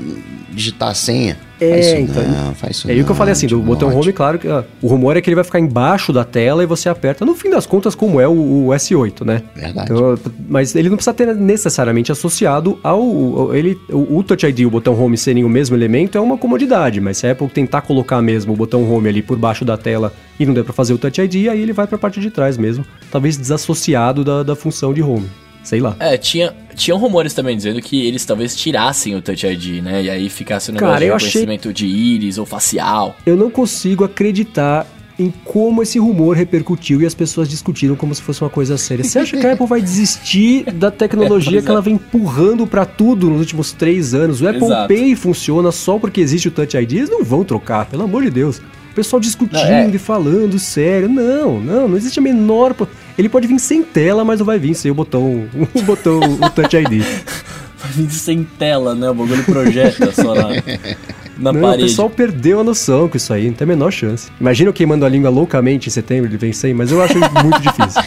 digitar 0.51 0.89
a 0.89 0.93
senha. 0.93 1.37
É, 1.59 1.69
faz 1.69 1.85
isso 1.85 1.95
então, 1.95 2.23
não, 2.27 2.55
faz 2.55 2.75
isso 2.75 2.91
É 2.91 2.95
o 2.95 3.05
que 3.05 3.11
eu 3.11 3.15
falei 3.15 3.31
assim, 3.33 3.45
do 3.45 3.61
botão 3.61 3.95
home, 3.95 4.11
claro 4.11 4.39
que 4.39 4.47
uh, 4.47 4.65
o 4.81 4.87
rumor 4.87 5.15
é 5.15 5.21
que 5.21 5.29
ele 5.29 5.35
vai 5.35 5.43
ficar 5.43 5.59
embaixo 5.59 6.11
da 6.11 6.23
tela 6.23 6.63
e 6.63 6.65
você 6.65 6.89
aperta, 6.89 7.23
no 7.23 7.35
fim 7.35 7.51
das 7.51 7.67
contas, 7.67 7.93
como 7.93 8.19
é 8.19 8.27
o, 8.27 8.31
o 8.31 8.67
S8, 8.69 9.23
né? 9.23 9.43
Verdade. 9.55 9.91
Então, 9.91 10.17
mas 10.49 10.75
ele 10.75 10.89
não 10.89 10.97
precisa 10.97 11.13
ter 11.13 11.35
necessariamente 11.35 12.11
associado 12.11 12.79
ao... 12.83 13.53
Ele, 13.53 13.79
o, 13.89 14.17
o 14.17 14.23
Touch 14.23 14.43
ID 14.43 14.59
e 14.61 14.65
o 14.65 14.71
botão 14.71 14.99
home 14.99 15.15
serem 15.15 15.43
o 15.43 15.49
mesmo 15.49 15.75
elemento 15.75 16.17
é 16.17 16.21
uma 16.21 16.37
comodidade, 16.37 16.99
mas 16.99 17.17
se 17.17 17.27
a 17.27 17.31
Apple 17.31 17.47
tentar 17.47 17.81
colocar 17.81 18.21
mesmo 18.23 18.53
o 18.53 18.55
botão 18.55 18.91
home 18.91 19.07
ali 19.07 19.21
por 19.21 19.37
baixo 19.37 19.63
da 19.63 19.77
tela 19.77 20.11
e 20.39 20.45
não 20.47 20.55
der 20.55 20.63
para 20.63 20.73
fazer 20.73 20.93
o 20.93 20.97
Touch 20.97 21.21
ID, 21.21 21.47
aí 21.47 21.61
ele 21.61 21.73
vai 21.73 21.85
para 21.85 21.95
a 21.95 21.99
parte 21.99 22.19
de 22.19 22.31
trás 22.31 22.57
mesmo, 22.57 22.83
talvez 23.11 23.37
desassociado 23.37 24.23
da, 24.23 24.41
da 24.41 24.55
função 24.55 24.93
de 24.93 25.03
home. 25.03 25.29
Sei 25.63 25.79
lá. 25.79 25.95
É, 25.99 26.17
tinha, 26.17 26.53
tinham 26.75 26.97
rumores 26.97 27.33
também 27.33 27.55
dizendo 27.55 27.81
que 27.81 28.05
eles 28.05 28.25
talvez 28.25 28.55
tirassem 28.55 29.15
o 29.15 29.21
Touch 29.21 29.45
ID, 29.45 29.83
né? 29.83 30.03
E 30.03 30.09
aí 30.09 30.29
ficasse 30.29 30.71
negócio 30.71 30.93
Cara, 30.93 31.05
de 31.05 31.11
reconhecimento 31.11 31.69
achei... 31.69 31.87
de 31.87 31.87
íris 31.87 32.37
ou 32.37 32.45
facial. 32.45 33.15
Eu 33.25 33.37
não 33.37 33.49
consigo 33.49 34.03
acreditar 34.03 34.87
em 35.19 35.31
como 35.43 35.83
esse 35.83 35.99
rumor 35.99 36.35
repercutiu 36.35 37.01
e 37.01 37.05
as 37.05 37.13
pessoas 37.13 37.47
discutiram 37.47 37.95
como 37.95 38.13
se 38.15 38.21
fosse 38.21 38.41
uma 38.41 38.49
coisa 38.49 38.77
séria. 38.77 39.03
Você 39.03 39.19
acha 39.19 39.37
que 39.37 39.45
a 39.45 39.53
Apple 39.53 39.67
vai 39.67 39.81
desistir 39.81 40.63
da 40.71 40.89
tecnologia 40.89 41.59
é, 41.59 41.61
que 41.61 41.69
ela 41.69 41.81
vem 41.81 41.95
empurrando 41.95 42.65
para 42.65 42.85
tudo 42.85 43.29
nos 43.29 43.39
últimos 43.39 43.71
três 43.71 44.13
anos? 44.13 44.41
O 44.41 44.47
Apple 44.47 44.65
Exato. 44.65 44.87
Pay 44.87 45.15
funciona 45.15 45.71
só 45.71 45.99
porque 45.99 46.21
existe 46.21 46.47
o 46.47 46.51
Touch 46.51 46.75
ID? 46.75 46.93
Eles 46.93 47.09
não 47.09 47.23
vão 47.23 47.43
trocar, 47.43 47.85
pelo 47.85 48.03
amor 48.03 48.23
de 48.23 48.31
Deus. 48.31 48.61
O 48.91 48.93
pessoal 48.93 49.19
discutindo 49.21 49.63
não, 49.63 49.69
é... 49.69 49.89
e 49.89 49.97
falando 49.97 50.59
sério. 50.59 51.07
Não, 51.07 51.59
não, 51.59 51.87
não 51.87 51.97
existe 51.97 52.19
a 52.19 52.21
menor. 52.21 52.75
Ele 53.17 53.29
pode 53.29 53.47
vir 53.47 53.57
sem 53.59 53.81
tela, 53.81 54.25
mas 54.25 54.39
não 54.39 54.45
vai 54.45 54.59
vir 54.59 54.75
sem 54.75 54.91
o 54.91 54.93
botão, 54.93 55.47
o 55.73 55.81
botão, 55.81 56.19
o 56.19 56.49
Touch 56.49 56.75
ID. 56.75 57.01
vai 57.81 57.91
vir 57.91 58.11
sem 58.11 58.43
tela, 58.43 58.93
né? 58.93 59.09
O 59.09 59.13
bagulho 59.13 59.43
projeta 59.45 60.11
só 60.11 60.35
na, 60.35 60.49
na 61.37 61.51
não, 61.51 61.61
parede. 61.61 61.83
O 61.83 61.87
pessoal 61.87 62.09
perdeu 62.09 62.59
a 62.59 62.63
noção 62.63 63.07
com 63.07 63.17
isso 63.17 63.33
aí, 63.33 63.47
não 63.47 63.53
tem 63.53 63.65
a 63.65 63.67
menor 63.67 63.91
chance. 63.91 64.29
Imagina 64.39 64.69
eu 64.69 64.73
queimando 64.73 65.05
a 65.05 65.09
língua 65.09 65.29
loucamente 65.29 65.87
em 65.87 65.91
setembro 65.91 66.29
de 66.29 66.37
vencer, 66.37 66.73
mas 66.73 66.91
eu 66.91 67.01
acho 67.01 67.15
muito 67.43 67.59
difícil. 67.61 68.01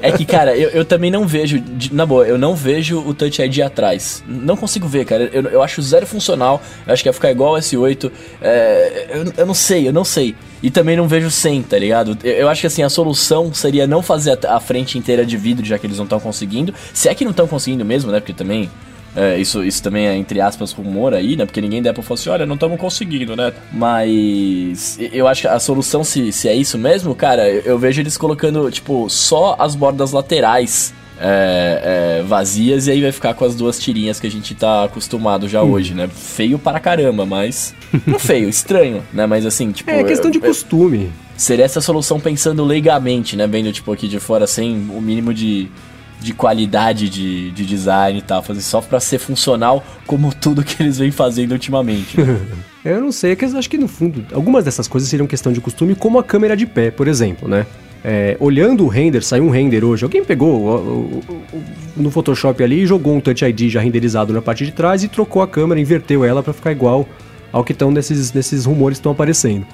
é 0.00 0.12
que, 0.12 0.24
cara, 0.24 0.56
eu, 0.56 0.70
eu 0.70 0.84
também 0.84 1.10
não 1.10 1.26
vejo, 1.26 1.62
na 1.90 2.06
boa, 2.06 2.26
eu 2.26 2.38
não 2.38 2.54
vejo 2.54 2.98
o 3.00 3.14
Touch 3.14 3.40
ID 3.40 3.60
atrás. 3.60 4.22
Não 4.26 4.56
consigo 4.56 4.86
ver, 4.88 5.04
cara. 5.04 5.30
Eu, 5.32 5.42
eu 5.44 5.62
acho 5.62 5.80
zero 5.82 6.06
funcional. 6.06 6.62
Eu 6.86 6.92
acho 6.92 7.02
que 7.02 7.08
ia 7.08 7.12
ficar 7.12 7.30
igual 7.30 7.54
o 7.54 7.58
S8. 7.58 8.10
É, 8.40 9.06
eu, 9.12 9.32
eu 9.36 9.46
não 9.46 9.54
sei, 9.54 9.88
eu 9.88 9.92
não 9.92 10.04
sei. 10.04 10.34
E 10.62 10.70
também 10.70 10.96
não 10.96 11.08
vejo 11.08 11.30
sem, 11.30 11.62
tá 11.62 11.78
ligado? 11.78 12.16
Eu, 12.22 12.32
eu 12.32 12.48
acho 12.48 12.60
que 12.60 12.66
assim, 12.66 12.82
a 12.82 12.88
solução 12.88 13.52
seria 13.52 13.86
não 13.86 14.02
fazer 14.02 14.38
a, 14.46 14.56
a 14.56 14.60
frente 14.60 14.96
inteira 14.96 15.26
de 15.26 15.36
vidro, 15.36 15.64
já 15.64 15.78
que 15.78 15.86
eles 15.86 15.98
não 15.98 16.04
estão 16.04 16.20
conseguindo. 16.20 16.72
Se 16.92 17.08
é 17.08 17.14
que 17.14 17.24
não 17.24 17.32
estão 17.32 17.46
conseguindo 17.46 17.84
mesmo, 17.84 18.10
né? 18.10 18.20
Porque 18.20 18.32
também 18.32 18.70
é, 19.14 19.38
isso, 19.38 19.62
isso 19.62 19.82
também 19.82 20.06
é, 20.06 20.16
entre 20.16 20.40
aspas, 20.40 20.72
rumor 20.72 21.12
aí, 21.12 21.36
né? 21.36 21.44
Porque 21.44 21.60
ninguém 21.60 21.82
da 21.82 21.90
Apple 21.90 22.02
falou 22.02 22.18
assim, 22.18 22.30
olha, 22.30 22.46
não 22.46 22.54
estamos 22.54 22.78
conseguindo, 22.78 23.36
né? 23.36 23.52
Mas 23.72 24.98
eu 25.12 25.28
acho 25.28 25.42
que 25.42 25.48
a 25.48 25.58
solução, 25.60 26.02
se, 26.02 26.32
se 26.32 26.48
é 26.48 26.54
isso 26.54 26.78
mesmo, 26.78 27.14
cara, 27.14 27.48
eu, 27.48 27.60
eu 27.62 27.78
vejo 27.78 28.00
eles 28.00 28.16
colocando, 28.16 28.70
tipo, 28.70 29.08
só 29.10 29.56
as 29.58 29.74
bordas 29.74 30.12
laterais 30.12 30.94
é, 31.20 32.18
é, 32.20 32.22
vazias 32.22 32.86
e 32.86 32.90
aí 32.90 33.00
vai 33.02 33.12
ficar 33.12 33.34
com 33.34 33.44
as 33.44 33.54
duas 33.54 33.78
tirinhas 33.78 34.18
que 34.18 34.26
a 34.26 34.30
gente 34.30 34.54
tá 34.54 34.84
acostumado 34.84 35.48
já 35.48 35.62
hum. 35.62 35.70
hoje, 35.72 35.94
né? 35.94 36.08
Feio 36.08 36.58
para 36.58 36.80
caramba, 36.80 37.26
mas. 37.26 37.74
Não 38.06 38.18
feio, 38.18 38.48
estranho, 38.50 39.02
né? 39.12 39.26
Mas 39.26 39.44
assim, 39.44 39.70
tipo. 39.72 39.90
É 39.90 40.02
questão 40.02 40.30
de 40.30 40.40
costume. 40.40 41.12
Seria 41.36 41.64
essa 41.64 41.80
solução 41.80 42.18
pensando 42.18 42.64
leigamente, 42.64 43.36
né? 43.36 43.46
Vendo, 43.46 43.72
tipo, 43.72 43.92
aqui 43.92 44.08
de 44.08 44.18
fora 44.18 44.46
sem 44.46 44.74
o 44.74 45.00
mínimo 45.00 45.32
de 45.34 45.68
de 46.22 46.32
qualidade 46.32 47.08
de, 47.08 47.50
de 47.50 47.66
design 47.66 48.18
e 48.18 48.22
tal, 48.22 48.42
fazer 48.42 48.62
só 48.62 48.80
para 48.80 49.00
ser 49.00 49.18
funcional 49.18 49.84
como 50.06 50.32
tudo 50.34 50.64
que 50.64 50.82
eles 50.82 50.98
vêm 50.98 51.10
fazendo 51.10 51.52
ultimamente. 51.52 52.20
Né? 52.20 52.40
eu 52.84 53.00
não 53.00 53.12
sei, 53.12 53.32
é 53.32 53.36
que 53.36 53.44
eu 53.44 53.58
acho 53.58 53.68
que 53.68 53.78
no 53.78 53.88
fundo, 53.88 54.24
algumas 54.32 54.64
dessas 54.64 54.88
coisas 54.88 55.08
seriam 55.08 55.26
questão 55.26 55.52
de 55.52 55.60
costume, 55.60 55.94
como 55.94 56.18
a 56.18 56.24
câmera 56.24 56.56
de 56.56 56.66
pé, 56.66 56.90
por 56.90 57.08
exemplo, 57.08 57.48
né? 57.48 57.66
É, 58.04 58.36
olhando 58.40 58.84
o 58.84 58.88
render, 58.88 59.22
saiu 59.22 59.44
um 59.44 59.50
render 59.50 59.84
hoje. 59.84 60.02
Alguém 60.02 60.24
pegou 60.24 60.60
o, 60.60 60.66
o, 60.66 61.22
o, 61.52 61.62
no 61.96 62.10
Photoshop 62.10 62.62
ali 62.62 62.82
e 62.82 62.86
jogou 62.86 63.14
um 63.14 63.20
Touch 63.20 63.44
ID 63.44 63.68
já 63.68 63.80
renderizado 63.80 64.32
na 64.32 64.42
parte 64.42 64.64
de 64.64 64.72
trás 64.72 65.04
e 65.04 65.08
trocou 65.08 65.40
a 65.40 65.46
câmera, 65.46 65.80
inverteu 65.80 66.24
ela 66.24 66.42
para 66.42 66.52
ficar 66.52 66.72
igual 66.72 67.06
ao 67.52 67.62
que 67.62 67.72
estão 67.72 67.92
nesses, 67.92 68.32
nesses 68.32 68.64
rumores 68.64 68.98
que 68.98 69.00
estão 69.00 69.12
aparecendo. 69.12 69.64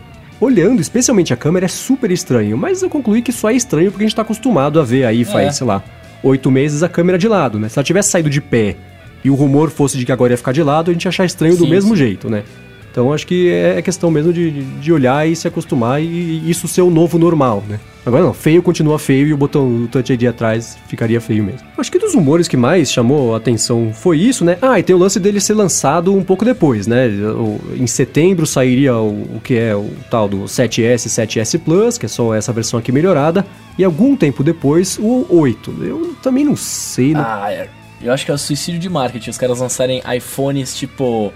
Olhando, 0.40 0.80
especialmente 0.80 1.32
a 1.32 1.36
câmera, 1.36 1.66
é 1.66 1.68
super 1.68 2.10
estranho, 2.10 2.56
mas 2.56 2.82
eu 2.82 2.90
concluí 2.90 3.22
que 3.22 3.32
só 3.32 3.50
é 3.50 3.54
estranho 3.54 3.90
porque 3.90 4.04
a 4.04 4.06
gente 4.06 4.12
está 4.12 4.22
acostumado 4.22 4.78
a 4.78 4.84
ver 4.84 5.04
aí 5.04 5.24
faz, 5.24 5.48
é. 5.48 5.50
sei 5.52 5.66
lá, 5.66 5.82
oito 6.22 6.50
meses 6.50 6.82
a 6.82 6.88
câmera 6.88 7.18
de 7.18 7.28
lado, 7.28 7.58
né? 7.58 7.68
Se 7.68 7.78
ela 7.78 7.84
tivesse 7.84 8.10
saído 8.10 8.30
de 8.30 8.40
pé 8.40 8.76
e 9.24 9.30
o 9.30 9.34
rumor 9.34 9.70
fosse 9.70 9.98
de 9.98 10.04
que 10.04 10.12
agora 10.12 10.32
ia 10.32 10.36
ficar 10.36 10.52
de 10.52 10.62
lado, 10.62 10.90
a 10.90 10.94
gente 10.94 11.04
ia 11.04 11.08
achar 11.08 11.24
estranho 11.24 11.54
sim, 11.54 11.60
do 11.60 11.66
mesmo 11.66 11.90
sim. 11.90 11.96
jeito, 11.96 12.30
né? 12.30 12.44
Então 12.90 13.12
acho 13.12 13.26
que 13.26 13.50
é 13.50 13.80
questão 13.82 14.10
mesmo 14.10 14.32
de, 14.32 14.50
de 14.50 14.92
olhar 14.92 15.28
e 15.28 15.36
se 15.36 15.46
acostumar 15.46 16.02
e 16.02 16.50
isso 16.50 16.66
ser 16.66 16.82
o 16.82 16.90
novo 16.90 17.18
normal, 17.18 17.62
né? 17.68 17.78
Agora 18.04 18.24
não, 18.24 18.32
feio 18.32 18.62
continua 18.62 18.98
feio 18.98 19.26
e 19.26 19.34
o 19.34 19.36
botão 19.36 19.84
o 19.84 19.86
Touch 19.86 20.10
ID 20.10 20.24
atrás 20.24 20.78
ficaria 20.88 21.20
feio 21.20 21.44
mesmo. 21.44 21.60
Acho 21.76 21.92
que 21.92 21.98
dos 21.98 22.14
rumores 22.14 22.48
que 22.48 22.56
mais 22.56 22.90
chamou 22.90 23.34
a 23.34 23.36
atenção 23.36 23.92
foi 23.92 24.18
isso, 24.18 24.44
né? 24.44 24.56
Ah, 24.62 24.78
e 24.78 24.82
tem 24.82 24.96
o 24.96 24.98
lance 24.98 25.20
dele 25.20 25.40
ser 25.40 25.52
lançado 25.52 26.14
um 26.14 26.24
pouco 26.24 26.44
depois, 26.44 26.86
né? 26.86 27.08
Em 27.76 27.86
setembro 27.86 28.46
sairia 28.46 28.96
o, 28.96 29.36
o 29.36 29.40
que 29.44 29.56
é 29.56 29.76
o 29.76 29.90
tal 30.10 30.26
do 30.26 30.44
7S, 30.44 31.06
7S 31.06 31.60
Plus, 31.60 31.98
que 31.98 32.06
é 32.06 32.08
só 32.08 32.34
essa 32.34 32.52
versão 32.52 32.78
aqui 32.78 32.90
melhorada, 32.90 33.44
e 33.76 33.84
algum 33.84 34.16
tempo 34.16 34.42
depois 34.42 34.98
o 34.98 35.26
8. 35.28 35.84
Eu 35.84 36.16
também 36.22 36.44
não 36.44 36.56
sei, 36.56 37.12
né? 37.12 37.22
Ah, 37.22 37.52
é. 37.52 37.68
Eu 38.00 38.12
acho 38.12 38.24
que 38.24 38.30
é 38.30 38.34
o 38.34 38.38
suicídio 38.38 38.80
de 38.80 38.88
marketing, 38.88 39.30
os 39.30 39.38
caras 39.38 39.58
lançarem 39.58 40.00
iPhones 40.16 40.74
tipo 40.74 41.32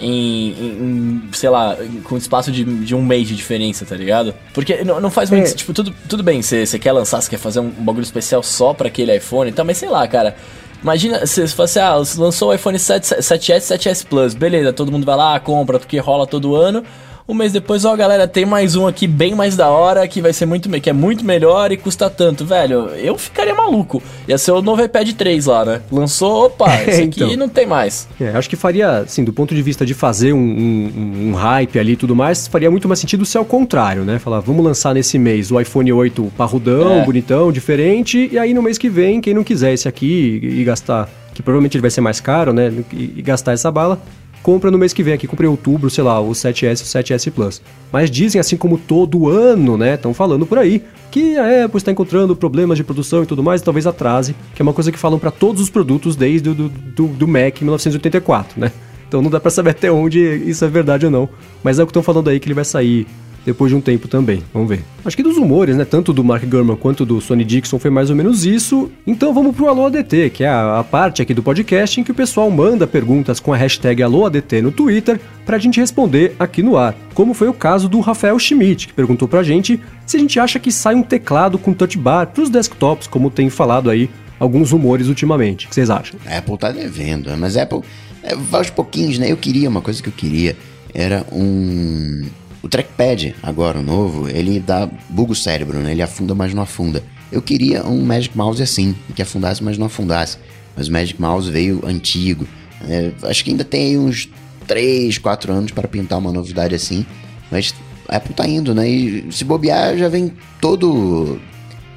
em, 0.00 0.50
em, 0.50 1.22
sei 1.32 1.50
lá, 1.50 1.76
com 2.04 2.16
espaço 2.16 2.50
de, 2.50 2.64
de 2.64 2.94
um 2.94 3.02
mês 3.02 3.28
de 3.28 3.34
diferença, 3.34 3.84
tá 3.84 3.96
ligado? 3.96 4.34
Porque 4.54 4.84
não, 4.84 5.00
não 5.00 5.10
faz 5.10 5.30
muito. 5.30 5.48
É. 5.48 5.52
Tipo, 5.52 5.72
tudo, 5.72 5.94
tudo 6.08 6.22
bem, 6.22 6.42
você 6.42 6.78
quer 6.78 6.92
lançar, 6.92 7.20
você 7.20 7.30
quer 7.30 7.38
fazer 7.38 7.60
um, 7.60 7.70
bagulho 7.70 8.02
especial 8.02 8.42
só 8.42 8.72
pra 8.72 8.88
aquele 8.88 9.16
iPhone 9.16 9.50
e 9.50 9.52
tal, 9.52 9.64
mas 9.64 9.78
sei 9.78 9.88
lá, 9.88 10.06
cara. 10.06 10.36
Imagina, 10.80 11.26
se 11.26 11.40
você 11.40 11.56
fosse, 11.56 11.80
ah, 11.80 11.96
lançou 12.16 12.50
o 12.50 12.54
iPhone 12.54 12.78
7, 12.78 13.16
7S, 13.16 13.76
7S 13.76 14.06
Plus, 14.06 14.32
beleza, 14.32 14.72
todo 14.72 14.92
mundo 14.92 15.04
vai 15.04 15.16
lá, 15.16 15.40
compra, 15.40 15.76
porque 15.76 15.98
rola 15.98 16.24
todo 16.24 16.54
ano. 16.54 16.84
Um 17.30 17.34
mês 17.34 17.52
depois, 17.52 17.84
ó, 17.84 17.94
galera, 17.94 18.26
tem 18.26 18.46
mais 18.46 18.74
um 18.74 18.86
aqui 18.86 19.06
bem 19.06 19.34
mais 19.34 19.54
da 19.54 19.68
hora, 19.68 20.08
que 20.08 20.18
vai 20.18 20.32
ser 20.32 20.46
muito, 20.46 20.70
que 20.80 20.88
é 20.88 20.94
muito 20.94 21.22
melhor 21.22 21.70
e 21.70 21.76
custa 21.76 22.08
tanto, 22.08 22.42
velho. 22.42 22.88
Eu 22.96 23.18
ficaria 23.18 23.54
maluco. 23.54 24.02
Ia 24.26 24.38
ser 24.38 24.52
o 24.52 24.62
novo 24.62 24.82
iPad 24.82 25.12
3 25.12 25.44
lá, 25.44 25.62
né? 25.62 25.82
Lançou, 25.92 26.46
opa, 26.46 26.74
esse 26.88 27.02
aqui 27.02 27.24
então. 27.24 27.36
não 27.36 27.46
tem 27.46 27.66
mais. 27.66 28.08
É, 28.18 28.30
acho 28.30 28.48
que 28.48 28.56
faria, 28.56 29.00
assim, 29.00 29.24
do 29.24 29.32
ponto 29.34 29.54
de 29.54 29.60
vista 29.60 29.84
de 29.84 29.92
fazer 29.92 30.32
um, 30.32 30.38
um, 30.38 31.28
um 31.28 31.34
hype 31.34 31.78
ali 31.78 31.92
e 31.92 31.96
tudo 31.96 32.16
mais, 32.16 32.48
faria 32.48 32.70
muito 32.70 32.88
mais 32.88 32.98
sentido 32.98 33.26
ser 33.26 33.36
ao 33.36 33.44
contrário, 33.44 34.04
né? 34.04 34.18
Falar, 34.18 34.40
vamos 34.40 34.64
lançar 34.64 34.94
nesse 34.94 35.18
mês 35.18 35.52
o 35.52 35.60
iPhone 35.60 35.92
8 35.92 36.32
parrudão, 36.34 37.00
é. 37.00 37.04
bonitão, 37.04 37.52
diferente, 37.52 38.30
e 38.32 38.38
aí 38.38 38.54
no 38.54 38.62
mês 38.62 38.78
que 38.78 38.88
vem, 38.88 39.20
quem 39.20 39.34
não 39.34 39.44
quiser 39.44 39.74
esse 39.74 39.86
aqui 39.86 40.40
e, 40.42 40.60
e 40.62 40.64
gastar, 40.64 41.10
que 41.34 41.42
provavelmente 41.42 41.76
ele 41.76 41.82
vai 41.82 41.90
ser 41.90 42.00
mais 42.00 42.20
caro, 42.20 42.54
né? 42.54 42.72
E, 42.90 43.12
e 43.18 43.22
gastar 43.22 43.52
essa 43.52 43.70
bala, 43.70 44.00
compra 44.42 44.70
no 44.70 44.78
mês 44.78 44.92
que 44.92 45.02
vem 45.02 45.14
aqui, 45.14 45.26
compra 45.26 45.46
em 45.46 45.48
outubro, 45.48 45.90
sei 45.90 46.04
lá, 46.04 46.20
o 46.20 46.30
7S 46.30 46.80
e 46.80 46.82
o 46.82 47.02
7S 47.02 47.30
Plus. 47.30 47.62
Mas 47.92 48.10
dizem, 48.10 48.40
assim 48.40 48.56
como 48.56 48.78
todo 48.78 49.28
ano, 49.28 49.76
né, 49.76 49.94
estão 49.94 50.14
falando 50.14 50.46
por 50.46 50.58
aí, 50.58 50.82
que 51.10 51.36
a 51.36 51.64
Apple 51.64 51.78
está 51.78 51.90
encontrando 51.90 52.36
problemas 52.36 52.76
de 52.76 52.84
produção 52.84 53.22
e 53.22 53.26
tudo 53.26 53.42
mais, 53.42 53.60
e 53.60 53.64
talvez 53.64 53.86
atrase, 53.86 54.34
que 54.54 54.62
é 54.62 54.64
uma 54.64 54.72
coisa 54.72 54.92
que 54.92 54.98
falam 54.98 55.18
para 55.18 55.30
todos 55.30 55.62
os 55.62 55.70
produtos 55.70 56.16
desde 56.16 56.50
o 56.50 56.54
do, 56.54 56.68
do, 56.68 57.06
do 57.08 57.28
Mac 57.28 57.60
em 57.60 57.64
1984, 57.64 58.60
né? 58.60 58.72
Então 59.08 59.22
não 59.22 59.30
dá 59.30 59.40
para 59.40 59.50
saber 59.50 59.70
até 59.70 59.90
onde 59.90 60.18
isso 60.18 60.64
é 60.64 60.68
verdade 60.68 61.06
ou 61.06 61.10
não. 61.10 61.28
Mas 61.64 61.78
é 61.78 61.82
o 61.82 61.86
que 61.86 61.90
estão 61.90 62.02
falando 62.02 62.28
aí 62.28 62.38
que 62.38 62.46
ele 62.46 62.54
vai 62.54 62.64
sair 62.64 63.06
depois 63.48 63.70
de 63.70 63.76
um 63.76 63.80
tempo 63.80 64.06
também. 64.08 64.42
Vamos 64.52 64.68
ver. 64.68 64.84
Acho 65.04 65.16
que 65.16 65.22
dos 65.22 65.38
humores, 65.38 65.74
né? 65.74 65.84
Tanto 65.84 66.12
do 66.12 66.22
Mark 66.22 66.44
Gurman 66.44 66.76
quanto 66.76 67.06
do 67.06 67.18
Sonny 67.18 67.44
Dixon 67.44 67.78
foi 67.78 67.90
mais 67.90 68.10
ou 68.10 68.16
menos 68.16 68.44
isso. 68.44 68.90
Então 69.06 69.32
vamos 69.32 69.56
pro 69.56 69.68
Alô 69.68 69.86
ADT, 69.86 70.30
que 70.30 70.44
é 70.44 70.48
a, 70.48 70.78
a 70.78 70.84
parte 70.84 71.22
aqui 71.22 71.32
do 71.32 71.42
podcast 71.42 71.98
em 71.98 72.04
que 72.04 72.10
o 72.10 72.14
pessoal 72.14 72.50
manda 72.50 72.86
perguntas 72.86 73.40
com 73.40 73.52
a 73.52 73.56
hashtag 73.56 74.02
AlôADT 74.02 74.60
no 74.60 74.70
Twitter 74.70 75.18
pra 75.46 75.58
gente 75.58 75.80
responder 75.80 76.36
aqui 76.38 76.62
no 76.62 76.76
ar. 76.76 76.94
Como 77.14 77.32
foi 77.32 77.48
o 77.48 77.54
caso 77.54 77.88
do 77.88 78.00
Rafael 78.00 78.38
Schmidt, 78.38 78.86
que 78.86 78.92
perguntou 78.92 79.26
pra 79.26 79.42
gente 79.42 79.80
se 80.04 80.18
a 80.18 80.20
gente 80.20 80.38
acha 80.38 80.58
que 80.58 80.70
sai 80.70 80.94
um 80.94 81.02
teclado 81.02 81.58
com 81.58 81.72
touch 81.72 81.96
bar 81.96 82.26
pros 82.26 82.50
desktops, 82.50 83.06
como 83.06 83.30
tem 83.30 83.48
falado 83.48 83.88
aí 83.88 84.10
alguns 84.38 84.72
rumores 84.72 85.08
ultimamente. 85.08 85.64
O 85.64 85.68
que 85.70 85.74
vocês 85.74 85.88
acham? 85.88 86.20
A 86.26 86.36
Apple 86.36 86.58
tá 86.58 86.70
devendo, 86.70 87.34
mas 87.38 87.56
a 87.56 87.62
Apple 87.62 87.80
é, 88.22 88.36
vai 88.36 88.60
aos 88.60 88.70
pouquinhos, 88.70 89.18
né? 89.18 89.32
Eu 89.32 89.38
queria, 89.38 89.70
uma 89.70 89.80
coisa 89.80 90.02
que 90.02 90.08
eu 90.10 90.12
queria 90.12 90.54
era 90.94 91.24
um 91.32 92.26
o 92.62 92.68
trackpad, 92.68 93.34
agora 93.42 93.78
o 93.78 93.82
novo, 93.82 94.28
ele 94.28 94.58
dá 94.58 94.88
buga 95.08 95.32
o 95.32 95.36
cérebro, 95.36 95.78
né? 95.78 95.92
Ele 95.92 96.02
afunda, 96.02 96.34
mas 96.34 96.52
não 96.52 96.62
afunda. 96.62 97.02
Eu 97.30 97.42
queria 97.42 97.84
um 97.86 98.02
Magic 98.04 98.36
Mouse 98.36 98.62
assim, 98.62 98.94
que 99.14 99.22
afundasse, 99.22 99.62
mas 99.62 99.76
não 99.76 99.86
afundasse. 99.86 100.38
Mas 100.76 100.88
o 100.88 100.92
Magic 100.92 101.20
Mouse 101.20 101.50
veio 101.50 101.84
antigo. 101.84 102.46
É, 102.88 103.12
acho 103.24 103.44
que 103.44 103.50
ainda 103.50 103.64
tem 103.64 103.98
uns 103.98 104.28
3, 104.66 105.18
4 105.18 105.52
anos 105.52 105.72
para 105.72 105.86
pintar 105.88 106.18
uma 106.18 106.32
novidade 106.32 106.74
assim. 106.74 107.04
Mas 107.50 107.74
a 108.08 108.16
Apple 108.16 108.34
tá 108.34 108.46
indo, 108.48 108.74
né? 108.74 108.88
E 108.88 109.30
se 109.30 109.44
bobear, 109.44 109.96
já 109.96 110.08
vem 110.08 110.32
todo 110.60 111.40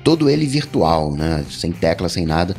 todo 0.04 0.30
ele 0.30 0.46
virtual, 0.48 1.14
né? 1.14 1.46
Sem 1.50 1.72
tecla, 1.72 2.10
sem 2.10 2.26
nada. 2.26 2.56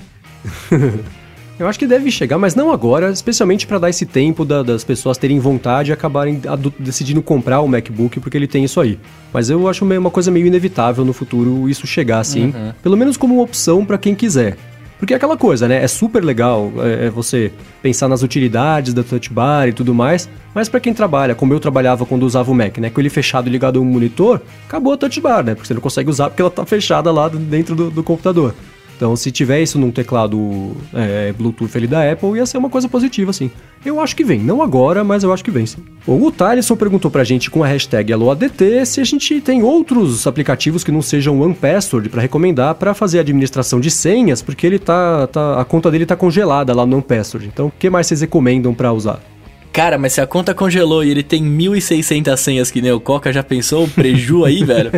Eu 1.62 1.68
acho 1.68 1.78
que 1.78 1.86
deve 1.86 2.10
chegar, 2.10 2.38
mas 2.38 2.56
não 2.56 2.72
agora, 2.72 3.12
especialmente 3.12 3.68
para 3.68 3.78
dar 3.78 3.88
esse 3.88 4.04
tempo 4.04 4.44
da, 4.44 4.64
das 4.64 4.82
pessoas 4.82 5.16
terem 5.16 5.38
vontade 5.38 5.90
e 5.90 5.92
acabarem 5.92 6.40
decidindo 6.76 7.22
comprar 7.22 7.60
o 7.60 7.68
MacBook 7.68 8.18
porque 8.18 8.36
ele 8.36 8.48
tem 8.48 8.64
isso 8.64 8.80
aí. 8.80 8.98
Mas 9.32 9.48
eu 9.48 9.68
acho 9.68 9.84
uma 9.84 10.10
coisa 10.10 10.28
meio 10.28 10.44
inevitável 10.44 11.04
no 11.04 11.12
futuro 11.12 11.68
isso 11.68 11.86
chegar 11.86 12.18
assim, 12.18 12.46
uhum. 12.46 12.72
pelo 12.82 12.96
menos 12.96 13.16
como 13.16 13.34
uma 13.34 13.44
opção 13.44 13.84
para 13.84 13.96
quem 13.96 14.12
quiser. 14.12 14.56
Porque 14.98 15.14
é 15.14 15.16
aquela 15.16 15.36
coisa, 15.36 15.68
né? 15.68 15.84
É 15.84 15.86
super 15.86 16.24
legal 16.24 16.72
é, 16.78 17.06
é 17.06 17.10
você 17.10 17.52
pensar 17.80 18.08
nas 18.08 18.24
utilidades 18.24 18.92
da 18.92 19.04
Touch 19.04 19.32
Bar 19.32 19.68
e 19.68 19.72
tudo 19.72 19.94
mais, 19.94 20.28
mas 20.52 20.68
para 20.68 20.80
quem 20.80 20.92
trabalha, 20.92 21.32
como 21.32 21.54
eu 21.54 21.60
trabalhava 21.60 22.04
quando 22.04 22.24
usava 22.24 22.50
o 22.50 22.54
Mac, 22.56 22.78
né? 22.78 22.90
Com 22.90 23.00
ele 23.00 23.08
fechado 23.08 23.48
ligado 23.48 23.78
a 23.78 23.82
um 23.82 23.84
monitor, 23.84 24.40
acabou 24.66 24.92
a 24.92 24.96
Touch 24.96 25.20
Bar, 25.20 25.44
né? 25.44 25.54
Porque 25.54 25.68
você 25.68 25.74
não 25.74 25.80
consegue 25.80 26.10
usar 26.10 26.28
porque 26.28 26.42
ela 26.42 26.50
tá 26.50 26.66
fechada 26.66 27.12
lá 27.12 27.28
dentro 27.28 27.76
do, 27.76 27.88
do 27.88 28.02
computador. 28.02 28.52
Então, 28.96 29.16
se 29.16 29.30
tiver 29.32 29.60
isso 29.60 29.78
num 29.78 29.90
teclado 29.90 30.76
é, 30.94 31.32
Bluetooth 31.32 31.76
ali 31.76 31.86
da 31.86 32.10
Apple, 32.10 32.36
ia 32.36 32.46
ser 32.46 32.58
uma 32.58 32.70
coisa 32.70 32.88
positiva, 32.88 33.30
assim. 33.30 33.50
Eu 33.84 33.98
acho 34.00 34.14
que 34.14 34.22
vem. 34.22 34.38
Não 34.38 34.62
agora, 34.62 35.02
mas 35.02 35.24
eu 35.24 35.32
acho 35.32 35.42
que 35.42 35.50
vem, 35.50 35.66
sim. 35.66 35.82
O 36.06 36.30
Thaleson 36.30 36.76
perguntou 36.76 37.10
pra 37.10 37.24
gente 37.24 37.50
com 37.50 37.64
a 37.64 37.66
hashtag 37.66 38.12
AloADT 38.12 38.86
se 38.86 39.00
a 39.00 39.04
gente 39.04 39.40
tem 39.40 39.62
outros 39.62 40.26
aplicativos 40.26 40.84
que 40.84 40.92
não 40.92 41.02
sejam 41.02 41.40
OnePassword 41.40 42.08
para 42.08 42.22
recomendar 42.22 42.76
para 42.76 42.94
fazer 42.94 43.18
administração 43.18 43.80
de 43.80 43.90
senhas, 43.90 44.40
porque 44.40 44.66
ele 44.66 44.78
tá, 44.78 45.26
tá, 45.26 45.60
a 45.60 45.64
conta 45.64 45.90
dele 45.90 46.06
tá 46.06 46.14
congelada 46.14 46.72
lá 46.72 46.86
no 46.86 46.96
OnePassword. 46.96 47.48
Então, 47.48 47.66
o 47.66 47.72
que 47.76 47.90
mais 47.90 48.06
vocês 48.06 48.20
recomendam 48.20 48.72
para 48.72 48.92
usar? 48.92 49.20
Cara, 49.72 49.96
mas 49.96 50.12
se 50.12 50.20
a 50.20 50.26
conta 50.26 50.52
congelou 50.52 51.02
e 51.02 51.10
ele 51.10 51.22
tem 51.22 51.42
1.600 51.42 52.36
senhas 52.36 52.70
que 52.70 52.82
nem 52.82 52.92
o 52.92 53.00
Coca, 53.00 53.32
já 53.32 53.42
pensou 53.42 53.84
o 53.84 53.88
preju 53.88 54.44
aí, 54.44 54.62
velho? 54.64 54.90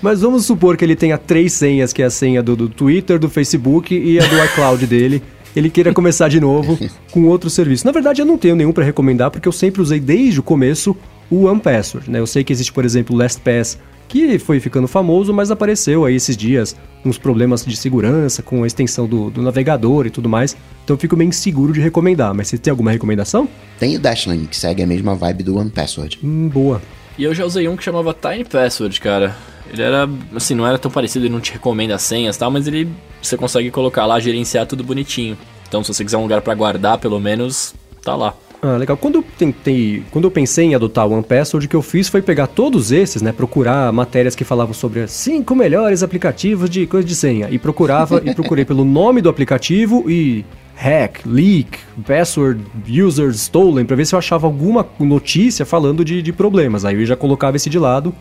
mas 0.00 0.20
vamos 0.20 0.46
supor 0.46 0.76
que 0.76 0.84
ele 0.84 0.94
tenha 0.94 1.18
três 1.18 1.52
senhas, 1.52 1.92
que 1.92 2.00
é 2.00 2.06
a 2.06 2.10
senha 2.10 2.42
do, 2.42 2.54
do 2.54 2.68
Twitter, 2.68 3.18
do 3.18 3.28
Facebook 3.28 3.92
e 3.92 4.20
a 4.20 4.26
do 4.26 4.44
iCloud 4.44 4.86
dele. 4.86 5.20
Ele 5.54 5.68
queira 5.68 5.92
começar 5.92 6.28
de 6.28 6.38
novo 6.38 6.78
com 7.10 7.24
outro 7.24 7.50
serviço. 7.50 7.84
Na 7.84 7.90
verdade, 7.90 8.22
eu 8.22 8.26
não 8.26 8.38
tenho 8.38 8.54
nenhum 8.54 8.72
para 8.72 8.84
recomendar, 8.84 9.32
porque 9.32 9.48
eu 9.48 9.52
sempre 9.52 9.82
usei 9.82 9.98
desde 9.98 10.38
o 10.38 10.44
começo 10.44 10.96
o 11.28 11.46
OnePassword, 11.46 12.08
né? 12.08 12.20
Eu 12.20 12.26
sei 12.26 12.44
que 12.44 12.52
existe, 12.52 12.72
por 12.72 12.84
exemplo, 12.84 13.16
o 13.16 13.18
LastPass, 13.18 13.78
que 14.10 14.40
foi 14.40 14.58
ficando 14.58 14.88
famoso, 14.88 15.32
mas 15.32 15.52
apareceu 15.52 16.04
aí 16.04 16.16
esses 16.16 16.36
dias 16.36 16.76
uns 17.04 17.16
problemas 17.16 17.64
de 17.64 17.76
segurança 17.76 18.42
com 18.42 18.64
a 18.64 18.66
extensão 18.66 19.06
do, 19.06 19.30
do 19.30 19.40
navegador 19.40 20.04
e 20.04 20.10
tudo 20.10 20.28
mais. 20.28 20.56
Então 20.84 20.96
eu 20.96 20.98
fico 20.98 21.16
meio 21.16 21.28
inseguro 21.28 21.72
de 21.72 21.80
recomendar. 21.80 22.34
Mas 22.34 22.48
você 22.48 22.58
tem 22.58 22.72
alguma 22.72 22.90
recomendação? 22.90 23.48
Tem 23.78 23.96
o 23.96 24.00
Dashlane, 24.00 24.48
que 24.48 24.56
segue 24.56 24.82
a 24.82 24.86
mesma 24.86 25.14
vibe 25.14 25.44
do 25.44 25.56
OnePassword. 25.56 26.18
Hum, 26.24 26.48
boa. 26.48 26.82
E 27.16 27.22
eu 27.22 27.32
já 27.32 27.44
usei 27.44 27.68
um 27.68 27.76
que 27.76 27.84
chamava 27.84 28.12
Tiny 28.12 28.44
Password, 28.44 29.00
cara. 29.00 29.36
Ele 29.72 29.80
era, 29.80 30.10
assim, 30.34 30.56
não 30.56 30.66
era 30.66 30.76
tão 30.76 30.90
parecido, 30.90 31.26
ele 31.26 31.32
não 31.32 31.40
te 31.40 31.52
recomenda 31.52 31.94
as 31.94 32.02
senhas 32.02 32.34
e 32.34 32.38
tal, 32.40 32.50
mas 32.50 32.66
ele 32.66 32.88
você 33.22 33.36
consegue 33.36 33.70
colocar 33.70 34.06
lá, 34.06 34.18
gerenciar 34.18 34.66
tudo 34.66 34.82
bonitinho. 34.82 35.38
Então 35.68 35.84
se 35.84 35.94
você 35.94 36.04
quiser 36.04 36.16
um 36.16 36.22
lugar 36.22 36.42
para 36.42 36.54
guardar, 36.56 36.98
pelo 36.98 37.20
menos, 37.20 37.74
tá 38.02 38.16
lá. 38.16 38.34
Ah, 38.62 38.76
legal. 38.76 38.96
Quando 38.96 39.16
eu 39.16 39.24
tentei, 39.38 40.02
quando 40.10 40.26
eu 40.26 40.30
pensei 40.30 40.66
em 40.66 40.74
adotar 40.74 41.06
o 41.06 41.12
OnePassword, 41.12 41.66
o 41.66 41.70
que 41.70 41.76
eu 41.76 41.80
fiz 41.80 42.08
foi 42.08 42.20
pegar 42.20 42.46
todos 42.46 42.92
esses, 42.92 43.22
né, 43.22 43.32
procurar 43.32 43.90
matérias 43.90 44.34
que 44.34 44.44
falavam 44.44 44.74
sobre 44.74 45.06
cinco 45.08 45.54
melhores 45.54 46.02
aplicativos 46.02 46.68
de 46.68 46.86
coisa 46.86 47.06
de 47.06 47.14
senha 47.14 47.48
e 47.50 47.58
procurava 47.58 48.20
e 48.22 48.34
procurei 48.34 48.66
pelo 48.66 48.84
nome 48.84 49.22
do 49.22 49.30
aplicativo 49.30 50.04
e 50.10 50.44
hack, 50.74 51.20
leak, 51.24 51.78
password, 52.06 52.62
user 52.86 53.30
stolen 53.30 53.86
para 53.86 53.96
ver 53.96 54.04
se 54.04 54.14
eu 54.14 54.18
achava 54.18 54.46
alguma 54.46 54.86
notícia 54.98 55.64
falando 55.64 56.04
de, 56.04 56.20
de 56.20 56.32
problemas. 56.32 56.84
Aí 56.84 57.00
eu 57.00 57.06
já 57.06 57.16
colocava 57.16 57.56
esse 57.56 57.70
de 57.70 57.78
lado. 57.78 58.14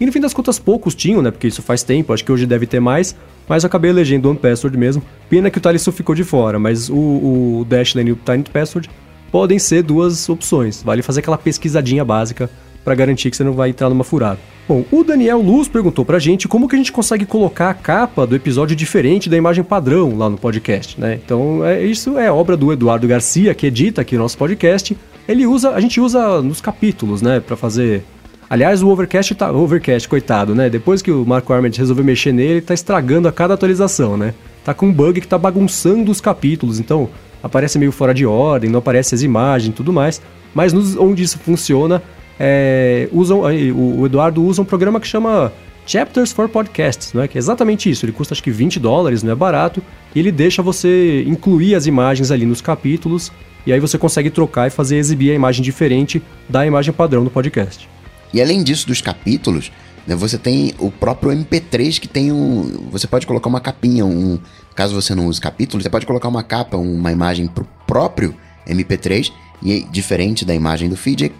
E 0.00 0.04
no 0.04 0.10
fim 0.10 0.20
das 0.20 0.34
contas 0.34 0.58
poucos 0.58 0.92
tinham, 0.92 1.22
né? 1.22 1.30
Porque 1.30 1.46
isso 1.46 1.62
faz 1.62 1.84
tempo, 1.84 2.12
acho 2.12 2.24
que 2.24 2.32
hoje 2.32 2.46
deve 2.46 2.66
ter 2.66 2.80
mais. 2.80 3.14
Mas 3.48 3.62
eu 3.62 3.68
acabei 3.68 3.90
elegendo 3.90 4.26
o 4.26 4.30
OnePassword 4.30 4.76
mesmo. 4.76 5.02
Pena 5.28 5.50
que 5.50 5.58
o 5.58 5.60
Talisson 5.60 5.92
ficou 5.92 6.16
de 6.16 6.24
fora, 6.24 6.58
mas 6.58 6.88
o, 6.88 6.94
o 6.96 7.66
Dashlane 7.68 8.10
e 8.10 8.12
o 8.12 8.16
Tiny 8.16 8.44
Password 8.52 8.90
podem 9.34 9.58
ser 9.58 9.82
duas 9.82 10.28
opções. 10.28 10.80
Vale 10.80 11.02
fazer 11.02 11.18
aquela 11.18 11.36
pesquisadinha 11.36 12.04
básica 12.04 12.48
para 12.84 12.94
garantir 12.94 13.32
que 13.32 13.36
você 13.36 13.42
não 13.42 13.52
vai 13.52 13.70
entrar 13.70 13.88
numa 13.88 14.04
furada. 14.04 14.38
Bom, 14.68 14.84
o 14.92 15.02
Daniel 15.02 15.40
Luz 15.40 15.66
perguntou 15.66 16.04
pra 16.04 16.20
gente 16.20 16.46
como 16.46 16.68
que 16.68 16.76
a 16.76 16.78
gente 16.78 16.92
consegue 16.92 17.26
colocar 17.26 17.68
a 17.68 17.74
capa 17.74 18.28
do 18.28 18.36
episódio 18.36 18.76
diferente 18.76 19.28
da 19.28 19.36
imagem 19.36 19.64
padrão 19.64 20.16
lá 20.16 20.30
no 20.30 20.38
podcast, 20.38 21.00
né? 21.00 21.18
Então, 21.24 21.64
é, 21.64 21.84
isso 21.84 22.16
é 22.16 22.30
obra 22.30 22.56
do 22.56 22.72
Eduardo 22.72 23.08
Garcia, 23.08 23.52
que 23.56 23.66
edita 23.66 24.02
aqui 24.02 24.14
o 24.14 24.20
nosso 24.20 24.38
podcast. 24.38 24.96
Ele 25.26 25.48
usa, 25.48 25.70
a 25.70 25.80
gente 25.80 26.00
usa 26.00 26.40
nos 26.40 26.60
capítulos, 26.60 27.20
né, 27.20 27.40
para 27.40 27.56
fazer 27.56 28.04
Aliás, 28.48 28.84
o 28.84 28.88
Overcast 28.88 29.34
tá. 29.34 29.50
Overcast, 29.50 30.08
coitado, 30.08 30.54
né? 30.54 30.70
Depois 30.70 31.02
que 31.02 31.10
o 31.10 31.26
Marco 31.26 31.52
Arment 31.52 31.72
resolveu 31.76 32.04
mexer 32.04 32.30
nele, 32.30 32.60
tá 32.60 32.72
estragando 32.72 33.26
a 33.26 33.32
cada 33.32 33.54
atualização, 33.54 34.16
né? 34.16 34.32
Tá 34.64 34.72
com 34.72 34.86
um 34.86 34.92
bug 34.92 35.20
que 35.20 35.26
tá 35.26 35.36
bagunçando 35.36 36.12
os 36.12 36.20
capítulos. 36.20 36.78
Então, 36.78 37.08
aparece 37.44 37.78
meio 37.78 37.92
fora 37.92 38.14
de 38.14 38.24
ordem, 38.24 38.70
não 38.70 38.78
aparece 38.78 39.14
as 39.14 39.20
imagens 39.20 39.68
e 39.68 39.76
tudo 39.76 39.92
mais. 39.92 40.20
Mas 40.54 40.72
nos, 40.72 40.96
onde 40.96 41.22
isso 41.22 41.38
funciona, 41.38 42.02
é, 42.40 43.06
usam, 43.12 43.42
o 43.42 44.06
Eduardo 44.06 44.42
usa 44.42 44.62
um 44.62 44.64
programa 44.64 44.98
que 44.98 45.06
chama 45.06 45.52
Chapters 45.86 46.32
for 46.32 46.48
Podcasts, 46.48 47.12
não 47.12 47.22
é? 47.22 47.28
que 47.28 47.36
é 47.36 47.40
exatamente 47.40 47.90
isso. 47.90 48.06
Ele 48.06 48.12
custa 48.12 48.32
acho 48.32 48.42
que 48.42 48.50
20 48.50 48.80
dólares, 48.80 49.22
não 49.22 49.30
é 49.30 49.34
barato, 49.34 49.82
e 50.14 50.18
ele 50.18 50.32
deixa 50.32 50.62
você 50.62 51.22
incluir 51.26 51.74
as 51.74 51.86
imagens 51.86 52.30
ali 52.30 52.46
nos 52.46 52.62
capítulos, 52.62 53.30
e 53.66 53.72
aí 53.72 53.80
você 53.80 53.98
consegue 53.98 54.30
trocar 54.30 54.68
e 54.68 54.70
fazer 54.70 54.96
exibir 54.96 55.30
a 55.30 55.34
imagem 55.34 55.62
diferente 55.62 56.22
da 56.48 56.64
imagem 56.66 56.94
padrão 56.94 57.24
do 57.24 57.30
podcast. 57.30 57.88
E 58.32 58.40
além 58.40 58.62
disso, 58.62 58.86
dos 58.86 59.02
capítulos, 59.02 59.70
né, 60.06 60.14
você 60.14 60.38
tem 60.38 60.74
o 60.78 60.90
próprio 60.90 61.30
MP3 61.30 61.98
que 62.00 62.08
tem 62.08 62.32
um. 62.32 62.88
Você 62.90 63.06
pode 63.06 63.26
colocar 63.26 63.48
uma 63.48 63.60
capinha, 63.60 64.04
um, 64.04 64.38
Caso 64.74 64.94
você 64.94 65.14
não 65.14 65.26
use 65.26 65.40
capítulos, 65.40 65.84
você 65.84 65.90
pode 65.90 66.06
colocar 66.06 66.28
uma 66.28 66.42
capa, 66.42 66.76
uma 66.76 67.12
imagem 67.12 67.46
pro 67.46 67.66
próprio 67.86 68.34
MP3 68.66 69.32
e 69.62 69.84
diferente 69.90 70.44
da 70.44 70.54
imagem 70.54 70.88
do 70.88 70.96
feed, 70.96 71.32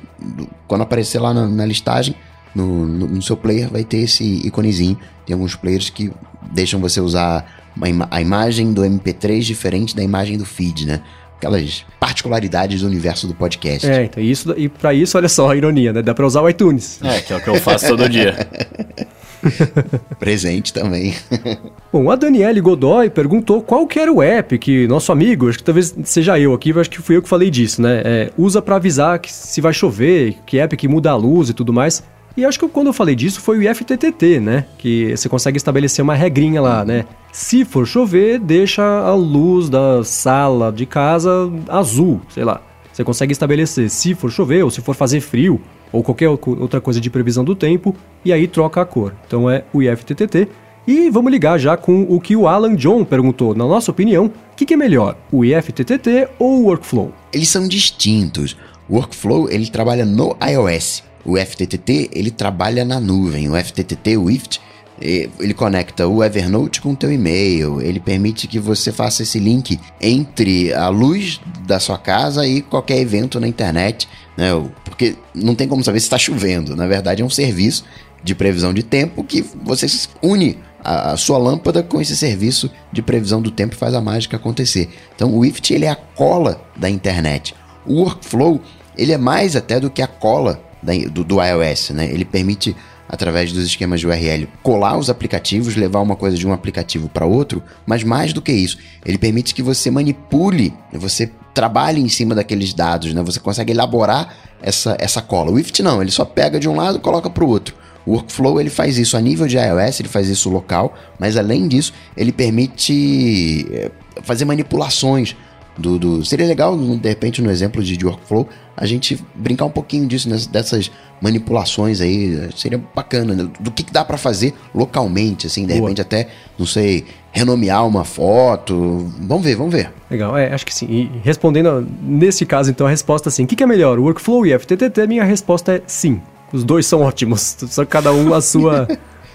quando 0.67 0.83
aparecer 0.83 1.19
lá 1.19 1.35
na, 1.35 1.49
na 1.49 1.67
listagem, 1.67 2.15
no, 2.55 2.87
no, 2.87 3.07
no, 3.09 3.23
seu 3.23 3.37
player 3.37 3.69
vai 3.69 3.83
ter 3.83 3.99
esse 3.99 4.47
iconezinho. 4.47 4.97
Tem 5.27 5.35
alguns 5.35 5.57
players 5.57 5.91
que 5.91 6.13
deixam 6.53 6.81
você 6.81 7.01
usar 7.01 7.63
ima 7.85 8.07
a 8.11 8.21
imagem 8.21 8.73
do 8.73 8.83
MP3 8.83 9.41
diferente 9.41 9.97
da 9.97 10.03
imagem 10.03 10.39
do 10.39 10.45
feed, 10.45 10.87
né? 10.87 11.03
aquelas 11.37 11.85
particularidades 12.01 12.81
do 12.81 12.87
universo 12.87 13.27
do 13.27 13.35
podcast. 13.35 13.87
É, 13.87 14.05
então 14.05 14.23
isso, 14.23 14.55
e 14.57 14.69
pra 14.69 14.95
isso, 14.95 15.17
olha 15.19 15.29
só 15.29 15.51
a 15.51 15.57
ironia, 15.57 15.93
né? 15.93 16.01
Dá 16.01 16.15
pra 16.15 16.27
usar 16.27 16.41
o 16.41 16.49
iTunes. 16.49 17.01
É, 17.03 17.21
que 17.21 17.33
é 17.33 17.37
o 17.37 17.41
que 17.41 17.49
eu 17.49 17.57
faço 17.57 17.87
todo 17.89 18.09
dia. 18.09 18.35
Presente 20.19 20.73
também. 20.73 21.15
Bom, 21.93 22.11
a 22.11 22.17
Daniele 22.17 22.61
Godoy 22.61 23.11
perguntou 23.11 23.63
qual 23.63 23.87
que 23.87 23.99
era 23.99 24.13
o 24.13 24.23
app 24.23 24.59
que 24.59 24.87
nosso 24.89 25.13
amigo, 25.13 25.49
acho 25.49 25.59
que 25.59 25.65
talvez 25.65 25.95
seja 26.05 26.39
eu 26.39 26.55
aqui, 26.55 26.73
acho 26.79 26.91
que 26.91 27.01
fui 27.01 27.17
eu 27.17 27.23
que 27.23 27.29
falei 27.29 27.51
disso, 27.51 27.81
né? 27.81 28.03
É, 28.05 28.31
usa 28.37 28.61
para 28.61 28.77
avisar 28.77 29.19
que 29.19 29.33
se 29.33 29.61
vai 29.61 29.73
chover, 29.73 30.37
que 30.47 30.59
app 30.59 30.77
que 30.77 30.89
muda 30.89 31.11
a 31.11 31.17
luz 31.17 31.49
e 31.49 31.55
tudo 31.55 31.73
mais. 31.73 32.03
E 32.37 32.45
acho 32.45 32.59
que 32.59 32.67
quando 32.67 32.89
eu 32.89 32.93
falei 32.93 33.15
disso 33.15 33.41
foi 33.41 33.59
o 33.59 33.63
IFTTT, 33.63 34.41
né? 34.41 34.67
Que 34.77 35.17
você 35.17 35.29
consegue 35.29 35.57
estabelecer 35.57 36.03
uma 36.03 36.15
regrinha 36.15 36.61
lá, 36.61 36.85
né? 36.85 37.05
Se 37.33 37.65
for 37.65 37.87
chover, 37.87 38.41
deixa 38.41 38.83
a 38.83 39.15
luz 39.15 39.69
da 39.69 40.03
sala 40.03 40.73
de 40.73 40.85
casa 40.85 41.31
azul, 41.69 42.21
sei 42.29 42.45
lá. 42.45 42.61
Você 42.93 43.05
consegue 43.05 43.33
estabelecer 43.33 43.89
se 43.89 44.15
for 44.15 44.31
chover 44.31 44.65
ou 44.65 44.71
se 44.71 44.81
for 44.81 44.95
fazer 44.95 45.21
frio 45.21 45.61
ou 45.95 46.03
qualquer 46.03 46.29
outra 46.29 46.81
coisa 46.81 47.01
de 47.01 47.09
previsão 47.09 47.45
do 47.45 47.55
tempo 47.55 47.95
e 48.25 48.33
aí 48.33 48.49
troca 48.49 48.81
a 48.81 48.85
cor. 48.85 49.15
Então 49.25 49.49
é 49.49 49.63
o 49.73 49.81
IFTTT. 49.81 50.49
E 50.87 51.09
vamos 51.09 51.31
ligar 51.31 51.57
já 51.57 51.77
com 51.77 52.03
o 52.03 52.21
que 52.21 52.35
o 52.35 52.49
Alan 52.49 52.75
John 52.75 53.05
perguntou. 53.05 53.55
Na 53.55 53.65
nossa 53.65 53.93
opinião, 53.93 54.27
o 54.27 54.57
que, 54.57 54.67
que, 54.67 54.75
é 54.75 54.77
melhor, 54.77 55.17
o 55.31 55.45
IFTTT 55.45 56.29
ou 56.39 56.61
o 56.61 56.65
Workflow? 56.65 57.13
Eles 57.33 57.49
são 57.49 57.67
distintos. 57.67 58.57
O 58.89 58.97
Workflow 58.97 59.49
ele 59.49 59.71
trabalha 59.71 60.05
no 60.05 60.37
iOS. 60.45 61.05
O 61.25 61.39
FTTT 61.39 62.11
ele 62.13 62.31
trabalha 62.31 62.85
na 62.85 62.99
nuvem. 62.99 63.49
O 63.49 63.55
FTTT, 63.55 64.17
o 64.17 64.29
IFT, 64.29 64.61
ele 65.05 65.53
conecta 65.53 66.09
o 66.09 66.25
Evernote 66.25 66.81
com 66.81 66.93
o 66.93 66.97
teu 66.97 67.13
e-mail. 67.13 67.81
Ele 67.81 68.01
permite 68.01 68.49
que 68.49 68.59
você 68.59 68.91
faça 68.91 69.23
esse 69.23 69.39
link 69.39 69.79
entre 70.01 70.73
a 70.73 70.89
luz 70.89 71.41
da 71.67 71.79
sua 71.79 71.99
casa 71.99 72.47
e 72.47 72.63
qualquer 72.63 72.99
evento 72.99 73.39
na 73.39 73.47
internet, 73.47 74.09
né? 74.35 74.49
Porque 74.85 75.15
não 75.35 75.55
tem 75.55 75.69
como 75.69 75.85
saber 75.85 76.01
se 76.01 76.07
está 76.07 76.17
chovendo. 76.17 76.75
Na 76.75 76.87
verdade, 76.87 77.21
é 77.21 77.25
um 77.25 77.31
serviço 77.31 77.85
de 78.23 78.35
previsão 78.35 78.73
de 78.73 78.83
tempo 78.83 79.23
que 79.23 79.45
você 79.63 79.87
une 80.23 80.59
a, 80.83 81.17
sua 81.19 81.37
lâmpada 81.37 81.83
com 81.83 82.01
esse 82.01 82.17
serviço 82.17 82.71
de 82.91 83.03
previsão 83.03 83.43
do 83.43 83.51
tempo 83.51 83.75
e 83.75 83.79
faz 83.79 83.93
a 83.93 84.01
mágica 84.01 84.39
acontecer. 84.39 84.89
Então, 85.15 85.37
o 85.37 85.45
IFT 85.45 85.75
ele 85.75 85.85
é 85.85 85.91
a 85.91 85.97
cola 85.97 86.67
da 86.75 86.89
internet. 86.89 87.55
O 87.85 88.01
Workflow 88.01 88.59
ele 88.97 89.13
é 89.13 89.19
mais 89.19 89.55
até 89.55 89.79
do 89.79 89.91
que 89.91 90.01
a 90.01 90.07
cola 90.07 90.63
da, 90.83 90.93
do, 91.11 91.25
do 91.25 91.43
iOS, 91.43 91.91
né? 91.91 92.11
Ele 92.11 92.25
permite 92.25 92.75
através 93.09 93.53
dos 93.53 93.65
esquemas 93.65 94.01
de 94.01 94.07
URL, 94.07 94.49
colar 94.63 94.97
os 94.97 95.11
aplicativos, 95.11 95.77
levar 95.77 96.01
uma 96.01 96.17
coisa 96.17 96.37
de 96.37 96.47
um 96.47 96.53
aplicativo 96.53 97.09
para 97.09 97.27
outro, 97.27 97.63
mas 97.87 98.03
mais 98.03 98.33
do 98.33 98.43
que 98.43 98.53
isso, 98.53 98.79
ele 99.05 99.19
permite 99.19 99.55
que 99.55 99.63
você 99.63 99.91
manipule, 99.91 100.73
você 100.93 101.31
trabalhe 101.53 102.01
em 102.01 102.09
cima 102.09 102.35
daqueles 102.35 102.75
dados, 102.75 103.15
né? 103.15 103.23
Você 103.23 103.39
consegue 103.39 103.73
elaborar 103.73 104.35
essa, 104.61 104.97
essa 104.99 105.23
cola. 105.23 105.53
O 105.53 105.59
IFT 105.59 105.83
não, 105.83 106.03
ele 106.03 106.11
só 106.11 106.25
pega 106.25 106.59
de 106.59 106.69
um 106.69 106.75
lado 106.75 106.99
e 106.99 107.01
coloca 107.01 107.31
para 107.31 107.45
o 107.45 107.49
outro. 107.49 107.77
O 108.07 108.13
Workflow 108.13 108.61
ele 108.61 108.71
faz 108.71 108.99
isso 108.99 109.17
a 109.17 109.21
nível 109.21 109.47
de 109.47 109.57
iOS, 109.57 110.01
ele 110.01 110.09
faz 110.09 110.29
isso 110.29 110.51
local, 110.51 110.95
mas 111.19 111.37
além 111.37 111.67
disso, 111.67 111.93
ele 112.17 112.33
permite 112.33 113.67
eh, 113.73 113.91
fazer 114.23 114.45
manipulações 114.45 115.35
do, 115.77 115.99
do, 115.99 116.25
Seria 116.25 116.47
legal, 116.47 116.77
de 116.77 117.09
repente, 117.09 117.43
no 117.43 117.51
exemplo 117.51 117.83
de, 117.83 117.97
de 117.97 118.07
workflow, 118.07 118.49
a 118.77 118.87
gente 118.87 119.19
brincar 119.35 119.65
um 119.65 119.71
pouquinho 119.71 120.07
disso, 120.07 120.29
né, 120.29 120.37
dessas 120.51 120.91
manipulações 121.21 122.01
aí. 122.01 122.49
Seria 122.57 122.81
bacana, 122.95 123.35
né, 123.35 123.49
do 123.59 123.71
que, 123.71 123.83
que 123.83 123.93
dá 123.93 124.05
para 124.05 124.17
fazer 124.17 124.55
localmente, 124.75 125.47
assim, 125.47 125.67
de 125.67 125.75
Boa. 125.75 125.81
repente 125.81 126.01
até, 126.01 126.29
não 126.59 126.67
sei, 126.67 127.05
renomear 127.33 127.87
uma 127.87 128.05
foto. 128.05 129.11
Vamos 129.21 129.45
ver, 129.45 129.57
vamos 129.57 129.73
ver. 129.73 129.93
Legal, 130.11 130.37
é, 130.37 130.53
acho 130.53 130.65
que 130.65 130.75
sim. 130.75 130.87
E 130.89 131.11
respondendo 131.25 131.87
nesse 132.03 132.47
caso, 132.47 132.71
então, 132.71 132.87
a 132.87 132.91
resposta 132.91 133.29
é 133.29 133.33
sim. 133.33 133.45
O 133.45 133.47
que, 133.47 133.57
que 133.57 133.63
é 133.63 133.67
melhor, 133.67 133.99
o 133.99 134.05
workflow 134.05 134.47
e 134.47 134.57
FTTT? 134.57 135.07
Minha 135.07 135.25
resposta 135.25 135.73
é 135.73 135.83
sim. 135.87 136.21
Os 136.53 136.63
dois 136.63 136.87
são 136.87 137.01
ótimos, 137.03 137.57
só 137.69 137.85
cada 137.85 138.13
um 138.13 138.33
a 138.33 138.41
sua, 138.41 138.87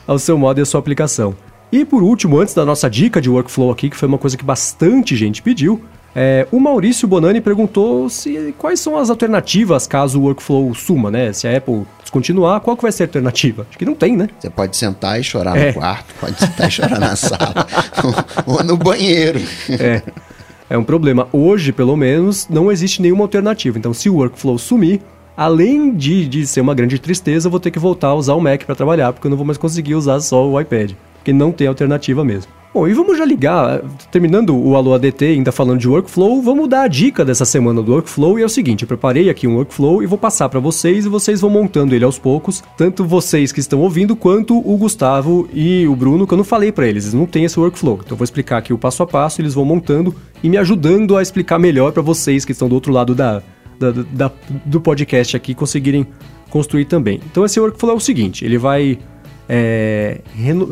ao 0.07 0.17
seu 0.17 0.37
modo 0.37 0.59
e 0.59 0.61
a 0.61 0.65
sua 0.65 0.79
aplicação. 0.79 1.35
E 1.71 1.85
por 1.85 2.01
último, 2.01 2.39
antes 2.39 2.53
da 2.53 2.65
nossa 2.65 2.89
dica 2.89 3.21
de 3.21 3.29
workflow 3.29 3.69
aqui, 3.69 3.89
que 3.89 3.95
foi 3.95 4.07
uma 4.07 4.17
coisa 4.17 4.35
que 4.35 4.43
bastante 4.43 5.15
gente 5.15 5.41
pediu, 5.41 5.83
é, 6.15 6.47
o 6.51 6.59
Maurício 6.59 7.07
Bonani 7.07 7.39
perguntou 7.39 8.09
se 8.09 8.53
quais 8.57 8.79
são 8.79 8.97
as 8.97 9.09
alternativas 9.09 9.85
caso 9.85 10.19
o 10.19 10.23
workflow 10.23 10.73
suma, 10.73 11.11
né? 11.11 11.31
Se 11.33 11.47
a 11.47 11.55
Apple 11.55 11.85
descontinuar, 12.01 12.59
qual 12.61 12.75
que 12.75 12.83
vai 12.83 12.91
ser 12.91 13.03
a 13.03 13.05
alternativa? 13.05 13.65
Acho 13.69 13.77
que 13.77 13.85
não 13.85 13.93
tem, 13.93 14.17
né? 14.17 14.27
Você 14.39 14.49
pode 14.49 14.75
sentar 14.75 15.19
e 15.19 15.23
chorar 15.23 15.57
é. 15.57 15.67
no 15.67 15.73
quarto, 15.73 16.13
pode 16.19 16.39
sentar 16.39 16.67
e 16.67 16.71
chorar 16.71 16.99
na 16.99 17.15
sala, 17.15 17.67
ou 18.45 18.63
no 18.63 18.75
banheiro. 18.75 19.39
É. 19.69 20.01
É 20.69 20.77
um 20.77 20.83
problema. 20.83 21.27
Hoje, 21.33 21.71
pelo 21.71 21.97
menos, 21.97 22.47
não 22.47 22.71
existe 22.71 23.01
nenhuma 23.01 23.23
alternativa. 23.23 23.77
Então, 23.77 23.91
se 23.91 24.07
o 24.07 24.17
workflow 24.17 24.57
sumir, 24.59 25.01
além 25.35 25.95
de, 25.95 26.27
de 26.27 26.45
ser 26.45 26.61
uma 26.61 26.75
grande 26.75 26.99
tristeza, 26.99 27.47
eu 27.47 27.51
vou 27.51 27.59
ter 27.59 27.71
que 27.71 27.79
voltar 27.79 28.09
a 28.09 28.13
usar 28.13 28.35
o 28.35 28.41
Mac 28.41 28.65
para 28.65 28.75
trabalhar, 28.75 29.11
porque 29.11 29.25
eu 29.25 29.31
não 29.31 29.37
vou 29.37 29.45
mais 29.45 29.57
conseguir 29.57 29.95
usar 29.95 30.19
só 30.19 30.47
o 30.47 30.59
iPad. 30.61 30.91
Porque 31.29 31.33
não 31.33 31.51
tem 31.51 31.67
alternativa 31.67 32.23
mesmo. 32.25 32.51
Bom, 32.73 32.87
e 32.87 32.93
vamos 32.93 33.17
já 33.17 33.25
ligar, 33.25 33.81
terminando 34.11 34.55
o 34.55 34.75
Alô 34.75 34.93
ADT, 34.93 35.25
ainda 35.25 35.51
falando 35.51 35.79
de 35.79 35.87
workflow, 35.87 36.39
vamos 36.39 36.69
dar 36.69 36.83
a 36.83 36.87
dica 36.87 37.25
dessa 37.25 37.43
semana 37.43 37.81
do 37.81 37.91
workflow 37.91 38.37
e 38.37 38.43
é 38.43 38.45
o 38.45 38.49
seguinte, 38.49 38.83
eu 38.83 38.87
preparei 38.87 39.27
aqui 39.27 39.47
um 39.47 39.55
workflow 39.55 40.03
e 40.03 40.05
vou 40.05 40.19
passar 40.19 40.49
para 40.49 40.59
vocês 40.59 41.03
e 41.03 41.09
vocês 41.09 41.41
vão 41.41 41.49
montando 41.49 41.95
ele 41.95 42.05
aos 42.05 42.19
poucos, 42.19 42.63
tanto 42.77 43.03
vocês 43.03 43.51
que 43.51 43.59
estão 43.59 43.79
ouvindo 43.79 44.15
quanto 44.15 44.55
o 44.59 44.77
Gustavo 44.77 45.49
e 45.51 45.87
o 45.87 45.95
Bruno, 45.95 46.27
que 46.27 46.33
eu 46.33 46.37
não 46.37 46.43
falei 46.43 46.71
para 46.71 46.87
eles, 46.87 47.05
eles 47.05 47.15
não 47.15 47.25
têm 47.25 47.43
esse 47.43 47.59
workflow. 47.59 47.95
Então 47.95 48.11
eu 48.11 48.17
vou 48.17 48.23
explicar 48.23 48.59
aqui 48.59 48.71
o 48.71 48.77
passo 48.77 49.01
a 49.01 49.07
passo, 49.07 49.41
eles 49.41 49.55
vão 49.55 49.65
montando 49.65 50.15
e 50.43 50.47
me 50.47 50.57
ajudando 50.57 51.17
a 51.17 51.23
explicar 51.23 51.57
melhor 51.57 51.91
para 51.91 52.03
vocês 52.03 52.45
que 52.45 52.51
estão 52.51 52.69
do 52.69 52.75
outro 52.75 52.93
lado 52.93 53.15
da, 53.15 53.41
da, 53.79 53.91
da, 53.91 54.31
do 54.63 54.79
podcast 54.79 55.35
aqui 55.35 55.55
conseguirem 55.55 56.05
construir 56.51 56.85
também. 56.85 57.19
Então 57.31 57.43
esse 57.43 57.59
workflow 57.59 57.93
é 57.93 57.97
o 57.97 57.99
seguinte, 57.99 58.45
ele 58.45 58.59
vai 58.59 58.99
é, 59.49 60.21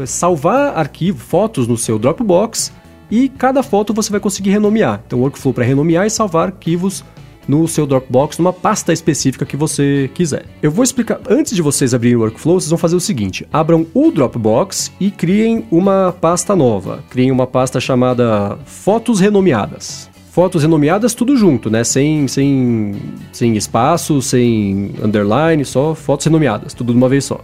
salvar 0.06 0.78
arquivo, 0.78 1.18
fotos 1.18 1.68
no 1.68 1.76
seu 1.76 1.98
Dropbox 1.98 2.72
e 3.10 3.28
cada 3.28 3.64
foto 3.64 3.94
você 3.94 4.12
vai 4.12 4.20
conseguir 4.20 4.52
renomear. 4.52 5.02
Então, 5.08 5.20
workflow 5.20 5.54
para 5.54 5.66
renomear 5.66 6.06
e 6.06 6.10
salvar 6.10 6.50
arquivos 6.50 7.04
no 7.48 7.68
seu 7.68 7.88
Dropbox, 7.88 8.38
numa 8.38 8.52
pasta 8.52 8.92
específica 8.92 9.46
que 9.46 9.56
você 9.56 10.12
quiser. 10.14 10.46
Eu 10.62 10.70
vou 10.70 10.84
explicar, 10.84 11.20
antes 11.30 11.56
de 11.56 11.62
vocês 11.62 11.94
abrirem 11.94 12.18
o 12.18 12.20
workflow, 12.20 12.60
vocês 12.60 12.70
vão 12.70 12.78
fazer 12.78 12.96
o 12.96 13.00
seguinte: 13.00 13.48
abram 13.52 13.88
o 13.94 14.12
Dropbox 14.12 14.92
e 15.00 15.10
criem 15.10 15.66
uma 15.72 16.14
pasta 16.20 16.56
nova. 16.56 17.04
Criem 17.10 17.32
uma 17.32 17.48
pasta 17.48 17.80
chamada 17.80 18.60
Fotos 18.66 19.20
Renomeadas. 19.20 20.10
Fotos 20.30 20.62
renomeadas 20.62 21.16
tudo 21.16 21.36
junto, 21.36 21.68
né? 21.68 21.84
Sem, 21.84 22.28
sem, 22.28 22.96
sem 23.32 23.58
espaço, 23.58 24.22
sem 24.22 24.94
underline, 25.02 25.66
só 25.66 25.96
fotos 25.96 26.28
renomeadas, 26.28 26.76
tudo 26.76 26.92
de 26.92 26.98
uma 26.98 27.10
vez 27.10 27.26
só. 27.26 27.42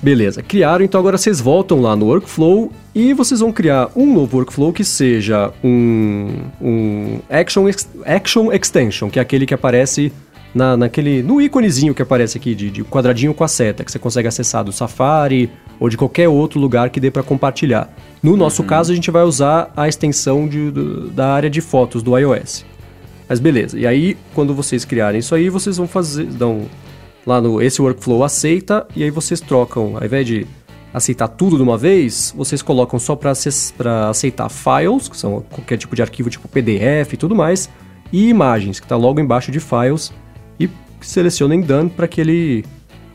Beleza, 0.00 0.42
criaram, 0.42 0.84
então 0.84 1.00
agora 1.00 1.18
vocês 1.18 1.40
voltam 1.40 1.80
lá 1.80 1.96
no 1.96 2.06
workflow 2.06 2.70
e 2.94 3.12
vocês 3.12 3.40
vão 3.40 3.52
criar 3.52 3.90
um 3.96 4.12
novo 4.14 4.36
workflow 4.36 4.72
que 4.72 4.84
seja 4.84 5.52
um, 5.62 6.34
um 6.60 7.18
action, 7.28 7.64
action 8.04 8.52
extension, 8.52 9.10
que 9.10 9.18
é 9.18 9.22
aquele 9.22 9.44
que 9.44 9.54
aparece 9.54 10.12
na, 10.54 10.76
naquele, 10.76 11.20
no 11.22 11.42
íconezinho 11.42 11.94
que 11.94 12.00
aparece 12.00 12.38
aqui, 12.38 12.54
de, 12.54 12.70
de, 12.70 12.84
quadradinho 12.84 13.34
com 13.34 13.42
a 13.42 13.48
seta, 13.48 13.84
que 13.84 13.90
você 13.90 13.98
consegue 13.98 14.28
acessar 14.28 14.62
do 14.62 14.70
Safari 14.70 15.50
ou 15.80 15.88
de 15.88 15.96
qualquer 15.96 16.28
outro 16.28 16.60
lugar 16.60 16.90
que 16.90 17.00
dê 17.00 17.10
para 17.10 17.24
compartilhar. 17.24 17.92
No 18.22 18.36
nosso 18.36 18.62
uhum. 18.62 18.68
caso, 18.68 18.92
a 18.92 18.94
gente 18.94 19.10
vai 19.10 19.24
usar 19.24 19.72
a 19.76 19.88
extensão 19.88 20.46
de, 20.48 20.70
do, 20.70 21.10
da 21.10 21.32
área 21.32 21.50
de 21.50 21.60
fotos 21.60 22.04
do 22.04 22.16
iOS. 22.16 22.64
Mas 23.28 23.40
beleza, 23.40 23.78
e 23.78 23.86
aí 23.86 24.16
quando 24.32 24.54
vocês 24.54 24.84
criarem 24.84 25.18
isso 25.18 25.34
aí, 25.34 25.50
vocês 25.50 25.76
vão 25.76 25.86
fazer, 25.86 26.24
dão 26.24 26.66
lá 27.28 27.42
no 27.42 27.60
esse 27.60 27.82
workflow 27.82 28.24
aceita 28.24 28.88
e 28.96 29.04
aí 29.04 29.10
vocês 29.10 29.38
trocam, 29.38 29.98
ao 29.98 30.04
invés 30.04 30.26
de 30.26 30.46
aceitar 30.94 31.28
tudo 31.28 31.56
de 31.56 31.62
uma 31.62 31.76
vez, 31.76 32.32
vocês 32.34 32.62
colocam 32.62 32.98
só 32.98 33.14
para 33.14 34.08
aceitar 34.08 34.48
files, 34.48 35.08
que 35.08 35.16
são 35.16 35.44
qualquer 35.50 35.76
tipo 35.76 35.94
de 35.94 36.00
arquivo 36.00 36.30
tipo 36.30 36.48
PDF 36.48 37.12
e 37.12 37.16
tudo 37.18 37.36
mais, 37.36 37.68
e 38.10 38.30
imagens, 38.30 38.80
que 38.80 38.86
está 38.86 38.96
logo 38.96 39.20
embaixo 39.20 39.52
de 39.52 39.60
files, 39.60 40.10
e 40.58 40.70
selecionem 41.02 41.60
done 41.60 41.90
para 41.90 42.08
que 42.08 42.22
ele 42.22 42.64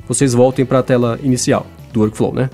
vocês 0.07 0.33
voltem 0.33 0.63
para 0.63 0.79
a 0.79 0.83
tela 0.83 1.19
inicial 1.23 1.65
do 1.91 2.01
workflow, 2.01 2.33
né? 2.33 2.51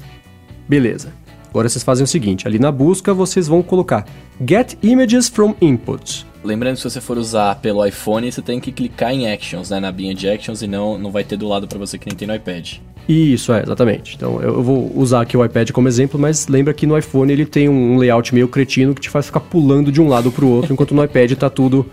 Beleza. 0.67 1.18
Agora 1.49 1.67
vocês 1.67 1.83
fazem 1.83 2.03
o 2.03 2.07
seguinte, 2.07 2.47
ali 2.47 2.59
na 2.59 2.71
busca 2.71 3.13
vocês 3.13 3.47
vão 3.47 3.61
colocar 3.61 4.05
get 4.45 4.75
images 4.83 5.27
from 5.27 5.55
input. 5.61 6.25
Lembrando 6.43 6.75
que 6.75 6.81
se 6.81 6.89
você 6.89 7.01
for 7.01 7.17
usar 7.17 7.55
pelo 7.55 7.85
iPhone, 7.85 8.31
você 8.31 8.41
tem 8.41 8.59
que 8.59 8.71
clicar 8.71 9.11
em 9.11 9.31
Actions, 9.31 9.69
né, 9.69 9.79
na 9.79 9.91
binha 9.91 10.13
de 10.13 10.29
Actions 10.29 10.61
e 10.61 10.67
não, 10.67 10.97
não 10.97 11.11
vai 11.11 11.23
ter 11.23 11.35
do 11.35 11.47
lado 11.47 11.67
para 11.67 11.77
você 11.77 11.97
que 11.97 12.07
nem 12.07 12.15
tem 12.15 12.27
no 12.27 12.33
iPad. 12.33 12.75
Isso, 13.07 13.51
é, 13.51 13.63
exatamente. 13.63 14.15
Então 14.15 14.39
eu, 14.39 14.61
vou 14.61 14.91
usar 14.95 15.21
aqui 15.21 15.35
o 15.35 15.43
iPad 15.43 15.71
como 15.71 15.87
exemplo, 15.87 16.19
mas 16.19 16.47
lembra 16.47 16.73
que 16.73 16.85
no 16.85 16.97
iPhone 16.97 17.33
ele 17.33 17.45
tem 17.45 17.67
um 17.67 17.97
layout 17.97 18.33
meio 18.33 18.47
cretino 18.47 18.93
que 18.93 19.01
te 19.01 19.09
faz 19.09 19.25
ficar 19.25 19.39
pulando 19.39 19.91
de 19.91 19.99
um 19.99 20.07
lado 20.07 20.31
para 20.31 20.45
o 20.45 20.49
outro, 20.49 20.71
enquanto 20.71 20.93
no 20.93 21.03
iPad 21.03 21.31
tá 21.33 21.49
tudo 21.49 21.85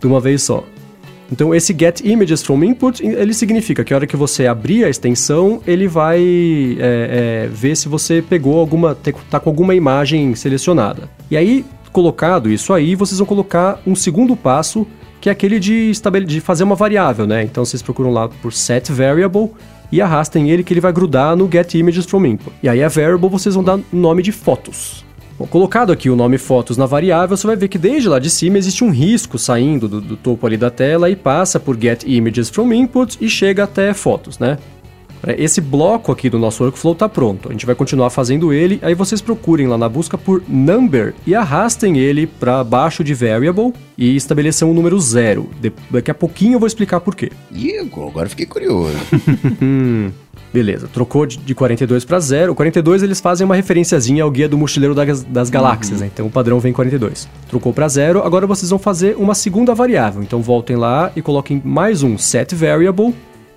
de 0.00 0.06
uma 0.06 0.18
vez 0.18 0.42
só. 0.42 0.64
Então 1.30 1.54
esse 1.54 1.74
get 1.78 2.00
images 2.04 2.42
from 2.42 2.62
input, 2.62 3.04
ele 3.04 3.34
significa 3.34 3.82
que 3.82 3.92
a 3.92 3.96
hora 3.96 4.06
que 4.06 4.16
você 4.16 4.46
abrir 4.46 4.84
a 4.84 4.88
extensão, 4.88 5.60
ele 5.66 5.88
vai 5.88 6.20
é, 6.78 7.46
é, 7.46 7.48
ver 7.48 7.76
se 7.76 7.88
você 7.88 8.22
pegou 8.22 8.58
alguma, 8.58 8.94
tá 9.30 9.40
com 9.40 9.50
alguma 9.50 9.74
imagem 9.74 10.34
selecionada. 10.34 11.08
E 11.30 11.36
aí 11.36 11.64
colocado 11.94 12.50
isso 12.50 12.72
aí, 12.72 12.96
vocês 12.96 13.18
vão 13.18 13.26
colocar 13.26 13.80
um 13.86 13.94
segundo 13.94 14.34
passo, 14.34 14.84
que 15.20 15.28
é 15.28 15.32
aquele 15.32 15.60
de, 15.60 15.92
de 16.26 16.40
fazer 16.40 16.64
uma 16.64 16.74
variável, 16.74 17.24
né? 17.24 17.44
Então 17.44 17.64
vocês 17.64 17.80
procuram 17.80 18.12
lá 18.12 18.28
por 18.28 18.52
set 18.52 18.90
variable 18.90 19.52
e 19.92 20.02
arrastem 20.02 20.50
ele 20.50 20.64
que 20.64 20.74
ele 20.74 20.80
vai 20.80 20.92
grudar 20.92 21.36
no 21.36 21.48
get 21.50 21.72
images 21.74 22.04
from 22.04 22.26
input. 22.26 22.52
E 22.60 22.68
aí 22.68 22.82
a 22.82 22.88
variable 22.88 23.28
vocês 23.28 23.54
vão 23.54 23.62
dar 23.62 23.78
nome 23.92 24.22
de 24.22 24.32
fotos. 24.32 25.04
Bom, 25.36 25.46
colocado 25.46 25.90
aqui 25.90 26.08
o 26.08 26.14
nome 26.14 26.38
fotos 26.38 26.76
na 26.76 26.86
variável, 26.86 27.36
você 27.36 27.46
vai 27.46 27.56
ver 27.56 27.66
que 27.66 27.76
desde 27.76 28.08
lá 28.08 28.20
de 28.20 28.30
cima 28.30 28.56
existe 28.56 28.84
um 28.84 28.90
risco 28.90 29.36
saindo 29.36 29.88
do, 29.88 30.00
do 30.00 30.16
topo 30.16 30.46
ali 30.46 30.56
da 30.56 30.70
tela 30.70 31.10
e 31.10 31.16
passa 31.16 31.58
por 31.58 31.76
get 31.80 32.04
images 32.06 32.48
from 32.48 32.72
input 32.72 33.18
e 33.20 33.28
chega 33.28 33.64
até 33.64 33.92
fotos, 33.92 34.38
né? 34.38 34.58
Esse 35.38 35.60
bloco 35.60 36.12
aqui 36.12 36.28
do 36.28 36.38
nosso 36.38 36.62
workflow 36.62 36.92
está 36.92 37.08
pronto. 37.08 37.48
A 37.48 37.52
gente 37.52 37.64
vai 37.64 37.74
continuar 37.74 38.10
fazendo 38.10 38.52
ele. 38.52 38.78
Aí 38.82 38.94
vocês 38.94 39.22
procurem 39.22 39.66
lá 39.66 39.78
na 39.78 39.88
busca 39.88 40.18
por 40.18 40.42
number 40.46 41.14
e 41.26 41.34
arrastem 41.34 41.98
ele 41.98 42.26
para 42.26 42.62
baixo 42.62 43.02
de 43.02 43.14
variable 43.14 43.72
e 43.96 44.14
estabeleçam 44.14 44.70
um 44.70 44.74
número 44.74 45.00
zero. 45.00 45.48
Daqui 45.90 46.10
a 46.10 46.14
pouquinho 46.14 46.54
eu 46.54 46.60
vou 46.60 46.66
explicar 46.66 47.00
por 47.00 47.14
quê. 47.14 47.32
Ih, 47.50 47.78
agora 47.78 48.28
fiquei 48.28 48.44
curioso. 48.44 48.98
Beleza, 50.54 50.86
trocou 50.86 51.26
de 51.26 51.52
42 51.52 52.04
para 52.04 52.20
0. 52.20 52.52
O 52.52 52.54
42 52.54 53.02
eles 53.02 53.20
fazem 53.20 53.44
uma 53.44 53.56
referenciazinha 53.56 54.22
ao 54.22 54.30
guia 54.30 54.48
do 54.48 54.56
mochileiro 54.56 54.94
das, 54.94 55.24
das 55.24 55.50
galáxias, 55.50 55.98
uhum. 55.98 56.04
né? 56.04 56.10
Então 56.14 56.28
o 56.28 56.30
padrão 56.30 56.60
vem 56.60 56.72
42. 56.72 57.28
Trocou 57.48 57.72
para 57.72 57.88
0, 57.88 58.22
agora 58.22 58.46
vocês 58.46 58.70
vão 58.70 58.78
fazer 58.78 59.16
uma 59.16 59.34
segunda 59.34 59.74
variável. 59.74 60.22
Então 60.22 60.40
voltem 60.40 60.76
lá 60.76 61.10
e 61.16 61.20
coloquem 61.20 61.60
mais 61.64 62.04
um 62.04 62.16
set 62.16 62.54
variable 62.54 63.12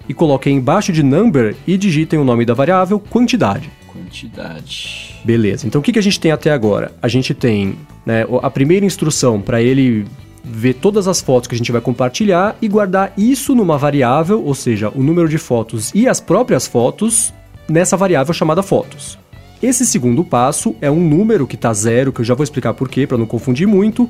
e 0.09 0.13
coloquem 0.15 0.57
embaixo 0.57 0.91
de 0.91 1.03
number 1.03 1.55
e 1.67 1.77
digitem 1.77 2.17
o 2.17 2.23
nome 2.23 2.45
da 2.45 2.55
variável 2.55 2.99
quantidade. 2.99 3.69
Quantidade. 3.85 5.19
Beleza, 5.23 5.67
então 5.67 5.79
o 5.79 5.83
que, 5.83 5.91
que 5.91 5.99
a 5.99 6.03
gente 6.03 6.19
tem 6.19 6.31
até 6.31 6.51
agora? 6.51 6.93
A 6.99 7.07
gente 7.07 7.31
tem 7.31 7.75
né, 8.07 8.25
a 8.41 8.49
primeira 8.49 8.87
instrução 8.87 9.39
para 9.39 9.61
ele 9.61 10.07
ver 10.51 10.75
todas 10.75 11.07
as 11.07 11.21
fotos 11.21 11.47
que 11.47 11.55
a 11.55 11.57
gente 11.57 11.71
vai 11.71 11.81
compartilhar 11.81 12.55
e 12.61 12.67
guardar 12.67 13.13
isso 13.17 13.53
numa 13.53 13.77
variável, 13.77 14.43
ou 14.43 14.55
seja, 14.55 14.91
o 14.95 15.03
número 15.03 15.27
de 15.27 15.37
fotos 15.37 15.91
e 15.93 16.07
as 16.07 16.19
próprias 16.19 16.65
fotos 16.67 17.33
nessa 17.69 17.97
variável 17.97 18.33
chamada 18.33 18.63
fotos. 18.63 19.17
Esse 19.61 19.85
segundo 19.85 20.23
passo 20.23 20.75
é 20.81 20.89
um 20.89 20.99
número 20.99 21.47
que 21.47 21.55
está 21.55 21.73
zero, 21.73 22.13
que 22.13 22.21
eu 22.21 22.25
já 22.25 22.35
vou 22.35 22.43
explicar 22.43 22.73
por 22.73 22.87
quê, 22.87 23.07
para 23.07 23.17
não 23.17 23.25
confundir 23.25 23.67
muito, 23.67 24.09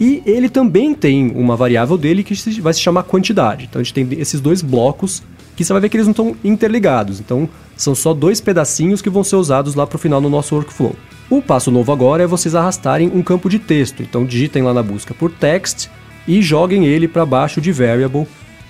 e 0.00 0.22
ele 0.26 0.48
também 0.48 0.94
tem 0.94 1.32
uma 1.34 1.56
variável 1.56 1.96
dele 1.96 2.22
que 2.22 2.34
vai 2.60 2.72
se 2.72 2.80
chamar 2.80 3.04
quantidade. 3.04 3.66
Então 3.68 3.80
a 3.80 3.82
gente 3.82 3.94
tem 3.94 4.20
esses 4.20 4.40
dois 4.40 4.62
blocos 4.62 5.22
que 5.56 5.64
você 5.64 5.72
vai 5.72 5.82
ver 5.82 5.88
que 5.88 5.96
eles 5.96 6.06
não 6.06 6.12
estão 6.12 6.36
interligados. 6.44 7.18
Então 7.20 7.48
são 7.76 7.94
só 7.94 8.14
dois 8.14 8.40
pedacinhos 8.40 9.02
que 9.02 9.10
vão 9.10 9.24
ser 9.24 9.36
usados 9.36 9.74
lá 9.74 9.86
para 9.86 9.96
o 9.96 9.98
final 9.98 10.20
no 10.20 10.30
nosso 10.30 10.54
workflow. 10.54 10.94
O 11.30 11.42
passo 11.42 11.70
novo 11.70 11.92
agora 11.92 12.22
é 12.22 12.26
vocês 12.26 12.54
arrastarem 12.54 13.10
um 13.14 13.22
campo 13.22 13.50
de 13.50 13.58
texto. 13.58 14.02
Então 14.02 14.24
digitem 14.24 14.62
lá 14.62 14.72
na 14.72 14.82
busca 14.82 15.12
por 15.12 15.30
text 15.30 15.88
e 16.26 16.40
joguem 16.40 16.86
ele 16.86 17.06
para 17.06 17.26
baixo 17.26 17.60
de 17.60 17.70
variable, 17.72 18.26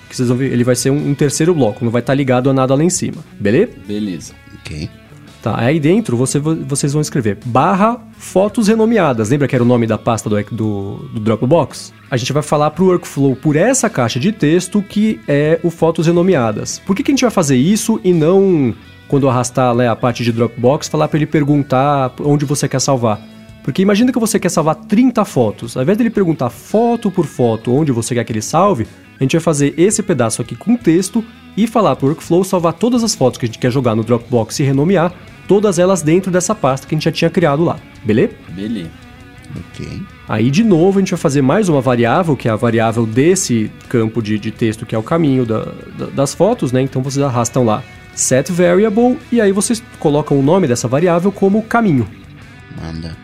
que 0.09 0.15
vocês 0.15 0.27
vão 0.27 0.37
ver, 0.37 0.51
ele 0.51 0.63
vai 0.63 0.75
ser 0.75 0.89
um, 0.89 1.09
um 1.09 1.13
terceiro 1.13 1.53
bloco, 1.53 1.83
não 1.83 1.91
vai 1.91 2.01
estar 2.01 2.11
tá 2.11 2.15
ligado 2.15 2.49
a 2.49 2.53
nada 2.53 2.73
lá 2.75 2.83
em 2.83 2.89
cima, 2.89 3.23
beleza? 3.39 3.73
Beleza. 3.85 4.33
Ok. 4.59 4.89
Tá, 5.41 5.57
aí 5.57 5.79
dentro 5.79 6.17
você, 6.17 6.37
vocês 6.37 6.91
vão 6.91 7.01
escrever 7.01 7.37
barra 7.45 7.97
fotos 8.17 8.67
renomeadas. 8.67 9.29
Lembra 9.29 9.47
que 9.47 9.55
era 9.55 9.63
o 9.63 9.67
nome 9.67 9.87
da 9.87 9.97
pasta 9.97 10.29
do, 10.29 10.35
do, 10.51 11.09
do 11.13 11.19
Dropbox? 11.21 11.93
A 12.11 12.17
gente 12.17 12.33
vai 12.33 12.43
falar 12.43 12.71
para 12.71 12.83
o 12.83 12.87
workflow 12.87 13.37
por 13.37 13.55
essa 13.55 13.89
caixa 13.89 14.19
de 14.19 14.33
texto 14.33 14.81
que 14.81 15.21
é 15.27 15.57
o 15.63 15.69
fotos 15.69 16.07
renomeadas. 16.07 16.79
Por 16.79 16.93
que, 16.93 17.03
que 17.03 17.11
a 17.11 17.13
gente 17.13 17.21
vai 17.21 17.31
fazer 17.31 17.55
isso 17.55 18.01
e 18.03 18.11
não 18.11 18.75
quando 19.09 19.27
arrastar 19.27 19.75
né, 19.75 19.89
a 19.89 19.95
parte 19.95 20.23
de 20.23 20.31
Dropbox, 20.31 20.87
falar 20.87 21.07
para 21.07 21.17
ele 21.17 21.25
perguntar 21.25 22.13
onde 22.21 22.45
você 22.45 22.69
quer 22.69 22.79
salvar. 22.79 23.19
Porque 23.63 23.81
imagina 23.81 24.11
que 24.11 24.19
você 24.19 24.39
quer 24.39 24.49
salvar 24.49 24.75
30 24.75 25.25
fotos. 25.25 25.75
Ao 25.75 25.83
invés 25.83 25.97
dele 25.97 26.11
perguntar 26.11 26.49
foto 26.49 27.11
por 27.11 27.25
foto 27.25 27.73
onde 27.73 27.91
você 27.91 28.13
quer 28.13 28.23
que 28.23 28.31
ele 28.31 28.41
salve, 28.41 28.87
a 29.19 29.23
gente 29.23 29.33
vai 29.33 29.41
fazer 29.41 29.73
esse 29.77 30.01
pedaço 30.01 30.41
aqui 30.41 30.55
com 30.55 30.77
texto 30.77 31.25
e 31.57 31.67
falar 31.67 31.95
para 31.95 32.05
o 32.05 32.09
workflow 32.09 32.43
salvar 32.43 32.73
todas 32.73 33.03
as 33.03 33.15
fotos 33.15 33.39
que 33.39 33.45
a 33.45 33.47
gente 33.47 33.59
quer 33.59 33.71
jogar 33.71 33.95
no 33.95 34.03
Dropbox 34.03 34.59
e 34.59 34.63
renomear, 34.63 35.11
todas 35.47 35.79
elas 35.79 36.01
dentro 36.01 36.31
dessa 36.31 36.53
pasta 36.53 36.87
que 36.87 36.93
a 36.93 36.97
gente 36.97 37.05
já 37.05 37.11
tinha 37.11 37.29
criado 37.29 37.63
lá. 37.63 37.77
Beleza? 38.05 38.33
Beleza. 38.49 38.91
Ok. 39.71 39.87
Aí, 40.27 40.51
de 40.51 40.63
novo, 40.63 40.99
a 40.99 41.01
gente 41.01 41.09
vai 41.09 41.19
fazer 41.19 41.41
mais 41.41 41.67
uma 41.67 41.81
variável, 41.81 42.37
que 42.37 42.47
é 42.47 42.51
a 42.51 42.55
variável 42.55 43.07
desse 43.07 43.71
campo 43.89 44.21
de, 44.21 44.37
de 44.37 44.51
texto, 44.51 44.85
que 44.85 44.93
é 44.93 44.97
o 44.97 45.03
caminho 45.03 45.45
da, 45.45 45.65
da, 45.97 46.05
das 46.13 46.35
fotos, 46.35 46.71
né? 46.71 46.83
Então 46.83 47.01
vocês 47.01 47.25
arrastam 47.25 47.65
lá 47.65 47.83
set 48.19 48.51
variable 48.51 49.17
e 49.31 49.39
aí 49.39 49.51
vocês 49.51 49.81
colocam 49.99 50.39
o 50.39 50.43
nome 50.43 50.67
dessa 50.67 50.87
variável 50.87 51.31
como 51.31 51.63
caminho. 51.63 52.07
Manda. 52.81 53.15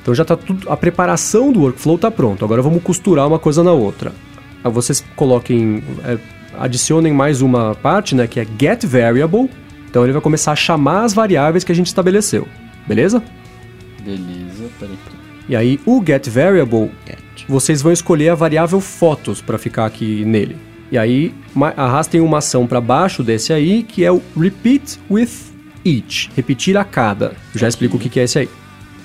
Então 0.00 0.14
já 0.14 0.22
está 0.22 0.36
tudo, 0.36 0.70
a 0.70 0.76
preparação 0.76 1.52
do 1.52 1.60
workflow 1.60 1.96
está 1.96 2.10
pronto. 2.10 2.44
Agora 2.44 2.62
vamos 2.62 2.82
costurar 2.82 3.26
uma 3.26 3.38
coisa 3.38 3.62
na 3.62 3.72
outra. 3.72 4.12
Aí 4.64 4.70
vocês 4.70 5.04
coloquem, 5.14 5.82
é, 6.04 6.18
adicionem 6.58 7.12
mais 7.12 7.40
uma 7.40 7.74
parte, 7.74 8.14
né, 8.14 8.26
que 8.26 8.40
é 8.40 8.46
get 8.58 8.84
variable. 8.84 9.48
Então 9.88 10.02
ele 10.04 10.12
vai 10.12 10.22
começar 10.22 10.52
a 10.52 10.56
chamar 10.56 11.04
as 11.04 11.12
variáveis 11.12 11.64
que 11.64 11.72
a 11.72 11.74
gente 11.74 11.88
estabeleceu. 11.88 12.48
Beleza? 12.86 13.22
Beleza, 14.04 14.64
peraí. 14.78 14.96
E 15.48 15.56
aí 15.56 15.80
o 15.84 16.02
get 16.04 16.28
variable, 16.28 16.90
get. 17.06 17.46
vocês 17.48 17.82
vão 17.82 17.92
escolher 17.92 18.30
a 18.30 18.34
variável 18.34 18.80
fotos 18.80 19.40
para 19.40 19.58
ficar 19.58 19.86
aqui 19.86 20.24
nele. 20.24 20.56
E 20.92 20.98
aí 20.98 21.34
arrastem 21.74 22.20
uma 22.20 22.38
ação 22.38 22.66
para 22.66 22.78
baixo 22.78 23.22
desse 23.22 23.50
aí, 23.50 23.82
que 23.82 24.04
é 24.04 24.12
o 24.12 24.20
repeat 24.38 25.00
with 25.10 25.30
each, 25.82 26.30
repetir 26.36 26.76
a 26.76 26.84
cada. 26.84 27.32
já 27.54 27.66
explico 27.66 27.96
o 27.96 27.98
que, 27.98 28.10
que 28.10 28.20
é 28.20 28.24
esse 28.24 28.40
aí. 28.40 28.48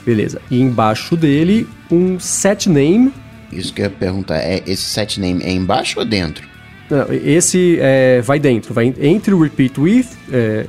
Beleza. 0.05 0.41
E 0.51 0.59
embaixo 0.61 1.15
dele, 1.15 1.65
um 1.89 2.19
set 2.19 2.69
name. 2.69 3.13
Isso 3.53 3.73
que 3.73 3.81
eu 3.81 3.85
ia 3.85 3.89
perguntar, 3.89 4.37
é, 4.37 4.61
esse 4.67 4.83
set 4.83 5.17
name 5.17 5.41
é 5.41 5.49
embaixo 5.49 5.97
ou 5.99 6.05
dentro? 6.05 6.45
Não, 6.89 7.05
esse 7.09 7.77
é, 7.79 8.21
vai 8.21 8.37
dentro, 8.37 8.73
vai 8.73 8.93
entre 8.99 9.33
o 9.33 9.41
repeat 9.41 9.79
with, 9.79 10.07
é, 10.29 10.67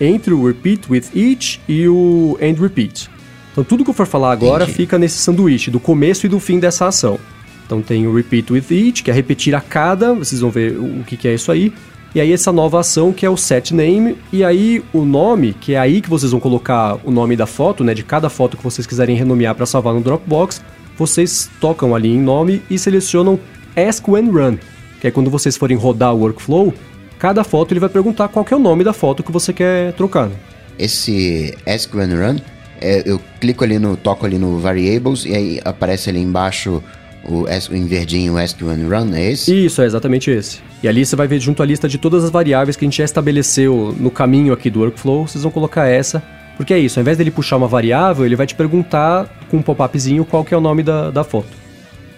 entre 0.00 0.34
o 0.34 0.44
repeat 0.46 0.90
with 0.90 1.04
each 1.14 1.60
e 1.68 1.86
o 1.86 2.36
end 2.40 2.60
repeat. 2.60 3.08
Então 3.52 3.62
tudo 3.62 3.84
que 3.84 3.90
eu 3.90 3.94
for 3.94 4.06
falar 4.06 4.32
agora 4.32 4.64
Entendi. 4.64 4.76
fica 4.76 4.98
nesse 4.98 5.18
sanduíche 5.18 5.70
do 5.70 5.78
começo 5.78 6.26
e 6.26 6.28
do 6.28 6.40
fim 6.40 6.58
dessa 6.58 6.86
ação. 6.86 7.20
Então 7.66 7.82
tem 7.82 8.06
o 8.06 8.14
repeat 8.14 8.52
with 8.52 8.64
each, 8.70 9.02
que 9.02 9.10
é 9.10 9.14
repetir 9.14 9.54
a 9.54 9.60
cada, 9.60 10.14
vocês 10.14 10.40
vão 10.40 10.50
ver 10.50 10.78
o 10.78 11.02
que, 11.04 11.26
é 11.26 11.34
isso 11.34 11.50
aí. 11.50 11.72
E 12.14 12.20
aí 12.20 12.32
essa 12.32 12.52
nova 12.52 12.80
ação 12.80 13.12
que 13.12 13.26
é 13.26 13.30
o 13.30 13.36
set 13.36 13.74
name, 13.74 14.16
e 14.32 14.44
aí 14.44 14.82
o 14.92 15.04
nome, 15.04 15.52
que 15.52 15.74
é 15.74 15.78
aí 15.78 16.00
que 16.00 16.08
vocês 16.08 16.30
vão 16.30 16.40
colocar 16.40 16.96
o 17.04 17.10
nome 17.10 17.36
da 17.36 17.46
foto, 17.46 17.82
né, 17.82 17.92
de 17.92 18.04
cada 18.04 18.30
foto 18.30 18.56
que 18.56 18.62
vocês 18.62 18.86
quiserem 18.86 19.16
renomear 19.16 19.54
para 19.54 19.66
salvar 19.66 19.92
no 19.92 20.00
Dropbox, 20.00 20.62
vocês 20.96 21.50
tocam 21.60 21.94
ali 21.94 22.08
em 22.08 22.20
nome 22.20 22.62
e 22.70 22.78
selecionam 22.78 23.38
Ask 23.76 24.06
When 24.08 24.30
Run, 24.30 24.56
que 25.00 25.08
é 25.08 25.10
quando 25.10 25.28
vocês 25.28 25.56
forem 25.56 25.76
rodar 25.76 26.14
o 26.14 26.20
workflow, 26.20 26.72
cada 27.18 27.44
foto 27.44 27.72
ele 27.72 27.80
vai 27.80 27.90
perguntar 27.90 28.28
qual 28.28 28.46
é 28.50 28.54
o 28.54 28.58
nome 28.58 28.84
da 28.84 28.92
foto 28.92 29.22
que 29.22 29.32
você 29.32 29.52
quer 29.52 29.92
trocar. 29.92 30.28
Né? 30.28 30.36
Esse 30.78 31.54
Ask 31.66 31.92
When 31.94 32.14
Run, 32.14 32.36
é, 32.80 33.02
eu 33.04 33.20
clico 33.40 33.64
ali 33.64 33.78
no, 33.78 33.96
toco 33.96 34.24
ali 34.24 34.38
no 34.38 34.58
Variables 34.58 35.24
e 35.24 35.34
aí 35.34 35.60
aparece 35.64 36.08
ali 36.08 36.20
embaixo 36.20 36.82
o, 37.28 37.46
em 37.74 37.86
verdinho 37.86 38.34
o 38.34 38.36
Run, 38.36 39.14
é 39.14 39.32
esse? 39.32 39.66
Isso, 39.66 39.82
é 39.82 39.86
exatamente 39.86 40.30
esse. 40.30 40.60
E 40.82 40.88
ali 40.88 41.04
você 41.04 41.16
vai 41.16 41.26
ver 41.26 41.40
junto 41.40 41.62
a 41.62 41.66
lista 41.66 41.88
de 41.88 41.98
todas 41.98 42.24
as 42.24 42.30
variáveis 42.30 42.76
que 42.76 42.84
a 42.84 42.86
gente 42.86 42.98
já 42.98 43.04
estabeleceu 43.04 43.94
no 43.98 44.10
caminho 44.10 44.52
aqui 44.52 44.70
do 44.70 44.80
workflow, 44.80 45.26
vocês 45.26 45.42
vão 45.42 45.50
colocar 45.50 45.86
essa. 45.86 46.22
Porque 46.56 46.72
é 46.72 46.78
isso, 46.78 46.98
ao 46.98 47.02
invés 47.02 47.18
dele 47.18 47.30
puxar 47.30 47.56
uma 47.56 47.68
variável, 47.68 48.24
ele 48.24 48.36
vai 48.36 48.46
te 48.46 48.54
perguntar 48.54 49.28
com 49.50 49.58
um 49.58 49.62
pop-upzinho 49.62 50.24
qual 50.24 50.44
que 50.44 50.54
é 50.54 50.56
o 50.56 50.60
nome 50.60 50.82
da, 50.82 51.10
da 51.10 51.22
foto. 51.22 51.48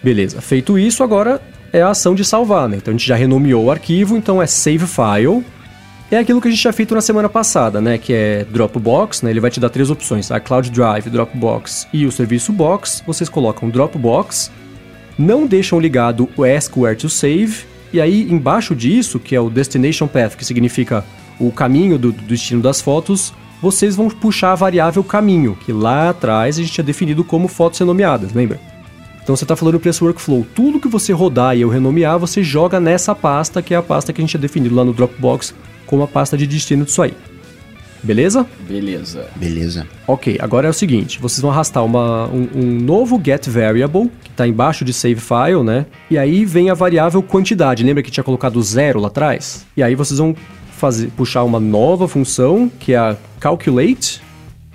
Beleza, 0.03 0.41
feito 0.41 0.79
isso, 0.79 1.03
agora 1.03 1.41
é 1.73 1.83
a 1.83 1.91
ação 1.91 2.15
de 2.15 2.25
salvar, 2.25 2.69
né? 2.69 2.77
Então 2.77 2.93
a 2.93 2.97
gente 2.97 3.07
já 3.07 3.17
renomeou 3.17 3.65
o 3.65 3.71
arquivo, 3.71 4.17
então 4.17 4.41
é 4.41 4.47
Save 4.47 4.87
File. 4.87 5.45
É 6.11 6.17
aquilo 6.17 6.41
que 6.41 6.49
a 6.49 6.51
gente 6.51 6.63
já 6.63 6.73
fez 6.73 6.89
na 6.89 7.01
semana 7.03 7.29
passada, 7.29 7.81
né? 7.81 7.99
Que 7.99 8.15
é 8.15 8.47
Dropbox, 8.51 9.23
né? 9.23 9.31
Ele 9.31 9.41
vai 9.41 9.51
te 9.51 9.61
dar 9.61 9.69
três 9.69 9.91
opções, 9.91 10.31
a 10.31 10.41
Cloud 10.41 10.71
Drive, 10.71 11.11
Dropbox 11.11 11.87
e 11.93 12.07
o 12.07 12.13
serviço 12.13 12.53
Box. 12.53 13.03
Vocês 13.07 13.29
colocam 13.29 13.69
Dropbox, 13.69 14.51
não 15.19 15.47
deixam 15.47 15.81
ligado 15.81 16.29
o 16.37 16.45
Ask 16.45 16.77
Where 16.77 16.97
to 16.97 17.09
Save, 17.09 17.65
e 17.93 18.01
aí 18.01 18.31
embaixo 18.31 18.75
disso, 18.75 19.19
que 19.19 19.35
é 19.35 19.41
o 19.41 19.51
Destination 19.51 20.07
Path, 20.07 20.37
que 20.37 20.45
significa 20.45 21.05
o 21.41 21.51
caminho 21.51 21.99
do, 21.99 22.13
do 22.13 22.23
destino 22.23 22.63
das 22.63 22.81
fotos, 22.81 23.33
vocês 23.61 23.97
vão 23.97 24.09
puxar 24.09 24.53
a 24.53 24.55
variável 24.55 25.03
caminho, 25.03 25.57
que 25.65 25.73
lá 25.73 26.11
atrás 26.11 26.59
a 26.59 26.63
gente 26.63 26.73
tinha 26.73 26.85
definido 26.85 27.25
como 27.25 27.49
fotos 27.49 27.79
renomeadas, 27.79 28.33
lembra? 28.33 28.61
Então 29.23 29.37
você 29.37 29.45
está 29.45 29.57
falando 29.57 29.79
para 29.79 29.91
esse 29.91 30.03
workflow, 30.03 30.47
tudo 30.55 30.81
que 30.81 30.89
você 30.89 31.13
rodar 31.13 31.57
e 31.57 31.61
eu 31.61 31.69
renomear, 31.69 32.19
você 32.19 32.43
joga 32.43 32.81
nessa 32.81 33.15
pasta, 33.15 33.61
que 33.61 33.75
é 33.75 33.77
a 33.77 33.83
pasta 33.83 34.13
que 34.13 34.21
a 34.21 34.23
gente 34.23 34.31
tinha 34.31 34.41
definido 34.41 34.75
lá 34.75 34.85
no 34.85 34.93
Dropbox 34.93 35.55
como 35.87 36.03
a 36.03 36.07
pasta 36.07 36.37
de 36.37 36.47
destino 36.47 36.85
disso 36.85 37.03
aí. 37.03 37.15
Beleza? 38.03 38.47
Beleza. 38.67 39.27
Beleza. 39.37 39.87
Ok, 40.07 40.39
agora 40.41 40.67
é 40.67 40.71
o 40.71 40.75
seguinte: 40.75 41.19
vocês 41.21 41.41
vão 41.41 41.51
arrastar 41.51 41.85
uma, 41.85 42.27
um, 42.29 42.49
um 42.55 42.81
novo 42.81 43.21
get 43.25 43.49
variable, 43.49 44.11
que 44.23 44.31
está 44.31 44.47
embaixo 44.47 44.85
de 44.85 44.93
save 44.93 45.21
file, 45.21 45.63
né? 45.65 45.87
E 46.11 46.17
aí 46.17 46.45
vem 46.45 46.71
a 46.71 46.75
variável 46.75 47.23
quantidade. 47.23 47.83
Lembra 47.83 48.03
que 48.03 48.11
tinha 48.11 48.25
colocado 48.25 48.63
zero 48.63 49.01
lá 49.01 49.09
atrás? 49.09 49.67
E 49.77 49.83
aí 49.83 49.95
vocês 49.95 50.19
vão 50.19 50.35
fazer, 50.71 51.09
puxar 51.17 51.43
uma 51.45 51.59
nova 51.59 52.07
função, 52.07 52.71
que 52.79 52.93
é 52.93 52.99
a 52.99 53.17
calculate. 53.41 54.23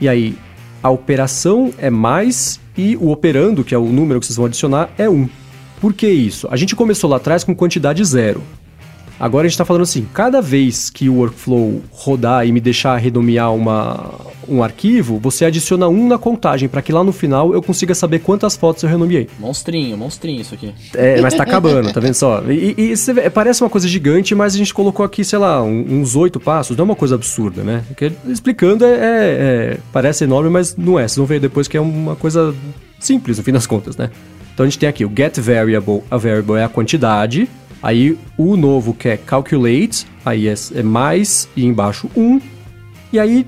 E 0.01 0.09
aí 0.09 0.35
a 0.81 0.89
operação 0.89 1.73
é 1.77 1.89
mais 1.89 2.59
e 2.77 2.97
o 2.97 3.09
operando, 3.09 3.63
que 3.63 3.73
é 3.73 3.77
o 3.77 3.85
número 3.85 4.19
que 4.19 4.25
vocês 4.25 4.35
vão 4.35 4.47
adicionar, 4.47 4.89
é 4.97 5.09
1. 5.09 5.29
Por 5.79 5.93
que 5.93 6.07
isso? 6.07 6.47
A 6.51 6.55
gente 6.55 6.75
começou 6.75 7.09
lá 7.09 7.17
atrás 7.17 7.43
com 7.43 7.55
quantidade 7.55 8.03
zero. 8.03 8.41
Agora 9.19 9.45
a 9.45 9.47
gente 9.47 9.53
está 9.53 9.65
falando 9.65 9.83
assim, 9.83 10.07
cada 10.13 10.41
vez 10.41 10.89
que 10.89 11.07
o 11.07 11.15
workflow 11.15 11.81
rodar 11.91 12.45
e 12.47 12.51
me 12.51 12.59
deixar 12.59 12.97
renomear 12.97 13.53
uma, 13.53 14.19
um 14.47 14.63
arquivo, 14.63 15.19
você 15.19 15.45
adiciona 15.45 15.87
um 15.87 16.07
na 16.07 16.17
contagem, 16.17 16.67
para 16.67 16.81
que 16.81 16.91
lá 16.91 17.03
no 17.03 17.11
final 17.11 17.53
eu 17.53 17.61
consiga 17.61 17.93
saber 17.95 18.19
quantas 18.19 18.55
fotos 18.55 18.83
eu 18.83 18.89
renomeei. 18.89 19.29
Monstrinho, 19.39 19.97
monstrinho 19.97 20.41
isso 20.41 20.53
aqui. 20.53 20.73
É, 20.95 21.21
mas 21.21 21.33
tá 21.33 21.43
acabando, 21.43 21.91
tá 21.91 21.99
vendo 21.99 22.15
só? 22.15 22.43
E, 22.49 22.75
e 22.77 22.95
vê, 23.13 23.29
parece 23.29 23.63
uma 23.63 23.69
coisa 23.69 23.87
gigante, 23.87 24.33
mas 24.35 24.55
a 24.55 24.57
gente 24.57 24.73
colocou 24.73 25.05
aqui, 25.05 25.23
sei 25.23 25.39
lá, 25.39 25.63
um, 25.63 26.01
uns 26.01 26.15
oito 26.15 26.39
passos, 26.39 26.75
não 26.75 26.83
é 26.83 26.85
uma 26.85 26.95
coisa 26.95 27.15
absurda, 27.15 27.63
né? 27.63 27.83
Porque, 27.87 28.11
explicando, 28.27 28.83
é, 28.85 28.89
é, 28.89 28.95
é, 28.95 29.77
parece 29.91 30.23
enorme, 30.23 30.49
mas 30.49 30.75
não 30.75 30.99
é. 30.99 31.07
Vocês 31.07 31.17
vão 31.17 31.25
ver 31.25 31.39
depois 31.39 31.67
que 31.67 31.77
é 31.77 31.81
uma 31.81 32.15
coisa 32.15 32.53
simples, 32.99 33.37
no 33.37 33.43
fim 33.43 33.51
das 33.51 33.67
contas, 33.67 33.95
né? 33.95 34.09
Então 34.53 34.65
a 34.65 34.69
gente 34.69 34.77
tem 34.77 34.87
aqui 34.87 35.03
o 35.03 35.11
get 35.15 35.39
variable, 35.39 36.03
a 36.11 36.17
variable 36.17 36.57
é 36.57 36.63
a 36.63 36.69
quantidade, 36.69 37.49
Aí 37.83 38.17
o 38.37 38.55
novo 38.55 38.93
que 38.93 39.09
é 39.09 39.17
calculate, 39.17 40.07
aí 40.25 40.47
é, 40.47 40.53
é 40.73 40.81
mais 40.81 41.49
e 41.53 41.65
embaixo 41.65 42.09
1. 42.15 42.39
E 43.11 43.19
aí 43.19 43.45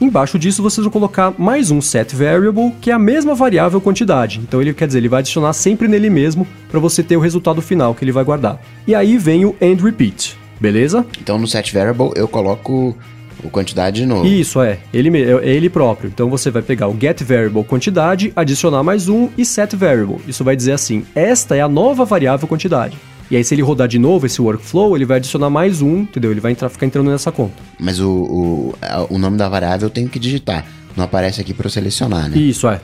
embaixo 0.00 0.38
disso 0.38 0.62
vocês 0.62 0.82
vão 0.82 0.90
colocar 0.90 1.34
mais 1.36 1.70
um 1.70 1.82
set 1.82 2.16
variable, 2.16 2.72
que 2.80 2.90
é 2.90 2.94
a 2.94 2.98
mesma 2.98 3.34
variável 3.34 3.78
quantidade. 3.78 4.40
Então 4.42 4.62
ele 4.62 4.72
quer 4.72 4.86
dizer, 4.86 4.98
ele 4.98 5.10
vai 5.10 5.20
adicionar 5.20 5.52
sempre 5.52 5.86
nele 5.86 6.08
mesmo 6.08 6.46
para 6.70 6.80
você 6.80 7.02
ter 7.02 7.18
o 7.18 7.20
resultado 7.20 7.60
final 7.60 7.94
que 7.94 8.02
ele 8.02 8.12
vai 8.12 8.24
guardar. 8.24 8.58
E 8.86 8.94
aí 8.94 9.18
vem 9.18 9.44
o 9.44 9.54
end 9.60 9.82
repeat, 9.82 10.38
beleza? 10.58 11.04
Então 11.20 11.38
no 11.38 11.46
set 11.46 11.74
variable 11.74 12.12
eu 12.16 12.26
coloco 12.26 12.96
o 13.44 13.50
quantidade 13.50 14.00
de 14.00 14.06
novo. 14.06 14.26
Isso 14.26 14.60
é, 14.62 14.78
ele 14.92 15.10
é 15.22 15.48
ele 15.48 15.68
próprio. 15.68 16.08
Então 16.08 16.30
você 16.30 16.50
vai 16.50 16.62
pegar 16.62 16.88
o 16.88 16.96
get 16.98 17.22
variable 17.22 17.64
quantidade, 17.64 18.32
adicionar 18.34 18.82
mais 18.82 19.06
um 19.06 19.28
e 19.36 19.44
set 19.44 19.76
variable. 19.76 20.18
Isso 20.26 20.42
vai 20.42 20.56
dizer 20.56 20.72
assim: 20.72 21.04
esta 21.14 21.54
é 21.56 21.60
a 21.60 21.68
nova 21.68 22.06
variável 22.06 22.48
quantidade. 22.48 22.96
E 23.30 23.36
aí, 23.36 23.44
se 23.44 23.54
ele 23.54 23.62
rodar 23.62 23.86
de 23.86 23.98
novo 23.98 24.26
esse 24.26 24.42
workflow, 24.42 24.96
ele 24.96 25.04
vai 25.04 25.18
adicionar 25.18 25.48
mais 25.48 25.80
um, 25.80 25.98
entendeu? 25.98 26.32
Ele 26.32 26.40
vai 26.40 26.52
entrar, 26.52 26.68
ficar 26.68 26.86
entrando 26.86 27.10
nessa 27.10 27.30
conta. 27.30 27.54
Mas 27.78 28.00
o, 28.00 28.10
o, 28.10 28.74
o 29.08 29.18
nome 29.18 29.36
da 29.36 29.48
variável 29.48 29.86
eu 29.86 29.90
tenho 29.90 30.08
que 30.08 30.18
digitar. 30.18 30.66
Não 30.96 31.04
aparece 31.04 31.40
aqui 31.40 31.54
para 31.54 31.66
eu 31.66 31.70
selecionar, 31.70 32.28
né? 32.28 32.36
Isso, 32.36 32.68
é. 32.68 32.80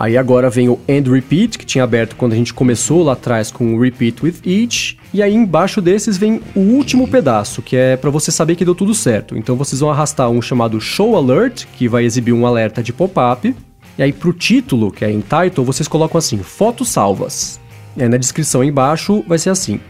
Aí 0.00 0.16
agora 0.16 0.48
vem 0.48 0.66
o 0.70 0.80
end 0.88 1.10
repeat, 1.10 1.58
que 1.58 1.66
tinha 1.66 1.84
aberto 1.84 2.16
quando 2.16 2.32
a 2.32 2.36
gente 2.36 2.54
começou 2.54 3.02
lá 3.02 3.12
atrás 3.12 3.50
com 3.50 3.74
o 3.74 3.78
repeat 3.78 4.24
with 4.24 4.36
each. 4.46 4.96
E 5.12 5.22
aí 5.22 5.34
embaixo 5.34 5.82
desses 5.82 6.16
vem 6.16 6.40
o 6.54 6.60
último 6.60 7.02
okay. 7.02 7.12
pedaço, 7.12 7.60
que 7.60 7.76
é 7.76 7.98
para 7.98 8.08
você 8.08 8.32
saber 8.32 8.56
que 8.56 8.64
deu 8.64 8.74
tudo 8.74 8.94
certo. 8.94 9.36
Então 9.36 9.56
vocês 9.56 9.80
vão 9.80 9.90
arrastar 9.90 10.30
um 10.30 10.40
chamado 10.40 10.80
show 10.80 11.14
alert, 11.14 11.66
que 11.76 11.86
vai 11.86 12.04
exibir 12.04 12.32
um 12.32 12.46
alerta 12.46 12.82
de 12.82 12.94
pop-up. 12.94 13.54
E 13.98 14.02
aí 14.02 14.10
pro 14.10 14.32
título, 14.32 14.90
que 14.90 15.04
é 15.04 15.10
em 15.12 15.20
title, 15.20 15.66
vocês 15.66 15.86
colocam 15.86 16.16
assim: 16.16 16.38
fotos 16.38 16.88
salvas. 16.88 17.60
Aí 17.98 18.08
na 18.08 18.16
descrição 18.16 18.62
embaixo 18.62 19.24
vai 19.26 19.38
ser 19.38 19.50
assim: 19.50 19.80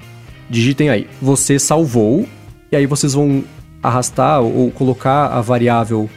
digitem 0.49 0.91
aí, 0.91 1.09
você 1.21 1.59
salvou, 1.59 2.27
e 2.71 2.77
aí 2.77 2.87
vocês 2.87 3.15
vão 3.15 3.45
arrastar 3.83 4.41
ou 4.43 4.71
colocar 4.71 5.27
a 5.27 5.41
variável 5.41 6.09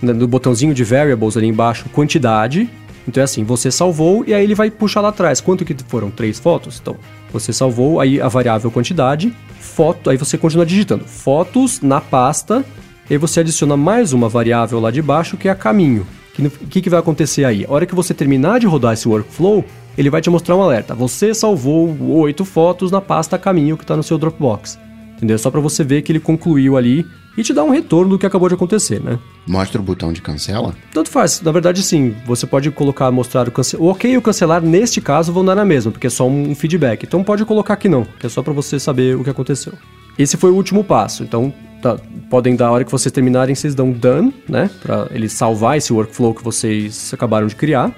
no 0.00 0.26
botãozinho 0.26 0.74
de 0.74 0.84
variables 0.84 1.36
ali 1.36 1.46
embaixo, 1.46 1.88
quantidade. 1.90 2.68
Então 3.06 3.20
é 3.20 3.24
assim, 3.24 3.44
você 3.44 3.70
salvou 3.70 4.24
e 4.26 4.32
aí 4.32 4.42
ele 4.42 4.54
vai 4.54 4.70
puxar 4.70 5.00
lá 5.00 5.08
atrás. 5.08 5.40
Quanto 5.40 5.64
que 5.64 5.76
foram? 5.86 6.10
Três 6.10 6.38
fotos? 6.38 6.78
Então, 6.80 6.96
você 7.32 7.52
salvou, 7.52 8.00
aí 8.00 8.20
a 8.20 8.28
variável 8.28 8.70
quantidade, 8.70 9.34
foto, 9.58 10.08
aí 10.08 10.16
você 10.16 10.38
continua 10.38 10.64
digitando 10.64 11.04
fotos 11.04 11.80
na 11.80 12.00
pasta, 12.00 12.64
e 13.10 13.14
aí 13.14 13.18
você 13.18 13.40
adiciona 13.40 13.76
mais 13.76 14.12
uma 14.12 14.28
variável 14.28 14.78
lá 14.80 14.90
de 14.90 15.02
baixo 15.02 15.36
que 15.36 15.48
é 15.48 15.50
a 15.50 15.54
caminho. 15.54 16.06
O 16.38 16.50
que, 16.66 16.80
que 16.80 16.90
vai 16.90 16.98
acontecer 16.98 17.44
aí? 17.44 17.64
A 17.64 17.72
hora 17.72 17.86
que 17.86 17.94
você 17.94 18.14
terminar 18.14 18.60
de 18.60 18.66
rodar 18.66 18.92
esse 18.94 19.06
workflow, 19.08 19.64
ele 19.96 20.10
vai 20.10 20.20
te 20.20 20.30
mostrar 20.30 20.56
um 20.56 20.62
alerta. 20.62 20.94
Você 20.94 21.34
salvou 21.34 21.96
oito 22.20 22.44
fotos 22.44 22.90
na 22.90 23.00
pasta 23.00 23.38
caminho 23.38 23.76
que 23.76 23.84
está 23.84 23.96
no 23.96 24.02
seu 24.02 24.18
Dropbox. 24.18 24.78
Entendeu? 25.16 25.38
Só 25.38 25.50
para 25.50 25.60
você 25.60 25.84
ver 25.84 26.02
que 26.02 26.12
ele 26.12 26.20
concluiu 26.20 26.76
ali 26.76 27.06
e 27.36 27.42
te 27.42 27.52
dar 27.52 27.64
um 27.64 27.70
retorno 27.70 28.10
do 28.10 28.18
que 28.18 28.26
acabou 28.26 28.48
de 28.48 28.54
acontecer, 28.54 29.00
né? 29.00 29.18
Mostra 29.46 29.80
o 29.80 29.84
botão 29.84 30.12
de 30.12 30.22
cancela? 30.22 30.74
Tanto 30.92 31.10
faz. 31.10 31.40
Na 31.40 31.50
verdade, 31.50 31.82
sim. 31.82 32.14
Você 32.26 32.46
pode 32.46 32.70
colocar, 32.70 33.10
mostrar 33.10 33.48
o 33.48 33.50
cancelar. 33.50 33.86
O 33.86 33.90
ok 33.90 34.12
e 34.12 34.16
o 34.16 34.22
cancelar, 34.22 34.62
neste 34.62 35.00
caso, 35.00 35.32
vão 35.32 35.44
dar 35.44 35.54
na 35.54 35.64
mesma, 35.64 35.90
porque 35.90 36.06
é 36.06 36.10
só 36.10 36.28
um 36.28 36.54
feedback. 36.54 37.04
Então 37.04 37.24
pode 37.24 37.44
colocar 37.44 37.76
que 37.76 37.88
não, 37.88 38.04
que 38.18 38.26
é 38.26 38.28
só 38.28 38.42
para 38.42 38.52
você 38.52 38.78
saber 38.78 39.16
o 39.16 39.24
que 39.24 39.30
aconteceu. 39.30 39.72
Esse 40.18 40.36
foi 40.36 40.50
o 40.50 40.54
último 40.54 40.84
passo. 40.84 41.24
Então, 41.24 41.52
tá, 41.82 41.96
podem 42.30 42.54
dar 42.54 42.68
a 42.68 42.70
hora 42.72 42.84
que 42.84 42.92
vocês 42.92 43.10
terminarem, 43.10 43.54
vocês 43.54 43.74
dão 43.74 43.90
done, 43.90 44.32
né? 44.48 44.70
Para 44.80 45.08
ele 45.10 45.28
salvar 45.28 45.76
esse 45.76 45.92
workflow 45.92 46.34
que 46.34 46.44
vocês 46.44 47.12
acabaram 47.12 47.46
de 47.46 47.56
criar. 47.56 47.92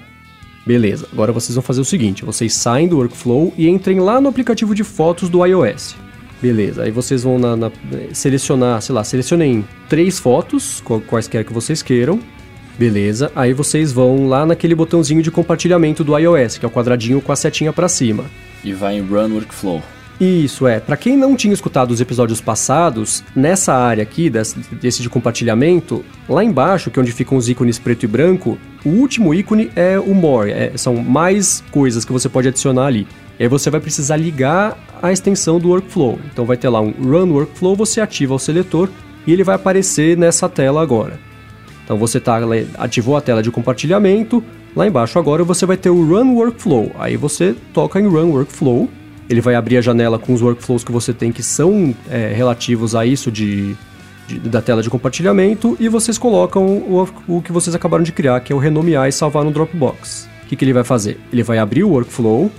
Beleza, 0.67 1.07
agora 1.13 1.33
vocês 1.33 1.55
vão 1.55 1.63
fazer 1.63 1.81
o 1.81 1.85
seguinte: 1.85 2.25
vocês 2.25 2.53
saem 2.53 2.89
do 2.89 2.97
workflow 2.97 3.55
e 3.57 3.69
entrem 3.69 4.01
lá 4.01 4.21
no 4.21 4.29
aplicativo 4.29 4.75
de 4.75 4.83
fotos 4.83 5.29
do 5.29 5.45
iOS. 5.47 5.95
Beleza, 6.43 6.83
aí 6.83 6.91
vocês 6.91 7.23
vão 7.23 7.39
na, 7.39 7.57
na, 7.57 7.71
selecionar, 8.13 8.83
sei 8.83 8.95
lá, 8.95 9.05
selecionem 9.05 9.65
três 9.89 10.19
fotos, 10.19 10.83
quaisquer 11.07 11.45
que 11.45 11.53
vocês 11.53 11.83
queiram. 11.83 12.21
Beleza, 12.77 13.33
aí 13.35 13.55
vocês 13.55 13.91
vão 13.91 14.29
lá 14.29 14.45
naquele 14.45 14.75
botãozinho 14.75 15.23
de 15.23 15.31
compartilhamento 15.31 16.05
do 16.05 16.19
iOS, 16.19 16.59
que 16.59 16.67
é 16.67 16.69
o 16.69 16.71
quadradinho 16.71 17.23
com 17.23 17.33
a 17.33 17.37
setinha 17.37 17.73
para 17.73 17.89
cima. 17.89 18.25
E 18.63 18.73
vai 18.75 18.99
em 18.99 19.01
Run 19.01 19.33
Workflow. 19.33 19.83
Isso 20.19 20.67
é. 20.67 20.81
Para 20.81 20.97
quem 20.97 21.17
não 21.17 21.37
tinha 21.37 21.53
escutado 21.53 21.91
os 21.91 22.01
episódios 22.01 22.41
passados, 22.41 23.23
nessa 23.35 23.75
área 23.75 24.03
aqui, 24.03 24.31
desse, 24.31 24.59
desse 24.75 25.03
de 25.03 25.11
compartilhamento, 25.11 26.03
lá 26.29 26.43
embaixo, 26.43 26.91
que 26.91 26.99
é 26.99 27.03
onde 27.03 27.13
ficam 27.13 27.37
os 27.37 27.49
ícones 27.49 27.79
preto 27.79 28.05
e 28.05 28.07
branco, 28.07 28.59
o 28.85 28.89
último 28.89 29.35
ícone 29.35 29.71
é 29.77 29.99
o 29.99 30.15
More. 30.15 30.51
É, 30.51 30.73
são 30.77 30.97
mais 30.97 31.63
coisas 31.71 32.05
que 32.05 32.13
você 32.13 32.29
pode 32.29 32.49
adicionar 32.49 32.87
ali. 32.87 33.07
E 33.39 33.43
aí 33.43 33.49
você 33.49 33.69
vai 33.69 33.81
precisar 33.81 34.17
ligar 34.17 34.79
a 35.03 35.13
extensão 35.13 35.59
do 35.59 35.69
workflow. 35.69 36.19
Então 36.33 36.47
vai 36.47 36.57
ter 36.57 36.71
lá 36.71 36.81
um 36.81 36.93
Run 36.93 37.31
Workflow, 37.33 37.77
você 37.77 38.01
ativa 38.01 38.35
o 38.35 38.39
seletor 38.39 38.89
e 39.27 39.33
ele 39.33 39.45
vai 39.45 39.57
aparecer 39.57 40.17
nessa 40.17 40.49
tela 40.49 40.81
agora. 40.81 41.21
Então 41.85 41.99
você 41.99 42.19
tá, 42.19 42.39
ativou 42.79 43.17
a 43.17 43.21
tela 43.21 43.43
de 43.43 43.51
compartilhamento, 43.51 44.43
lá 44.75 44.87
embaixo 44.87 45.19
agora 45.19 45.45
você 45.45 45.67
vai 45.67 45.77
ter 45.77 45.91
o 45.91 46.07
Run 46.07 46.35
Workflow. 46.35 46.93
Aí 46.99 47.17
você 47.17 47.55
toca 47.75 48.01
em 48.01 48.09
Run 48.09 48.31
Workflow 48.31 48.89
ele 49.29 49.41
vai 49.41 49.55
abrir 49.55 49.79
a 49.79 49.81
janela 49.81 50.19
com 50.19 50.33
os 50.33 50.43
workflows 50.43 50.85
que 50.85 50.93
você 50.93 51.13
tem 51.13 51.33
que 51.33 51.43
são 51.43 51.95
é, 52.11 52.33
relativos 52.35 52.95
a 52.95 53.05
isso 53.05 53.31
de, 53.31 53.77
de, 54.27 54.39
da 54.41 54.63
tela 54.63 54.83
de 54.83 54.91
compartilhamento 54.91 55.77
e 55.81 55.89
vocês 55.89 56.17
colocam 56.17 56.65
o, 56.65 57.09
o 57.27 57.43
que 57.43 57.53
vocês 57.53 57.75
acabaram 57.75 58.05
de 58.05 58.13
criar, 58.13 58.41
que 58.41 58.53
é 58.53 58.57
o 58.57 58.59
renomear 58.59 59.09
e 59.09 59.13
salvar 59.13 59.45
no 59.45 59.51
Dropbox. 59.51 60.29
O 60.45 60.49
que, 60.49 60.57
que 60.57 60.65
ele 60.65 60.73
vai 60.73 60.85
fazer? 60.85 61.19
Ele 61.33 61.43
vai 61.43 61.59
abrir 61.59 61.83
o 61.83 61.91
workflow, 61.91 62.51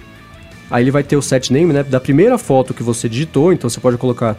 aí 0.70 0.84
ele 0.84 0.92
vai 0.92 1.04
ter 1.04 1.16
o 1.16 1.22
set 1.22 1.54
name 1.54 1.72
né, 1.72 1.84
da 1.84 2.00
primeira 2.00 2.38
foto 2.38 2.74
que 2.74 2.84
você 2.84 3.08
digitou, 3.08 3.54
então 3.54 3.70
você 3.70 3.80
pode 3.80 3.98
colocar, 3.98 4.36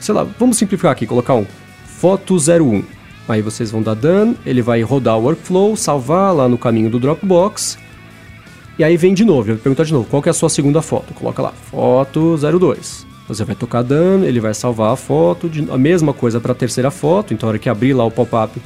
sei 0.00 0.14
lá, 0.14 0.26
vamos 0.38 0.56
simplificar 0.56 0.92
aqui, 0.92 1.06
colocar 1.06 1.34
um 1.34 1.46
foto 1.84 2.36
01. 2.36 2.82
Aí 3.28 3.42
vocês 3.42 3.70
vão 3.70 3.82
dar 3.82 3.94
done, 3.94 4.36
ele 4.46 4.62
vai 4.62 4.80
rodar 4.82 5.18
o 5.18 5.24
workflow, 5.24 5.76
salvar 5.76 6.34
lá 6.34 6.48
no 6.48 6.56
caminho 6.56 6.88
do 6.88 6.98
Dropbox 6.98 7.76
e 8.78 8.84
aí 8.84 8.96
vem 8.96 9.14
de 9.14 9.24
novo, 9.24 9.50
ele 9.50 9.58
perguntar 9.58 9.84
de 9.84 9.92
novo, 9.92 10.06
qual 10.08 10.22
que 10.22 10.28
é 10.28 10.30
a 10.30 10.34
sua 10.34 10.48
segunda 10.48 10.82
foto? 10.82 11.14
Coloca 11.14 11.40
lá, 11.40 11.52
foto 11.52 12.36
02. 12.36 13.06
Você 13.28 13.44
vai 13.44 13.56
tocar 13.56 13.82
dano, 13.82 14.24
ele 14.24 14.38
vai 14.38 14.54
salvar 14.54 14.92
a 14.92 14.96
foto, 14.96 15.48
de, 15.48 15.68
a 15.70 15.78
mesma 15.78 16.12
coisa 16.12 16.38
para 16.40 16.52
a 16.52 16.54
terceira 16.54 16.90
foto, 16.90 17.34
então 17.34 17.48
a 17.48 17.50
hora 17.50 17.58
que 17.58 17.68
abrir 17.68 17.92
lá 17.92 18.04
o 18.04 18.10
pop-up 18.10 18.60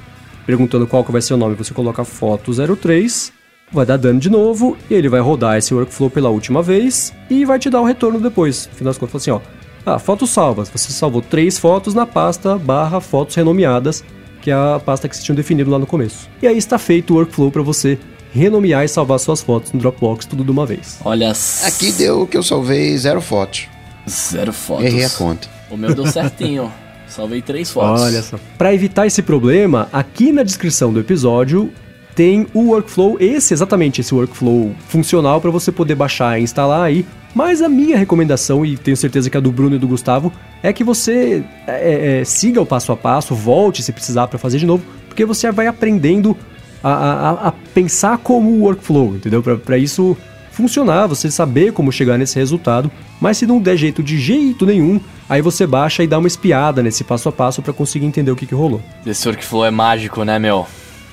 perguntando 0.46 0.86
qual 0.86 1.04
que 1.04 1.12
vai 1.12 1.22
ser 1.22 1.34
o 1.34 1.36
nome, 1.36 1.54
você 1.54 1.72
coloca 1.72 2.04
foto 2.04 2.52
03, 2.76 3.32
vai 3.72 3.86
dar 3.86 3.96
dano 3.96 4.18
de 4.18 4.28
novo, 4.28 4.76
e 4.90 4.94
ele 4.94 5.08
vai 5.08 5.20
rodar 5.20 5.56
esse 5.56 5.72
workflow 5.72 6.10
pela 6.10 6.28
última 6.28 6.60
vez 6.60 7.14
e 7.30 7.44
vai 7.44 7.58
te 7.58 7.70
dar 7.70 7.80
o 7.80 7.84
retorno 7.84 8.20
depois. 8.20 8.66
No 8.66 8.74
final 8.74 8.90
das 8.90 8.98
contas, 8.98 9.22
assim, 9.22 9.30
ó, 9.30 9.40
ah, 9.86 9.98
fotos 9.98 10.30
salvas, 10.30 10.68
você 10.68 10.92
salvou 10.92 11.22
três 11.22 11.58
fotos 11.58 11.94
na 11.94 12.04
pasta 12.04 12.58
barra 12.58 13.00
fotos 13.00 13.34
renomeadas, 13.36 14.04
que 14.42 14.50
é 14.50 14.54
a 14.54 14.80
pasta 14.84 15.08
que 15.08 15.14
vocês 15.14 15.24
tinham 15.24 15.36
definido 15.36 15.70
lá 15.70 15.78
no 15.78 15.86
começo. 15.86 16.28
E 16.42 16.46
aí 16.46 16.58
está 16.58 16.78
feito 16.78 17.14
o 17.14 17.16
workflow 17.16 17.50
para 17.50 17.62
você 17.62 17.98
renomear 18.32 18.84
e 18.84 18.88
salvar 18.88 19.18
suas 19.18 19.42
fotos 19.42 19.72
no 19.72 19.80
Dropbox 19.80 20.26
tudo 20.26 20.44
de 20.44 20.50
uma 20.50 20.66
vez. 20.66 20.98
Olha. 21.04 21.32
Aqui 21.64 21.92
deu 21.92 22.26
que 22.26 22.36
eu 22.36 22.42
salvei 22.42 22.96
zero 22.96 23.20
fotos. 23.20 23.68
Zero 24.08 24.52
fotos. 24.52 24.84
Errei 24.84 25.04
a 25.04 25.10
conta. 25.10 25.48
O 25.70 25.76
meu 25.76 25.94
deu 25.94 26.06
certinho. 26.06 26.72
Salvei 27.08 27.42
três 27.42 27.70
fotos. 27.70 28.02
Olha 28.02 28.22
só. 28.22 28.38
Para 28.56 28.72
evitar 28.72 29.06
esse 29.06 29.20
problema, 29.20 29.88
aqui 29.92 30.30
na 30.30 30.44
descrição 30.44 30.92
do 30.92 31.00
episódio 31.00 31.72
tem 32.14 32.46
o 32.54 32.70
workflow, 32.70 33.16
esse 33.18 33.52
exatamente 33.52 34.00
esse 34.00 34.14
workflow 34.14 34.72
funcional 34.88 35.40
para 35.40 35.50
você 35.50 35.72
poder 35.72 35.94
baixar 35.94 36.38
e 36.38 36.42
instalar 36.42 36.82
aí. 36.82 37.04
Mas 37.34 37.62
a 37.62 37.68
minha 37.68 37.96
recomendação, 37.96 38.66
e 38.66 38.76
tenho 38.76 38.96
certeza 38.96 39.30
que 39.30 39.36
a 39.36 39.40
do 39.40 39.52
Bruno 39.52 39.76
e 39.76 39.78
do 39.78 39.86
Gustavo, 39.86 40.32
é 40.62 40.72
que 40.72 40.82
você 40.82 41.44
é, 41.66 42.20
é, 42.20 42.24
siga 42.24 42.60
o 42.60 42.66
passo 42.66 42.90
a 42.90 42.96
passo, 42.96 43.34
volte 43.34 43.82
se 43.82 43.92
precisar 43.92 44.26
para 44.26 44.38
fazer 44.38 44.58
de 44.58 44.66
novo, 44.66 44.82
porque 45.08 45.24
você 45.24 45.50
vai 45.52 45.68
aprendendo 45.68 46.36
a, 46.82 46.90
a, 46.90 47.48
a 47.48 47.52
pensar 47.52 48.18
como 48.18 48.50
o 48.50 48.62
workflow, 48.62 49.14
entendeu? 49.14 49.42
Para 49.42 49.78
isso 49.78 50.16
funcionar, 50.50 51.06
você 51.06 51.30
saber 51.30 51.72
como 51.72 51.90
chegar 51.90 52.18
nesse 52.18 52.38
resultado, 52.38 52.90
mas 53.20 53.38
se 53.38 53.46
não 53.46 53.60
der 53.60 53.76
jeito 53.76 54.02
de 54.02 54.18
jeito 54.18 54.66
nenhum, 54.66 55.00
aí 55.28 55.40
você 55.40 55.66
baixa 55.66 56.02
e 56.02 56.06
dá 56.06 56.18
uma 56.18 56.28
espiada 56.28 56.82
nesse 56.82 57.04
passo 57.04 57.28
a 57.28 57.32
passo 57.32 57.62
para 57.62 57.72
conseguir 57.72 58.06
entender 58.06 58.30
o 58.30 58.36
que, 58.36 58.46
que 58.46 58.54
rolou. 58.54 58.82
Esse 59.06 59.26
workflow 59.28 59.64
é 59.64 59.70
mágico, 59.70 60.24
né, 60.24 60.38
meu? 60.38 60.66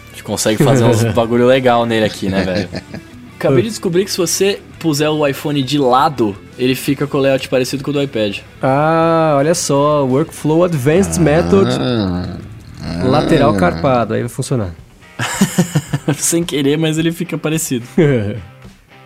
A 0.08 0.10
gente 0.12 0.24
consegue 0.24 0.64
fazer 0.64 0.84
uns 0.84 1.04
bagulho 1.14 1.46
legal 1.46 1.86
nele 1.86 2.06
aqui, 2.06 2.28
né, 2.30 2.44
velho? 2.44 2.70
Acabei 3.38 3.62
de 3.62 3.70
descobrir 3.70 4.04
que 4.04 4.12
se 4.12 4.18
você 4.18 4.60
puser 4.80 5.08
o 5.10 5.26
iPhone 5.28 5.62
de 5.62 5.78
lado, 5.78 6.36
ele 6.58 6.74
fica 6.74 7.06
com 7.06 7.20
o 7.20 7.22
layout 7.22 7.48
parecido 7.48 7.84
com 7.84 7.92
o 7.92 7.94
do 7.94 8.02
iPad. 8.02 8.40
Ah, 8.62 9.36
olha 9.38 9.54
só, 9.54 10.04
Workflow 10.06 10.64
Advanced 10.64 11.22
Method 11.22 11.70
Ah, 11.80 12.38
lateral 13.06 13.54
carpado, 13.54 14.16
aí 14.16 14.22
vai 14.22 14.30
funcionar. 14.30 14.74
Sem 16.18 16.44
querer, 16.44 16.78
mas 16.78 16.98
ele 16.98 17.12
fica 17.12 17.38
parecido. 17.38 17.86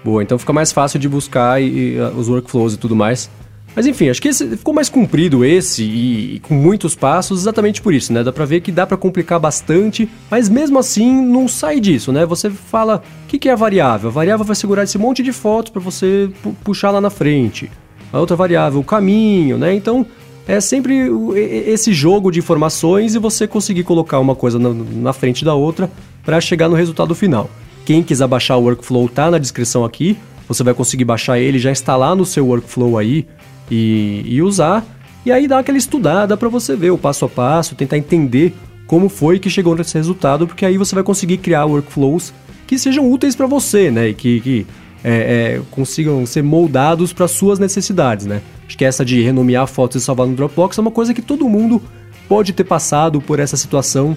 Boa, 0.03 0.23
então 0.23 0.37
fica 0.39 0.51
mais 0.53 0.71
fácil 0.71 0.99
de 0.99 1.07
buscar 1.07 1.61
e, 1.61 1.93
e, 1.95 1.99
uh, 1.99 2.07
os 2.17 2.27
workflows 2.27 2.73
e 2.73 2.77
tudo 2.77 2.95
mais. 2.95 3.29
Mas 3.75 3.85
enfim, 3.87 4.09
acho 4.09 4.21
que 4.21 4.27
esse, 4.27 4.57
ficou 4.57 4.73
mais 4.73 4.89
comprido 4.89 5.45
esse 5.45 5.83
e, 5.83 6.35
e 6.35 6.39
com 6.39 6.55
muitos 6.55 6.93
passos 6.93 7.39
exatamente 7.41 7.81
por 7.81 7.93
isso, 7.93 8.11
né? 8.11 8.21
Dá 8.23 8.31
pra 8.31 8.43
ver 8.43 8.59
que 8.61 8.71
dá 8.71 8.85
pra 8.85 8.97
complicar 8.97 9.39
bastante, 9.39 10.09
mas 10.29 10.49
mesmo 10.49 10.77
assim 10.77 11.21
não 11.25 11.47
sai 11.47 11.79
disso, 11.79 12.11
né? 12.11 12.25
Você 12.25 12.49
fala, 12.49 13.01
o 13.23 13.27
que, 13.27 13.39
que 13.39 13.47
é 13.47 13.53
a 13.53 13.55
variável? 13.55 14.09
A 14.09 14.11
variável 14.11 14.45
vai 14.45 14.55
segurar 14.55 14.83
esse 14.83 14.97
monte 14.97 15.23
de 15.23 15.31
fotos 15.31 15.71
pra 15.71 15.81
você 15.81 16.29
pu- 16.43 16.53
puxar 16.63 16.91
lá 16.91 16.99
na 16.99 17.09
frente. 17.09 17.71
A 18.11 18.19
outra 18.19 18.35
variável, 18.35 18.81
o 18.81 18.83
caminho, 18.83 19.57
né? 19.57 19.73
Então 19.73 20.05
é 20.47 20.59
sempre 20.59 21.09
esse 21.35 21.93
jogo 21.93 22.31
de 22.31 22.39
informações 22.39 23.15
e 23.15 23.19
você 23.19 23.47
conseguir 23.47 23.83
colocar 23.83 24.19
uma 24.19 24.35
coisa 24.35 24.57
na, 24.59 25.13
frente 25.13 25.45
da 25.45 25.53
outra 25.53 25.89
pra 26.23 26.41
chegar 26.41 26.67
no 26.67 26.75
resultado 26.75 27.13
final. 27.13 27.49
Quem 27.85 28.03
quiser 28.03 28.27
baixar 28.27 28.57
o 28.57 28.63
workflow 28.63 29.07
tá 29.07 29.31
na 29.31 29.37
descrição 29.37 29.85
aqui. 29.85 30.17
Você 30.47 30.63
vai 30.63 30.73
conseguir 30.73 31.05
baixar 31.05 31.39
ele, 31.39 31.59
já 31.59 31.71
instalar 31.71 32.15
no 32.15 32.25
seu 32.25 32.47
workflow 32.47 32.97
aí 32.97 33.25
e, 33.69 34.23
e 34.25 34.41
usar. 34.41 34.85
E 35.25 35.31
aí 35.31 35.47
dar 35.47 35.59
aquela 35.59 35.77
estudada 35.77 36.35
para 36.35 36.49
você 36.49 36.75
ver 36.75 36.91
o 36.91 36.97
passo 36.97 37.25
a 37.25 37.29
passo, 37.29 37.75
tentar 37.75 37.97
entender 37.97 38.53
como 38.87 39.07
foi 39.07 39.39
que 39.39 39.49
chegou 39.49 39.75
nesse 39.75 39.93
resultado, 39.93 40.47
porque 40.47 40.65
aí 40.65 40.77
você 40.77 40.93
vai 40.93 41.03
conseguir 41.03 41.37
criar 41.37 41.65
workflows 41.65 42.33
que 42.67 42.77
sejam 42.77 43.09
úteis 43.09 43.35
para 43.35 43.47
você, 43.47 43.91
né? 43.91 44.09
E 44.09 44.13
que, 44.13 44.41
que 44.41 44.67
é, 45.03 45.55
é, 45.57 45.61
consigam 45.71 46.25
ser 46.25 46.41
moldados 46.43 47.11
para 47.13 47.27
suas 47.27 47.57
necessidades, 47.59 48.25
né? 48.25 48.41
Acho 48.67 48.77
que 48.77 48.85
essa 48.85 49.03
de 49.03 49.21
renomear 49.21 49.67
fotos 49.67 50.01
e 50.01 50.05
salvar 50.05 50.27
no 50.27 50.35
Dropbox 50.35 50.77
é 50.77 50.81
uma 50.81 50.91
coisa 50.91 51.13
que 51.13 51.21
todo 51.21 51.47
mundo 51.49 51.81
pode 52.29 52.53
ter 52.53 52.63
passado 52.63 53.19
por 53.21 53.39
essa 53.39 53.57
situação 53.57 54.15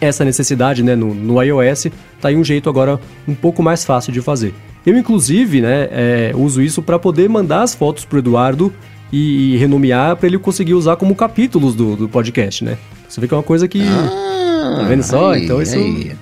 essa 0.00 0.24
necessidade 0.24 0.82
né, 0.82 0.96
no, 0.96 1.14
no 1.14 1.40
iOS, 1.40 1.86
tá 2.20 2.26
aí 2.28 2.36
um 2.36 2.42
jeito 2.42 2.68
agora 2.68 2.98
um 3.26 3.34
pouco 3.36 3.62
mais 3.62 3.84
fácil 3.84 4.12
de 4.12 4.20
fazer. 4.20 4.52
Eu, 4.84 4.96
inclusive, 4.98 5.60
né, 5.60 5.88
é, 5.92 6.32
uso 6.34 6.60
isso 6.60 6.82
para 6.82 6.98
poder 6.98 7.28
mandar 7.28 7.62
as 7.62 7.72
fotos 7.72 8.04
pro 8.04 8.18
Eduardo 8.18 8.72
e, 9.12 9.54
e 9.54 9.56
renomear 9.58 10.16
para 10.16 10.26
ele 10.26 10.38
conseguir 10.40 10.74
usar 10.74 10.96
como 10.96 11.14
capítulos 11.14 11.76
do, 11.76 11.94
do 11.94 12.08
podcast, 12.08 12.64
né? 12.64 12.78
Você 13.08 13.20
vê 13.20 13.28
que 13.28 13.34
é 13.34 13.36
uma 13.36 13.44
coisa 13.44 13.68
que 13.68 13.80
ah, 13.80 14.78
Tá 14.80 14.82
vendo 14.88 15.04
só? 15.04 15.30
aí, 15.30 15.44
Então 15.44 15.62
isso- 15.62 15.76
aí. 15.76 16.16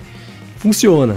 funciona. 0.59 1.17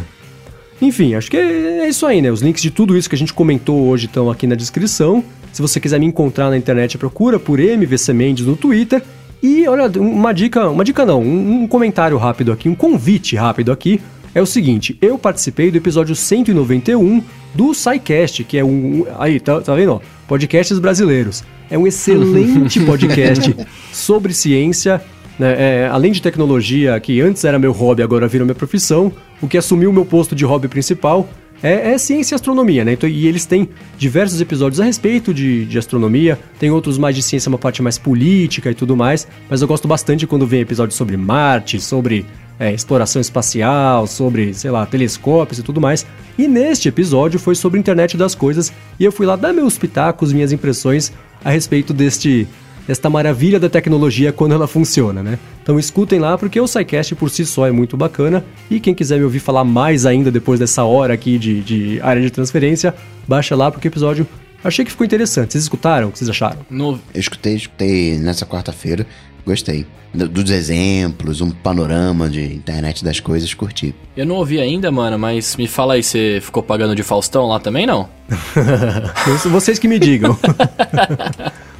Enfim, 0.83 1.15
acho 1.15 1.31
que 1.31 1.37
é 1.37 1.87
isso 1.87 2.05
aí, 2.05 2.21
né? 2.21 2.29
Os 2.29 2.41
links 2.41 2.61
de 2.61 2.69
tudo 2.69 2.97
isso 2.97 3.07
que 3.09 3.15
a 3.15 3.17
gente 3.17 3.33
comentou 3.33 3.87
hoje 3.87 4.05
estão 4.05 4.29
aqui 4.29 4.45
na 4.45 4.53
descrição. 4.53 5.23
Se 5.53 5.61
você 5.61 5.79
quiser 5.79 5.97
me 5.97 6.05
encontrar 6.05 6.49
na 6.49 6.57
internet, 6.57 6.97
procura 6.97 7.39
por 7.39 7.57
MVC 7.57 8.11
Mendes 8.11 8.45
no 8.45 8.57
Twitter. 8.57 9.01
E 9.41 9.65
olha, 9.65 9.87
uma 9.99 10.33
dica, 10.33 10.69
uma 10.69 10.83
dica 10.83 11.05
não, 11.05 11.21
um, 11.21 11.63
um 11.63 11.67
comentário 11.67 12.17
rápido 12.17 12.51
aqui, 12.51 12.67
um 12.67 12.75
convite 12.75 13.37
rápido 13.37 13.71
aqui. 13.71 14.01
É 14.35 14.41
o 14.41 14.45
seguinte, 14.45 14.97
eu 15.01 15.17
participei 15.17 15.71
do 15.71 15.77
episódio 15.77 16.15
191 16.15 17.21
do 17.53 17.73
SciCast, 17.73 18.43
que 18.43 18.57
é 18.57 18.65
um. 18.65 19.05
Aí, 19.19 19.39
tá, 19.39 19.61
tá 19.61 19.75
vendo? 19.75 19.93
ó? 19.93 19.99
Podcasts 20.27 20.79
brasileiros. 20.79 21.45
É 21.69 21.77
um 21.77 21.87
excelente 21.87 22.79
podcast 22.83 23.55
sobre 23.93 24.33
ciência, 24.33 25.01
né, 25.39 25.55
é, 25.57 25.89
além 25.91 26.11
de 26.11 26.21
tecnologia, 26.21 26.99
que 26.99 27.21
antes 27.21 27.43
era 27.43 27.57
meu 27.57 27.71
hobby, 27.71 28.03
agora 28.03 28.27
virou 28.27 28.45
minha 28.45 28.55
profissão, 28.55 29.11
o 29.41 29.47
que 29.47 29.57
assumiu 29.57 29.89
o 29.89 29.93
meu 29.93 30.05
posto 30.05 30.35
de 30.35 30.45
hobby 30.45 30.67
principal 30.67 31.27
é, 31.63 31.93
é 31.93 31.97
ciência 31.97 32.35
e 32.35 32.35
astronomia, 32.35 32.83
né? 32.83 32.91
Então, 32.91 33.09
e 33.09 33.25
eles 33.25 33.45
têm 33.45 33.69
diversos 33.97 34.41
episódios 34.41 34.81
a 34.81 34.83
respeito 34.83 35.33
de, 35.33 35.65
de 35.65 35.77
astronomia, 35.79 36.37
tem 36.59 36.69
outros 36.69 36.97
mais 36.97 37.15
de 37.15 37.23
ciência, 37.23 37.47
uma 37.47 37.57
parte 37.57 37.81
mais 37.81 37.97
política 37.97 38.69
e 38.69 38.75
tudo 38.75 38.97
mais, 38.97 39.25
mas 39.49 39.61
eu 39.61 39.67
gosto 39.67 39.87
bastante 39.87 40.27
quando 40.27 40.45
vem 40.45 40.59
episódios 40.59 40.97
sobre 40.97 41.15
Marte, 41.15 41.79
sobre 41.79 42.25
é, 42.59 42.73
exploração 42.73 43.21
espacial, 43.21 44.05
sobre, 44.05 44.53
sei 44.53 44.71
lá, 44.71 44.85
telescópios 44.85 45.59
e 45.59 45.63
tudo 45.63 45.79
mais. 45.79 46.05
E 46.37 46.49
neste 46.49 46.89
episódio 46.89 47.39
foi 47.39 47.55
sobre 47.55 47.77
a 47.77 47.79
internet 47.79 48.17
das 48.17 48.35
coisas, 48.35 48.73
e 48.99 49.05
eu 49.05 49.11
fui 49.11 49.25
lá 49.25 49.37
dar 49.37 49.53
meus 49.53 49.77
pitacos, 49.77 50.33
minhas 50.33 50.51
impressões 50.51 51.13
a 51.45 51.49
respeito 51.49 51.93
deste 51.93 52.45
desta 52.87 53.09
maravilha 53.09 53.59
da 53.59 53.69
tecnologia 53.69 54.31
quando 54.33 54.53
ela 54.53 54.67
funciona, 54.67 55.23
né? 55.23 55.39
Então 55.61 55.79
escutem 55.79 56.19
lá 56.19 56.37
porque 56.37 56.59
o 56.59 56.67
SciCast 56.67 57.15
por 57.15 57.29
si 57.29 57.45
só 57.45 57.65
é 57.67 57.71
muito 57.71 57.95
bacana 57.95 58.43
e 58.69 58.79
quem 58.79 58.93
quiser 58.93 59.17
me 59.17 59.23
ouvir 59.23 59.39
falar 59.39 59.63
mais 59.63 60.05
ainda 60.05 60.29
depois 60.31 60.59
dessa 60.59 60.83
hora 60.83 61.13
aqui 61.13 61.37
de, 61.37 61.61
de 61.61 62.01
área 62.01 62.21
de 62.21 62.29
transferência, 62.29 62.93
baixa 63.27 63.55
lá 63.55 63.71
porque 63.71 63.87
o 63.87 63.89
episódio 63.89 64.27
achei 64.63 64.83
que 64.83 64.91
ficou 64.91 65.05
interessante. 65.05 65.53
Vocês 65.53 65.63
escutaram? 65.63 66.09
O 66.09 66.11
que 66.11 66.17
vocês 66.19 66.29
acharam? 66.29 66.59
No, 66.69 66.99
Eu 67.13 67.19
escutei, 67.19 67.55
escutei 67.55 68.17
nessa 68.17 68.45
quarta-feira, 68.45 69.05
gostei. 69.45 69.85
Do- 70.13 70.27
Dos 70.29 70.51
exemplos, 70.51 71.41
um 71.41 71.49
panorama 71.49 72.29
de 72.29 72.41
internet 72.53 73.03
das 73.03 73.19
coisas, 73.19 73.51
curti. 73.53 73.95
eu 74.15 74.25
não 74.27 74.35
ouvi 74.35 74.59
ainda, 74.59 74.91
mano, 74.91 75.17
mas 75.17 75.55
me 75.55 75.67
fala 75.67 75.95
aí, 75.95 76.03
você 76.03 76.39
ficou 76.41 76.61
pagando 76.61 76.95
de 76.95 77.01
Faustão 77.01 77.47
lá 77.47 77.59
também, 77.59 77.85
não? 77.87 78.07
Vocês 79.49 79.79
que 79.79 79.87
me 79.87 79.97
digam. 79.97 80.37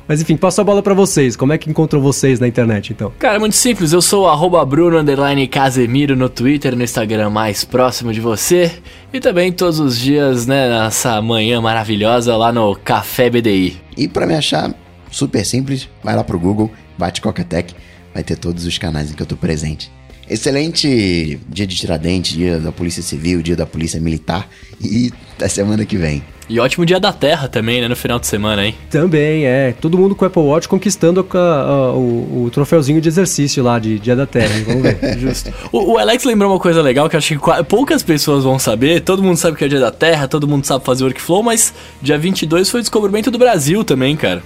Mas 0.08 0.22
enfim, 0.22 0.36
passo 0.36 0.60
a 0.60 0.64
bola 0.64 0.82
pra 0.82 0.94
vocês. 0.94 1.36
Como 1.36 1.54
é 1.54 1.58
que 1.58 1.70
encontram 1.70 2.02
vocês 2.02 2.40
na 2.40 2.48
internet, 2.48 2.92
então? 2.92 3.12
Cara, 3.18 3.36
é 3.36 3.40
muito 3.40 3.56
simples, 3.56 3.94
eu 3.94 4.02
sou 4.02 4.26
o 4.26 4.28
arroba 4.28 4.64
Bruno 4.66 4.98
underline 4.98 5.48
Casemiro 5.48 6.16
no 6.16 6.30
Twitter, 6.30 6.76
no 6.76 6.84
Instagram 6.84 7.30
mais 7.30 7.64
próximo 7.64 8.12
de 8.12 8.20
você. 8.20 8.72
E 9.14 9.20
também 9.20 9.52
todos 9.52 9.80
os 9.80 9.98
dias, 9.98 10.46
né, 10.46 10.70
nessa 10.70 11.22
manhã 11.22 11.62
maravilhosa 11.62 12.36
lá 12.36 12.52
no 12.52 12.76
Café 12.76 13.30
BDI. 13.30 13.82
E 13.96 14.08
pra 14.08 14.28
me 14.28 14.36
achar, 14.36 14.74
super 15.10 15.46
simples, 15.46 15.88
vai 16.04 16.16
lá 16.16 16.24
pro 16.24 16.40
Google, 16.40 16.72
bate 16.98 17.22
Coca-Tech, 17.22 17.74
vai 18.14 18.24
ter 18.24 18.36
todos 18.36 18.66
os 18.66 18.78
canais 18.78 19.12
em 19.12 19.14
que 19.14 19.22
eu 19.22 19.28
tô 19.28 19.38
presente. 19.38 19.92
Excelente 20.30 21.40
dia 21.50 21.68
de 21.68 21.76
Tiradentes, 21.76 22.34
dia 22.34 22.60
da 22.60 22.72
Polícia 22.72 23.04
Civil, 23.04 23.42
dia 23.42 23.56
da 23.56 23.66
Polícia 23.66 24.00
Militar 24.00 24.50
e 24.82 25.12
da 25.38 25.48
semana 25.50 25.86
que 25.86 25.98
vem. 25.98 26.24
E 26.54 26.60
ótimo 26.60 26.86
dia 26.86 27.00
da 27.00 27.12
Terra 27.12 27.48
também, 27.48 27.82
né, 27.82 27.88
no 27.88 27.96
final 27.96 28.20
de 28.20 28.28
semana, 28.28 28.64
hein? 28.64 28.76
Também, 28.92 29.44
é. 29.44 29.74
Todo 29.82 29.98
mundo 29.98 30.14
com 30.14 30.24
o 30.24 30.28
Apple 30.28 30.44
Watch 30.44 30.68
conquistando 30.70 31.26
a- 31.34 31.38
a- 31.38 31.94
o, 31.94 32.44
o 32.46 32.50
troféuzinho 32.52 33.02
de 33.02 33.10
exercício 33.10 33.64
lá 33.64 33.80
de 33.80 33.98
Dia 33.98 34.16
da 34.16 34.28
Terra. 34.28 34.56
hein? 34.56 34.64
Vamos 34.68 34.84
ver. 34.84 35.00
Justo. 35.18 35.52
O, 35.72 35.94
o 35.94 35.98
Alex 35.98 36.24
lembrou 36.26 36.52
uma 36.52 36.60
coisa 36.60 36.80
legal 36.80 37.10
que 37.10 37.16
eu 37.16 37.18
acho 37.18 37.40
que 37.40 37.64
poucas 37.64 38.04
pessoas 38.04 38.44
vão 38.44 38.60
saber. 38.60 39.02
Todo 39.02 39.24
mundo 39.24 39.36
sabe 39.38 39.58
que 39.58 39.66
é 39.66 39.68
dia 39.68 39.80
da 39.80 39.90
Terra, 39.90 40.28
todo 40.28 40.48
mundo 40.48 40.64
sabe 40.66 40.86
fazer 40.86 41.04
workflow, 41.06 41.42
mas 41.42 41.74
dia 42.00 42.20
22 42.20 42.70
foi 42.70 42.82
o 42.82 42.84
descobrimento 42.84 43.32
do 43.32 43.40
Brasil 43.40 43.84
também, 43.84 44.16
cara. 44.16 44.44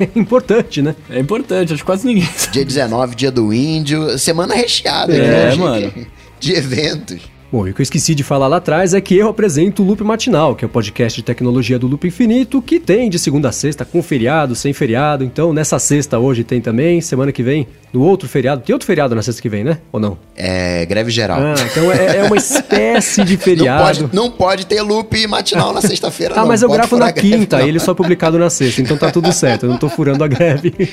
É 0.00 0.08
importante, 0.18 0.82
né? 0.82 0.96
É 1.08 1.20
importante, 1.20 1.72
acho 1.72 1.82
que 1.82 1.86
quase 1.86 2.04
ninguém 2.04 2.24
sabe. 2.36 2.52
Dia 2.54 2.64
19, 2.64 3.14
dia 3.14 3.30
do 3.30 3.54
índio, 3.54 4.18
semana 4.18 4.56
recheada, 4.56 5.14
É, 5.14 5.18
né? 5.20 5.50
De- 5.50 5.58
mano. 5.60 5.92
De 6.40 6.52
eventos. 6.52 7.20
Bom, 7.54 7.68
e 7.68 7.70
o 7.70 7.72
que 7.74 7.80
eu 7.80 7.84
esqueci 7.84 8.16
de 8.16 8.24
falar 8.24 8.48
lá 8.48 8.56
atrás 8.56 8.94
é 8.94 9.00
que 9.00 9.16
eu 9.16 9.28
apresento 9.28 9.80
o 9.80 9.86
Loop 9.86 10.02
Matinal, 10.02 10.56
que 10.56 10.64
é 10.64 10.66
o 10.66 10.68
podcast 10.68 11.16
de 11.20 11.22
tecnologia 11.24 11.78
do 11.78 11.86
Loop 11.86 12.04
Infinito, 12.04 12.60
que 12.60 12.80
tem 12.80 13.08
de 13.08 13.16
segunda 13.16 13.50
a 13.50 13.52
sexta, 13.52 13.84
com 13.84 14.02
feriado, 14.02 14.56
sem 14.56 14.72
feriado. 14.72 15.22
Então, 15.22 15.52
nessa 15.52 15.78
sexta 15.78 16.18
hoje 16.18 16.42
tem 16.42 16.60
também, 16.60 17.00
semana 17.00 17.30
que 17.30 17.44
vem, 17.44 17.68
no 17.92 18.00
outro 18.02 18.28
feriado. 18.28 18.62
Tem 18.62 18.72
outro 18.72 18.84
feriado 18.84 19.14
na 19.14 19.22
sexta 19.22 19.40
que 19.40 19.48
vem, 19.48 19.62
né? 19.62 19.78
Ou 19.92 20.00
não? 20.00 20.18
É, 20.36 20.84
greve 20.84 21.12
geral. 21.12 21.38
Ah, 21.40 21.54
então 21.70 21.92
é, 21.92 22.16
é 22.16 22.24
uma 22.24 22.36
espécie 22.36 23.22
de 23.22 23.34
não, 23.38 23.40
feriado. 23.40 23.84
pode, 23.84 24.08
não 24.16 24.30
pode 24.32 24.66
ter 24.66 24.82
loop 24.82 25.24
matinal 25.28 25.72
na 25.72 25.80
sexta-feira, 25.80 26.34
Ah, 26.36 26.40
não. 26.40 26.48
mas 26.48 26.60
eu 26.60 26.66
Pode 26.68 26.78
gravo 26.80 26.96
na 26.98 27.12
greve, 27.12 27.30
quinta, 27.36 27.58
não. 27.58 27.68
ele 27.68 27.78
só 27.78 27.92
é 27.92 27.94
publicado 27.94 28.36
na 28.36 28.50
sexta, 28.50 28.82
então 28.82 28.96
tá 28.96 29.12
tudo 29.12 29.30
certo, 29.32 29.66
eu 29.66 29.70
não 29.70 29.78
tô 29.78 29.88
furando 29.88 30.24
a 30.24 30.26
greve. 30.26 30.74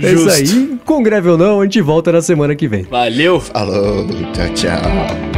É 0.00 0.12
isso 0.12 0.30
aí, 0.30 0.78
com 0.84 1.02
greve 1.02 1.28
ou 1.30 1.36
não, 1.36 1.60
a 1.60 1.64
gente 1.64 1.80
volta 1.80 2.12
na 2.12 2.22
semana 2.22 2.54
que 2.54 2.68
vem. 2.68 2.84
Valeu! 2.84 3.40
Falou, 3.40 4.06
tchau, 4.32 4.48
tchau. 4.54 5.29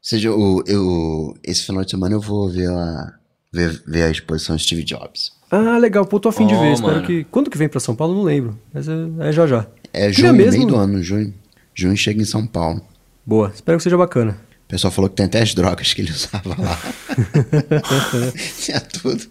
Seja, 0.00 0.32
o, 0.32 0.62
eu, 0.66 1.34
esse 1.44 1.64
final 1.64 1.84
de 1.84 1.90
semana 1.90 2.14
eu 2.14 2.20
vou 2.20 2.48
ver 2.48 2.68
a, 2.68 3.14
ver, 3.52 3.82
ver 3.86 4.02
a 4.02 4.10
exposição 4.10 4.58
Steve 4.58 4.82
Jobs. 4.82 5.32
Ah, 5.50 5.78
legal, 5.78 6.04
pô, 6.06 6.18
tô 6.18 6.28
afim 6.28 6.46
de 6.46 6.54
Oh, 6.54 6.60
ver, 6.60 6.72
espero 6.72 6.92
mano. 6.94 7.06
que... 7.06 7.24
Quando 7.24 7.48
que 7.50 7.58
vem 7.58 7.68
pra 7.68 7.78
São 7.78 7.94
Paulo, 7.94 8.14
não 8.14 8.22
lembro, 8.22 8.58
mas 8.74 8.88
é, 8.88 8.92
é 9.20 9.32
já 9.32 9.46
já. 9.46 9.66
É 9.92 10.10
Queria 10.10 10.12
junho, 10.30 10.32
mesmo- 10.34 10.52
meio 10.52 10.66
do 10.66 10.76
ano, 10.76 11.02
junho. 11.02 11.32
Junho 11.74 11.96
chega 11.96 12.20
em 12.22 12.24
São 12.26 12.46
Paulo. 12.46 12.80
Boa, 13.24 13.50
espero 13.54 13.78
que 13.78 13.84
seja 13.84 13.96
bacana. 13.96 14.38
O 14.66 14.68
pessoal 14.72 14.90
falou 14.92 15.10
que 15.10 15.16
tem 15.16 15.26
até 15.26 15.42
as 15.42 15.54
drogas 15.54 15.92
que 15.92 16.00
ele 16.00 16.10
usava 16.12 16.48
lá. 16.60 16.78
Tinha 18.62 18.80
tudo. 18.80 19.22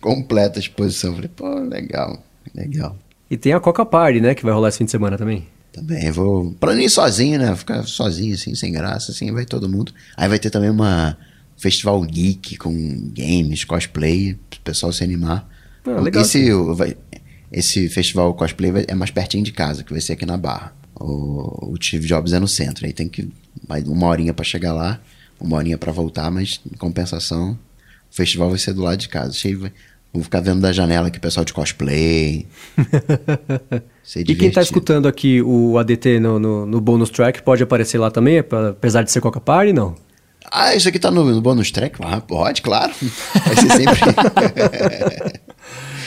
Completa 0.00 0.58
a 0.58 0.60
exposição. 0.60 1.14
Falei, 1.14 1.30
pô, 1.34 1.48
legal, 1.60 2.22
legal. 2.54 2.96
E 3.30 3.36
tem 3.36 3.52
a 3.52 3.60
Coca 3.60 3.84
Party, 3.84 4.20
né, 4.20 4.34
que 4.34 4.42
vai 4.44 4.52
rolar 4.52 4.68
esse 4.68 4.78
fim 4.78 4.84
de 4.84 4.90
semana 4.90 5.16
também. 5.16 5.46
Também 5.72 6.10
vou. 6.10 6.52
Pra 6.58 6.74
não 6.74 6.80
ir 6.80 6.88
sozinho, 6.88 7.38
né? 7.38 7.54
Ficar 7.54 7.82
sozinho, 7.84 8.34
assim, 8.34 8.54
sem 8.54 8.72
graça, 8.72 9.12
assim, 9.12 9.30
vai 9.32 9.44
todo 9.44 9.68
mundo. 9.68 9.92
Aí 10.16 10.28
vai 10.28 10.38
ter 10.38 10.48
também 10.50 10.70
uma 10.70 11.16
festival 11.56 12.00
geek 12.02 12.56
com 12.56 12.72
games, 13.14 13.64
cosplay, 13.64 14.38
pro 14.48 14.60
pessoal 14.60 14.92
se 14.92 15.04
animar. 15.04 15.46
Ah, 15.86 16.00
legal, 16.00 16.22
esse, 16.22 16.50
vai, 16.74 16.96
esse 17.52 17.88
festival 17.88 18.32
cosplay 18.34 18.72
vai- 18.72 18.84
é 18.88 18.94
mais 18.94 19.10
pertinho 19.10 19.44
de 19.44 19.52
casa, 19.52 19.84
que 19.84 19.92
vai 19.92 20.00
ser 20.00 20.14
aqui 20.14 20.24
na 20.24 20.36
Barra. 20.36 20.74
O, 20.98 21.72
o 21.72 21.76
Steve 21.82 22.06
Jobs 22.06 22.32
é 22.32 22.38
no 22.38 22.48
centro. 22.48 22.86
Aí 22.86 22.92
tem 22.92 23.08
que. 23.08 23.28
Vai 23.66 23.82
uma 23.82 24.06
horinha 24.06 24.34
pra 24.34 24.44
chegar 24.44 24.72
lá, 24.72 25.00
uma 25.40 25.56
horinha 25.56 25.78
pra 25.78 25.92
voltar, 25.92 26.30
mas 26.30 26.60
em 26.70 26.76
compensação, 26.76 27.52
o 28.10 28.14
festival 28.14 28.50
vai 28.50 28.58
ser 28.58 28.72
do 28.72 28.82
lado 28.82 28.98
de 28.98 29.08
casa. 29.08 29.32
Cheio, 29.32 29.70
vou 30.12 30.22
ficar 30.22 30.40
vendo 30.40 30.60
da 30.60 30.72
janela 30.72 31.08
aqui 31.08 31.18
o 31.18 31.20
pessoal 31.20 31.44
de 31.44 31.52
cosplay. 31.52 32.46
E 34.08 34.22
quem 34.22 34.24
tá 34.24 34.34
divertido. 34.34 34.60
escutando 34.60 35.08
aqui 35.08 35.42
o 35.42 35.76
ADT 35.78 36.20
no, 36.20 36.38
no, 36.38 36.64
no 36.64 36.80
bonus 36.80 37.10
track 37.10 37.42
pode 37.42 37.64
aparecer 37.64 37.98
lá 37.98 38.08
também, 38.08 38.38
apesar 38.38 39.02
de 39.02 39.10
ser 39.10 39.20
Coca 39.20 39.40
Party, 39.40 39.72
não? 39.72 39.96
Ah, 40.50 40.74
isso 40.76 40.88
aqui 40.88 40.98
tá 40.98 41.10
no, 41.10 41.24
no 41.24 41.40
bônus 41.40 41.70
track? 41.72 41.98
Ah, 42.00 42.20
pode, 42.20 42.62
claro. 42.62 42.92
Vai 43.00 43.56
ser 43.56 43.70
sempre, 43.72 43.98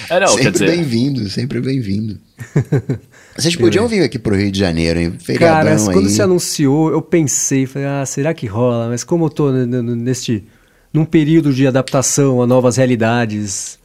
É, 0.10 0.20
não, 0.20 0.28
sempre 0.38 0.66
bem-vindo, 0.66 1.30
sempre 1.30 1.62
bem-vindo. 1.62 2.20
Vocês 3.40 3.56
podiam 3.56 3.88
vir 3.88 4.04
aqui 4.04 4.20
pro 4.20 4.36
Rio 4.36 4.52
de 4.52 4.60
Janeiro, 4.60 5.00
hein? 5.00 5.14
Feriadão 5.20 5.58
Cara, 5.58 5.76
aí. 5.76 5.94
quando 5.94 6.10
se 6.10 6.22
anunciou, 6.22 6.92
eu 6.92 7.02
pensei, 7.02 7.66
falei, 7.66 7.88
ah, 7.88 8.06
será 8.06 8.34
que 8.34 8.46
rola? 8.46 8.90
Mas 8.90 9.04
como 9.04 9.26
eu 9.26 9.30
tô 9.30 9.52
neste, 9.52 10.44
num 10.94 11.06
período 11.06 11.54
de 11.54 11.66
adaptação 11.66 12.42
a 12.42 12.48
novas 12.48 12.78
realidades, 12.78 13.80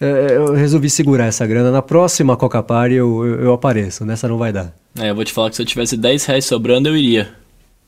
é, 0.00 0.36
eu 0.36 0.54
resolvi 0.54 0.90
segurar 0.90 1.26
essa 1.26 1.46
grana. 1.46 1.70
Na 1.70 1.82
próxima 1.82 2.36
Coca 2.36 2.62
Party 2.62 2.94
eu, 2.94 3.24
eu, 3.24 3.40
eu 3.40 3.52
apareço, 3.52 4.04
nessa 4.04 4.28
não 4.28 4.38
vai 4.38 4.52
dar. 4.52 4.74
É, 4.98 5.10
eu 5.10 5.14
vou 5.14 5.24
te 5.24 5.32
falar 5.32 5.50
que 5.50 5.56
se 5.56 5.62
eu 5.62 5.66
tivesse 5.66 5.96
10 5.96 6.24
reais 6.24 6.44
sobrando, 6.44 6.88
eu 6.88 6.96
iria. 6.96 7.28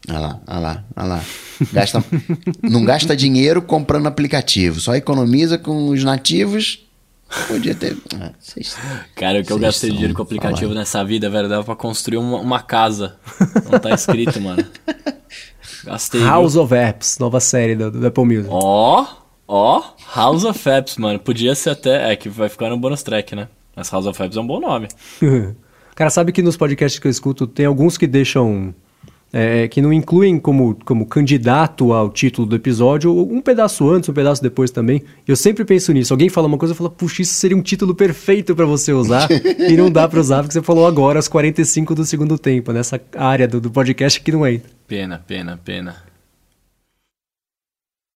Olha 0.08 0.18
lá, 0.18 0.40
olha 0.46 0.58
lá, 0.58 0.84
olha 0.96 1.06
lá. 1.06 1.24
Gasta, 1.72 2.04
não 2.62 2.84
gasta 2.84 3.16
dinheiro 3.16 3.60
comprando 3.60 4.06
aplicativo, 4.06 4.80
só 4.80 4.94
economiza 4.94 5.58
com 5.58 5.88
os 5.88 6.04
nativos. 6.04 6.87
Podia 7.46 7.74
ter. 7.74 7.96
Ah, 8.20 8.32
vocês- 8.38 8.76
Cara, 9.14 9.40
o 9.40 9.44
que 9.44 9.52
eu 9.52 9.58
gastei 9.58 9.90
dinheiro 9.90 10.14
com 10.14 10.22
aplicativo 10.22 10.70
falar. 10.70 10.80
nessa 10.80 11.04
vida, 11.04 11.28
velho, 11.28 11.48
dava 11.48 11.64
pra 11.64 11.76
construir 11.76 12.16
uma, 12.18 12.38
uma 12.38 12.60
casa. 12.62 13.16
Não 13.70 13.78
tá 13.78 13.90
escrito, 13.90 14.40
mano. 14.40 14.64
Gastei. 15.84 16.20
viu? 16.20 16.28
House 16.28 16.56
of 16.56 16.74
Apps, 16.74 17.18
nova 17.18 17.38
série 17.40 17.76
do, 17.76 17.90
do 17.90 18.06
Apple 18.06 18.24
Music. 18.24 18.48
Ó, 18.50 19.06
ó, 19.46 19.82
House 20.14 20.44
of 20.44 20.68
Apps, 20.68 20.96
mano. 20.96 21.18
Podia 21.18 21.54
ser 21.54 21.70
até. 21.70 22.12
É 22.12 22.16
que 22.16 22.28
vai 22.28 22.48
ficar 22.48 22.70
no 22.70 22.78
bonus 22.78 23.02
track, 23.02 23.34
né? 23.36 23.48
Mas 23.76 23.90
House 23.90 24.06
of 24.06 24.20
Apps 24.22 24.36
é 24.36 24.40
um 24.40 24.46
bom 24.46 24.60
nome. 24.60 24.88
Cara, 25.94 26.10
sabe 26.10 26.32
que 26.32 26.42
nos 26.42 26.56
podcasts 26.56 26.98
que 26.98 27.06
eu 27.06 27.10
escuto 27.10 27.46
tem 27.46 27.66
alguns 27.66 27.96
que 27.98 28.06
deixam. 28.06 28.74
É, 29.32 29.68
que 29.68 29.82
não 29.82 29.92
incluem 29.92 30.38
como, 30.38 30.76
como 30.84 31.06
candidato 31.06 31.92
ao 31.92 32.10
título 32.10 32.46
do 32.46 32.56
episódio 32.56 33.16
um 33.16 33.40
pedaço 33.40 33.88
antes, 33.88 34.08
um 34.08 34.12
pedaço 34.12 34.42
depois 34.42 34.70
também. 34.70 35.02
Eu 35.26 35.36
sempre 35.36 35.64
penso 35.64 35.92
nisso. 35.92 36.12
Alguém 36.12 36.28
fala 36.28 36.46
uma 36.46 36.58
coisa 36.58 36.74
e 36.74 36.76
fala, 36.76 36.90
puxa, 36.90 37.22
isso 37.22 37.34
seria 37.34 37.56
um 37.56 37.62
título 37.62 37.94
perfeito 37.94 38.54
pra 38.56 38.64
você 38.64 38.92
usar. 38.92 39.28
e 39.30 39.76
não 39.76 39.90
dá 39.90 40.08
pra 40.08 40.20
usar 40.20 40.42
porque 40.42 40.54
você 40.54 40.62
falou 40.62 40.86
agora, 40.86 41.18
aos 41.18 41.28
45 41.28 41.94
do 41.94 42.04
segundo 42.04 42.38
tempo, 42.38 42.72
nessa 42.72 43.00
área 43.16 43.46
do, 43.46 43.60
do 43.60 43.70
podcast 43.70 44.20
que 44.20 44.32
não 44.32 44.46
entra. 44.46 44.70
Pena, 44.86 45.22
pena, 45.26 45.60
pena. 45.62 46.07